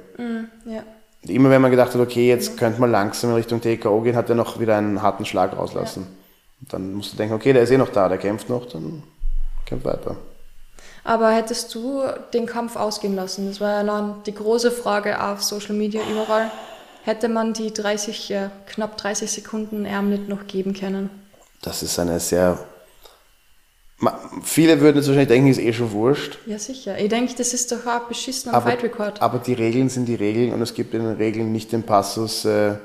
Ja, 0.65 0.83
Und 1.23 1.29
immer 1.29 1.49
wenn 1.49 1.61
man 1.61 1.71
gedacht 1.71 1.93
hat, 1.93 2.01
okay, 2.01 2.27
jetzt 2.27 2.57
könnte 2.57 2.79
man 2.79 2.91
langsam 2.91 3.31
in 3.31 3.35
Richtung 3.35 3.61
TKO 3.61 4.01
gehen, 4.01 4.15
hat 4.15 4.29
er 4.29 4.35
noch 4.35 4.59
wieder 4.59 4.77
einen 4.77 5.01
harten 5.01 5.25
Schlag 5.25 5.57
rauslassen. 5.57 6.07
Und 6.61 6.73
dann 6.73 6.93
musst 6.93 7.13
du 7.13 7.17
denken, 7.17 7.35
okay, 7.35 7.53
der 7.53 7.63
ist 7.63 7.71
eh 7.71 7.77
noch 7.77 7.89
da, 7.89 8.09
der 8.09 8.17
kämpft 8.17 8.49
noch, 8.49 8.65
dann 8.67 9.03
kämpft 9.65 9.85
weiter. 9.85 10.15
Aber 11.03 11.29
hättest 11.31 11.73
du 11.75 12.01
den 12.33 12.47
Kampf 12.47 12.75
ausgehen 12.75 13.15
lassen? 13.15 13.47
Das 13.47 13.61
war 13.61 13.69
ja 13.69 13.83
dann 13.83 14.23
die 14.25 14.33
große 14.33 14.71
Frage 14.71 15.21
auf 15.21 15.43
Social 15.43 15.75
Media 15.75 16.01
überall. 16.09 16.49
Hätte 17.03 17.29
man 17.29 17.53
die 17.53 17.71
30, 17.71 18.31
äh, 18.31 18.49
knapp 18.65 18.97
30 18.97 19.29
Sekunden 19.29 19.85
Ärm 19.85 20.09
nicht 20.09 20.27
noch 20.27 20.47
geben 20.47 20.73
können? 20.73 21.11
Das 21.61 21.83
ist 21.83 21.99
eine 21.99 22.19
sehr. 22.19 22.57
Viele 24.43 24.81
würden 24.81 24.97
jetzt 24.97 25.07
wahrscheinlich 25.07 25.29
denken, 25.29 25.47
ist 25.49 25.59
eh 25.59 25.71
schon 25.71 25.91
wurscht. 25.91 26.37
Ja, 26.45 26.59
sicher. 26.59 26.97
Ich 26.99 27.07
denke, 27.07 27.33
das 27.37 27.53
ist 27.53 27.71
doch 27.71 27.85
auch 27.87 28.07
beschissen 28.07 28.53
am 28.53 28.61
Fight 28.61 28.83
Record. 28.83 29.21
aber 29.21 29.39
die 29.39 29.53
Regeln 29.53 29.87
sind 29.87 30.05
die 30.05 30.15
Regeln 30.15 30.53
und 30.53 30.61
es 30.61 30.73
gibt 30.73 30.93
in 30.93 31.03
den 31.03 31.15
Regeln 31.15 31.53
nicht 31.53 31.71
den 31.71 31.83
Passus, 31.83 32.43
äh, 32.43 32.75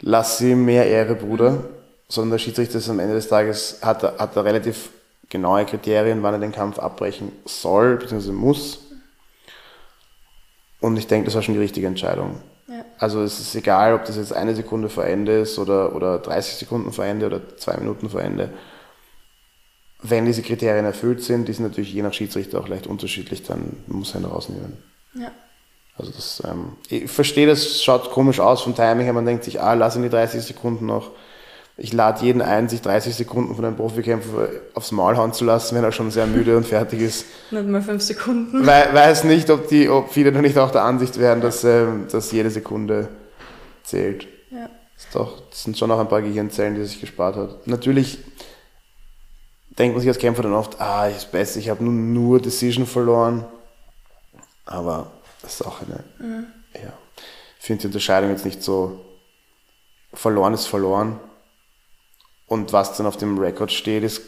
lass 0.00 0.38
sie 0.38 0.54
mehr 0.54 0.86
Ehre, 0.86 1.16
Bruder, 1.16 1.64
sondern 2.06 2.32
der 2.32 2.38
Schiedsrichter 2.38 2.78
ist 2.78 2.88
am 2.88 3.00
Ende 3.00 3.14
des 3.14 3.28
Tages, 3.28 3.80
hat, 3.82 4.02
hat 4.02 4.36
er 4.36 4.44
relativ 4.44 4.90
genaue 5.28 5.64
Kriterien, 5.64 6.22
wann 6.22 6.34
er 6.34 6.40
den 6.40 6.52
Kampf 6.52 6.78
abbrechen 6.78 7.32
soll, 7.44 7.96
bzw. 7.96 8.30
muss. 8.30 8.78
Und 10.80 10.96
ich 10.96 11.08
denke, 11.08 11.26
das 11.26 11.34
war 11.34 11.42
schon 11.42 11.54
die 11.54 11.60
richtige 11.60 11.88
Entscheidung. 11.88 12.40
Ja. 12.68 12.84
Also 12.98 13.22
es 13.22 13.40
ist 13.40 13.54
egal, 13.56 13.94
ob 13.94 14.04
das 14.04 14.16
jetzt 14.16 14.32
eine 14.32 14.54
Sekunde 14.54 14.88
vor 14.88 15.04
Ende 15.04 15.40
ist 15.40 15.58
oder, 15.58 15.94
oder 15.94 16.18
30 16.20 16.54
Sekunden 16.54 16.92
vor 16.92 17.04
Ende 17.04 17.26
oder 17.26 17.40
zwei 17.56 17.76
Minuten 17.78 18.08
vor 18.08 18.22
Ende. 18.22 18.50
Wenn 20.02 20.26
diese 20.26 20.42
Kriterien 20.42 20.84
erfüllt 20.84 21.22
sind, 21.22 21.48
die 21.48 21.52
sind 21.52 21.64
natürlich 21.66 21.92
je 21.92 22.02
nach 22.02 22.12
Schiedsrichter 22.12 22.60
auch 22.60 22.68
leicht 22.68 22.86
unterschiedlich, 22.86 23.42
dann 23.42 23.76
muss 23.88 24.14
er 24.14 24.20
ihn 24.20 24.26
rausnehmen. 24.26 24.76
Ja. 25.14 25.32
Also 25.96 26.12
das, 26.12 26.40
ähm, 26.48 26.72
ich 26.88 27.10
verstehe, 27.10 27.48
das 27.48 27.82
schaut 27.82 28.12
komisch 28.12 28.38
aus 28.38 28.62
vom 28.62 28.76
Timing 28.76 29.04
her. 29.04 29.12
Man 29.12 29.26
denkt 29.26 29.42
sich, 29.42 29.60
ah, 29.60 29.74
lass 29.74 29.96
ihn 29.96 30.02
die 30.02 30.08
30 30.08 30.42
Sekunden 30.42 30.86
noch. 30.86 31.10
Ich 31.76 31.92
lade 31.92 32.24
jeden 32.24 32.42
ein, 32.42 32.68
sich 32.68 32.80
30 32.82 33.14
Sekunden 33.14 33.54
von 33.56 33.64
einem 33.64 33.76
Profikämpfer 33.76 34.48
aufs 34.74 34.92
Maul 34.92 35.16
hauen 35.16 35.32
zu 35.32 35.44
lassen, 35.44 35.74
wenn 35.76 35.82
er 35.84 35.90
schon 35.92 36.10
sehr 36.12 36.26
müde 36.26 36.56
und 36.56 36.66
fertig 36.66 37.00
ist. 37.00 37.24
Nicht 37.50 37.66
mal 37.66 37.82
fünf 37.82 38.02
Sekunden. 38.02 38.64
Wei- 38.66 38.92
weiß 38.92 39.24
nicht, 39.24 39.50
ob, 39.50 39.66
die, 39.68 39.88
ob 39.88 40.10
viele 40.12 40.30
noch 40.32 40.40
nicht 40.40 40.58
auch 40.58 40.70
der 40.70 40.82
Ansicht 40.82 41.18
wären, 41.18 41.40
dass, 41.40 41.64
ähm, 41.64 42.06
dass 42.10 42.30
jede 42.32 42.50
Sekunde 42.50 43.08
zählt. 43.82 44.26
Ja. 44.50 44.68
Ist 44.96 45.14
doch, 45.14 45.40
das 45.50 45.62
sind 45.64 45.78
schon 45.78 45.90
auch 45.92 46.00
ein 46.00 46.08
paar 46.08 46.22
Gehirnzellen, 46.22 46.74
die 46.74 46.80
er 46.80 46.86
sich 46.86 47.00
gespart 47.00 47.36
hat. 47.36 47.66
Natürlich 47.68 48.18
denkt 49.78 49.94
man 49.94 50.00
sich 50.00 50.08
als 50.08 50.18
Kämpfer 50.18 50.42
dann 50.42 50.54
oft, 50.54 50.80
ah, 50.80 51.06
ist 51.08 51.30
besser, 51.30 51.58
ich 51.58 51.68
habe 51.68 51.84
nur, 51.84 51.92
nur 51.92 52.40
Decision 52.40 52.86
verloren. 52.86 53.44
Aber 54.66 55.10
das 55.42 55.54
ist 55.54 55.66
auch 55.66 55.80
eine, 55.80 56.04
ja, 56.74 56.92
ich 57.58 57.64
finde 57.64 57.82
die 57.82 57.86
Unterscheidung 57.86 58.30
jetzt 58.30 58.44
nicht 58.44 58.62
so, 58.62 59.00
verloren 60.12 60.54
ist 60.54 60.66
verloren. 60.66 61.20
Und 62.46 62.72
was 62.72 62.96
dann 62.96 63.06
auf 63.06 63.16
dem 63.16 63.38
Rekord 63.38 63.72
steht, 63.72 64.02
ist 64.02 64.22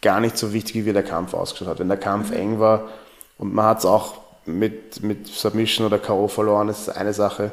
gar 0.00 0.20
nicht 0.20 0.38
so 0.38 0.52
wichtig, 0.52 0.86
wie 0.86 0.92
der 0.92 1.02
Kampf 1.02 1.34
ausgeschaut 1.34 1.68
hat. 1.68 1.78
Wenn 1.78 1.88
der 1.88 1.98
Kampf 1.98 2.32
eng 2.32 2.60
war 2.60 2.88
und 3.36 3.54
man 3.54 3.66
hat 3.66 3.80
es 3.80 3.84
auch 3.84 4.14
mit, 4.46 5.02
mit 5.02 5.26
Submission 5.26 5.86
oder 5.86 5.98
K.O. 5.98 6.28
verloren, 6.28 6.68
ist 6.68 6.88
eine 6.88 7.12
Sache. 7.12 7.52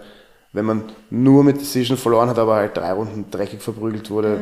Wenn 0.54 0.66
man 0.66 0.84
nur 1.10 1.44
mit 1.44 1.60
Decision 1.60 1.98
verloren 1.98 2.30
hat, 2.30 2.40
aber 2.40 2.56
halt 2.56 2.78
drei 2.78 2.94
Runden 2.94 3.30
dreckig 3.30 3.62
verprügelt 3.62 4.10
wurde, 4.10 4.40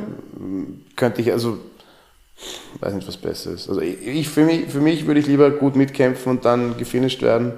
könnte 0.95 1.21
ich 1.21 1.31
also, 1.31 1.57
weiß 2.79 2.93
nicht, 2.93 3.07
was 3.07 3.17
besser 3.17 3.51
ist. 3.51 3.69
Also 3.69 3.81
ich, 3.81 4.29
für, 4.29 4.43
mich, 4.43 4.69
für 4.69 4.81
mich 4.81 5.05
würde 5.05 5.19
ich 5.19 5.27
lieber 5.27 5.51
gut 5.51 5.75
mitkämpfen 5.75 6.31
und 6.31 6.45
dann 6.45 6.77
gefinisht 6.77 7.21
werden, 7.21 7.53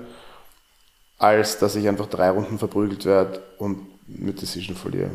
als 1.18 1.58
dass 1.60 1.76
ich 1.76 1.88
einfach 1.88 2.08
drei 2.08 2.30
Runden 2.30 2.60
verprügelt 2.60 3.06
werde 3.06 3.42
und 3.58 3.88
mit 4.08 4.42
Decision 4.42 4.76
verliere. 4.76 5.12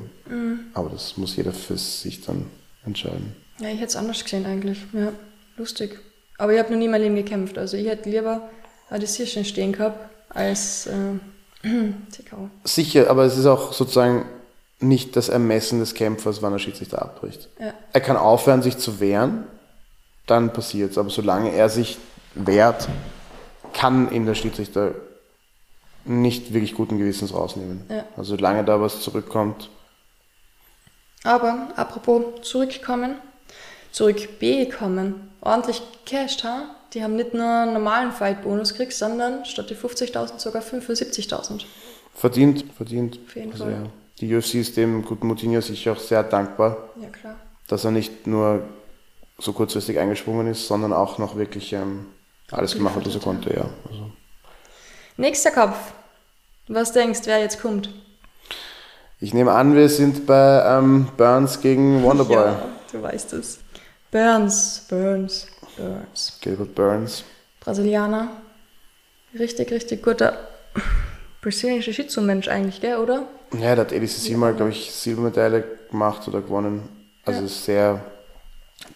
Aber 0.75 0.91
das 0.91 1.17
muss 1.17 1.37
jeder 1.37 1.53
für 1.53 1.77
sich 1.77 2.25
dann 2.25 2.47
entscheiden. 2.85 3.37
Ja, 3.61 3.69
ich 3.69 3.77
hätte 3.77 3.87
es 3.87 3.97
anders 3.97 4.25
gesehen 4.25 4.47
eigentlich. 4.47 4.79
Ja, 4.93 5.13
lustig. 5.57 5.99
Aber 6.39 6.53
ich 6.53 6.59
habe 6.59 6.71
noch 6.71 6.79
nie 6.79 6.87
in 6.87 6.91
meinem 6.91 7.03
Leben 7.03 7.17
gekämpft. 7.17 7.59
Also 7.59 7.77
ich 7.77 7.87
hätte 7.87 8.09
lieber 8.09 8.49
eine 8.89 8.99
Decision 8.99 9.45
stehen 9.45 9.73
gehabt 9.73 10.11
als 10.31 10.87
äh, 10.87 11.19
TKO. 12.13 12.51
Sicher, 12.65 13.11
aber 13.11 13.25
es 13.25 13.37
ist 13.37 13.47
auch 13.47 13.73
sozusagen 13.73 14.25
nicht 14.81 15.17
das 15.17 15.29
Ermessen 15.29 15.79
des 15.79 15.95
Kämpfers, 15.95 16.43
wann 16.43 16.53
der 16.53 16.59
Schiedsrichter 16.59 17.03
abbricht. 17.03 17.49
Ja. 17.59 17.75
Er 17.93 18.01
kann 18.01 18.17
aufhören, 18.17 18.63
sich 18.63 18.79
zu 18.79 18.99
wehren, 19.01 19.45
dann 20.27 20.53
passiert 20.53 20.93
es. 20.93 20.99
Aber 20.99 21.11
solange 21.11 21.53
er 21.53 21.69
sich 21.69 21.99
wehrt, 22.35 22.89
kann 23.73 24.11
ihn 24.11 24.27
der 24.27 24.35
Schiedsrichter 24.35 24.95
nicht 26.05 26.53
wirklich 26.53 26.75
guten 26.75 26.99
Gewissens 26.99 27.35
rausnehmen. 27.35 27.85
Ja. 27.89 28.05
Also 28.17 28.37
solange 28.37 28.65
da 28.65 28.81
was 28.81 29.01
zurückkommt, 29.01 29.69
Aber 31.25 31.69
apropos 31.77 32.43
zurückkommen, 32.43 33.17
zurück 33.93 34.39
B 34.39 34.67
kommen. 34.67 35.31
Ordentlich 35.43 35.83
cashed, 36.07 36.45
ha? 36.45 36.75
Die 36.95 37.03
haben 37.05 37.17
nicht 37.17 37.35
nur 37.35 37.47
einen 37.47 37.75
normalen 37.75 38.13
Fight-Bonus 38.13 38.73
gekriegt, 38.73 38.95
sondern 38.95 39.45
statt 39.45 39.71
die 39.71 39.77
50.000 39.77 40.39
sogar 40.39 40.63
75.000. 40.63 41.65
Verdient, 42.15 42.65
verdient. 42.77 43.19
Auf 43.27 43.37
jeden 43.37 43.53
also, 43.53 43.65
Fall. 43.65 43.73
ja. 43.73 43.83
Die 44.21 44.35
UFC 44.35 44.55
ist 44.57 44.77
dem 44.77 45.05
guten 45.05 45.27
Moutinho 45.27 45.61
sicher 45.61 45.93
auch 45.93 45.99
sehr 45.99 46.23
dankbar, 46.23 46.91
Ja, 47.01 47.09
klar. 47.09 47.37
dass 47.69 47.85
er 47.85 47.91
nicht 47.91 48.27
nur 48.27 48.63
so 49.39 49.53
kurzfristig 49.55 49.99
eingesprungen 49.99 50.47
ist, 50.49 50.67
sondern 50.67 50.93
auch 50.93 51.17
noch 51.19 51.37
wirklich 51.37 51.73
ähm, 51.73 52.07
alles 52.51 52.75
gemacht 52.75 52.97
hat, 52.97 53.07
was 53.07 53.15
er 53.15 53.21
konnte. 53.21 53.55
Ja. 53.55 53.65
Also, 53.89 54.11
Nächster 55.17 55.51
Kampf. 55.51 55.77
Was 56.69 56.93
denkst, 56.93 57.21
wer 57.25 57.39
jetzt 57.41 57.61
kommt? 57.61 57.91
ich 59.23 59.35
nehme 59.35 59.53
an, 59.53 59.75
wir 59.75 59.89
sind 59.91 60.25
bei 60.27 60.63
ähm, 60.67 61.09
Burns 61.17 61.61
gegen 61.61 62.03
Wonderboy. 62.03 62.37
Ja, 62.37 62.69
du 62.93 63.03
weißt 63.03 63.35
es. 63.35 63.59
Burns, 64.11 64.87
Burns, 64.89 65.47
Burns. 65.77 66.39
Gilbert 66.41 66.75
Burns. 66.75 67.25
Brasilianer. 67.61 68.29
Richtig, 69.39 69.71
richtig 69.71 70.03
guter 70.03 70.39
brasilianischer 71.43 71.93
Jiu-Jitsu-Mensch 71.93 72.49
eigentlich, 72.49 72.81
gell, 72.81 72.97
oder? 72.97 73.27
Ja, 73.53 73.75
der 73.75 73.85
hat 73.87 73.93
ADCC 73.93 74.37
mal, 74.37 74.55
glaube 74.55 74.71
ich, 74.71 74.93
Silbermedaille 74.93 75.65
gemacht 75.91 76.27
oder 76.29 76.41
gewonnen. 76.41 76.89
Also 77.25 77.43
Ja. 77.43 77.49
sehr 77.49 78.05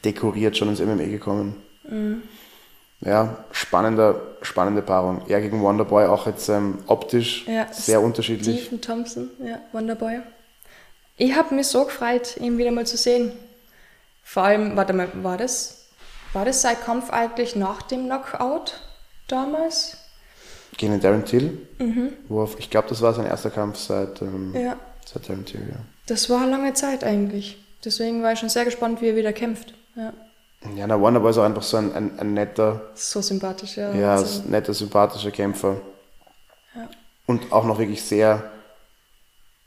dekoriert 0.05 0.57
schon 0.57 0.69
ins 0.69 0.81
MMA 0.81 1.07
gekommen. 1.07 1.63
Mhm. 1.89 2.23
Ja, 3.01 3.45
spannender, 3.51 4.21
spannende 4.43 4.81
Paarung. 4.81 5.23
Er 5.29 5.41
gegen 5.41 5.61
Wonderboy 5.63 6.07
auch 6.07 6.27
jetzt 6.27 6.49
ähm, 6.49 6.79
optisch 6.87 7.47
Ja, 7.47 7.71
sehr 7.73 8.01
unterschiedlich. 8.01 8.61
Stephen 8.63 8.81
Thompson, 8.81 9.31
ja, 9.45 9.61
Wonderboy. 9.73 10.21
Ich 11.17 11.35
habe 11.37 11.55
mich 11.55 11.67
so 11.67 11.85
gefreut, 11.85 12.37
ihn 12.39 12.57
wieder 12.59 12.71
mal 12.71 12.87
zu 12.87 12.97
sehen. 12.97 13.33
Vor 14.23 14.45
allem, 14.45 14.75
warte 14.77 14.93
mal, 14.95 15.09
war 15.23 15.37
das, 15.37 15.87
war 16.33 16.45
das 16.45 16.63
sein 16.63 16.77
Kampf 16.83 17.11
eigentlich 17.11 17.55
nach 17.57 17.83
dem 17.83 18.07
Knockout 18.07 18.81
damals? 19.29 19.99
Gegen 20.77 20.93
den 20.93 21.01
Darren 21.01 21.25
Till. 21.25 21.59
Wo 22.29 22.45
er, 22.45 22.49
ich 22.59 22.70
glaube, 22.70 22.89
das 22.89 23.01
war 23.03 23.12
sein 23.14 23.27
erster 23.27 23.51
Kampf 23.51 23.79
seit, 23.79 24.20
ähm, 24.22 24.51
Mhm. 24.51 24.57
Ja, 24.61 24.77
seit 25.05 25.29
Darren 25.29 25.45
Till, 25.45 25.61
ja. 25.61 25.77
das 26.07 26.29
war 26.31 26.47
lange 26.47 26.72
Zeit 26.75 27.05
eigentlich. 27.05 27.59
Deswegen 27.85 28.22
war 28.22 28.33
ich 28.33 28.39
schon 28.39 28.49
sehr 28.49 28.64
gespannt, 28.64 29.01
wie 29.03 29.09
er 29.09 29.16
wieder 29.16 29.33
kämpft. 29.33 29.75
Ja, 29.95 30.12
Ja, 30.75 30.87
der 30.87 31.01
Wonderboy 31.01 31.31
ist 31.31 31.39
auch 31.39 31.45
einfach 31.45 31.62
so 31.62 31.77
ein, 31.77 31.93
ein, 31.95 32.18
ein 32.18 32.33
netter, 32.35 32.81
so 32.95 33.20
sympathisch, 33.20 33.77
ja. 33.77 33.93
ja, 33.95 34.16
Wahnsinn. 34.16 34.51
netter, 34.51 34.72
sympathischer 34.75 35.31
Kämpfer. 35.31 35.77
Ja. 36.75 36.89
Und 37.27 37.53
auch 37.53 37.64
noch 37.64 37.79
wirklich 37.79 38.03
sehr, 38.03 38.51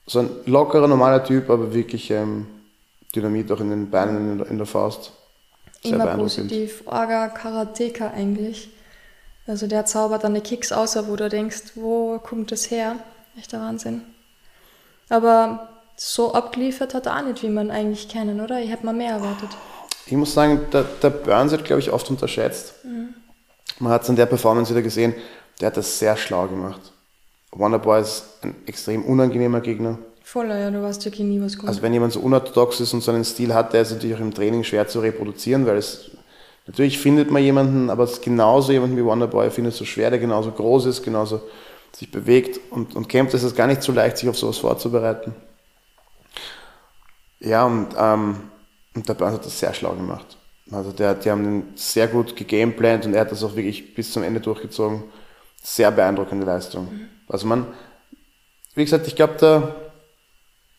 so 0.08 0.20
ein 0.20 0.30
lockerer, 0.46 0.88
normaler 0.88 1.24
Typ, 1.24 1.50
aber 1.50 1.74
wirklich 1.74 2.10
ähm, 2.12 2.48
Dynamit 3.16 3.52
auch 3.52 3.60
in 3.60 3.70
den 3.70 3.90
Beinen, 3.90 4.32
in 4.32 4.38
der, 4.40 4.48
in 4.48 4.58
der 4.58 4.66
Faust. 4.68 5.12
Sehr 5.84 5.94
Immer 5.94 6.18
positiv. 6.18 6.82
Orga 6.88 7.28
Karateka 7.30 8.10
eigentlich. 8.10 8.70
Also 9.48 9.68
der 9.68 9.86
zaubert 9.86 10.24
dann 10.24 10.34
die 10.34 10.42
Kicks 10.42 10.72
außer, 10.72 11.08
wo 11.08 11.16
du 11.16 11.30
denkst, 11.30 11.74
wo 11.76 12.20
kommt 12.20 12.52
das 12.52 12.70
her? 12.70 12.98
Echter 13.38 13.62
Wahnsinn. 13.62 14.02
Aber 15.10 15.70
so 15.96 16.34
abgeliefert 16.34 16.94
hat 16.94 17.06
er 17.06 17.18
auch 17.18 17.24
nicht, 17.24 17.42
wie 17.44 17.50
man 17.50 17.72
eigentlich 17.72 18.10
kennen, 18.10 18.42
oder? 18.42 18.60
Ich 18.60 18.70
hätte 18.70 18.86
mal 18.86 18.94
mehr 18.94 19.12
erwartet. 19.12 19.50
Ich 20.06 20.14
muss 20.14 20.34
sagen, 20.34 20.62
der, 20.72 20.84
der 20.84 21.10
Burns 21.10 21.54
hat, 21.54 21.66
glaube 21.66 21.80
ich, 21.80 21.92
oft 21.92 22.10
unterschätzt. 22.10 22.74
Man 23.80 23.92
hat 23.92 24.04
es 24.04 24.10
in 24.10 24.16
der 24.16 24.26
Performance 24.26 24.72
wieder 24.72 24.82
gesehen, 24.82 25.14
der 25.60 25.68
hat 25.68 25.78
das 25.78 26.00
sehr 26.00 26.18
schlau 26.18 26.48
gemacht. 26.48 26.94
Wonderboy 27.52 28.02
ist 28.02 28.26
ein 28.42 28.56
extrem 28.66 29.04
unangenehmer 29.04 29.62
Gegner. 29.62 29.98
Voller, 30.24 30.58
ja, 30.60 30.70
du 30.70 30.82
weißt 30.84 31.06
wirklich 31.06 31.26
nie, 31.26 31.42
was 31.42 31.58
kommt. 31.58 31.70
Also 31.70 31.82
wenn 31.82 31.94
jemand 31.94 32.14
so 32.14 32.20
unorthodox 32.20 32.82
ist 32.82 32.94
und 32.94 33.02
so 33.02 33.12
einen 33.12 33.24
Stil 33.24 33.54
hat, 33.54 33.74
der 33.74 33.84
ist 33.84 33.92
natürlich 33.92 34.16
auch 34.16 34.22
im 34.22 34.34
Training 34.34 34.64
schwer 34.64 34.88
zu 34.88 35.00
reproduzieren, 35.00 35.66
weil 35.66 35.78
es 35.78 36.12
natürlich 36.68 37.00
findet 37.00 37.32
man 37.32 37.42
jemanden, 37.42 37.90
aber 37.90 38.04
es 38.04 38.22
genauso 38.22 38.72
jemanden 38.72 38.98
wie 38.98 39.04
Wonderboy 39.04 39.50
findest 39.50 39.80
du 39.80 39.86
schwer, 39.86 40.10
der 40.10 40.20
genauso 40.20 40.52
groß 40.52 40.86
ist, 40.86 41.04
genauso 41.04 41.42
sich 41.94 42.12
bewegt 42.12 42.60
und, 42.70 42.96
und 42.96 43.10
kämpft, 43.10 43.34
ist 43.34 43.44
es 43.44 43.56
gar 43.56 43.68
nicht 43.68 43.82
so 43.82 43.92
leicht, 43.92 44.18
sich 44.18 44.30
auf 44.30 44.38
sowas 44.38 44.58
vorzubereiten. 44.58 45.34
Ja, 47.40 47.66
und, 47.66 47.90
ähm, 47.98 48.50
und 48.96 49.08
der 49.08 49.14
Burns 49.14 49.36
hat 49.36 49.46
das 49.46 49.60
sehr 49.60 49.74
schlau 49.74 49.94
gemacht. 49.94 50.38
Also 50.72 50.92
der, 50.92 51.16
die 51.16 51.32
haben 51.32 51.46
ihn 51.46 51.64
sehr 51.76 52.08
gut 52.08 52.36
gegameplant 52.36 53.06
und 53.06 53.14
er 53.14 53.22
hat 53.22 53.32
das 53.32 53.44
auch 53.44 53.56
wirklich 53.56 53.96
bis 53.96 54.12
zum 54.12 54.24
Ende 54.24 54.42
durchgezogen. 54.42 55.04
Sehr 55.62 55.92
beeindruckende 55.92 56.46
Leistung. 56.46 56.88
Also 57.28 57.48
man, 57.48 57.68
wie 58.76 58.84
gesagt, 58.84 59.08
ich 59.08 59.16
glaube, 59.16 59.36
der, 59.40 59.76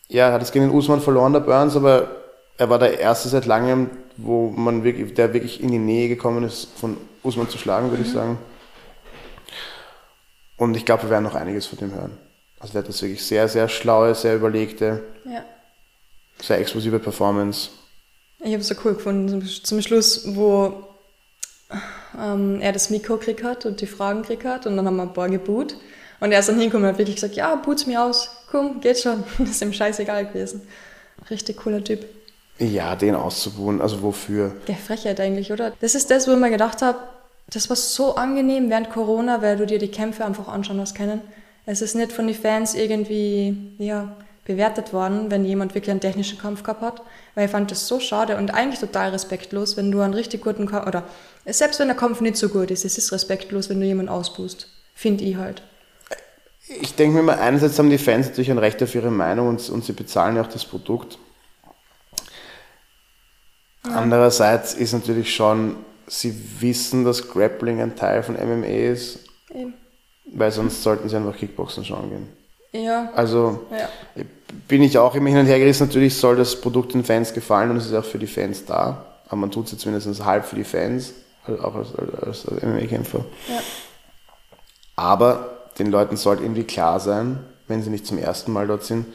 ja, 0.07 0.31
hat 0.31 0.41
es 0.41 0.51
gegen 0.51 0.67
den 0.67 0.75
Usman 0.75 1.01
verloren, 1.01 1.33
der 1.33 1.39
Burns, 1.41 1.75
aber 1.75 2.18
er 2.59 2.69
war 2.69 2.77
der 2.77 2.99
Erste 2.99 3.29
seit 3.29 3.45
langem, 3.45 3.89
wo 4.17 4.49
man 4.49 4.83
wirklich, 4.83 5.13
der 5.13 5.33
wirklich 5.33 5.63
in 5.63 5.71
die 5.71 5.77
Nähe 5.79 6.09
gekommen 6.09 6.43
ist, 6.43 6.67
von 6.75 6.97
Usman 7.23 7.49
zu 7.49 7.57
schlagen, 7.57 7.89
würde 7.89 8.03
ich 8.03 8.11
sagen. 8.11 8.37
Und 10.57 10.75
ich 10.75 10.85
glaube, 10.85 11.03
wir 11.03 11.09
werden 11.09 11.23
noch 11.23 11.35
einiges 11.35 11.67
von 11.67 11.79
dem 11.79 11.93
hören. 11.93 12.17
Also 12.59 12.73
der 12.73 12.81
hat 12.81 12.89
das 12.89 13.01
wirklich 13.01 13.25
sehr, 13.25 13.47
sehr 13.47 13.69
schlaue, 13.69 14.13
sehr 14.13 14.35
überlegte, 14.35 15.03
ja. 15.23 15.45
sehr 16.41 16.59
explosive 16.59 16.99
Performance. 16.99 17.69
Ich 18.39 18.51
habe 18.51 18.59
es 18.59 18.67
so 18.67 18.75
cool 18.83 18.93
gefunden 18.93 19.29
zum, 19.29 19.63
zum 19.63 19.81
Schluss, 19.81 20.35
wo 20.35 20.83
ähm, 22.21 22.59
er 22.59 22.73
das 22.73 22.89
Mikro 22.89 23.15
gekriegt 23.15 23.43
hat 23.43 23.65
und 23.65 23.79
die 23.79 23.87
Fragen 23.87 24.23
gekriegt 24.23 24.43
hat 24.43 24.67
und 24.67 24.75
dann 24.75 24.85
haben 24.85 24.97
wir 24.97 25.03
ein 25.03 25.13
paar 25.13 25.29
geboot. 25.29 25.77
Und 26.19 26.33
er 26.33 26.41
ist 26.41 26.49
dann 26.49 26.59
hingekommen 26.59 26.83
und 26.87 26.91
hat 26.91 26.99
wirklich 26.99 27.15
gesagt, 27.15 27.35
ja, 27.35 27.55
boot's 27.55 27.85
mir 27.85 28.03
aus, 28.03 28.29
komm, 28.51 28.81
geht 28.81 28.99
schon. 28.99 29.23
Das 29.37 29.51
ist 29.51 29.61
ihm 29.61 29.71
scheißegal 29.71 30.27
gewesen. 30.27 30.67
Richtig 31.29 31.55
cooler 31.55 31.81
Typ. 31.81 32.05
Ja, 32.59 32.95
den 32.95 33.15
auszubuhen, 33.15 33.81
also 33.81 34.01
wofür? 34.01 34.53
Der 34.67 34.75
Frechheit 34.75 35.19
eigentlich, 35.19 35.51
oder? 35.51 35.71
Das 35.79 35.95
ist 35.95 36.11
das, 36.11 36.27
wo 36.27 36.33
ich 36.33 36.37
mir 36.37 36.49
gedacht 36.49 36.81
habe, 36.81 36.99
das 37.51 37.69
war 37.69 37.75
so 37.75 38.15
angenehm 38.15 38.69
während 38.69 38.89
Corona, 38.91 39.41
weil 39.41 39.57
du 39.57 39.65
dir 39.65 39.79
die 39.79 39.87
Kämpfe 39.87 40.25
einfach 40.25 40.47
anschauen 40.47 40.79
hast 40.79 40.95
können. 40.95 41.21
Es 41.65 41.81
ist 41.81 41.95
nicht 41.95 42.11
von 42.11 42.27
den 42.27 42.35
Fans 42.35 42.75
irgendwie 42.75 43.55
ja, 43.77 44.15
bewertet 44.45 44.93
worden, 44.93 45.31
wenn 45.31 45.45
jemand 45.45 45.73
wirklich 45.73 45.91
einen 45.91 45.99
technischen 45.99 46.37
Kampf 46.37 46.63
gehabt 46.63 46.81
hat, 46.81 47.01
weil 47.35 47.45
ich 47.45 47.51
fand 47.51 47.71
das 47.71 47.87
so 47.87 47.99
schade 47.99 48.37
und 48.37 48.53
eigentlich 48.53 48.79
total 48.79 49.11
respektlos, 49.11 49.77
wenn 49.77 49.91
du 49.91 50.01
einen 50.01 50.13
richtig 50.13 50.43
guten 50.43 50.67
Kampf, 50.67 50.87
oder 50.87 51.03
selbst 51.45 51.79
wenn 51.79 51.87
der 51.87 51.97
Kampf 51.97 52.19
nicht 52.21 52.35
so 52.35 52.49
gut 52.49 52.71
ist, 52.71 52.85
es 52.85 52.97
ist 52.97 53.11
respektlos, 53.11 53.69
wenn 53.69 53.79
du 53.79 53.85
jemanden 53.85 54.11
ausbußt. 54.11 54.67
Finde 54.95 55.23
ich 55.23 55.37
halt. 55.37 55.61
Ich 56.81 56.95
denke 56.95 57.17
mir 57.17 57.23
mal, 57.23 57.39
einerseits 57.39 57.79
haben 57.79 57.89
die 57.89 57.97
Fans 57.97 58.27
natürlich 58.27 58.51
ein 58.51 58.57
Recht 58.57 58.83
auf 58.83 58.93
ihre 58.93 59.11
Meinung 59.11 59.47
und, 59.47 59.69
und 59.69 59.85
sie 59.85 59.93
bezahlen 59.93 60.35
ja 60.35 60.43
auch 60.43 60.47
das 60.47 60.65
Produkt. 60.65 61.17
Andererseits 63.83 64.73
ist 64.73 64.93
natürlich 64.93 65.33
schon, 65.33 65.75
sie 66.07 66.33
wissen, 66.59 67.05
dass 67.05 67.29
Grappling 67.29 67.81
ein 67.81 67.95
Teil 67.95 68.23
von 68.23 68.35
MMA 68.35 68.67
ist, 68.67 69.19
Eben. 69.53 69.73
weil 70.33 70.51
sonst 70.51 70.83
sollten 70.83 71.07
sie 71.09 71.15
einfach 71.15 71.37
Kickboxen 71.37 71.85
schauen 71.85 72.09
gehen. 72.09 72.83
Ja, 72.83 73.09
Also 73.15 73.65
ja. 73.71 73.89
bin 74.67 74.83
ich 74.83 74.97
auch 74.97 75.15
immer 75.15 75.29
hin 75.29 75.39
und 75.39 75.45
her 75.47 75.57
gerissen. 75.59 75.87
Natürlich 75.87 76.15
soll 76.15 76.35
das 76.35 76.59
Produkt 76.59 76.93
den 76.93 77.03
Fans 77.03 77.33
gefallen 77.33 77.71
und 77.71 77.77
es 77.77 77.87
ist 77.87 77.93
auch 77.93 78.05
für 78.05 78.19
die 78.19 78.27
Fans 78.27 78.65
da. 78.65 79.05
Aber 79.27 79.37
man 79.37 79.51
tut 79.51 79.65
es 79.67 79.71
jetzt 79.71 79.85
mindestens 79.85 80.23
halb 80.23 80.45
für 80.45 80.55
die 80.55 80.63
Fans, 80.63 81.13
also 81.45 81.63
auch 81.63 81.75
als, 81.75 81.95
als, 81.95 82.45
als 82.47 82.61
MMA-Kämpfer. 82.63 83.25
ja. 83.47 83.59
Aber 84.95 85.69
den 85.79 85.87
Leuten 85.91 86.17
sollte 86.17 86.43
irgendwie 86.43 86.65
klar 86.65 86.99
sein, 86.99 87.39
wenn 87.67 87.81
sie 87.81 87.89
nicht 87.89 88.05
zum 88.05 88.17
ersten 88.17 88.51
Mal 88.51 88.67
dort 88.67 88.83
sind, 88.83 89.05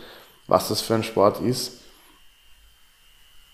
was 0.47 0.69
das 0.69 0.81
für 0.81 0.95
ein 0.95 1.03
Sport 1.05 1.41
ist. 1.43 1.81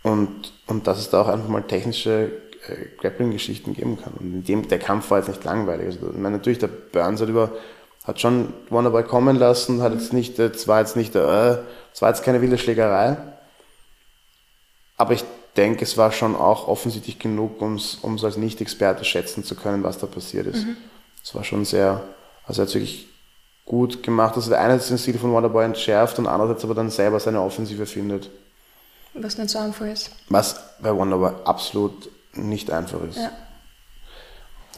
Und, 0.02 0.52
und 0.70 0.86
dass 0.86 0.98
es 0.98 1.10
da 1.10 1.22
auch 1.22 1.28
einfach 1.28 1.48
mal 1.48 1.62
technische 1.62 2.30
äh, 2.68 2.86
Grappling-Geschichten 3.00 3.74
geben 3.74 3.98
kann. 4.00 4.12
Und 4.14 4.34
in 4.34 4.44
dem, 4.44 4.68
der 4.68 4.78
Kampf 4.78 5.10
war 5.10 5.18
jetzt 5.18 5.28
nicht 5.28 5.44
langweilig. 5.44 5.86
Also, 5.86 6.10
ich 6.10 6.18
meine, 6.18 6.36
natürlich, 6.36 6.58
der 6.58 6.68
Burns 6.68 7.20
hat 7.20 7.28
über, 7.28 7.52
hat 8.04 8.20
schon 8.20 8.52
Wonderboy 8.68 9.04
kommen 9.04 9.36
lassen, 9.36 9.82
hat 9.82 9.92
jetzt 9.92 10.12
nicht, 10.12 10.38
es 10.38 10.68
war 10.68 10.80
jetzt 10.80 10.96
nicht, 10.96 11.14
äh, 11.14 11.58
es 11.92 12.00
war 12.00 12.10
jetzt 12.10 12.22
keine 12.22 12.40
wilde 12.40 12.58
Schlägerei. 12.58 13.16
Aber 14.96 15.14
ich 15.14 15.24
denke, 15.56 15.84
es 15.84 15.96
war 15.96 16.12
schon 16.12 16.36
auch 16.36 16.68
offensichtlich 16.68 17.18
genug, 17.18 17.60
um 17.60 17.74
es 17.74 18.24
als 18.24 18.36
Nicht-Experte 18.36 19.04
schätzen 19.04 19.44
zu 19.44 19.54
können, 19.54 19.82
was 19.82 19.98
da 19.98 20.06
passiert 20.06 20.46
ist. 20.46 20.66
Es 21.22 21.34
war 21.34 21.44
schon 21.44 21.64
sehr, 21.64 22.02
also 22.46 22.62
er 22.62 22.66
hat 22.66 22.74
wirklich 22.74 23.08
gut 23.64 24.02
gemacht. 24.02 24.34
Also 24.36 24.50
der 24.50 24.60
einerseits 24.60 24.88
den 24.88 24.98
Stil 24.98 25.18
von 25.18 25.32
Wonderboy 25.32 25.64
entschärft 25.64 26.18
und 26.18 26.26
andererseits 26.26 26.64
aber 26.64 26.74
dann 26.74 26.90
selber 26.90 27.20
seine 27.20 27.40
Offensive 27.40 27.86
findet. 27.86 28.30
Was 29.14 29.36
nicht 29.38 29.50
so 29.50 29.58
einfach 29.58 29.86
ist. 29.86 30.10
Was 30.28 30.60
bei 30.80 30.94
Wonderboy 30.94 31.32
absolut 31.44 32.10
nicht 32.34 32.70
einfach 32.70 33.02
ist. 33.08 33.16
Ja. 33.18 33.30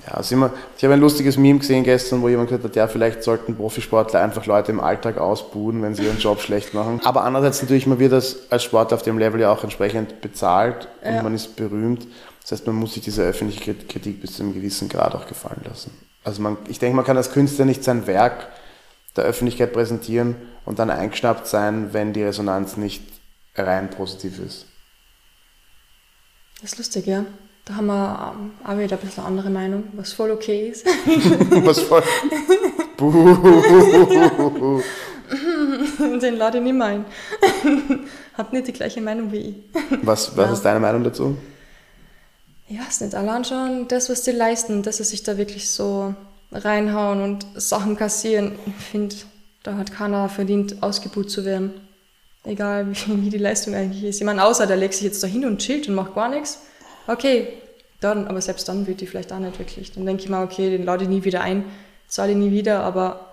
Ja, 0.06 0.14
also 0.14 0.34
immer, 0.34 0.50
ich 0.78 0.84
habe 0.84 0.94
ein 0.94 1.00
lustiges 1.00 1.36
Meme 1.36 1.58
gesehen 1.58 1.84
gestern, 1.84 2.22
wo 2.22 2.28
jemand 2.30 2.48
gesagt 2.48 2.64
hat, 2.64 2.74
ja, 2.76 2.88
vielleicht 2.88 3.22
sollten 3.22 3.54
Profisportler 3.54 4.22
einfach 4.22 4.46
Leute 4.46 4.72
im 4.72 4.80
Alltag 4.80 5.18
ausbuhen, 5.18 5.82
wenn 5.82 5.94
sie 5.94 6.04
ihren 6.04 6.16
Job 6.18 6.40
schlecht 6.40 6.72
machen. 6.72 6.98
Aber 7.04 7.24
andererseits 7.24 7.60
natürlich, 7.60 7.86
man 7.86 7.98
wird 7.98 8.12
das 8.12 8.50
als 8.50 8.62
Sportler 8.62 8.94
auf 8.96 9.02
dem 9.02 9.18
Level 9.18 9.38
ja 9.42 9.52
auch 9.52 9.62
entsprechend 9.62 10.22
bezahlt 10.22 10.88
und 11.02 11.14
Ja. 11.14 11.22
man 11.22 11.34
ist 11.34 11.56
berühmt. 11.56 12.06
Das 12.40 12.52
heißt, 12.52 12.66
man 12.66 12.76
muss 12.76 12.94
sich 12.94 13.02
diese 13.02 13.22
öffentliche 13.22 13.72
Krit- 13.72 13.86
Kritik 13.86 14.22
bis 14.22 14.36
zu 14.36 14.42
einem 14.44 14.54
gewissen 14.54 14.88
Grad 14.88 15.14
auch 15.14 15.26
gefallen 15.26 15.60
lassen. 15.68 15.90
Also 16.24 16.40
man, 16.40 16.56
ich 16.68 16.78
denke, 16.78 16.96
man 16.96 17.04
kann 17.04 17.18
als 17.18 17.30
Künstler 17.30 17.66
nicht 17.66 17.84
sein 17.84 18.06
Werk 18.06 18.48
der 19.14 19.24
Öffentlichkeit 19.24 19.74
präsentieren 19.74 20.36
und 20.64 20.78
dann 20.78 20.88
eingeschnappt 20.88 21.46
sein, 21.46 21.90
wenn 21.92 22.14
die 22.14 22.22
Resonanz 22.22 22.78
nicht 22.78 23.02
rein 23.56 23.90
positiv 23.90 24.38
ist. 24.38 24.66
Das 26.60 26.72
ist 26.72 26.78
lustig, 26.78 27.06
ja. 27.06 27.24
Da 27.64 27.76
haben 27.76 27.86
wir 27.86 28.34
ähm, 28.34 28.50
auch 28.64 28.78
wieder 28.78 28.96
ein 28.98 29.06
bisschen 29.06 29.24
andere 29.24 29.50
Meinung, 29.50 29.84
was 29.92 30.12
voll 30.12 30.30
okay 30.32 30.68
ist. 30.68 30.84
Was 31.64 31.80
voll. 31.80 32.02
Buh. 32.96 34.82
Den 36.20 36.36
lade 36.36 36.58
ich 36.58 36.64
nicht 36.64 36.72
mehr 36.74 36.86
ein. 36.88 37.04
Hat 38.34 38.52
nicht 38.52 38.66
die 38.66 38.72
gleiche 38.72 39.00
Meinung 39.00 39.30
wie 39.32 39.38
ich. 39.38 39.54
Was, 40.02 40.36
was 40.36 40.46
Ja. 40.46 40.52
ist 40.52 40.62
deine 40.62 40.80
Meinung 40.80 41.04
dazu? 41.04 41.36
Ich 42.68 42.78
weiß 42.78 43.02
nicht, 43.02 43.14
allein 43.14 43.44
schon 43.44 43.86
das, 43.88 44.08
was 44.10 44.22
die 44.22 44.30
leisten, 44.32 44.82
dass 44.82 44.96
sie 44.96 45.04
sich 45.04 45.22
da 45.22 45.36
wirklich 45.36 45.68
so 45.70 46.14
reinhauen 46.50 47.22
und 47.22 47.46
Sachen 47.56 47.96
kassieren. 47.96 48.58
Ich 48.66 48.84
finde, 48.86 49.14
da 49.62 49.76
hat 49.76 49.92
keiner 49.92 50.28
verdient, 50.28 50.82
ausgebucht 50.82 51.30
zu 51.30 51.44
werden. 51.44 51.72
Egal, 52.44 52.88
wie, 53.06 53.30
die 53.30 53.38
Leistung 53.38 53.74
eigentlich 53.74 54.04
ist. 54.04 54.22
Meine, 54.22 54.44
außer 54.44 54.66
der 54.66 54.76
legt 54.76 54.94
sich 54.94 55.04
jetzt 55.04 55.22
da 55.22 55.26
hin 55.26 55.44
und 55.44 55.58
chillt 55.58 55.88
und 55.88 55.94
macht 55.94 56.14
gar 56.14 56.28
nichts. 56.28 56.60
Okay, 57.06 57.48
dann, 58.00 58.26
aber 58.26 58.40
selbst 58.40 58.68
dann 58.68 58.86
wird 58.86 59.00
die 59.00 59.06
vielleicht 59.06 59.32
auch 59.32 59.38
nicht 59.38 59.58
wirklich. 59.58 59.92
Dann 59.92 60.06
denke 60.06 60.22
ich 60.22 60.28
mal, 60.28 60.44
okay, 60.44 60.70
den 60.70 60.84
lade 60.84 61.04
ich 61.04 61.10
nie 61.10 61.24
wieder 61.24 61.40
ein, 61.40 61.64
zahle 62.08 62.32
ich 62.32 62.36
nie 62.36 62.50
wieder, 62.50 62.80
aber 62.80 63.32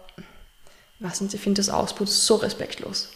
nicht, 0.99 1.33
ich 1.33 1.39
finde 1.39 1.59
das 1.59 1.69
Ausbot 1.69 2.09
so 2.09 2.35
respektlos. 2.35 3.09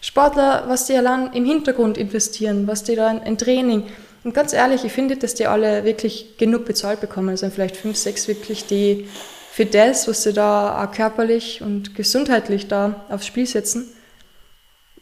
Sportler, 0.00 0.64
was 0.66 0.86
die 0.86 0.96
allein 0.96 1.32
im 1.32 1.44
Hintergrund 1.44 1.96
investieren, 1.96 2.66
was 2.66 2.82
die 2.82 2.96
da 2.96 3.10
in, 3.10 3.22
in 3.22 3.38
Training. 3.38 3.84
Und 4.24 4.34
ganz 4.34 4.52
ehrlich, 4.52 4.84
ich 4.84 4.92
finde, 4.92 5.16
dass 5.16 5.34
die 5.34 5.46
alle 5.46 5.84
wirklich 5.84 6.36
genug 6.38 6.64
bezahlt 6.64 7.00
bekommen. 7.00 7.28
Also 7.28 7.48
vielleicht 7.50 7.76
fünf, 7.76 7.96
sechs 7.96 8.28
wirklich, 8.28 8.66
die 8.66 9.08
für 9.52 9.66
das, 9.66 10.08
was 10.08 10.22
sie 10.22 10.32
da 10.32 10.82
auch 10.82 10.90
körperlich 10.92 11.60
und 11.60 11.94
gesundheitlich 11.94 12.68
da 12.68 13.04
aufs 13.10 13.26
Spiel 13.26 13.46
setzen, 13.46 13.88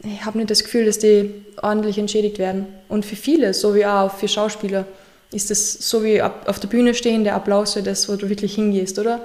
ich 0.03 0.24
habe 0.24 0.38
nicht 0.38 0.51
das 0.51 0.62
Gefühl, 0.64 0.86
dass 0.86 0.98
die 0.98 1.30
ordentlich 1.62 1.98
entschädigt 1.98 2.38
werden. 2.38 2.66
Und 2.88 3.05
für 3.05 3.16
viele, 3.16 3.53
so 3.55 3.74
wie 3.74 3.84
auch 3.86 4.12
für 4.14 4.28
Schauspieler, 4.28 4.86
ist 5.32 5.51
das 5.51 5.72
so 5.74 6.03
wie 6.03 6.20
auf 6.22 6.59
der 6.59 6.68
Bühne 6.68 6.94
stehen, 6.94 7.22
der 7.24 7.34
Applaus 7.34 7.74
für 7.74 7.82
das, 7.82 8.09
wo 8.09 8.16
du 8.16 8.28
wirklich 8.28 8.55
hingehst, 8.55 8.98
oder? 8.98 9.20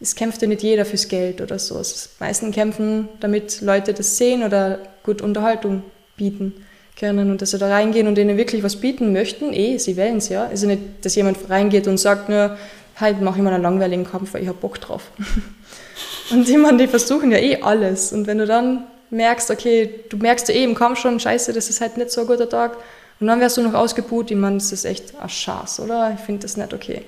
Es 0.00 0.14
kämpft 0.14 0.42
ja 0.42 0.48
nicht 0.48 0.62
jeder 0.62 0.84
fürs 0.84 1.08
Geld 1.08 1.40
oder 1.40 1.58
so. 1.58 1.78
Es- 1.78 2.10
Die 2.18 2.24
meisten 2.24 2.50
kämpfen, 2.52 3.08
damit 3.20 3.62
Leute 3.62 3.94
das 3.94 4.18
sehen 4.18 4.42
oder 4.42 4.78
gut 5.04 5.22
Unterhaltung 5.22 5.82
bieten 6.16 6.52
können 6.98 7.30
und 7.30 7.40
dass 7.40 7.52
sie 7.52 7.58
da 7.58 7.68
reingehen 7.68 8.06
und 8.08 8.16
denen 8.16 8.36
wirklich 8.36 8.62
was 8.62 8.76
bieten 8.76 9.12
möchten. 9.12 9.52
Eh, 9.54 9.78
sie 9.78 9.96
wählen 9.96 10.16
es 10.18 10.28
ja. 10.28 10.44
Also 10.46 10.66
nicht, 10.66 10.82
dass 11.02 11.14
jemand 11.14 11.38
reingeht 11.48 11.86
und 11.88 11.96
sagt, 11.98 12.28
nur, 12.28 12.58
halt 12.96 13.20
mache 13.22 13.38
ich 13.38 13.42
mal 13.44 13.52
einen 13.54 13.62
langweiligen 13.62 14.04
Kampf, 14.04 14.34
weil 14.34 14.42
ich 14.42 14.48
habe 14.48 14.58
Bock 14.58 14.80
drauf. 14.80 15.02
Und 16.30 16.48
ich 16.48 16.56
meine, 16.58 16.78
die 16.78 16.88
versuchen 16.88 17.30
ja 17.30 17.38
eh 17.38 17.62
alles. 17.62 18.12
Und 18.12 18.26
wenn 18.26 18.38
du 18.38 18.46
dann 18.46 18.84
merkst, 19.10 19.50
okay, 19.50 20.04
du 20.08 20.16
merkst 20.16 20.48
ja 20.48 20.54
eh 20.54 20.64
im 20.64 20.74
Kampf 20.74 20.98
schon, 20.98 21.20
scheiße, 21.20 21.52
das 21.52 21.68
ist 21.68 21.80
halt 21.80 21.96
nicht 21.96 22.10
so 22.10 22.22
ein 22.22 22.26
guter 22.26 22.48
Tag. 22.48 22.76
Und 23.18 23.28
dann 23.28 23.40
wirst 23.40 23.56
du 23.56 23.62
noch 23.62 23.74
ausgebuht, 23.74 24.30
ich 24.30 24.36
meine, 24.36 24.56
das 24.56 24.72
ist 24.72 24.84
echt 24.84 25.16
ein 25.18 25.28
Schatz, 25.28 25.80
oder? 25.80 26.12
Ich 26.14 26.20
finde 26.20 26.42
das 26.42 26.56
nicht 26.56 26.74
okay. 26.74 27.02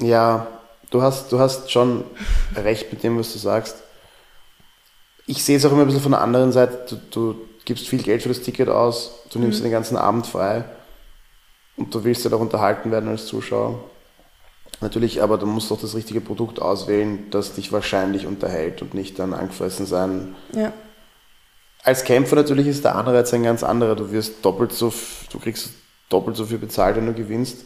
Ja, 0.00 0.46
du 0.90 1.02
hast, 1.02 1.30
du 1.32 1.38
hast 1.38 1.70
schon 1.70 2.04
recht 2.56 2.92
mit 2.92 3.02
dem, 3.02 3.18
was 3.18 3.32
du 3.32 3.38
sagst. 3.38 3.76
Ich 5.26 5.44
sehe 5.44 5.56
es 5.56 5.64
auch 5.66 5.72
immer 5.72 5.82
ein 5.82 5.86
bisschen 5.86 6.02
von 6.02 6.12
der 6.12 6.22
anderen 6.22 6.52
Seite. 6.52 6.78
Du, 6.88 6.96
du 7.10 7.48
gibst 7.64 7.88
viel 7.88 8.02
Geld 8.02 8.22
für 8.22 8.30
das 8.30 8.40
Ticket 8.40 8.68
aus, 8.68 9.20
du 9.30 9.38
nimmst 9.38 9.58
dir 9.58 9.64
den 9.64 9.72
ganzen 9.72 9.96
Abend 9.96 10.26
frei 10.26 10.64
und 11.76 11.94
du 11.94 12.02
willst 12.02 12.24
ja 12.24 12.32
auch 12.32 12.40
unterhalten 12.40 12.90
werden 12.90 13.10
als 13.10 13.26
Zuschauer. 13.26 13.78
Natürlich, 14.80 15.22
aber 15.22 15.38
du 15.38 15.46
musst 15.46 15.72
auch 15.72 15.80
das 15.80 15.94
richtige 15.94 16.20
Produkt 16.20 16.62
auswählen, 16.62 17.26
das 17.30 17.54
dich 17.54 17.72
wahrscheinlich 17.72 18.26
unterhält 18.26 18.80
und 18.80 18.94
nicht 18.94 19.18
dann 19.18 19.34
angefressen 19.34 19.86
sein. 19.86 20.36
Ja. 20.52 20.72
Als 21.82 22.04
Kämpfer 22.04 22.36
natürlich 22.36 22.66
ist 22.66 22.84
der 22.84 22.94
Anreiz 22.94 23.32
ein 23.34 23.42
ganz 23.42 23.64
anderer. 23.64 23.96
Du 23.96 24.12
wirst 24.12 24.44
doppelt 24.44 24.72
so, 24.72 24.92
du 25.32 25.38
kriegst 25.38 25.70
doppelt 26.08 26.36
so 26.36 26.46
viel 26.46 26.58
bezahlt, 26.58 26.96
wenn 26.96 27.06
du 27.06 27.14
gewinnst. 27.14 27.64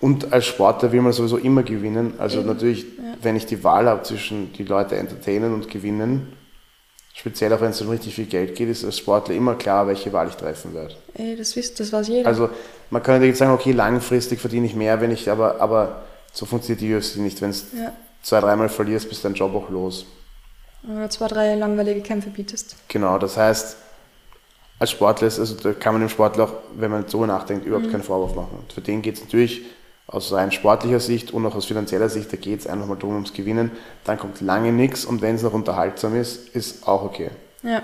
Und 0.00 0.32
als 0.32 0.46
Sportler 0.46 0.92
will 0.92 1.00
man 1.00 1.12
sowieso 1.12 1.36
immer 1.36 1.62
gewinnen. 1.62 2.14
Also 2.18 2.40
Eben, 2.40 2.48
natürlich, 2.48 2.82
ja. 2.82 3.14
wenn 3.22 3.36
ich 3.36 3.46
die 3.46 3.62
Wahl 3.62 3.86
habe 3.86 4.02
zwischen 4.02 4.52
die 4.52 4.64
Leute 4.64 4.96
entertainen 4.96 5.54
und 5.54 5.70
gewinnen, 5.70 6.32
speziell 7.14 7.52
auch 7.52 7.60
wenn 7.60 7.70
es 7.70 7.80
um 7.80 7.88
richtig 7.88 8.14
viel 8.14 8.26
Geld 8.26 8.54
geht, 8.54 8.68
ist 8.68 8.84
als 8.84 8.98
Sportler 8.98 9.34
immer 9.34 9.54
klar, 9.54 9.86
welche 9.86 10.12
Wahl 10.12 10.28
ich 10.28 10.34
treffen 10.34 10.74
werde. 10.74 10.94
Ey, 11.14 11.34
das 11.36 11.56
wisst, 11.56 11.80
das 11.80 11.92
weiß 11.92 12.08
jeder. 12.08 12.28
Also 12.28 12.50
man 12.90 13.02
kann 13.02 13.14
natürlich 13.14 13.38
sagen, 13.38 13.52
okay, 13.52 13.72
langfristig 13.72 14.38
verdiene 14.38 14.66
ich 14.66 14.74
mehr, 14.74 15.00
wenn 15.00 15.10
ich, 15.10 15.30
aber, 15.30 15.60
aber 15.60 16.02
so 16.36 16.44
funktioniert 16.44 16.82
die 16.82 16.94
UFC 16.94 17.16
nicht. 17.16 17.40
Wenn 17.40 17.50
du 17.50 17.56
ja. 17.78 17.92
zwei, 18.22 18.40
dreimal 18.40 18.68
verlierst, 18.68 19.08
bist 19.08 19.24
dein 19.24 19.34
Job 19.34 19.54
auch 19.54 19.70
los. 19.70 20.04
Oder 20.86 21.08
zwei, 21.08 21.28
drei 21.28 21.54
langweilige 21.54 22.02
Kämpfe 22.02 22.28
bietest. 22.28 22.76
Genau, 22.88 23.18
das 23.18 23.38
heißt, 23.38 23.76
als 24.78 24.90
Sportler 24.90 25.28
ist, 25.28 25.38
also 25.38 25.54
da 25.54 25.72
kann 25.72 25.94
man 25.94 26.02
dem 26.02 26.10
Sportler 26.10 26.44
auch, 26.44 26.52
wenn 26.74 26.90
man 26.90 27.08
so 27.08 27.24
nachdenkt, 27.24 27.64
überhaupt 27.64 27.90
keinen 27.90 28.02
Vorwurf 28.02 28.34
machen. 28.34 28.58
Und 28.60 28.72
für 28.72 28.82
den 28.82 29.00
geht 29.00 29.14
es 29.14 29.22
natürlich 29.22 29.62
aus 30.06 30.30
rein 30.32 30.52
sportlicher 30.52 31.00
Sicht 31.00 31.32
und 31.32 31.44
auch 31.46 31.54
aus 31.54 31.64
finanzieller 31.64 32.10
Sicht, 32.10 32.30
da 32.30 32.36
geht 32.36 32.60
es 32.60 32.66
einfach 32.66 32.86
mal 32.86 32.96
darum, 32.96 33.14
ums 33.14 33.32
Gewinnen. 33.32 33.70
Dann 34.04 34.18
kommt 34.18 34.42
lange 34.42 34.72
nichts 34.72 35.06
und 35.06 35.22
wenn 35.22 35.36
es 35.36 35.42
noch 35.42 35.54
unterhaltsam 35.54 36.14
ist, 36.14 36.50
ist 36.50 36.86
auch 36.86 37.02
okay. 37.02 37.30
Ja. 37.62 37.82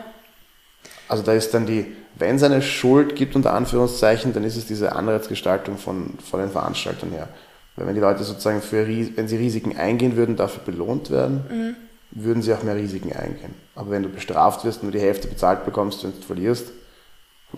Also 1.08 1.22
da 1.22 1.32
ist 1.32 1.54
dann 1.54 1.64
die, 1.64 1.96
wenn 2.16 2.36
es 2.36 2.42
eine 2.42 2.60
Schuld 2.60 3.16
gibt, 3.16 3.34
unter 3.34 3.54
Anführungszeichen, 3.54 4.34
dann 4.34 4.44
ist 4.44 4.56
es 4.56 4.66
diese 4.66 4.92
Anreizgestaltung 4.92 5.78
von, 5.78 6.18
von 6.18 6.40
den 6.40 6.50
Veranstaltern 6.50 7.10
her. 7.10 7.28
Weil 7.76 7.86
wenn 7.86 7.94
die 7.94 8.00
Leute 8.00 8.22
sozusagen 8.24 8.60
für, 8.60 8.86
wenn 8.86 9.28
sie 9.28 9.36
Risiken 9.36 9.76
eingehen 9.76 10.16
würden, 10.16 10.36
dafür 10.36 10.62
belohnt 10.64 11.10
werden, 11.10 11.76
würden 12.10 12.42
sie 12.42 12.52
auch 12.52 12.62
mehr 12.62 12.76
Risiken 12.76 13.12
eingehen. 13.12 13.54
Aber 13.74 13.90
wenn 13.90 14.02
du 14.02 14.08
bestraft 14.08 14.64
wirst 14.64 14.78
und 14.78 14.84
nur 14.84 14.92
die 14.92 15.00
Hälfte 15.00 15.28
bezahlt 15.28 15.64
bekommst, 15.64 16.04
wenn 16.04 16.12
du 16.12 16.26
verlierst, 16.26 16.66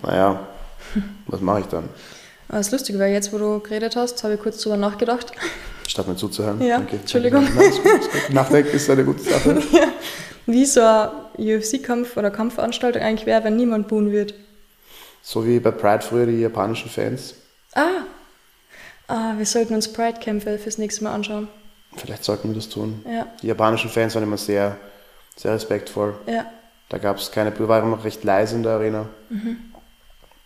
naja, 0.03 0.47
was 1.27 1.41
mache 1.41 1.61
ich 1.61 1.67
dann? 1.67 1.89
Aber 2.49 2.59
das 2.59 2.67
ist 2.67 2.73
lustig, 2.73 2.99
weil 2.99 3.13
jetzt, 3.13 3.33
wo 3.33 3.39
du 3.39 3.61
geredet 3.61 3.97
hast, 3.97 4.23
habe 4.23 4.35
ich 4.35 4.41
kurz 4.41 4.61
drüber 4.61 4.77
nachgedacht. 4.77 5.33
Statt 5.87 6.07
mir 6.07 6.17
zuzuhören. 6.17 6.61
Ja, 6.63 6.81
Entschuldigung. 6.91 7.45
Ist 7.45 7.83
gut. 7.83 8.09
Nachdenken 8.33 8.75
ist 8.75 8.89
eine 8.89 9.05
gute 9.05 9.23
Sache. 9.23 9.63
Wie 10.47 10.65
so 10.65 10.81
ein 10.81 11.11
UFC-Kampf 11.39 12.17
oder 12.17 12.31
Kampfveranstaltung 12.31 13.03
eigentlich 13.03 13.27
wäre, 13.27 13.45
wenn 13.45 13.57
niemand 13.57 13.89
buhen 13.89 14.13
wird. 14.13 14.35
So 15.23 15.47
wie 15.47 15.59
bei 15.59 15.71
Pride 15.71 16.03
früher 16.03 16.27
die 16.27 16.41
japanischen 16.41 16.91
Fans. 16.91 17.35
Ah. 17.75 18.03
Ah, 19.09 19.35
wir 19.37 19.47
sollten 19.47 19.75
uns 19.75 19.93
Pride-Kämpfe 19.93 20.59
fürs 20.59 20.79
nächste 20.79 21.05
Mal 21.05 21.13
anschauen. 21.13 21.49
Vielleicht 21.97 22.25
sollten 22.25 22.49
wir 22.49 22.55
das 22.57 22.69
tun. 22.69 23.03
Ja, 23.09 23.27
Die 23.43 23.47
japanischen 23.47 23.91
Fans 23.91 24.15
waren 24.15 24.25
immer 24.25 24.37
sehr, 24.39 24.77
sehr 25.37 25.53
respektvoll. 25.53 26.15
ja, 26.27 26.47
Da 26.89 26.99
gab 26.99 27.19
es 27.19 27.31
keine, 27.31 27.57
wir 27.59 27.69
waren 27.69 27.91
noch 27.91 28.05
recht 28.05 28.25
leise 28.25 28.57
in 28.57 28.63
der 28.63 28.73
Arena. 28.73 29.07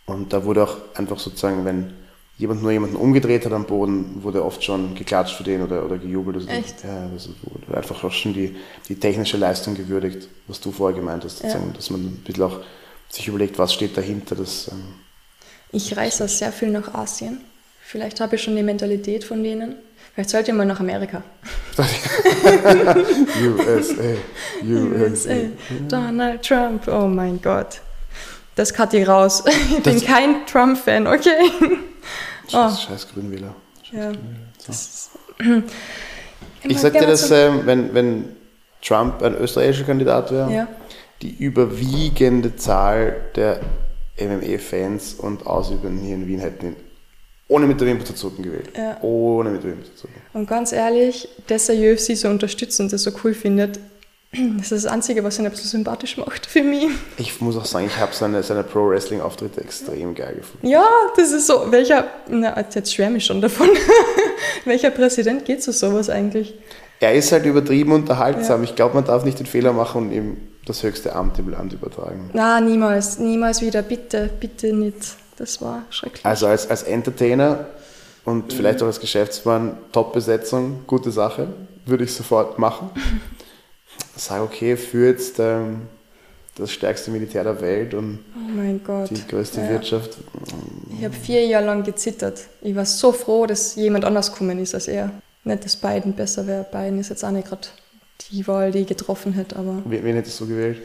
Und 0.06 0.32
da 0.32 0.44
wurde 0.44 0.64
auch 0.64 0.76
einfach 0.94 1.18
sozusagen, 1.18 1.64
wenn 1.64 1.92
jemand 2.36 2.62
nur 2.62 2.70
jemanden 2.70 2.96
umgedreht 2.96 3.44
hat 3.46 3.52
am 3.52 3.64
Boden, 3.64 4.22
wurde 4.22 4.44
oft 4.44 4.62
schon 4.62 4.94
geklatscht 4.94 5.36
für 5.36 5.42
den 5.44 5.62
oder, 5.62 5.84
oder 5.84 5.98
gejubelt. 5.98 6.36
Also 6.36 6.48
Echt? 6.48 6.84
Ja, 6.84 7.08
das 7.12 7.28
wurde 7.42 7.76
einfach 7.76 8.04
auch 8.04 8.12
schon 8.12 8.32
die, 8.32 8.56
die 8.88 8.94
technische 8.98 9.36
Leistung 9.36 9.74
gewürdigt, 9.74 10.28
was 10.46 10.60
du 10.60 10.70
vorher 10.72 10.96
gemeint 10.98 11.24
hast, 11.24 11.42
Ja. 11.42 11.58
dass 11.74 11.90
man 11.90 12.00
ein 12.04 12.22
bisschen 12.24 12.44
auch 12.44 12.60
sich 13.08 13.26
überlegt, 13.28 13.58
was 13.58 13.72
steht 13.74 13.96
dahinter. 13.96 14.36
Das, 14.36 14.68
ähm, 14.68 14.94
Ich 15.72 15.96
reise 15.96 16.24
auch 16.24 16.28
sehr 16.28 16.52
viel 16.52 16.68
nach 16.70 16.94
Asien. 16.94 17.40
Vielleicht 17.90 18.20
habe 18.20 18.36
ich 18.36 18.42
schon 18.42 18.54
die 18.54 18.62
Mentalität 18.62 19.24
von 19.24 19.42
denen. 19.42 19.74
Vielleicht 20.12 20.28
sollte 20.28 20.50
ich 20.50 20.56
mal 20.58 20.66
nach 20.66 20.78
Amerika. 20.78 21.22
USA, 23.40 24.02
USA. 24.62 25.34
Donald 25.88 26.42
Trump, 26.46 26.86
oh 26.86 27.06
mein 27.06 27.40
Gott. 27.40 27.80
Das 28.56 28.74
cut 28.74 28.92
ich 28.92 29.08
raus. 29.08 29.42
Ich 29.70 29.82
bin 29.82 29.94
Das- 29.94 30.04
kein 30.04 30.44
Trump-Fan, 30.44 31.06
okay? 31.06 31.50
Oh. 32.48 32.68
Scheiß, 32.68 32.82
scheiß 32.82 33.08
Grünwähler. 33.14 33.54
Ja. 33.90 34.12
So. 34.58 35.62
Ich 36.64 36.78
sag 36.78 36.92
dir, 36.92 37.06
dass 37.06 37.30
ähm, 37.30 37.62
wenn, 37.64 37.94
wenn 37.94 38.24
Trump 38.82 39.22
ein 39.22 39.34
österreichischer 39.34 39.84
Kandidat 39.84 40.30
wäre, 40.30 40.52
Ja. 40.52 40.68
die 41.22 41.34
überwiegende 41.36 42.54
Zahl 42.56 43.16
der 43.34 43.60
MMA-Fans 44.20 45.14
und 45.14 45.46
Ausübenden 45.46 46.04
hier 46.04 46.16
in 46.16 46.26
Wien 46.26 46.40
hätten 46.40 46.66
ihn 46.66 46.76
ohne 47.48 47.66
mit 47.66 47.80
der 47.80 47.88
Wimper 47.88 48.04
zu 48.04 48.12
zucken 48.12 48.44
gewählt. 48.44 48.70
Ja. 48.76 48.98
Ohne 49.02 49.50
mit 49.50 49.62
der 49.62 49.70
Wimper 49.70 49.86
zu 49.86 49.94
zucken. 50.02 50.20
Und 50.34 50.48
ganz 50.48 50.72
ehrlich, 50.72 51.28
dass 51.46 51.68
er 51.68 51.92
UFC 51.92 52.16
so 52.16 52.28
unterstützt 52.28 52.78
und 52.80 52.92
das 52.92 53.02
so 53.02 53.10
cool 53.24 53.34
findet, 53.34 53.78
das 54.58 54.72
ist 54.72 54.84
das 54.84 54.86
Einzige, 54.86 55.24
was 55.24 55.38
ihn 55.38 55.46
ein 55.46 55.50
bisschen 55.50 55.70
sympathisch 55.70 56.18
macht 56.18 56.44
für 56.44 56.62
mich. 56.62 56.88
Ich 57.16 57.40
muss 57.40 57.56
auch 57.56 57.64
sagen, 57.64 57.86
ich 57.86 57.96
habe 57.96 58.14
seine, 58.14 58.42
seine 58.42 58.62
Pro-Wrestling-Auftritte 58.62 59.62
extrem 59.62 60.14
geil 60.14 60.34
gefunden. 60.36 60.66
Ja, 60.66 60.86
das 61.16 61.32
ist 61.32 61.46
so, 61.46 61.70
welcher, 61.70 62.08
na, 62.28 62.54
jetzt 62.74 62.94
schwärme 62.94 63.16
ich 63.16 63.24
schon 63.24 63.40
davon, 63.40 63.70
welcher 64.66 64.90
Präsident 64.90 65.46
geht 65.46 65.62
zu 65.62 65.72
sowas 65.72 66.10
eigentlich? 66.10 66.54
Er 67.00 67.14
ist 67.14 67.30
halt 67.32 67.46
übertrieben 67.46 67.92
unterhaltsam. 67.92 68.64
Ich 68.64 68.74
glaube, 68.74 68.96
man 68.96 69.04
darf 69.04 69.24
nicht 69.24 69.38
den 69.38 69.46
Fehler 69.46 69.72
machen 69.72 70.02
und 70.02 70.12
ihm 70.12 70.36
das 70.66 70.82
höchste 70.82 71.14
Amt 71.14 71.38
im 71.38 71.48
Land 71.48 71.72
übertragen. 71.72 72.30
Na, 72.34 72.60
niemals, 72.60 73.18
niemals 73.18 73.62
wieder, 73.62 73.82
bitte, 73.82 74.28
bitte 74.40 74.72
nicht. 74.72 75.16
Das 75.38 75.62
war 75.62 75.84
schrecklich. 75.90 76.24
Also 76.26 76.46
als, 76.48 76.68
als 76.68 76.82
Entertainer 76.82 77.66
und 78.24 78.52
vielleicht 78.52 78.82
auch 78.82 78.86
als 78.86 79.00
Geschäftsmann, 79.00 79.78
Top-Besetzung, 79.92 80.80
gute 80.86 81.10
Sache, 81.12 81.48
würde 81.86 82.04
ich 82.04 82.12
sofort 82.12 82.58
machen. 82.58 82.90
Sag, 84.16 84.42
okay, 84.42 84.76
für 84.76 85.06
jetzt 85.06 85.38
ähm, 85.38 85.82
das 86.56 86.72
stärkste 86.72 87.10
Militär 87.12 87.44
der 87.44 87.60
Welt 87.60 87.94
und 87.94 88.18
Oh 88.34 89.04
die 89.08 89.26
größte 89.28 89.60
Ja. 89.60 89.68
Wirtschaft. 89.70 90.18
Ich 90.98 91.04
habe 91.04 91.14
vier 91.14 91.46
Jahre 91.46 91.66
lang 91.66 91.84
gezittert. 91.84 92.40
Ich 92.60 92.74
war 92.74 92.84
so 92.84 93.12
froh, 93.12 93.46
dass 93.46 93.76
jemand 93.76 94.04
anders 94.04 94.32
gekommen 94.32 94.58
ist 94.58 94.74
als 94.74 94.88
er. 94.88 95.12
Nicht, 95.44 95.64
dass 95.64 95.76
Biden 95.76 96.14
besser 96.14 96.46
wäre. 96.46 96.64
Biden 96.64 96.98
ist 96.98 97.10
jetzt 97.10 97.24
auch 97.24 97.30
nicht 97.30 97.48
gerade 97.48 97.68
die 98.30 98.46
Wahl, 98.48 98.72
die 98.72 98.80
ich 98.80 98.86
getroffen 98.88 99.32
hätte, 99.34 99.56
aber 99.56 99.82
Wen, 99.84 100.02
wen 100.02 100.16
hättest 100.16 100.40
du 100.40 100.46
gewählt? 100.48 100.82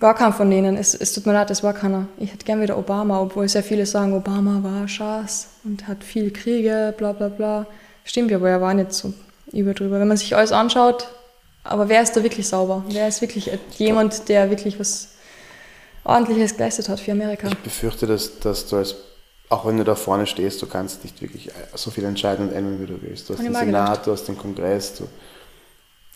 Gar 0.00 0.14
kein 0.14 0.32
von 0.32 0.50
denen. 0.50 0.76
Es, 0.76 0.94
es 0.94 1.12
tut 1.12 1.26
mir 1.26 1.32
leid, 1.32 1.50
es 1.50 1.62
war 1.62 1.72
keiner. 1.72 2.06
Ich 2.18 2.32
hätte 2.32 2.44
gern 2.44 2.60
wieder 2.60 2.76
Obama, 2.76 3.20
obwohl 3.20 3.48
sehr 3.48 3.62
viele 3.62 3.86
sagen, 3.86 4.12
Obama 4.14 4.62
war 4.62 4.88
Schaß 4.88 5.48
und 5.64 5.86
hat 5.88 6.04
viel 6.04 6.32
Kriege, 6.32 6.94
bla 6.96 7.12
bla 7.12 7.28
bla. 7.28 7.66
Stimmt 8.04 8.30
ja, 8.30 8.36
aber 8.36 8.50
er 8.50 8.60
war 8.60 8.74
nicht 8.74 8.92
so 8.92 9.14
über 9.52 9.74
drüber. 9.74 10.00
Wenn 10.00 10.08
man 10.08 10.16
sich 10.16 10.36
alles 10.36 10.52
anschaut, 10.52 11.08
aber 11.62 11.88
wer 11.88 12.02
ist 12.02 12.14
da 12.16 12.22
wirklich 12.22 12.46
sauber? 12.46 12.84
Wer 12.88 13.08
ist 13.08 13.22
wirklich 13.22 13.50
jemand, 13.78 14.28
der 14.28 14.50
wirklich 14.50 14.78
was 14.78 15.08
Ordentliches 16.04 16.56
geleistet 16.56 16.88
hat 16.88 17.00
für 17.00 17.12
Amerika? 17.12 17.48
Ich 17.48 17.58
befürchte, 17.58 18.06
dass, 18.06 18.38
dass 18.38 18.66
du 18.68 18.76
als, 18.76 18.96
auch 19.48 19.64
wenn 19.64 19.78
du 19.78 19.84
da 19.84 19.94
vorne 19.94 20.26
stehst, 20.26 20.60
du 20.60 20.66
kannst 20.66 21.02
nicht 21.02 21.22
wirklich 21.22 21.50
so 21.74 21.90
viel 21.90 22.04
entscheiden 22.04 22.48
und 22.48 22.54
ändern, 22.54 22.80
wie 22.80 22.86
du 22.86 23.00
willst. 23.00 23.28
Du 23.28 23.34
hast 23.34 23.42
den 23.42 23.54
Senat, 23.54 23.66
gedacht. 23.66 24.06
du 24.06 24.12
hast 24.12 24.24
den 24.28 24.36
Kongress, 24.36 24.96
du, 24.96 25.08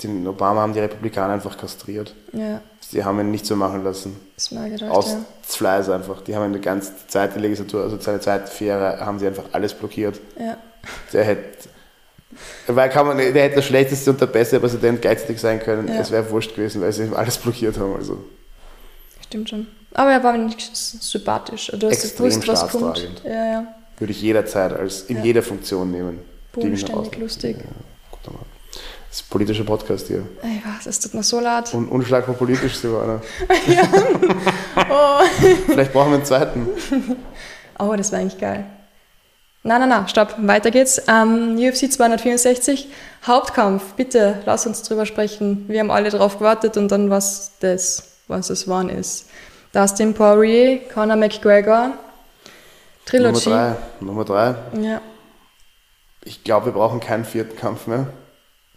den 0.03 0.27
Obama 0.27 0.61
haben 0.61 0.73
die 0.75 0.81
Republikaner 0.81 1.35
einfach 1.35 1.57
kastriert. 1.59 2.15
Ja, 2.33 2.61
Die 2.93 3.05
haben 3.05 3.19
ihn 3.21 3.31
nicht 3.31 3.47
so 3.47 3.57
machen 3.57 3.83
lassen. 3.85 4.17
das 4.37 4.51
mir 4.51 4.71
gedacht, 4.71 4.91
Aus 4.91 5.11
ja. 5.13 5.25
Fleiß 5.43 5.89
einfach. 5.91 6.23
Die 6.23 6.35
haben 6.37 6.45
ihn 6.47 6.53
die 6.53 6.61
ganze 6.61 6.93
zweite 7.09 7.39
Legislatur, 7.39 7.83
also 7.83 7.99
seine 8.01 8.21
zweite 8.21 8.51
vier 8.51 8.69
Jahre, 8.69 9.05
haben 9.05 9.19
sie 9.19 9.27
einfach 9.27 9.45
alles 9.53 9.75
blockiert. 9.75 10.21
ja. 10.39 10.57
Der 11.13 11.25
hätte, 11.25 11.69
weil 12.69 12.89
kann 12.89 13.07
man, 13.07 13.19
der 13.19 13.33
hätte 13.33 13.57
der 13.57 13.63
schlechteste 13.63 14.11
und 14.11 14.21
der 14.21 14.27
beste 14.27 14.59
Präsident 14.61 15.03
gleichzeitig 15.03 15.41
sein 15.41 15.61
können. 15.61 15.89
Ja. 15.89 15.95
Es 16.01 16.11
wäre 16.11 16.31
wurscht 16.31 16.55
gewesen, 16.55 16.81
weil 16.81 16.93
sie 16.93 17.05
ihm 17.05 17.15
alles 17.15 17.37
blockiert 17.37 17.77
haben. 17.79 17.95
Also 17.97 18.25
Stimmt 19.27 19.51
schon. 19.51 19.67
Aber 19.93 20.13
er 20.13 20.23
war 20.23 20.37
nicht 20.39 20.75
sympathisch. 20.75 21.73
Du 21.75 21.89
hast 21.91 22.05
Extrem 22.05 22.31
gewusst, 22.31 22.49
was 22.49 22.69
kommt. 22.69 23.23
Ja, 23.25 23.53
ja. 23.53 23.75
würde 23.99 24.13
ich 24.13 24.23
jederzeit 24.23 24.73
als 24.73 25.03
in 25.03 25.23
jeder 25.25 25.43
Funktion 25.43 25.91
nehmen. 25.91 26.21
Bodenständig, 26.53 27.17
lustig. 27.19 27.57
Ja. 27.59 27.65
Das 29.09 29.21
ist 29.21 29.27
ein 29.27 29.31
politischer 29.31 29.65
Podcast 29.65 30.07
hier. 30.07 30.27
Ich 30.43 30.65
weiß, 30.67 30.87
es 30.87 31.01
tut 31.01 31.15
mir 31.15 31.23
so 31.23 31.41
leid. 31.41 31.73
Und 31.73 31.89
unschlagbar 31.89 32.35
politisch, 32.35 32.77
Silvana. 32.77 33.21
Oh. 34.91 35.21
Vielleicht 35.67 35.93
brauchen 35.93 36.11
wir 36.11 36.17
einen 36.17 36.25
zweiten. 36.25 36.67
Aber 37.75 37.97
das 37.99 38.13
war 38.13 38.21
eigentlich 38.21 38.41
geil. 38.41 38.65
Nein, 39.63 39.81
nein, 39.81 39.89
nein, 39.89 40.09
stopp. 40.09 40.35
Weiter 40.39 40.71
geht's. 40.71 41.03
Ähm, 41.09 41.57
UFC 41.59 41.91
264, 41.93 42.89
Hauptkampf. 43.27 43.95
Bitte, 43.95 44.41
lass 44.47 44.67
uns 44.67 44.83
drüber 44.83 45.05
sprechen. 45.05 45.65
Wir 45.69 45.81
haben 45.81 45.91
alle 45.91 46.11
drauf 46.11 46.39
gewartet 46.39 46.77
und 46.77 46.91
dann 46.91 47.11
was 47.11 47.53
das, 47.61 48.19
was 48.29 48.51
es 48.51 48.69
wann 48.69 48.89
ist. 48.89 49.29
Dustin 49.73 50.15
Poirier, 50.15 50.79
Conor 50.93 51.17
McGregor, 51.17 51.87
Nummer 51.89 51.99
Trilogy. 53.05 53.51
drei. 53.51 53.77
Nummer 54.01 54.25
drei. 54.25 54.55
Ja. 54.81 55.01
Ich 56.25 56.45
glaube, 56.45 56.67
wir 56.67 56.73
brauchen 56.73 57.01
keinen 57.01 57.25
vierten 57.25 57.57
Kampf 57.57 57.87
mehr. 57.87 58.07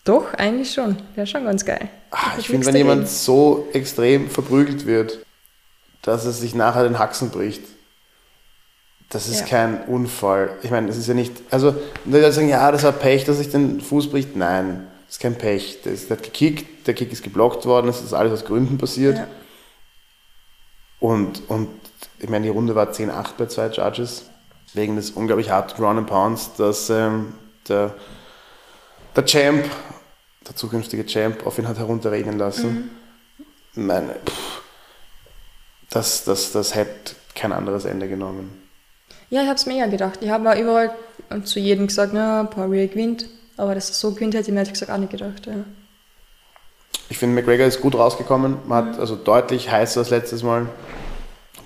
Doch, 0.03 0.33
eigentlich 0.33 0.73
schon. 0.73 0.97
Wäre 1.15 1.27
schon 1.27 1.45
ganz 1.45 1.63
geil. 1.63 1.89
Ah, 2.09 2.31
Hat 2.31 2.39
ich 2.39 2.47
finde, 2.47 2.65
wenn 2.65 2.75
jemand 2.75 3.01
dagegen. 3.03 3.15
so 3.15 3.67
extrem 3.73 4.29
verprügelt 4.29 4.85
wird, 4.85 5.19
dass 6.01 6.25
es 6.25 6.39
sich 6.39 6.55
nachher 6.55 6.83
den 6.83 6.97
Haxen 6.97 7.29
bricht, 7.29 7.61
das 9.09 9.27
ist 9.27 9.41
Ja. 9.41 9.45
kein 9.47 9.83
Unfall. 9.85 10.51
Ich 10.63 10.71
meine, 10.71 10.87
das 10.87 10.97
ist 10.97 11.07
ja 11.07 11.13
nicht. 11.13 11.33
Also, 11.51 11.75
Leute 12.05 12.31
sagen, 12.31 12.49
ja, 12.49 12.71
das 12.71 12.83
war 12.83 12.93
Pech, 12.93 13.25
dass 13.25 13.37
sich 13.37 13.49
den 13.49 13.81
Fuß 13.81 14.09
bricht. 14.09 14.35
Nein, 14.35 14.87
das 15.05 15.15
ist 15.17 15.21
kein 15.21 15.35
Pech. 15.37 15.79
Das 15.83 15.93
ist, 15.93 16.09
der 16.09 16.17
hat 16.17 16.23
gekickt, 16.23 16.87
der 16.87 16.93
Kick 16.93 17.11
ist 17.11 17.21
geblockt 17.23 17.65
worden, 17.65 17.87
das 17.87 18.01
ist 18.01 18.13
alles 18.13 18.31
aus 18.33 18.45
Gründen 18.45 18.77
passiert. 18.77 19.17
Ja. 19.17 19.27
Und, 20.99 21.47
und 21.49 21.67
ich 22.19 22.29
meine, 22.29 22.43
die 22.43 22.49
Runde 22.51 22.73
war 22.75 22.91
10-8 22.91 23.31
bei 23.37 23.47
zwei 23.47 23.67
Judges, 23.67 24.29
wegen 24.73 24.95
des 24.95 25.11
unglaublich 25.11 25.49
harten 25.49 25.75
Ground 25.81 25.99
and 25.99 26.07
Pounds, 26.07 26.51
dass 26.57 26.89
ähm, 26.89 27.33
der, 27.67 27.93
der 29.15 29.25
Champ, 29.25 29.65
der 30.47 30.55
zukünftige 30.55 31.05
Champ, 31.05 31.45
auf 31.45 31.57
ihn 31.57 31.67
hat 31.67 31.77
herunterregnen 31.77 32.37
lassen. 32.37 32.91
Ich 33.71 33.77
Meine, 33.77 34.15
pff, 34.25 34.61
das, 35.89 36.23
das, 36.23 36.51
das 36.51 36.75
hätte 36.75 37.15
kein 37.35 37.51
anderes 37.51 37.85
Ende 37.85 38.07
genommen. 38.07 38.61
Ja, 39.29 39.41
ich 39.41 39.47
habe 39.47 39.55
es 39.55 39.65
mir 39.65 39.77
eher 39.77 39.87
gedacht. 39.87 40.19
Ich 40.21 40.29
habe 40.29 40.49
auch 40.49 40.57
überall 40.57 40.91
zu 41.43 41.59
jedem 41.59 41.87
gesagt, 41.87 42.13
na, 42.13 42.43
Poirier 42.43 42.87
gewinnt. 42.87 43.25
Aber 43.57 43.75
dass 43.75 43.89
er 43.89 43.95
so 43.95 44.11
gewinnt, 44.13 44.33
hätte 44.33 44.47
ich 44.47 44.53
mir 44.53 44.59
ehrlich 44.59 44.73
gesagt 44.73 44.91
auch 44.91 44.97
nicht 44.97 45.11
gedacht. 45.11 45.45
Ja. 45.45 45.63
Ich 47.09 47.17
finde, 47.17 47.35
McGregor 47.35 47.65
ist 47.65 47.81
gut 47.81 47.95
rausgekommen. 47.95 48.57
Man 48.65 48.85
hat 48.85 48.99
also 48.99 49.15
deutlich 49.15 49.69
heißer 49.69 49.99
als 49.99 50.09
letztes 50.09 50.43
Mal. 50.43 50.67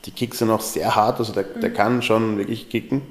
Die 0.05 0.11
Kicks 0.11 0.39
sind 0.39 0.51
auch 0.51 0.61
sehr 0.61 0.95
hart, 0.95 1.19
also 1.19 1.33
der, 1.33 1.43
der 1.43 1.73
kann 1.73 2.01
schon 2.01 2.37
wirklich 2.37 2.69
kicken. 2.69 3.01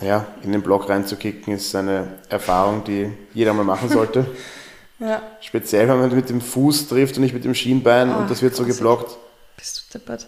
Ja, 0.00 0.26
in 0.42 0.52
den 0.52 0.62
Block 0.62 0.88
reinzukicken 0.88 1.54
ist 1.54 1.74
eine 1.76 2.08
Erfahrung, 2.28 2.84
die 2.84 3.12
jeder 3.34 3.52
mal 3.52 3.64
machen 3.64 3.88
sollte. 3.88 4.24
ja. 4.98 5.22
Speziell, 5.40 5.88
wenn 5.88 5.98
man 6.00 6.14
mit 6.14 6.28
dem 6.30 6.40
Fuß 6.40 6.88
trifft 6.88 7.16
und 7.16 7.22
nicht 7.22 7.34
mit 7.34 7.44
dem 7.44 7.54
Schienbein 7.54 8.10
Ah, 8.10 8.18
und 8.20 8.30
das 8.30 8.40
wird 8.42 8.54
so 8.54 8.64
geblockt. 8.64 9.16
Bist 9.56 9.86
du 9.92 9.98
deppert. 9.98 10.26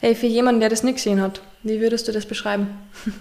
Hey, 0.00 0.14
für 0.14 0.26
jemanden, 0.26 0.60
der 0.60 0.68
das 0.70 0.82
nicht 0.82 0.96
gesehen 0.96 1.20
hat, 1.20 1.40
wie 1.62 1.80
würdest 1.80 2.08
du 2.08 2.12
das 2.12 2.26
beschreiben? 2.26 2.68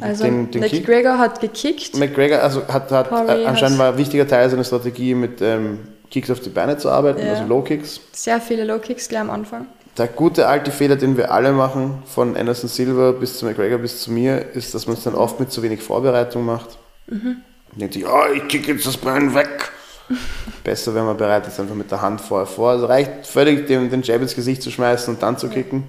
Also, 0.00 0.24
Den- 0.24 0.50
den 0.50 0.62
Kick? 0.62 0.86
McGregor 0.86 1.18
hat 1.18 1.40
gekickt. 1.40 1.96
McGregor 1.96 2.38
also 2.40 2.66
hat, 2.68 2.90
hat 2.92 3.10
äh, 3.28 3.44
anscheinend 3.44 3.78
war 3.78 3.92
ein 3.92 3.98
wichtiger 3.98 4.26
Teil 4.28 4.48
seiner 4.48 4.62
Strategie, 4.62 5.12
mit 5.14 5.42
ähm, 5.42 5.80
Kicks 6.08 6.30
auf 6.30 6.38
die 6.38 6.50
Beine 6.50 6.78
zu 6.78 6.88
arbeiten, 6.88 7.20
Ja. 7.20 7.32
also 7.32 7.44
Low 7.46 7.62
Kicks. 7.62 8.00
Sehr 8.12 8.40
viele 8.40 8.64
Low 8.64 8.78
Kicks 8.78 9.08
gleich 9.08 9.20
am 9.22 9.30
Anfang. 9.30 9.66
Der 9.98 10.08
gute 10.08 10.48
alte 10.48 10.70
Fehler, 10.70 10.96
den 10.96 11.16
wir 11.18 11.32
alle 11.32 11.52
machen, 11.52 12.02
von 12.06 12.36
Anderson 12.36 12.68
Silva 12.68 13.12
bis 13.12 13.38
zu 13.38 13.44
McGregor 13.44 13.78
bis 13.78 14.02
zu 14.02 14.10
mir, 14.10 14.52
ist, 14.54 14.74
dass 14.74 14.86
man 14.86 14.96
es 14.96 15.02
dann 15.02 15.14
oft 15.14 15.38
mit 15.38 15.52
zu 15.52 15.62
wenig 15.62 15.82
Vorbereitung 15.82 16.46
macht. 16.46 16.78
Mhm. 17.08 17.42
Man 17.70 17.78
denkt 17.78 17.94
sich, 17.94 18.06
oh, 18.06 18.32
ich 18.34 18.48
kicke 18.48 18.72
jetzt 18.72 18.86
das 18.86 18.96
Bein 18.96 19.34
weg. 19.34 19.70
Besser, 20.64 20.94
wenn 20.94 21.04
man 21.04 21.16
bereit 21.16 21.46
ist, 21.46 21.60
einfach 21.60 21.74
mit 21.74 21.90
der 21.90 22.00
Hand 22.00 22.22
vorher 22.22 22.46
vor. 22.46 22.70
Also 22.70 22.86
reicht 22.86 23.26
völlig, 23.26 23.66
den, 23.66 23.90
den 23.90 24.02
Jab 24.02 24.22
ins 24.22 24.34
Gesicht 24.34 24.62
zu 24.62 24.70
schmeißen 24.70 25.14
und 25.14 25.22
dann 25.22 25.36
zu 25.36 25.48
kicken. 25.48 25.84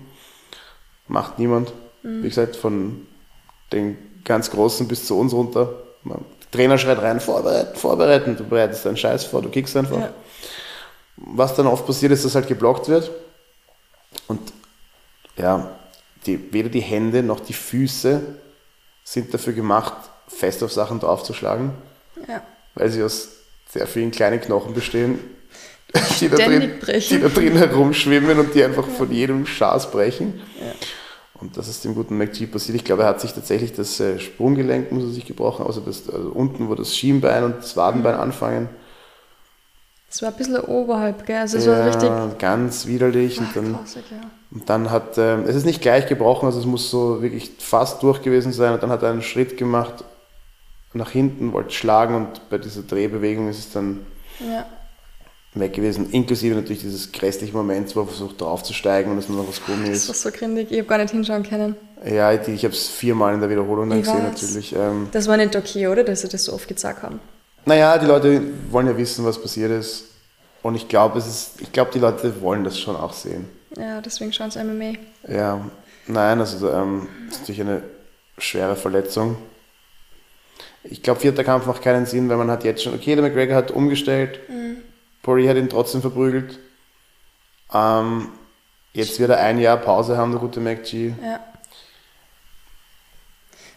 Macht 1.07 1.39
niemand. 1.39 1.71
Mhm. 2.03 2.23
Wie 2.23 2.29
gesagt, 2.29 2.57
von 2.57 3.07
den 3.71 3.97
ganz 4.25 4.51
Großen 4.51 4.87
bis 4.87 5.05
zu 5.05 5.17
uns 5.17 5.33
runter. 5.33 5.69
Man, 6.03 6.19
der 6.41 6.51
Trainer 6.51 6.77
schreit 6.77 7.01
rein, 7.01 7.21
vorbereiten, 7.21 7.77
vorbereiten. 7.77 8.35
Du 8.35 8.43
bereitest 8.43 8.85
deinen 8.85 8.97
Scheiß 8.97 9.23
vor, 9.23 9.41
du 9.41 9.49
kickst 9.49 9.77
einfach. 9.77 9.99
Ja. 9.99 10.13
Was 11.15 11.55
dann 11.55 11.67
oft 11.67 11.85
passiert 11.85 12.11
ist, 12.11 12.25
dass 12.25 12.35
halt 12.35 12.47
geblockt 12.47 12.89
wird. 12.89 13.09
Und 14.33 14.53
ja, 15.37 15.69
die, 16.25 16.51
weder 16.53 16.69
die 16.69 16.81
Hände 16.81 17.23
noch 17.23 17.39
die 17.39 17.53
Füße 17.53 18.21
sind 19.03 19.33
dafür 19.33 19.53
gemacht, 19.53 19.93
fest 20.27 20.63
auf 20.63 20.71
Sachen 20.71 20.99
draufzuschlagen, 20.99 21.71
Ja. 22.27 22.41
weil 22.75 22.89
sie 22.89 23.03
aus 23.03 23.29
sehr 23.69 23.87
vielen 23.87 24.11
kleinen 24.11 24.39
Knochen 24.39 24.73
bestehen, 24.73 25.19
die 26.19 26.29
da, 26.29 26.37
drin, 26.37 26.71
die 27.09 27.19
da 27.19 27.27
drin 27.29 27.57
herumschwimmen 27.57 28.39
und 28.39 28.55
die 28.55 28.63
einfach 28.63 28.87
von 28.87 29.11
jedem 29.11 29.45
Schaß 29.45 29.91
brechen. 29.91 30.41
Ja. 30.59 30.71
Und 31.39 31.57
das 31.57 31.67
ist 31.67 31.83
dem 31.83 31.93
guten 31.93 32.17
McGee 32.17 32.45
passiert. 32.47 32.77
Ich 32.77 32.85
glaube, 32.85 33.03
er 33.03 33.09
hat 33.09 33.21
sich 33.21 33.33
tatsächlich 33.33 33.73
das 33.73 33.99
äh, 33.99 34.17
Sprunggelenk 34.19 34.91
muss 34.91 35.03
er 35.03 35.09
sich 35.09 35.25
gebrochen, 35.25 35.65
also, 35.67 35.81
das, 35.81 36.09
also 36.09 36.29
unten, 36.29 36.69
wo 36.69 36.75
das 36.75 36.95
Schienbein 36.95 37.43
und 37.43 37.57
das 37.57 37.75
Wadenbein 37.75 38.15
anfangen. 38.15 38.69
Es 40.13 40.21
war 40.21 40.29
ein 40.29 40.35
bisschen 40.35 40.57
oberhalb, 40.57 41.25
gell? 41.25 41.37
Also 41.37 41.57
es 41.57 41.65
war 41.65 41.87
richtig. 41.87 42.37
ganz 42.37 42.85
widerlich. 42.85 43.39
Ach, 43.41 43.47
und 43.47 43.55
dann, 43.55 43.73
grausig, 43.73 44.03
ja. 44.11 44.29
und 44.51 44.69
dann 44.69 44.91
hat, 44.91 45.17
ähm, 45.17 45.45
es 45.47 45.55
ist 45.55 45.65
nicht 45.65 45.81
gleich 45.81 46.05
gebrochen, 46.05 46.45
also 46.45 46.59
es 46.59 46.67
muss 46.67 46.91
so 46.91 47.23
wirklich 47.23 47.53
fast 47.57 48.03
durch 48.03 48.21
gewesen 48.21 48.53
sein. 48.53 48.73
Und 48.73 48.83
dann 48.83 48.91
hat 48.91 49.01
er 49.01 49.09
einen 49.09 49.23
Schritt 49.23 49.57
gemacht 49.57 50.03
nach 50.93 51.09
hinten, 51.09 51.51
wollte 51.51 51.71
schlagen 51.71 52.13
und 52.13 52.47
bei 52.51 52.59
dieser 52.59 52.83
Drehbewegung 52.83 53.49
ist 53.49 53.57
es 53.57 53.71
dann 53.71 54.01
ja. 54.39 54.67
weg 55.55 55.73
gewesen. 55.73 56.11
Inklusive 56.11 56.53
natürlich 56.53 56.83
dieses 56.83 57.11
grässliche 57.11 57.53
Moment, 57.57 57.95
wo 57.95 58.01
er 58.01 58.05
versucht 58.05 58.39
draufzusteigen 58.39 59.11
und 59.11 59.17
es 59.17 59.27
nur 59.29 59.39
noch 59.39 59.47
das 59.47 59.65
Gummi 59.65 59.87
Das 59.89 59.97
ist. 59.97 60.09
war 60.09 60.31
so 60.31 60.37
grindig. 60.37 60.69
Ich 60.69 60.77
habe 60.77 60.87
gar 60.87 60.99
nicht 60.99 61.09
hinschauen 61.09 61.41
können. 61.41 61.75
Ja, 62.05 62.37
die, 62.37 62.51
ich 62.51 62.63
habe 62.65 62.75
es 62.75 62.87
viermal 62.87 63.33
in 63.33 63.39
der 63.39 63.49
Wiederholung 63.49 63.89
dann 63.89 63.97
Ich 63.97 64.05
gesehen 64.05 64.23
weiß. 64.25 64.33
natürlich. 64.43 64.75
Ähm, 64.75 65.07
Das 65.11 65.27
war 65.27 65.37
nicht 65.37 65.55
okay, 65.55 65.87
oder? 65.87 66.03
Dass 66.03 66.21
sie 66.21 66.27
das 66.27 66.43
so 66.43 66.53
oft 66.53 66.67
gezeigt 66.67 67.01
haben. 67.01 67.19
Naja, 67.65 67.97
die 67.97 68.05
Leute 68.05 68.41
wollen 68.69 68.87
ja 68.87 68.97
wissen, 68.97 69.25
was 69.25 69.41
passiert 69.41 69.71
ist. 69.71 70.05
Und 70.61 70.75
ich 70.75 70.87
glaube, 70.87 71.19
es 71.19 71.27
ist, 71.27 71.61
ich 71.61 71.71
glaube, 71.71 71.91
die 71.93 71.99
Leute 71.99 72.41
wollen 72.41 72.63
das 72.63 72.79
schon 72.79 72.95
auch 72.95 73.13
sehen. 73.13 73.49
Ja, 73.77 74.01
deswegen 74.01 74.31
schauen 74.31 74.51
sie 74.51 74.63
MMA. 74.63 74.93
Ja, 75.27 75.59
nein, 76.07 76.39
also 76.39 76.71
ähm, 76.71 77.07
das 77.27 77.35
ist 77.35 77.41
natürlich 77.41 77.61
eine 77.61 77.81
schwere 78.37 78.75
Verletzung. 78.75 79.35
Ich 80.83 81.01
glaube, 81.01 81.19
vierter 81.19 81.43
Kampf 81.43 81.65
macht 81.65 81.81
keinen 81.81 82.05
Sinn, 82.05 82.29
weil 82.29 82.37
man 82.37 82.51
hat 82.51 82.63
jetzt 82.63 82.83
schon, 82.83 82.93
okay, 82.93 83.15
der 83.15 83.23
McGregor 83.23 83.55
hat 83.55 83.71
umgestellt, 83.71 84.39
Poirier 85.21 85.51
hat 85.51 85.57
ihn 85.57 85.69
trotzdem 85.69 86.01
verprügelt. 86.01 86.59
Ähm, 87.73 88.29
jetzt 88.91 89.19
wird 89.19 89.31
er 89.31 89.39
ein 89.39 89.59
Jahr 89.59 89.77
Pause 89.77 90.17
haben, 90.17 90.31
der 90.31 90.41
gute 90.41 90.59
McG. 90.59 91.13
Ja. 91.23 91.39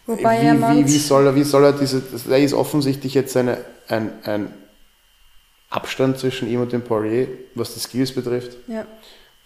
Wobei 0.07 0.37
er 0.37 0.53
Wie, 0.55 0.57
meint, 0.57 0.87
wie, 0.87 0.93
wie 0.93 0.97
soll 0.97 1.25
er, 1.27 1.35
wie 1.35 1.43
soll 1.43 1.65
er 1.65 1.73
diese, 1.73 2.01
er 2.29 2.39
ist 2.39 2.53
offensichtlich 2.53 3.13
jetzt 3.13 3.35
eine, 3.37 3.57
ein, 3.89 4.11
ein 4.23 4.53
Abstand 5.69 6.17
zwischen 6.17 6.47
ihm 6.49 6.61
und 6.61 6.71
dem 6.71 6.81
Poirier, 6.81 7.27
was 7.55 7.73
die 7.73 7.79
Skills 7.81 8.13
betrifft. 8.13 8.57
Ja, 8.67 8.85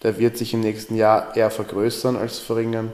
Der 0.04 0.18
wird 0.18 0.38
sich 0.38 0.54
im 0.54 0.60
nächsten 0.60 0.94
Jahr 0.96 1.36
eher 1.36 1.50
vergrößern 1.50 2.16
als 2.16 2.38
verringern. 2.38 2.92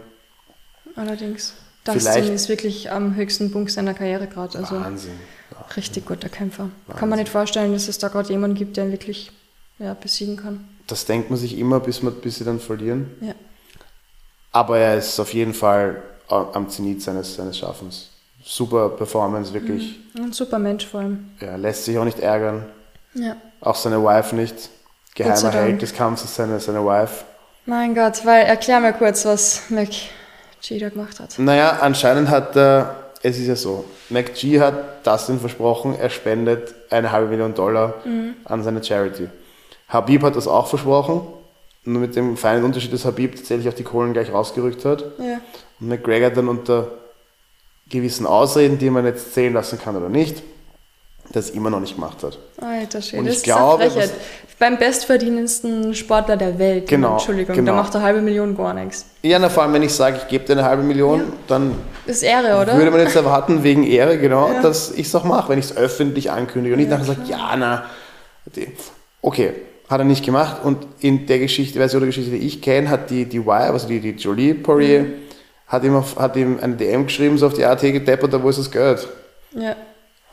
allerdings. 0.97 1.55
Dustin 1.85 2.35
ist 2.35 2.49
wirklich 2.51 2.91
am 2.91 3.15
höchsten 3.17 3.51
Punkt 3.51 3.71
seiner 3.71 3.95
Karriere 3.95 4.27
gerade. 4.27 4.59
Also 4.59 4.77
Wahnsinn. 4.79 5.13
Ja. 5.51 5.65
richtig 5.77 6.05
guter 6.07 6.29
Kämpfer. 6.29 6.65
Kann 6.65 6.73
Wahnsinn. 6.95 7.09
man 7.09 7.19
nicht 7.21 7.31
vorstellen, 7.31 7.73
dass 7.73 7.89
es 7.89 7.99
da 7.99 8.09
gerade 8.09 8.29
jemanden 8.31 8.57
gibt, 8.57 8.77
der 8.77 8.85
ihn 8.85 8.93
wirklich 8.93 9.31
ja, 9.79 9.95
besiegen 9.95 10.37
kann. 10.37 10.69
Das 10.87 11.05
denkt 11.07 11.31
man 11.31 11.39
sich 11.39 11.59
immer, 11.59 11.81
bis, 11.81 12.03
man, 12.03 12.15
bis 12.15 12.37
sie 12.37 12.45
dann 12.45 12.61
verlieren. 12.61 13.11
Ja. 13.21 13.35
Aber 14.53 14.79
er 14.79 14.97
ist 14.99 15.19
auf 15.21 15.33
jeden 15.33 15.55
Fall 15.55 16.03
am 16.29 16.69
Zenit 16.69 17.03
seines, 17.03 17.35
seines 17.35 17.59
Schaffens. 17.59 18.11
Super 18.45 18.89
Performance, 18.91 19.53
wirklich. 19.53 19.99
Ein 20.17 20.33
super 20.33 20.59
Mensch 20.59 20.87
vor 20.87 21.01
allem. 21.01 21.31
Er 21.41 21.59
lässt 21.59 21.85
sich 21.85 21.99
auch 21.99 22.05
nicht 22.05 22.21
ärgern. 22.21 22.65
Ja. 23.15 23.37
Auch 23.61 23.75
seine 23.75 24.03
Wife 24.03 24.35
nicht. 24.35 24.71
Geheimer. 25.15 25.51
Held 25.51 25.83
des 25.83 25.93
Kampfes 25.93 26.27
ist 26.27 26.37
seine, 26.37 26.61
seine 26.61 26.85
Wife. 26.85 27.25
Mein 27.67 27.95
Gott, 27.95 28.25
weil 28.25 28.47
erklär 28.47 28.81
mir 28.81 28.93
kurz, 28.93 29.25
was 29.25 29.69
McG 29.69 30.09
da 30.79 30.89
gemacht 30.89 31.21
hat. 31.21 31.39
Naja, 31.39 31.79
anscheinend 31.81 32.31
hat 32.31 32.57
er, 32.57 33.11
es 33.23 33.37
ist 33.37 33.47
ja 33.47 33.57
so, 33.57 33.85
McG 34.09 34.61
hat 34.61 35.07
Dustin 35.07 35.39
versprochen, 35.39 35.95
er 35.99 36.09
spendet 36.09 36.75
eine 36.89 37.13
halbe 37.13 37.29
Million 37.29 37.53
Dollar 37.55 37.95
an 38.45 38.63
seine 38.63 38.83
Charity. 38.83 39.29
Habib 39.89 40.23
hat 40.23 40.37
das 40.37 40.47
auch 40.47 40.67
versprochen, 40.67 41.21
nur 41.85 42.01
mit 42.01 42.17
dem 42.17 42.37
feinen 42.37 42.65
Unterschied, 42.65 42.93
dass 42.93 43.05
Habib 43.05 43.37
tatsächlich 43.37 43.69
auch 43.69 43.77
die 43.77 43.85
Kohlen 43.85 44.13
gleich 44.13 44.33
rausgerückt 44.33 44.85
hat. 44.85 45.05
Ja. 45.19 45.41
Und 45.81 45.89
McGregor 45.89 46.31
dann 46.31 46.49
unter 46.49 46.89
gewissen 47.89 48.27
Ausreden, 48.27 48.79
die 48.79 48.91
man 48.91 49.05
jetzt 49.07 49.33
zählen 49.35 49.55
lassen 49.55 49.79
kann 49.79 49.97
oder 49.97 50.09
nicht, 50.09 50.43
das 51.33 51.51
immer 51.51 51.71
noch 51.71 51.81
nicht 51.81 51.95
gemacht 51.95 52.23
hat. 52.23 52.39
Alter 52.61 53.01
Schwede, 53.03 53.21
Und 53.21 53.27
das 53.27 53.33
ich 53.35 53.39
ist 53.41 53.45
glaube, 53.45 53.83
eine 53.83 53.91
Frechheit. 53.91 54.11
Beim 54.59 54.77
bestverdienendsten 54.77 55.95
Sportler 55.95 56.37
der 56.37 56.59
Welt. 56.59 56.89
Genau, 56.89 57.13
Entschuldigung, 57.13 57.55
genau. 57.55 57.73
da 57.77 57.83
macht 57.83 57.95
eine 57.95 58.05
halbe 58.05 58.21
Million 58.21 58.57
gar 58.57 58.75
nichts. 58.75 59.07
Ja, 59.23 59.39
na, 59.39 59.49
vor 59.49 59.63
allem, 59.63 59.73
wenn 59.75 59.85
ich 59.85 59.93
sage, 59.95 60.17
ich 60.21 60.27
gebe 60.27 60.45
dir 60.45 60.55
eine 60.55 60.65
halbe 60.65 60.83
Million, 60.83 61.21
Ja. 61.21 61.27
dann 61.47 61.75
Das 62.07 62.17
ist 62.17 62.23
Ehre, 62.25 62.61
oder? 62.61 62.77
würde 62.77 62.91
man 62.91 62.99
jetzt 63.01 63.15
erwarten, 63.15 63.63
wegen 63.63 63.85
Ehre, 63.87 64.19
genau, 64.19 64.51
Ja. 64.53 64.61
dass 64.63 64.91
ich 64.91 65.07
es 65.07 65.15
auch 65.15 65.23
mache, 65.25 65.51
wenn 65.51 65.59
ich 65.61 65.67
es 65.67 65.77
öffentlich 65.77 66.31
ankündige 66.33 66.75
und 66.75 66.81
nicht 66.81 66.91
Ja, 66.91 66.99
nachher 66.99 67.15
sage, 67.15 67.21
ja, 67.29 67.55
na, 67.57 67.85
okay, 69.23 69.53
hat 69.89 70.01
er 70.01 70.05
nicht 70.05 70.25
gemacht 70.25 70.65
und 70.65 70.87
in 71.01 71.27
der 71.27 71.39
Geschichte, 71.39 71.79
Version 71.79 72.01
der 72.01 72.09
Geschichte, 72.09 72.31
die 72.33 72.39
ich 72.39 72.61
kenne, 72.61 72.91
hat 72.91 73.11
die, 73.11 73.27
die 73.27 73.45
Wire, 73.45 73.71
also 73.73 73.87
die, 73.87 74.01
die 74.01 74.11
Jolie 74.11 74.55
Poirier, 74.55 75.03
Mhm. 75.03 75.13
Hat, 75.69 75.85
ihm 75.85 75.95
auf, 75.95 76.19
hat 76.19 76.37
ihm 76.37 76.59
eine 76.61 76.77
DM 76.77 77.07
geschrieben, 77.07 77.39
so 77.39 77.47
auf 77.47 77.55
die 77.55 77.65
AT 77.65 77.81
gedeppert, 77.81 78.33
da 78.33 78.43
wo 78.43 78.49
ist 78.49 78.59
das 78.59 78.71
Geld? 78.71 79.07
ja, 79.53 79.77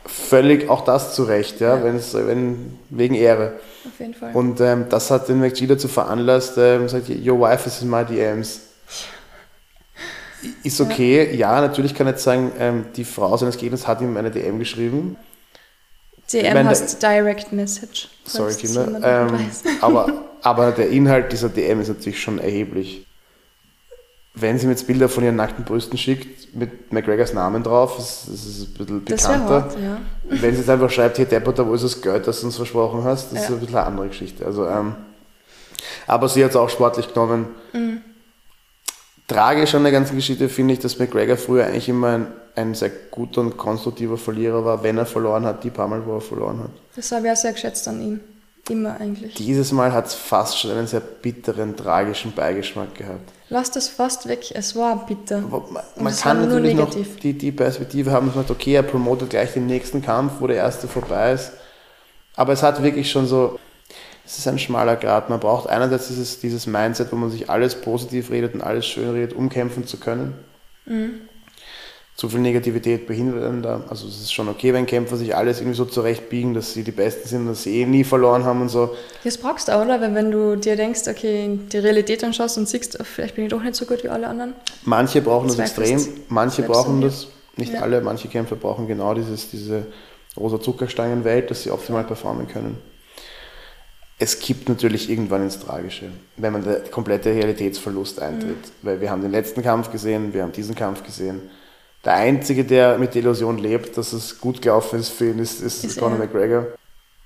Völlig 0.08 0.70
auch 0.70 0.86
das 0.86 1.16
zurecht, 1.16 1.60
ja, 1.60 1.84
wenn's, 1.84 2.14
wenn, 2.14 2.78
wegen 2.90 3.16
Ehre. 3.16 3.54
auf 3.86 4.00
jeden 4.00 4.14
Fall. 4.14 4.36
Und 4.36 4.62
ähm, 4.62 4.86
das 4.88 5.10
hat 5.10 5.28
den 5.28 5.40
McGee 5.40 5.66
dazu 5.66 5.88
veranlasst, 5.88 6.58
ähm, 6.58 6.88
sagt, 6.88 7.10
your 7.10 7.40
wife 7.40 7.68
is 7.68 7.82
in 7.82 7.90
my 7.90 8.06
DMs. 8.06 8.62
Ist 10.64 10.80
okay, 10.80 11.34
ja, 11.36 11.60
natürlich 11.60 11.96
kann 11.96 12.06
ich 12.06 12.14
jetzt 12.14 12.24
sagen, 12.24 12.52
ähm, 12.60 12.86
die 12.96 13.04
Frau 13.04 13.36
seines 13.36 13.58
Gegners 13.58 13.88
hat 13.88 14.00
ihm 14.02 14.16
eine 14.16 14.30
DM 14.30 14.60
geschrieben. 14.60 15.18
DM 16.32 16.54
meine, 16.54 16.70
heißt 16.70 17.02
Direct 17.02 17.52
Message. 17.52 18.10
Sorry, 18.26 18.54
Kinder. 18.54 19.00
Ähm, 19.04 19.50
aber, 19.82 20.26
aber 20.44 20.72
der 20.72 20.90
Inhalt 20.90 21.32
dieser 21.32 21.50
DM 21.50 21.82
ist 21.82 21.88
natürlich 21.88 22.22
schon 22.22 22.38
erheblich. 22.38 23.05
Wenn 24.38 24.60
sie 24.60 24.66
mir 24.66 24.74
jetzt 24.74 24.86
Bilder 24.88 25.08
von 25.08 25.24
ihren 25.24 25.38
nackten 25.38 25.64
Brüsten 25.64 25.98
schickt, 25.98 26.54
mit 26.56 26.92
McGregors 26.92 27.34
Namen 27.34 27.64
drauf, 27.64 27.96
das, 27.98 28.26
das 28.30 28.46
ist 28.46 28.68
ein 28.68 28.74
bisschen 28.74 29.06
bekannter. 29.06 29.62
hart, 29.64 29.78
ja. 29.82 29.98
Wenn 30.30 30.52
sie 30.54 30.60
jetzt 30.60 30.70
einfach 30.70 30.90
schreibt, 30.90 31.18
hey 31.18 31.26
Deppert, 31.26 31.66
wo 31.66 31.74
ist 31.74 31.84
das 31.84 32.02
Geld, 32.02 32.28
das 32.28 32.42
du 32.42 32.48
uns 32.48 32.56
versprochen 32.58 33.04
hast, 33.04 33.32
das 33.32 33.42
ist 33.44 33.50
Ja. 33.50 33.56
ein 33.56 33.60
bisschen 33.62 33.76
eine 33.78 33.86
andere 33.88 34.08
Geschichte. 34.10 34.46
Also, 34.46 34.68
ähm, 34.68 34.96
aber 36.08 36.28
sie 36.30 36.44
hat 36.44 36.52
es 36.52 36.58
auch 36.58 36.70
sportlich 36.70 37.14
genommen. 37.14 37.48
Mhm. 37.74 38.02
Tragisch 39.28 39.74
an 39.74 39.84
der 39.84 39.92
ganzen 39.92 40.16
Geschichte 40.16 40.50
finde 40.50 40.74
ich, 40.76 40.80
dass 40.80 41.00
McGregor 41.00 41.36
früher 41.38 41.66
eigentlich 41.66 41.90
immer 41.90 42.08
ein, 42.10 42.28
ein 42.56 42.76
sehr 42.76 42.92
guter 43.12 43.42
und 43.42 43.58
konstruktiver 43.58 44.18
Verlierer 44.18 44.64
war, 44.64 44.84
wenn 44.84 44.98
er 44.98 45.06
verloren 45.08 45.46
hat, 45.46 45.64
die 45.64 45.72
paar 45.72 45.88
Mal, 45.88 46.06
wo 46.06 46.16
er 46.16 46.22
verloren 46.22 46.60
hat. 46.60 46.70
Das 46.96 47.12
habe 47.12 47.26
ich 47.26 47.32
auch 47.34 47.38
sehr 47.38 47.54
geschätzt 47.54 47.88
an 47.88 48.02
ihm. 48.02 48.20
Immer 48.70 49.00
eigentlich. 49.00 49.36
Dieses 49.36 49.72
Mal 49.72 49.94
hat 49.94 50.08
es 50.08 50.16
fast 50.16 50.60
schon 50.60 50.72
einen 50.72 50.88
sehr 50.88 51.00
bitteren, 51.00 51.76
tragischen 51.76 52.32
Beigeschmack 52.34 52.96
gehabt. 52.96 53.32
Lass 53.50 53.70
das 53.70 53.88
fast 53.90 54.28
weg, 54.28 54.52
es 54.56 54.76
war 54.76 55.06
bitter. 55.06 55.44
Aber 55.52 55.66
man 55.70 55.84
man 55.98 56.08
es 56.08 56.22
kann 56.22 56.42
natürlich 56.42 56.74
noch 56.74 56.90
die, 56.90 57.34
die 57.34 57.52
Perspektive 57.52 58.12
haben, 58.12 58.26
dass 58.26 58.36
man 58.36 58.48
sagt, 58.48 58.60
okay, 58.60 58.74
er 58.74 58.84
promotet 58.84 59.30
gleich 59.30 59.54
den 59.54 59.68
nächsten 59.68 60.02
Kampf, 60.02 60.34
wo 60.40 60.48
der 60.48 60.58
erste 60.58 60.88
vorbei 60.88 61.34
ist. 61.34 61.52
Aber 62.36 62.54
es 62.54 62.64
hat 62.64 62.82
wirklich 62.82 63.12
schon 63.12 63.28
so, 63.28 63.60
es 64.26 64.40
ist 64.40 64.48
ein 64.48 64.58
schmaler 64.58 64.96
Grad. 64.96 65.30
Man 65.30 65.40
braucht 65.40 65.70
einerseits 65.70 66.08
dieses, 66.08 66.40
dieses 66.40 66.66
Mindset, 66.66 67.12
wo 67.12 67.16
man 67.18 67.30
sich 67.30 67.50
alles 67.52 67.76
positiv 67.76 68.32
redet 68.32 68.56
und 68.56 68.62
alles 68.62 68.88
schön 68.88 69.12
redet, 69.12 69.34
um 69.34 69.50
kämpfen 69.50 69.86
zu 69.86 69.98
können. 69.98 70.34
Mhm. 70.88 71.22
Zu 72.16 72.30
viel 72.30 72.40
Negativität 72.40 73.08
behindert 73.08 73.44
einen 73.44 73.62
da. 73.62 73.84
Also 73.90 74.08
es 74.08 74.22
ist 74.22 74.32
schon 74.34 74.48
okay, 74.48 74.74
wenn 74.74 74.86
Kämpfer 74.86 75.18
sich 75.18 75.36
alles 75.36 75.60
irgendwie 75.60 75.76
so 75.76 75.84
zurechtbiegen, 75.84 76.54
dass 76.54 76.74
sie 76.74 76.84
die 76.84 76.92
Besten 76.92 77.28
sind, 77.28 77.46
dass 77.46 77.64
sie 77.64 77.82
eh 77.82 77.86
nie 77.86 78.06
verloren 78.06 78.46
haben 78.46 78.62
und 78.62 78.70
so. 78.70 78.96
Das 79.26 79.38
brauchst 79.38 79.68
du 79.68 79.74
auch, 79.74 79.82
oder? 79.84 80.00
Weil 80.00 80.16
wenn 80.16 80.32
du 80.32 80.56
dir 80.56 80.78
denkst, 80.78 81.02
okay, 81.10 81.60
die 81.74 81.78
Realität 81.78 82.24
anschaust 82.24 82.58
und 82.58 82.70
siehst, 82.70 82.98
oh, 83.02 83.04
vielleicht 83.04 83.36
bin 83.36 83.44
ich 83.46 83.50
doch 83.50 83.62
nicht 83.62 83.76
so 83.76 83.86
gut 83.86 84.02
wie 84.06 84.08
alle 84.08 84.28
anderen. 84.28 84.54
Manche 84.86 85.22
brauchen 85.22 85.48
das 85.48 85.58
Zweifelst 85.58 86.08
extrem, 86.08 86.24
manche 86.30 86.64
brauchen 86.64 87.02
das, 87.02 87.28
nicht 87.58 87.74
Ja. 87.74 87.82
alle, 87.82 88.00
manche 88.00 88.30
Kämpfer 88.30 88.56
brauchen 88.56 88.88
genau 88.88 89.14
dieses, 89.14 89.50
diese 89.50 89.86
rosa 90.38 90.62
Zuckerstangenwelt, 90.62 91.52
dass 91.52 91.64
sie 91.64 91.72
optimal 91.72 92.06
performen 92.06 92.48
können. 92.48 92.78
Es 94.18 94.40
kippt 94.40 94.70
natürlich 94.70 95.10
irgendwann 95.10 95.44
ins 95.44 95.60
Tragische, 95.60 96.06
wenn 96.38 96.54
man 96.54 96.64
der 96.64 96.80
komplette 96.84 97.32
Realitätsverlust 97.32 98.22
eintritt. 98.22 98.52
Mhm. 98.52 98.72
Weil 98.84 99.02
wir 99.02 99.12
haben 99.12 99.22
den 99.22 99.32
letzten 99.32 99.62
Kampf 99.62 99.92
gesehen, 99.92 100.34
wir 100.34 100.44
haben 100.44 100.54
diesen 100.54 100.76
Kampf 100.76 101.04
gesehen. 101.04 101.42
Der 102.06 102.14
Einzige, 102.14 102.64
der 102.64 103.00
mit 103.00 103.16
der 103.16 103.24
Illusion 103.24 103.58
lebt, 103.58 103.98
dass 103.98 104.14
es 104.14 104.40
gut 104.40 104.62
gelaufen 104.62 105.00
ist 105.00 105.10
für 105.10 105.32
ihn, 105.32 105.40
ist, 105.40 105.60
ist, 105.62 105.84
Ist 105.84 106.00
Conor. 106.00 106.20
McGregor. 106.20 106.68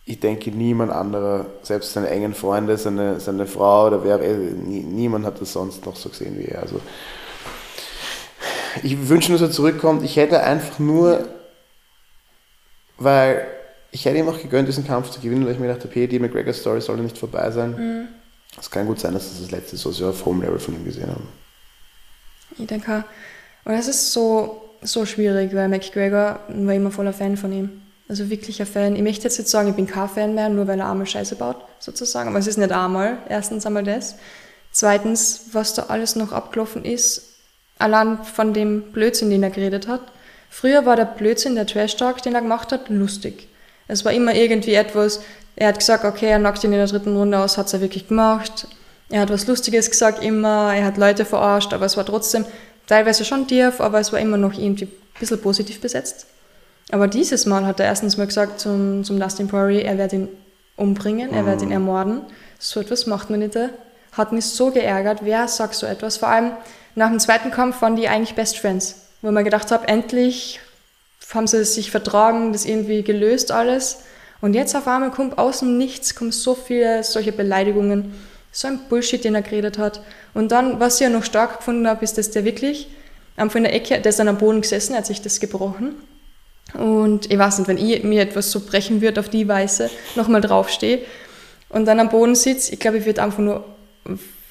Ich 0.06 0.20
denke, 0.20 0.50
niemand 0.52 0.92
anderer, 0.92 1.46
selbst 1.62 1.94
seine 1.94 2.10
engen 2.10 2.34
Freunde, 2.34 2.78
seine, 2.78 3.20
seine 3.20 3.46
Frau 3.46 3.88
oder 3.88 4.04
wer, 4.04 4.18
nie, 4.18 4.80
niemand 4.80 5.26
hat 5.26 5.40
das 5.40 5.54
sonst 5.54 5.86
noch 5.86 5.98
so 5.98 6.10
gesehen 6.10 6.40
wie 6.40 6.46
er. 6.46 6.62
Also, 6.62 6.80
ich 8.82 9.10
wünsche 9.10 9.32
nur, 9.32 9.40
dass 9.40 9.50
er 9.50 9.54
zurückkommt. 9.54 10.04
Ich 10.04 10.16
hätte 10.16 10.42
einfach 10.42 10.80
nur, 10.80 11.28
weil 12.98 13.46
ich 13.92 14.06
hätte 14.06 14.18
ihm 14.18 14.30
auch 14.30 14.42
gegönnt, 14.42 14.68
diesen 14.68 14.88
Kampf 14.88 15.10
zu 15.12 15.20
gewinnen, 15.20 15.46
weil 15.46 15.54
ich 15.54 15.60
mir 15.60 15.68
dachte, 15.68 15.88
okay, 15.88 16.08
die 16.08 16.20
McGregor-Story 16.20 16.80
soll 16.82 16.98
ja 16.98 17.04
nicht 17.04 17.18
vorbei 17.18 17.52
sein. 17.52 18.08
Es 18.60 18.72
kann 18.72 18.88
gut 18.88 19.00
sein, 19.00 19.14
dass 19.14 19.30
das 19.30 19.42
das 19.42 19.52
letzte 19.52 19.76
ist, 19.76 19.86
was 19.86 20.00
wir 20.00 20.08
auf 20.08 20.26
Home-Level 20.26 20.60
von 20.60 20.76
ihm 20.76 20.86
gesehen 20.86 21.10
haben. 21.10 21.28
Ich 22.58 22.66
denke. 22.66 23.04
Und 23.66 23.74
das 23.74 23.88
ist 23.88 24.14
so, 24.14 24.69
so 24.82 25.06
schwierig, 25.06 25.54
weil 25.54 25.68
McGregor 25.68 26.40
war 26.48 26.74
immer 26.74 26.92
voller 26.92 27.14
Fan 27.14 27.38
von 27.38 27.52
ihm. 27.52 27.82
Also 28.08 28.30
wirklich 28.30 28.60
ein 28.60 28.66
Fan. 28.66 28.96
Ich 28.96 29.04
möchte 29.04 29.26
jetzt 29.26 29.38
nicht 29.38 29.50
sagen, 29.50 29.70
ich 29.70 29.76
bin 29.76 29.86
kein 29.86 30.10
Fan 30.10 30.34
mehr, 30.34 30.50
nur 30.50 30.68
weil 30.68 30.80
er 30.80 30.90
einmal 30.90 31.06
Scheiße 31.06 31.36
baut, 31.36 31.58
sozusagen. 31.80 32.30
Aber 32.30 32.40
es 32.40 32.48
ist 32.48 32.58
nicht 32.58 32.72
einmal. 32.72 33.18
Erstens 33.30 33.66
einmal 33.66 33.84
das. 33.84 34.16
Zweitens, 34.72 35.50
was 35.52 35.74
da 35.74 35.84
alles 35.84 36.16
noch 36.16 36.32
abgelaufen 36.32 36.86
ist, 36.86 37.36
allein 37.78 38.24
von 38.24 38.54
dem 38.54 38.92
Blödsinn, 38.92 39.30
den 39.30 39.44
er 39.44 39.50
geredet 39.50 39.88
hat. 39.88 40.02
Früher 40.50 40.86
war 40.86 40.96
der 40.96 41.06
Blödsinn, 41.06 41.56
der 41.56 41.68
Trash-Talk, 41.68 42.22
den 42.24 42.36
er 42.36 42.42
gemacht 42.42 42.72
hat, 42.72 42.90
lustig. 42.90 43.48
Es 43.88 44.06
war 44.06 44.12
immer 44.12 44.34
irgendwie 44.36 44.74
etwas, 44.74 45.22
er 45.56 45.70
hat 45.70 45.80
gesagt, 45.80 46.06
okay, 46.06 46.28
er 46.28 46.40
knockt 46.40 46.64
ihn 46.64 46.72
in 46.72 46.78
der 46.78 46.88
dritten 46.88 47.16
Runde 47.16 47.40
aus, 47.40 47.58
hat 47.58 47.68
es 47.68 47.74
er 47.74 47.82
wirklich 47.82 48.08
gemacht. 48.08 48.68
Er 49.10 49.22
hat 49.22 49.30
was 49.30 49.48
Lustiges 49.48 49.90
gesagt 49.90 50.24
immer, 50.24 50.74
er 50.76 50.86
hat 50.86 50.98
Leute 50.98 51.26
verarscht, 51.26 51.74
aber 51.74 51.86
es 51.86 51.98
war 51.98 52.06
trotzdem 52.06 52.46
teilweise 52.90 53.24
schon 53.24 53.48
tief, 53.48 53.80
aber 53.80 54.00
es 54.00 54.12
war 54.12 54.20
immer 54.20 54.38
noch 54.38 54.54
irgendwie 54.54 54.86
ein 54.86 55.20
bisschen 55.20 55.40
positiv 55.40 55.80
besetzt. 55.80 56.26
Aber 56.92 57.08
dieses 57.08 57.46
Mal 57.46 57.66
hat 57.66 57.80
er 57.80 57.86
erstens 57.86 58.18
mal 58.18 58.26
gesagt 58.28 58.60
zum, 58.60 59.04
zum 59.04 59.20
Dustin 59.20 59.48
Poirier, 59.48 59.86
er 59.86 59.98
wird 59.98 60.12
ihn 60.12 60.28
umbringen, 60.76 61.32
er 61.32 61.46
wird 61.46 61.62
ihn 61.62 61.72
ermorden. 61.72 62.22
So 62.58 62.80
etwas 62.80 63.06
macht 63.06 63.30
man 63.30 63.40
nicht. 63.40 63.58
Hat 64.12 64.32
mich 64.32 64.46
so 64.46 64.72
geärgert, 64.72 65.20
wer 65.22 65.48
sagt 65.48 65.76
so 65.76 65.86
etwas? 65.86 66.18
Vor 66.18 66.30
allem 66.30 66.52
nach 66.96 67.10
dem 67.10 67.20
zweiten 67.20 67.52
Kampf 67.52 67.82
waren 67.82 67.96
die 67.96 68.10
eigentlich 68.10 68.34
Best 68.36 68.58
Friends, 68.58 68.96
wo 69.22 69.30
man 69.32 69.44
gedacht 69.44 69.72
habe, 69.72 69.88
endlich 69.88 70.60
haben 71.34 71.46
sie 71.46 71.64
sich 71.64 71.92
vertragen, 71.92 72.54
das 72.54 72.66
irgendwie 72.66 73.04
gelöst 73.04 73.52
alles. 73.52 74.00
Und 74.42 74.56
jetzt 74.56 74.76
auf 74.76 74.88
einmal 74.88 75.12
kommt 75.12 75.38
außen 75.38 75.78
nichts, 75.78 76.16
kommen 76.16 76.32
so 76.32 76.56
viele 76.56 77.04
solche 77.04 77.32
Beleidigungen, 77.32 78.16
so 78.52 78.68
ein 78.68 78.80
Bullshit, 78.90 79.24
den 79.24 79.36
er 79.36 79.42
geredet 79.42 79.78
hat. 79.78 80.02
Und 80.34 80.52
dann, 80.52 80.80
was 80.80 80.96
ich 80.96 81.02
ja 81.02 81.10
noch 81.10 81.24
stark 81.24 81.58
gefunden 81.58 81.88
habe, 81.88 82.04
ist, 82.04 82.18
dass 82.18 82.32
der 82.32 82.46
wirklich 82.46 82.88
einfach 83.38 83.56
in 83.56 83.64
der 83.64 83.74
Ecke, 83.74 84.00
der 84.00 84.10
ist 84.10 84.20
dann 84.20 84.28
am 84.28 84.38
Boden 84.38 84.62
gesessen, 84.62 84.96
hat 84.96 85.06
sich 85.06 85.22
das 85.22 85.40
gebrochen. 85.40 85.96
Und 86.74 87.32
ich 87.32 87.38
weiß 87.38 87.60
nicht, 87.60 87.68
wenn 87.68 87.78
ich 87.78 88.04
mir 88.04 88.22
etwas 88.22 88.52
so 88.52 88.60
brechen 88.60 89.02
würde 89.02 89.20
auf 89.20 89.30
die 89.30 89.48
Weise, 89.48 89.90
nochmal 90.16 90.42
draufstehe 90.42 91.00
und 91.70 91.86
dann 91.86 92.00
am 92.00 92.10
Boden 92.10 92.36
sitze, 92.36 92.74
ich 92.74 92.80
glaube, 92.80 93.00
ich 93.00 93.06
würde 93.06 93.24
einfach 93.24 93.40
nur 93.40 93.66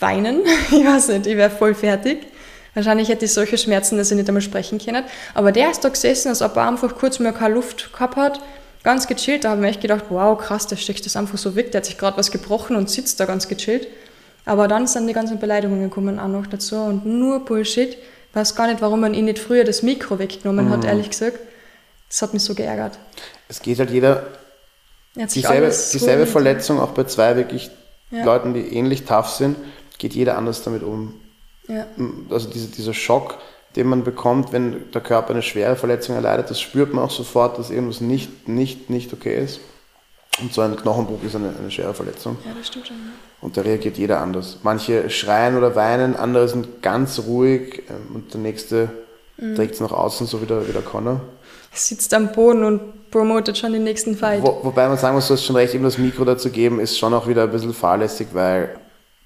weinen. 0.01 0.43
Ich 0.71 0.85
weiß 0.85 1.09
nicht, 1.09 1.27
ich 1.27 1.37
wäre 1.37 1.51
voll 1.51 1.75
fertig. 1.75 2.27
Wahrscheinlich 2.75 3.09
hätte 3.09 3.25
ich 3.25 3.33
solche 3.33 3.59
Schmerzen, 3.59 3.99
dass 3.99 4.11
ich 4.11 4.17
nicht 4.17 4.29
einmal 4.29 4.43
sprechen 4.43 4.79
kann. 4.79 5.05
Aber 5.35 5.53
der 5.53 5.71
ist 5.71 5.85
da 5.85 5.89
gesessen, 5.89 6.29
als 6.29 6.43
ob 6.43 6.57
er 6.57 6.69
einfach 6.69 6.97
kurz 6.97 7.19
mehr 7.19 7.33
keine 7.33 7.55
Luft 7.55 7.93
gehabt 7.93 8.17
hat. 8.17 8.41
Ganz 8.83 9.07
gechillt. 9.07 9.45
Da 9.45 9.51
habe 9.51 9.61
ich 9.61 9.63
mir 9.63 9.69
echt 9.71 9.81
gedacht, 9.81 10.05
wow, 10.09 10.39
krass, 10.39 10.67
der 10.67 10.77
steckt 10.77 11.05
das 11.07 11.17
einfach 11.17 11.39
so 11.39 11.55
weg. 11.55 11.73
Der 11.73 11.81
hat 11.81 11.87
sich 11.87 11.99
gerade 11.99 12.17
was 12.17 12.31
gebrochen 12.31 12.77
und 12.77 12.89
sitzt 12.91 13.21
da 13.21 13.25
ganz 13.25 13.49
gechillt. 13.49 13.89
Aber 14.45 14.67
dann 14.69 14.87
sind 14.87 15.07
die 15.07 15.13
ganzen 15.13 15.39
Beleidigungen 15.39 15.85
gekommen 15.91 16.19
auch 16.19 16.29
noch 16.29 16.47
dazu 16.47 16.77
und 16.77 17.05
nur 17.05 17.45
Bullshit. 17.45 17.91
Ich 18.31 18.35
weiß 18.37 18.55
gar 18.55 18.67
nicht, 18.69 18.81
warum 18.81 19.01
man 19.01 19.15
ihn 19.15 19.27
nicht 19.27 19.39
früher 19.39 19.65
das 19.65 19.83
Mikro 19.83 20.19
weggenommen 20.19 20.67
Mhm. 20.67 20.71
hat, 20.71 20.85
ehrlich 20.85 21.11
gesagt. 21.11 21.39
Das 22.09 22.23
hat 22.23 22.33
mich 22.33 22.43
so 22.43 22.55
geärgert. 22.55 22.99
Es 23.49 23.61
geht 23.61 23.79
halt 23.79 23.91
jeder 23.91 24.27
Er 25.17 25.27
dieselbe, 25.27 25.67
dieselbe 25.69 26.27
Verletzung, 26.27 26.81
auch 26.81 26.91
bei 26.93 27.05
zwei 27.05 27.37
wirklich 27.37 27.71
Ja. 28.11 28.25
Leuten, 28.25 28.55
die 28.55 28.61
ähnlich 28.75 29.05
tough 29.05 29.29
sind, 29.29 29.57
geht 29.99 30.15
jeder 30.15 30.39
anders 30.39 30.63
damit 30.63 30.83
um. 30.83 31.21
Ja. 31.69 31.87
Also 32.31 32.49
dieser, 32.49 32.69
dieser 32.69 32.95
Schock, 32.95 33.37
den 33.79 33.87
man 33.87 34.05
bekommt, 34.05 34.53
wenn 34.53 34.91
der 34.93 35.01
Körper 35.01 35.31
eine 35.31 35.43
schwere 35.43 35.77
Verletzung 35.77 36.15
erleidet, 36.17 36.51
das 36.51 36.61
spürt 36.61 36.93
man 36.93 37.05
auch 37.05 37.11
sofort, 37.11 37.59
dass 37.59 37.71
irgendwas 37.71 38.03
nicht, 38.03 38.47
nicht, 38.49 38.91
nicht 38.91 39.13
okay 39.15 39.43
ist. 39.43 39.61
Und 40.43 40.53
so 40.53 40.61
ein 40.61 40.77
Knochenbruch 40.77 41.23
ist 41.25 41.35
eine, 41.35 41.55
eine 41.59 41.71
schwere 41.71 41.95
Verletzung. 41.95 42.37
ja, 42.45 42.53
das 42.57 42.67
stimmt 42.67 42.89
schon. 42.89 42.97
ja. 42.97 43.13
Und 43.41 43.57
da 43.57 43.63
reagiert 43.63 43.97
jeder 43.97 44.21
anders. 44.21 44.59
Manche 44.63 45.09
schreien 45.09 45.57
oder 45.57 45.75
weinen, 45.75 46.15
andere 46.17 46.49
sind 46.49 46.83
ganz 46.83 47.21
ruhig 47.27 47.85
ähm, 47.89 48.15
und 48.15 48.35
der 48.35 48.41
nächste 48.41 48.91
Mhm. 49.41 49.55
trägt 49.55 49.75
es 49.75 49.81
nach 49.81 49.93
außen, 49.93 50.27
so 50.27 50.43
wie 50.43 50.47
der, 50.47 50.67
wie 50.69 50.73
der 50.73 50.83
Connor. 50.83 51.21
Sitzt 51.73 52.13
am 52.13 52.33
Boden 52.33 52.65
und 52.65 53.09
promotet 53.13 53.57
schon 53.57 53.73
den 53.73 53.85
nächsten 53.85 54.17
Fight. 54.17 54.43
Wo, 54.43 54.59
wobei 54.65 54.89
man 54.89 54.99
sagen 54.99 55.15
muss, 55.15 55.29
du 55.29 55.35
hast 55.35 55.45
schon 55.45 55.55
recht, 55.55 55.75
ihm 55.75 55.85
das 55.85 55.97
Mikro 55.97 56.25
dazu 56.25 56.51
geben, 56.51 56.81
ist 56.81 56.99
schon 56.99 57.15
auch 57.15 57.29
wieder 57.29 57.45
ein 57.45 57.51
bisschen 57.53 57.73
fahrlässig, 57.73 58.29
weil 58.33 58.77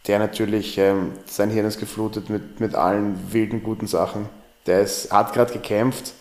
der 0.06 0.18
natürlich, 0.18 0.76
ähm, 0.76 1.12
sein 1.24 1.48
Hirn 1.48 1.64
ist 1.64 1.80
geflutet 1.80 2.28
mit, 2.28 2.60
mit 2.60 2.74
allen 2.74 3.18
wilden, 3.32 3.62
guten 3.62 3.86
Sachen. 3.86 4.28
Der 4.66 4.82
ist, 4.82 5.12
hat 5.12 5.32
gerade 5.32 5.52
gekämpft. 5.52 6.12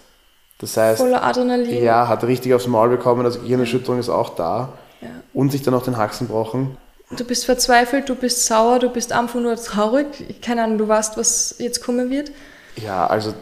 Das 0.59 0.77
heißt, 0.77 0.99
Voller 1.01 1.23
Adrenalin. 1.23 1.83
ja, 1.83 2.07
hat 2.07 2.23
richtig 2.23 2.53
aufs 2.53 2.67
Maul 2.67 2.89
bekommen, 2.89 3.25
also 3.25 3.39
Gehirnerschütterung 3.39 3.99
ist 3.99 4.09
auch 4.09 4.35
da. 4.35 4.73
Ja. 5.01 5.09
Und 5.33 5.51
sich 5.51 5.63
dann 5.63 5.73
auch 5.73 5.83
den 5.83 5.97
Haxen 5.97 6.27
brochen. 6.27 6.77
Du 7.17 7.25
bist 7.25 7.45
verzweifelt, 7.45 8.07
du 8.07 8.15
bist 8.15 8.45
sauer, 8.45 8.79
du 8.79 8.89
bist 8.89 9.11
einfach 9.11 9.39
nur 9.39 9.55
traurig. 9.55 10.05
Keine 10.41 10.63
Ahnung, 10.63 10.77
du 10.77 10.87
weißt, 10.87 11.17
was 11.17 11.55
jetzt 11.57 11.83
kommen 11.83 12.09
wird. 12.09 12.31
Ja, 12.77 13.07
also 13.07 13.33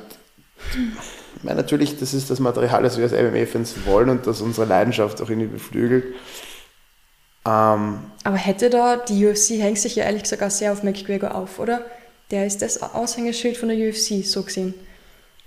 ich 1.36 1.44
meine, 1.44 1.58
natürlich, 1.58 2.00
das 2.00 2.14
ist 2.14 2.30
das 2.30 2.40
Material, 2.40 2.84
das 2.84 2.98
wir 2.98 3.04
als 3.04 3.14
MMA-Fans 3.14 3.86
wollen 3.86 4.10
und 4.10 4.26
das 4.28 4.42
unsere 4.42 4.66
Leidenschaft 4.66 5.22
auch 5.22 5.30
irgendwie 5.30 5.48
beflügelt. 5.48 6.06
Ähm, 7.46 8.00
Aber 8.24 8.36
hätte 8.36 8.70
da, 8.70 8.98
die 8.98 9.26
UFC 9.26 9.52
hängt 9.52 9.80
sich 9.80 9.96
ja 9.96 10.04
ehrlich 10.04 10.24
gesagt 10.24 10.44
auch 10.44 10.52
sehr 10.52 10.72
auf 10.72 10.84
McGregor 10.84 11.36
auf, 11.36 11.60
oder? 11.60 11.82
Der 12.32 12.46
ist 12.46 12.62
das 12.62 12.82
Aushängeschild 12.82 13.58
von 13.58 13.70
der 13.70 13.78
UFC, 13.78 14.26
so 14.26 14.44
gesehen. 14.44 14.74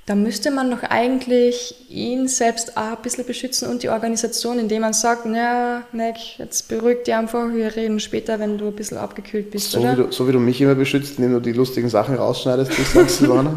Da 0.05 0.17
müsste 0.17 0.51
man 0.51 0.69
doch 0.69 0.83
eigentlich 0.83 1.77
ihn 1.89 2.27
selbst 2.27 2.77
auch 2.77 2.97
ein 2.97 3.03
bisschen 3.03 3.25
beschützen 3.25 3.69
und 3.69 3.85
die 3.85 3.89
Organisation, 3.89 4.59
indem 4.59 4.81
man 4.83 4.95
sagt, 4.95 5.27
na, 5.27 5.83
Mac, 5.93 6.17
jetzt 6.39 6.67
beruhig 6.69 7.05
dich 7.05 7.15
einfach, 7.15 7.53
wir 7.55 7.77
reden 7.77 8.01
später, 8.01 8.41
wenn 8.41 8.59
du 8.59 8.67
ein 8.67 8.73
bisschen 8.75 8.99
abgekühlt 8.99 9.53
bist, 9.53 9.71
so, 9.71 9.79
oder? 9.79 9.93
wie 9.93 9.97
du, 10.03 10.11
so 10.13 10.27
wie 10.27 10.33
du 10.33 10.41
mich 10.41 10.61
immer 10.61 10.75
beschützt, 10.75 11.19
indem 11.19 11.35
du 11.35 11.41
die 11.41 11.53
lustigen 11.53 11.89
Sachen 11.89 12.17
rausschneidest, 12.17 12.77
wie 12.77 12.83
sagst 12.83 13.19
Silvana. 13.19 13.55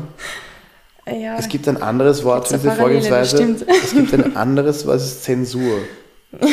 ja, 1.08 1.36
Es 1.40 1.48
gibt 1.48 1.68
ein 1.68 1.82
anderes 1.82 2.24
Wort 2.24 2.48
für 2.48 2.58
diese 2.58 2.72
Vorgehensweise. 2.74 3.56
Es 3.84 3.94
gibt 3.94 4.14
ein 4.14 4.36
anderes, 4.36 4.86
was 4.86 5.04
ist 5.04 5.24
Zensur. 5.24 5.80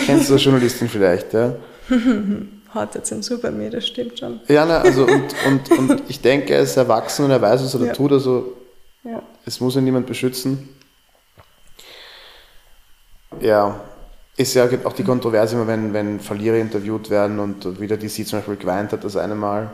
Kennst 0.07 0.31
du 0.31 0.35
als 0.35 0.45
Journalistin 0.45 0.89
vielleicht, 0.89 1.35
ja? 1.35 1.55
harte 2.73 3.03
Zensur 3.03 3.39
bei 3.43 3.51
mir, 3.51 3.69
das 3.69 3.87
stimmt 3.87 4.19
schon. 4.19 4.41
Ja, 4.49 4.65
na, 4.65 4.81
also 4.81 5.03
und, 5.07 5.35
und, 5.47 5.79
und 5.79 6.03
ich 6.09 6.23
denke, 6.23 6.55
er 6.55 6.61
ist 6.63 6.79
erwachsen 6.79 7.27
und 7.27 7.31
er 7.31 7.43
weiß, 7.43 7.63
was 7.63 7.75
er 7.75 7.81
da 7.81 7.87
Ja. 7.89 7.93
tut, 7.93 8.13
also 8.13 8.55
Ja. 9.05 9.23
es 9.45 9.61
muss 9.61 9.77
ihn 9.77 9.85
niemand 9.85 10.07
beschützen. 10.07 10.69
Ja, 13.41 13.81
ist 14.37 14.55
ja 14.55 14.69
auch 14.85 14.93
die 14.93 15.05
Kontroverse 15.05 15.57
immer, 15.57 15.67
wenn, 15.67 15.93
wenn 15.93 16.21
Verlierer 16.21 16.57
interviewt 16.57 17.11
werden 17.11 17.39
und 17.39 17.81
wieder 17.81 17.97
DC 17.97 18.27
zum 18.27 18.39
Beispiel 18.39 18.57
geweint 18.57 18.93
hat 18.93 19.05
das 19.05 19.17
eine 19.17 19.35
Mal. 19.35 19.71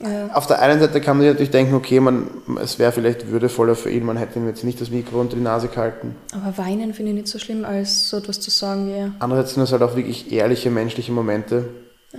Ja. 0.00 0.28
Auf 0.32 0.46
der 0.46 0.60
einen 0.60 0.78
Seite 0.78 1.00
kann 1.00 1.16
man 1.16 1.24
sich 1.24 1.32
natürlich 1.32 1.50
denken, 1.50 1.74
okay, 1.74 1.98
man, 1.98 2.28
es 2.62 2.78
wäre 2.78 2.92
vielleicht 2.92 3.28
würdevoller 3.28 3.74
für 3.74 3.90
ihn, 3.90 4.04
man 4.04 4.16
hätte 4.16 4.38
ihm 4.38 4.46
jetzt 4.46 4.62
nicht 4.62 4.80
das 4.80 4.90
Mikro 4.90 5.20
unter 5.20 5.34
die 5.34 5.42
Nase 5.42 5.68
gehalten. 5.68 6.14
Aber 6.32 6.56
weinen 6.56 6.94
finde 6.94 7.10
ich 7.10 7.16
nicht 7.16 7.28
so 7.28 7.38
schlimm, 7.38 7.64
als 7.64 8.08
so 8.08 8.18
etwas 8.18 8.38
zu 8.40 8.50
sagen 8.50 8.86
wie 8.86 8.92
er. 8.92 9.10
Andererseits 9.18 9.54
sind 9.54 9.62
das 9.62 9.72
halt 9.72 9.82
auch 9.82 9.96
wirklich 9.96 10.30
ehrliche 10.32 10.70
menschliche 10.70 11.10
Momente 11.10 11.68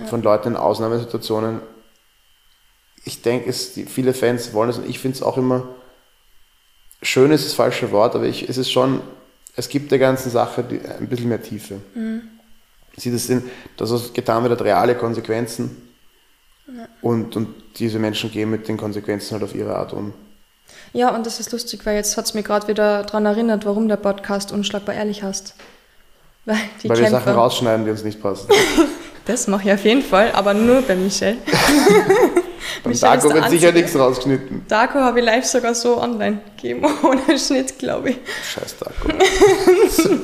von 0.06 0.22
Leuten 0.22 0.48
in 0.48 0.56
Ausnahmesituationen. 0.56 1.60
Ich 3.04 3.22
denke, 3.22 3.52
viele 3.52 4.14
Fans 4.14 4.52
wollen 4.52 4.70
es 4.70 4.78
und 4.78 4.88
ich 4.88 4.98
finde 4.98 5.16
es 5.16 5.22
auch 5.22 5.36
immer, 5.36 5.68
schön 7.02 7.30
ist 7.30 7.44
das 7.44 7.54
falsche 7.54 7.90
Wort, 7.92 8.14
aber 8.14 8.24
ich, 8.24 8.48
es 8.48 8.58
ist 8.58 8.70
schon, 8.70 9.00
es 9.56 9.68
gibt 9.68 9.90
der 9.90 9.98
ganzen 9.98 10.30
Sache 10.30 10.62
die, 10.62 10.80
ein 10.80 11.08
bisschen 11.08 11.28
mehr 11.28 11.42
Tiefe. 11.42 11.80
Sie 12.96 13.10
das 13.10 13.26
sind, 13.26 13.44
das 13.76 13.90
was 13.90 14.12
getan 14.12 14.42
wird, 14.42 14.52
hat 14.52 14.62
reale 14.62 14.94
Konsequenzen 14.94 15.90
und, 17.00 17.36
und 17.36 17.54
diese 17.76 17.98
Menschen 17.98 18.30
gehen 18.30 18.50
mit 18.50 18.68
den 18.68 18.76
Konsequenzen 18.76 19.32
halt 19.32 19.44
auf 19.44 19.54
ihre 19.54 19.76
Art 19.76 19.92
um. 19.92 20.12
Ja, 20.92 21.14
und 21.14 21.26
das 21.26 21.40
ist 21.40 21.52
lustig, 21.52 21.84
weil 21.84 21.96
jetzt 21.96 22.16
hat 22.16 22.26
es 22.26 22.34
mir 22.34 22.42
gerade 22.42 22.68
wieder 22.68 23.02
daran 23.04 23.26
erinnert, 23.26 23.64
warum 23.64 23.88
der 23.88 23.96
Podcast 23.96 24.52
Unschlagbar 24.52 24.94
ehrlich 24.94 25.22
heißt. 25.22 25.54
Weil 26.46 26.56
die 26.82 26.88
Weil 26.88 26.96
wir 26.96 27.02
Kämpfer, 27.04 27.20
Sachen 27.20 27.34
rausschneiden, 27.34 27.84
die 27.84 27.90
uns 27.90 28.02
nicht 28.02 28.20
passen. 28.22 28.48
das 29.26 29.46
mache 29.46 29.68
ich 29.68 29.74
auf 29.74 29.84
jeden 29.84 30.02
Fall, 30.02 30.32
aber 30.32 30.54
nur 30.54 30.82
bei 30.82 30.96
Michelle. 30.96 31.38
Beim 32.84 32.98
Darko 32.98 33.32
wird 33.34 33.50
sicher 33.50 33.72
nichts 33.72 33.96
rausgeschnitten. 33.96 34.64
Darko 34.68 35.00
habe 35.00 35.20
ich 35.20 35.24
live 35.24 35.44
sogar 35.44 35.74
so 35.74 36.00
online 36.00 36.40
gegeben, 36.56 36.86
ohne 37.02 37.38
Schnitt, 37.38 37.78
glaube 37.78 38.10
ich. 38.10 38.16
Scheiß 38.52 38.76
Darko. 38.78 39.08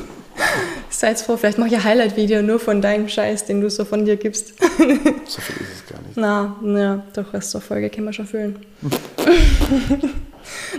Seid 0.90 1.18
froh, 1.20 1.36
vielleicht 1.36 1.58
mache 1.58 1.70
ich 1.70 1.76
ein 1.76 1.84
Highlight-Video 1.84 2.42
nur 2.42 2.58
von 2.58 2.82
deinem 2.82 3.08
Scheiß, 3.08 3.46
den 3.46 3.60
du 3.60 3.70
so 3.70 3.84
von 3.84 4.04
dir 4.04 4.16
gibst. 4.16 4.54
So 4.58 5.40
viel 5.40 5.56
ist 5.56 5.84
es 5.84 5.86
gar 5.90 6.00
nicht. 6.02 6.16
Na, 6.16 6.56
na, 6.62 7.02
doch, 7.14 7.32
Rest 7.32 7.54
der 7.54 7.60
Folge 7.60 7.90
können 7.90 8.06
wir 8.06 8.12
schon 8.12 8.26
füllen. 8.26 8.58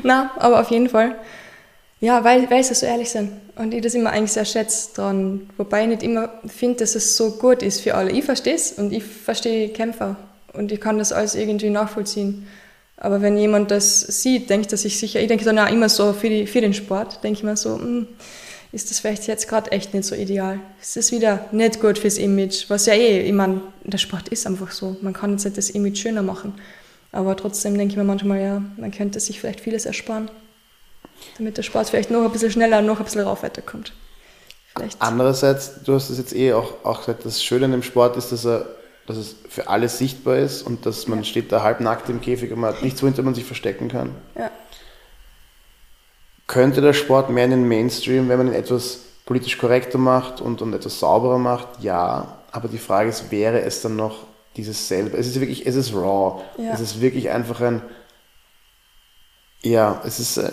Na, 0.03 0.31
aber 0.37 0.61
auf 0.61 0.69
jeden 0.69 0.89
Fall. 0.89 1.15
Ja, 1.99 2.23
weil, 2.23 2.49
weil 2.49 2.63
sie 2.63 2.75
so 2.75 2.85
ehrlich 2.85 3.09
sind. 3.09 3.31
Und 3.55 3.73
ich 3.73 3.81
das 3.81 3.95
immer 3.95 4.11
eigentlich 4.11 4.31
sehr 4.31 4.45
schätze 4.45 4.93
dran. 4.93 5.49
Wobei 5.57 5.83
ich 5.83 5.87
nicht 5.87 6.03
immer 6.03 6.29
finde, 6.45 6.77
dass 6.79 6.93
es 6.95 7.17
so 7.17 7.31
gut 7.31 7.63
ist 7.63 7.81
für 7.81 7.95
alle. 7.95 8.11
Ich 8.11 8.23
verstehe 8.23 8.53
es 8.53 8.73
und 8.73 8.93
ich 8.93 9.03
verstehe 9.03 9.69
Kämpfer. 9.69 10.15
Und 10.53 10.71
ich 10.71 10.79
kann 10.79 10.99
das 10.99 11.11
alles 11.11 11.33
irgendwie 11.33 11.69
nachvollziehen. 11.69 12.47
Aber 12.97 13.21
wenn 13.21 13.37
jemand 13.37 13.71
das 13.71 14.01
sieht, 14.01 14.49
denkt 14.49 14.71
er 14.71 14.77
sich 14.77 14.99
sicher, 14.99 15.19
ich 15.19 15.27
denke 15.27 15.45
dann 15.45 15.59
auch 15.59 15.71
immer 15.71 15.89
so 15.89 16.13
für, 16.13 16.29
die, 16.29 16.47
für 16.47 16.61
den 16.61 16.73
Sport, 16.73 17.23
denke 17.23 17.39
ich 17.39 17.43
mir 17.43 17.55
so, 17.55 17.77
hm, 17.77 18.07
ist 18.71 18.89
das 18.89 18.99
vielleicht 18.99 19.27
jetzt 19.27 19.47
gerade 19.47 19.71
echt 19.71 19.93
nicht 19.93 20.05
so 20.05 20.15
ideal. 20.15 20.59
Es 20.81 20.97
ist 20.97 21.11
wieder 21.11 21.45
nicht 21.51 21.79
gut 21.79 21.99
fürs 21.99 22.17
Image, 22.17 22.69
was 22.69 22.85
ja 22.87 22.93
eh, 22.93 23.21
ich 23.21 23.33
meine, 23.33 23.61
der 23.83 23.99
Sport 23.99 24.29
ist 24.29 24.45
einfach 24.45 24.71
so. 24.71 24.97
Man 25.01 25.13
kann 25.13 25.31
jetzt 25.31 25.45
nicht 25.45 25.57
das 25.57 25.69
Image 25.69 25.99
schöner 25.99 26.23
machen. 26.23 26.53
Aber 27.11 27.35
trotzdem 27.35 27.77
denke 27.77 27.93
ich 27.93 27.97
mir 27.97 28.03
manchmal, 28.03 28.41
ja, 28.41 28.61
man 28.77 28.91
könnte 28.91 29.19
sich 29.19 29.39
vielleicht 29.39 29.61
vieles 29.61 29.85
ersparen, 29.85 30.29
damit 31.37 31.57
der 31.57 31.63
Sport 31.63 31.89
vielleicht 31.89 32.11
noch 32.11 32.23
ein 32.23 32.31
bisschen 32.31 32.51
schneller, 32.51 32.81
noch 32.81 32.99
ein 32.99 33.05
bisschen 33.05 33.21
rauf 33.21 33.43
weiterkommt. 33.43 33.93
Vielleicht. 34.75 35.01
Andererseits, 35.01 35.83
du 35.83 35.93
hast 35.93 36.09
es 36.09 36.17
jetzt 36.17 36.35
eh 36.35 36.53
auch, 36.53 36.83
auch 36.83 36.99
gesagt, 36.99 37.25
das 37.25 37.43
Schöne 37.43 37.65
an 37.65 37.71
dem 37.71 37.83
Sport 37.83 38.15
ist, 38.17 38.31
dass, 38.31 38.45
er, 38.45 38.67
dass 39.07 39.17
es 39.17 39.35
für 39.49 39.67
alle 39.69 39.89
sichtbar 39.89 40.37
ist 40.37 40.61
und 40.61 40.85
dass 40.85 41.07
man 41.07 41.23
steht 41.23 41.51
da 41.51 41.63
halbnackt 41.63 42.09
im 42.09 42.21
Käfig 42.21 42.51
und 42.51 42.59
man 42.59 42.73
hat 42.73 42.83
nichts, 42.83 43.01
wohinter 43.01 43.23
man 43.23 43.35
sich 43.35 43.45
verstecken 43.45 43.87
kann. 43.87 44.11
Ja. 44.37 44.51
Könnte 46.45 46.81
der 46.81 46.93
Sport 46.93 47.29
mehr 47.29 47.45
in 47.45 47.51
den 47.51 47.67
Mainstream, 47.67 48.29
wenn 48.29 48.37
man 48.37 48.47
ihn 48.47 48.53
etwas 48.53 48.99
politisch 49.25 49.57
korrekter 49.57 49.97
macht 49.97 50.41
und, 50.41 50.61
und 50.61 50.73
etwas 50.73 50.99
sauberer 50.99 51.37
macht? 51.37 51.67
Ja, 51.81 52.37
aber 52.51 52.67
die 52.67 52.77
Frage 52.77 53.09
ist, 53.09 53.31
wäre 53.31 53.61
es 53.61 53.81
dann 53.81 53.95
noch 53.95 54.25
dieses 54.55 54.87
selbe? 54.87 55.17
Es 55.17 55.27
ist 55.27 55.39
wirklich, 55.39 55.65
es 55.65 55.75
ist 55.75 55.93
raw. 55.93 56.41
Ja. 56.57 56.73
Es 56.73 56.79
ist 56.79 57.01
wirklich 57.01 57.29
einfach 57.29 57.61
ein, 57.61 57.81
ja, 59.61 60.01
es 60.05 60.19
ist, 60.19 60.37
äh, 60.37 60.51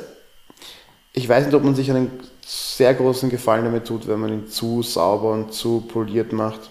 ich 1.16 1.28
weiß 1.28 1.46
nicht, 1.46 1.54
ob 1.54 1.62
man 1.62 1.76
sich 1.76 1.90
einen 1.90 2.10
sehr 2.44 2.92
großen 2.92 3.30
Gefallen 3.30 3.64
damit 3.64 3.86
tut, 3.86 4.08
wenn 4.08 4.18
man 4.18 4.32
ihn 4.32 4.48
zu 4.48 4.82
sauber 4.82 5.30
und 5.32 5.54
zu 5.54 5.80
poliert 5.80 6.32
macht. 6.32 6.70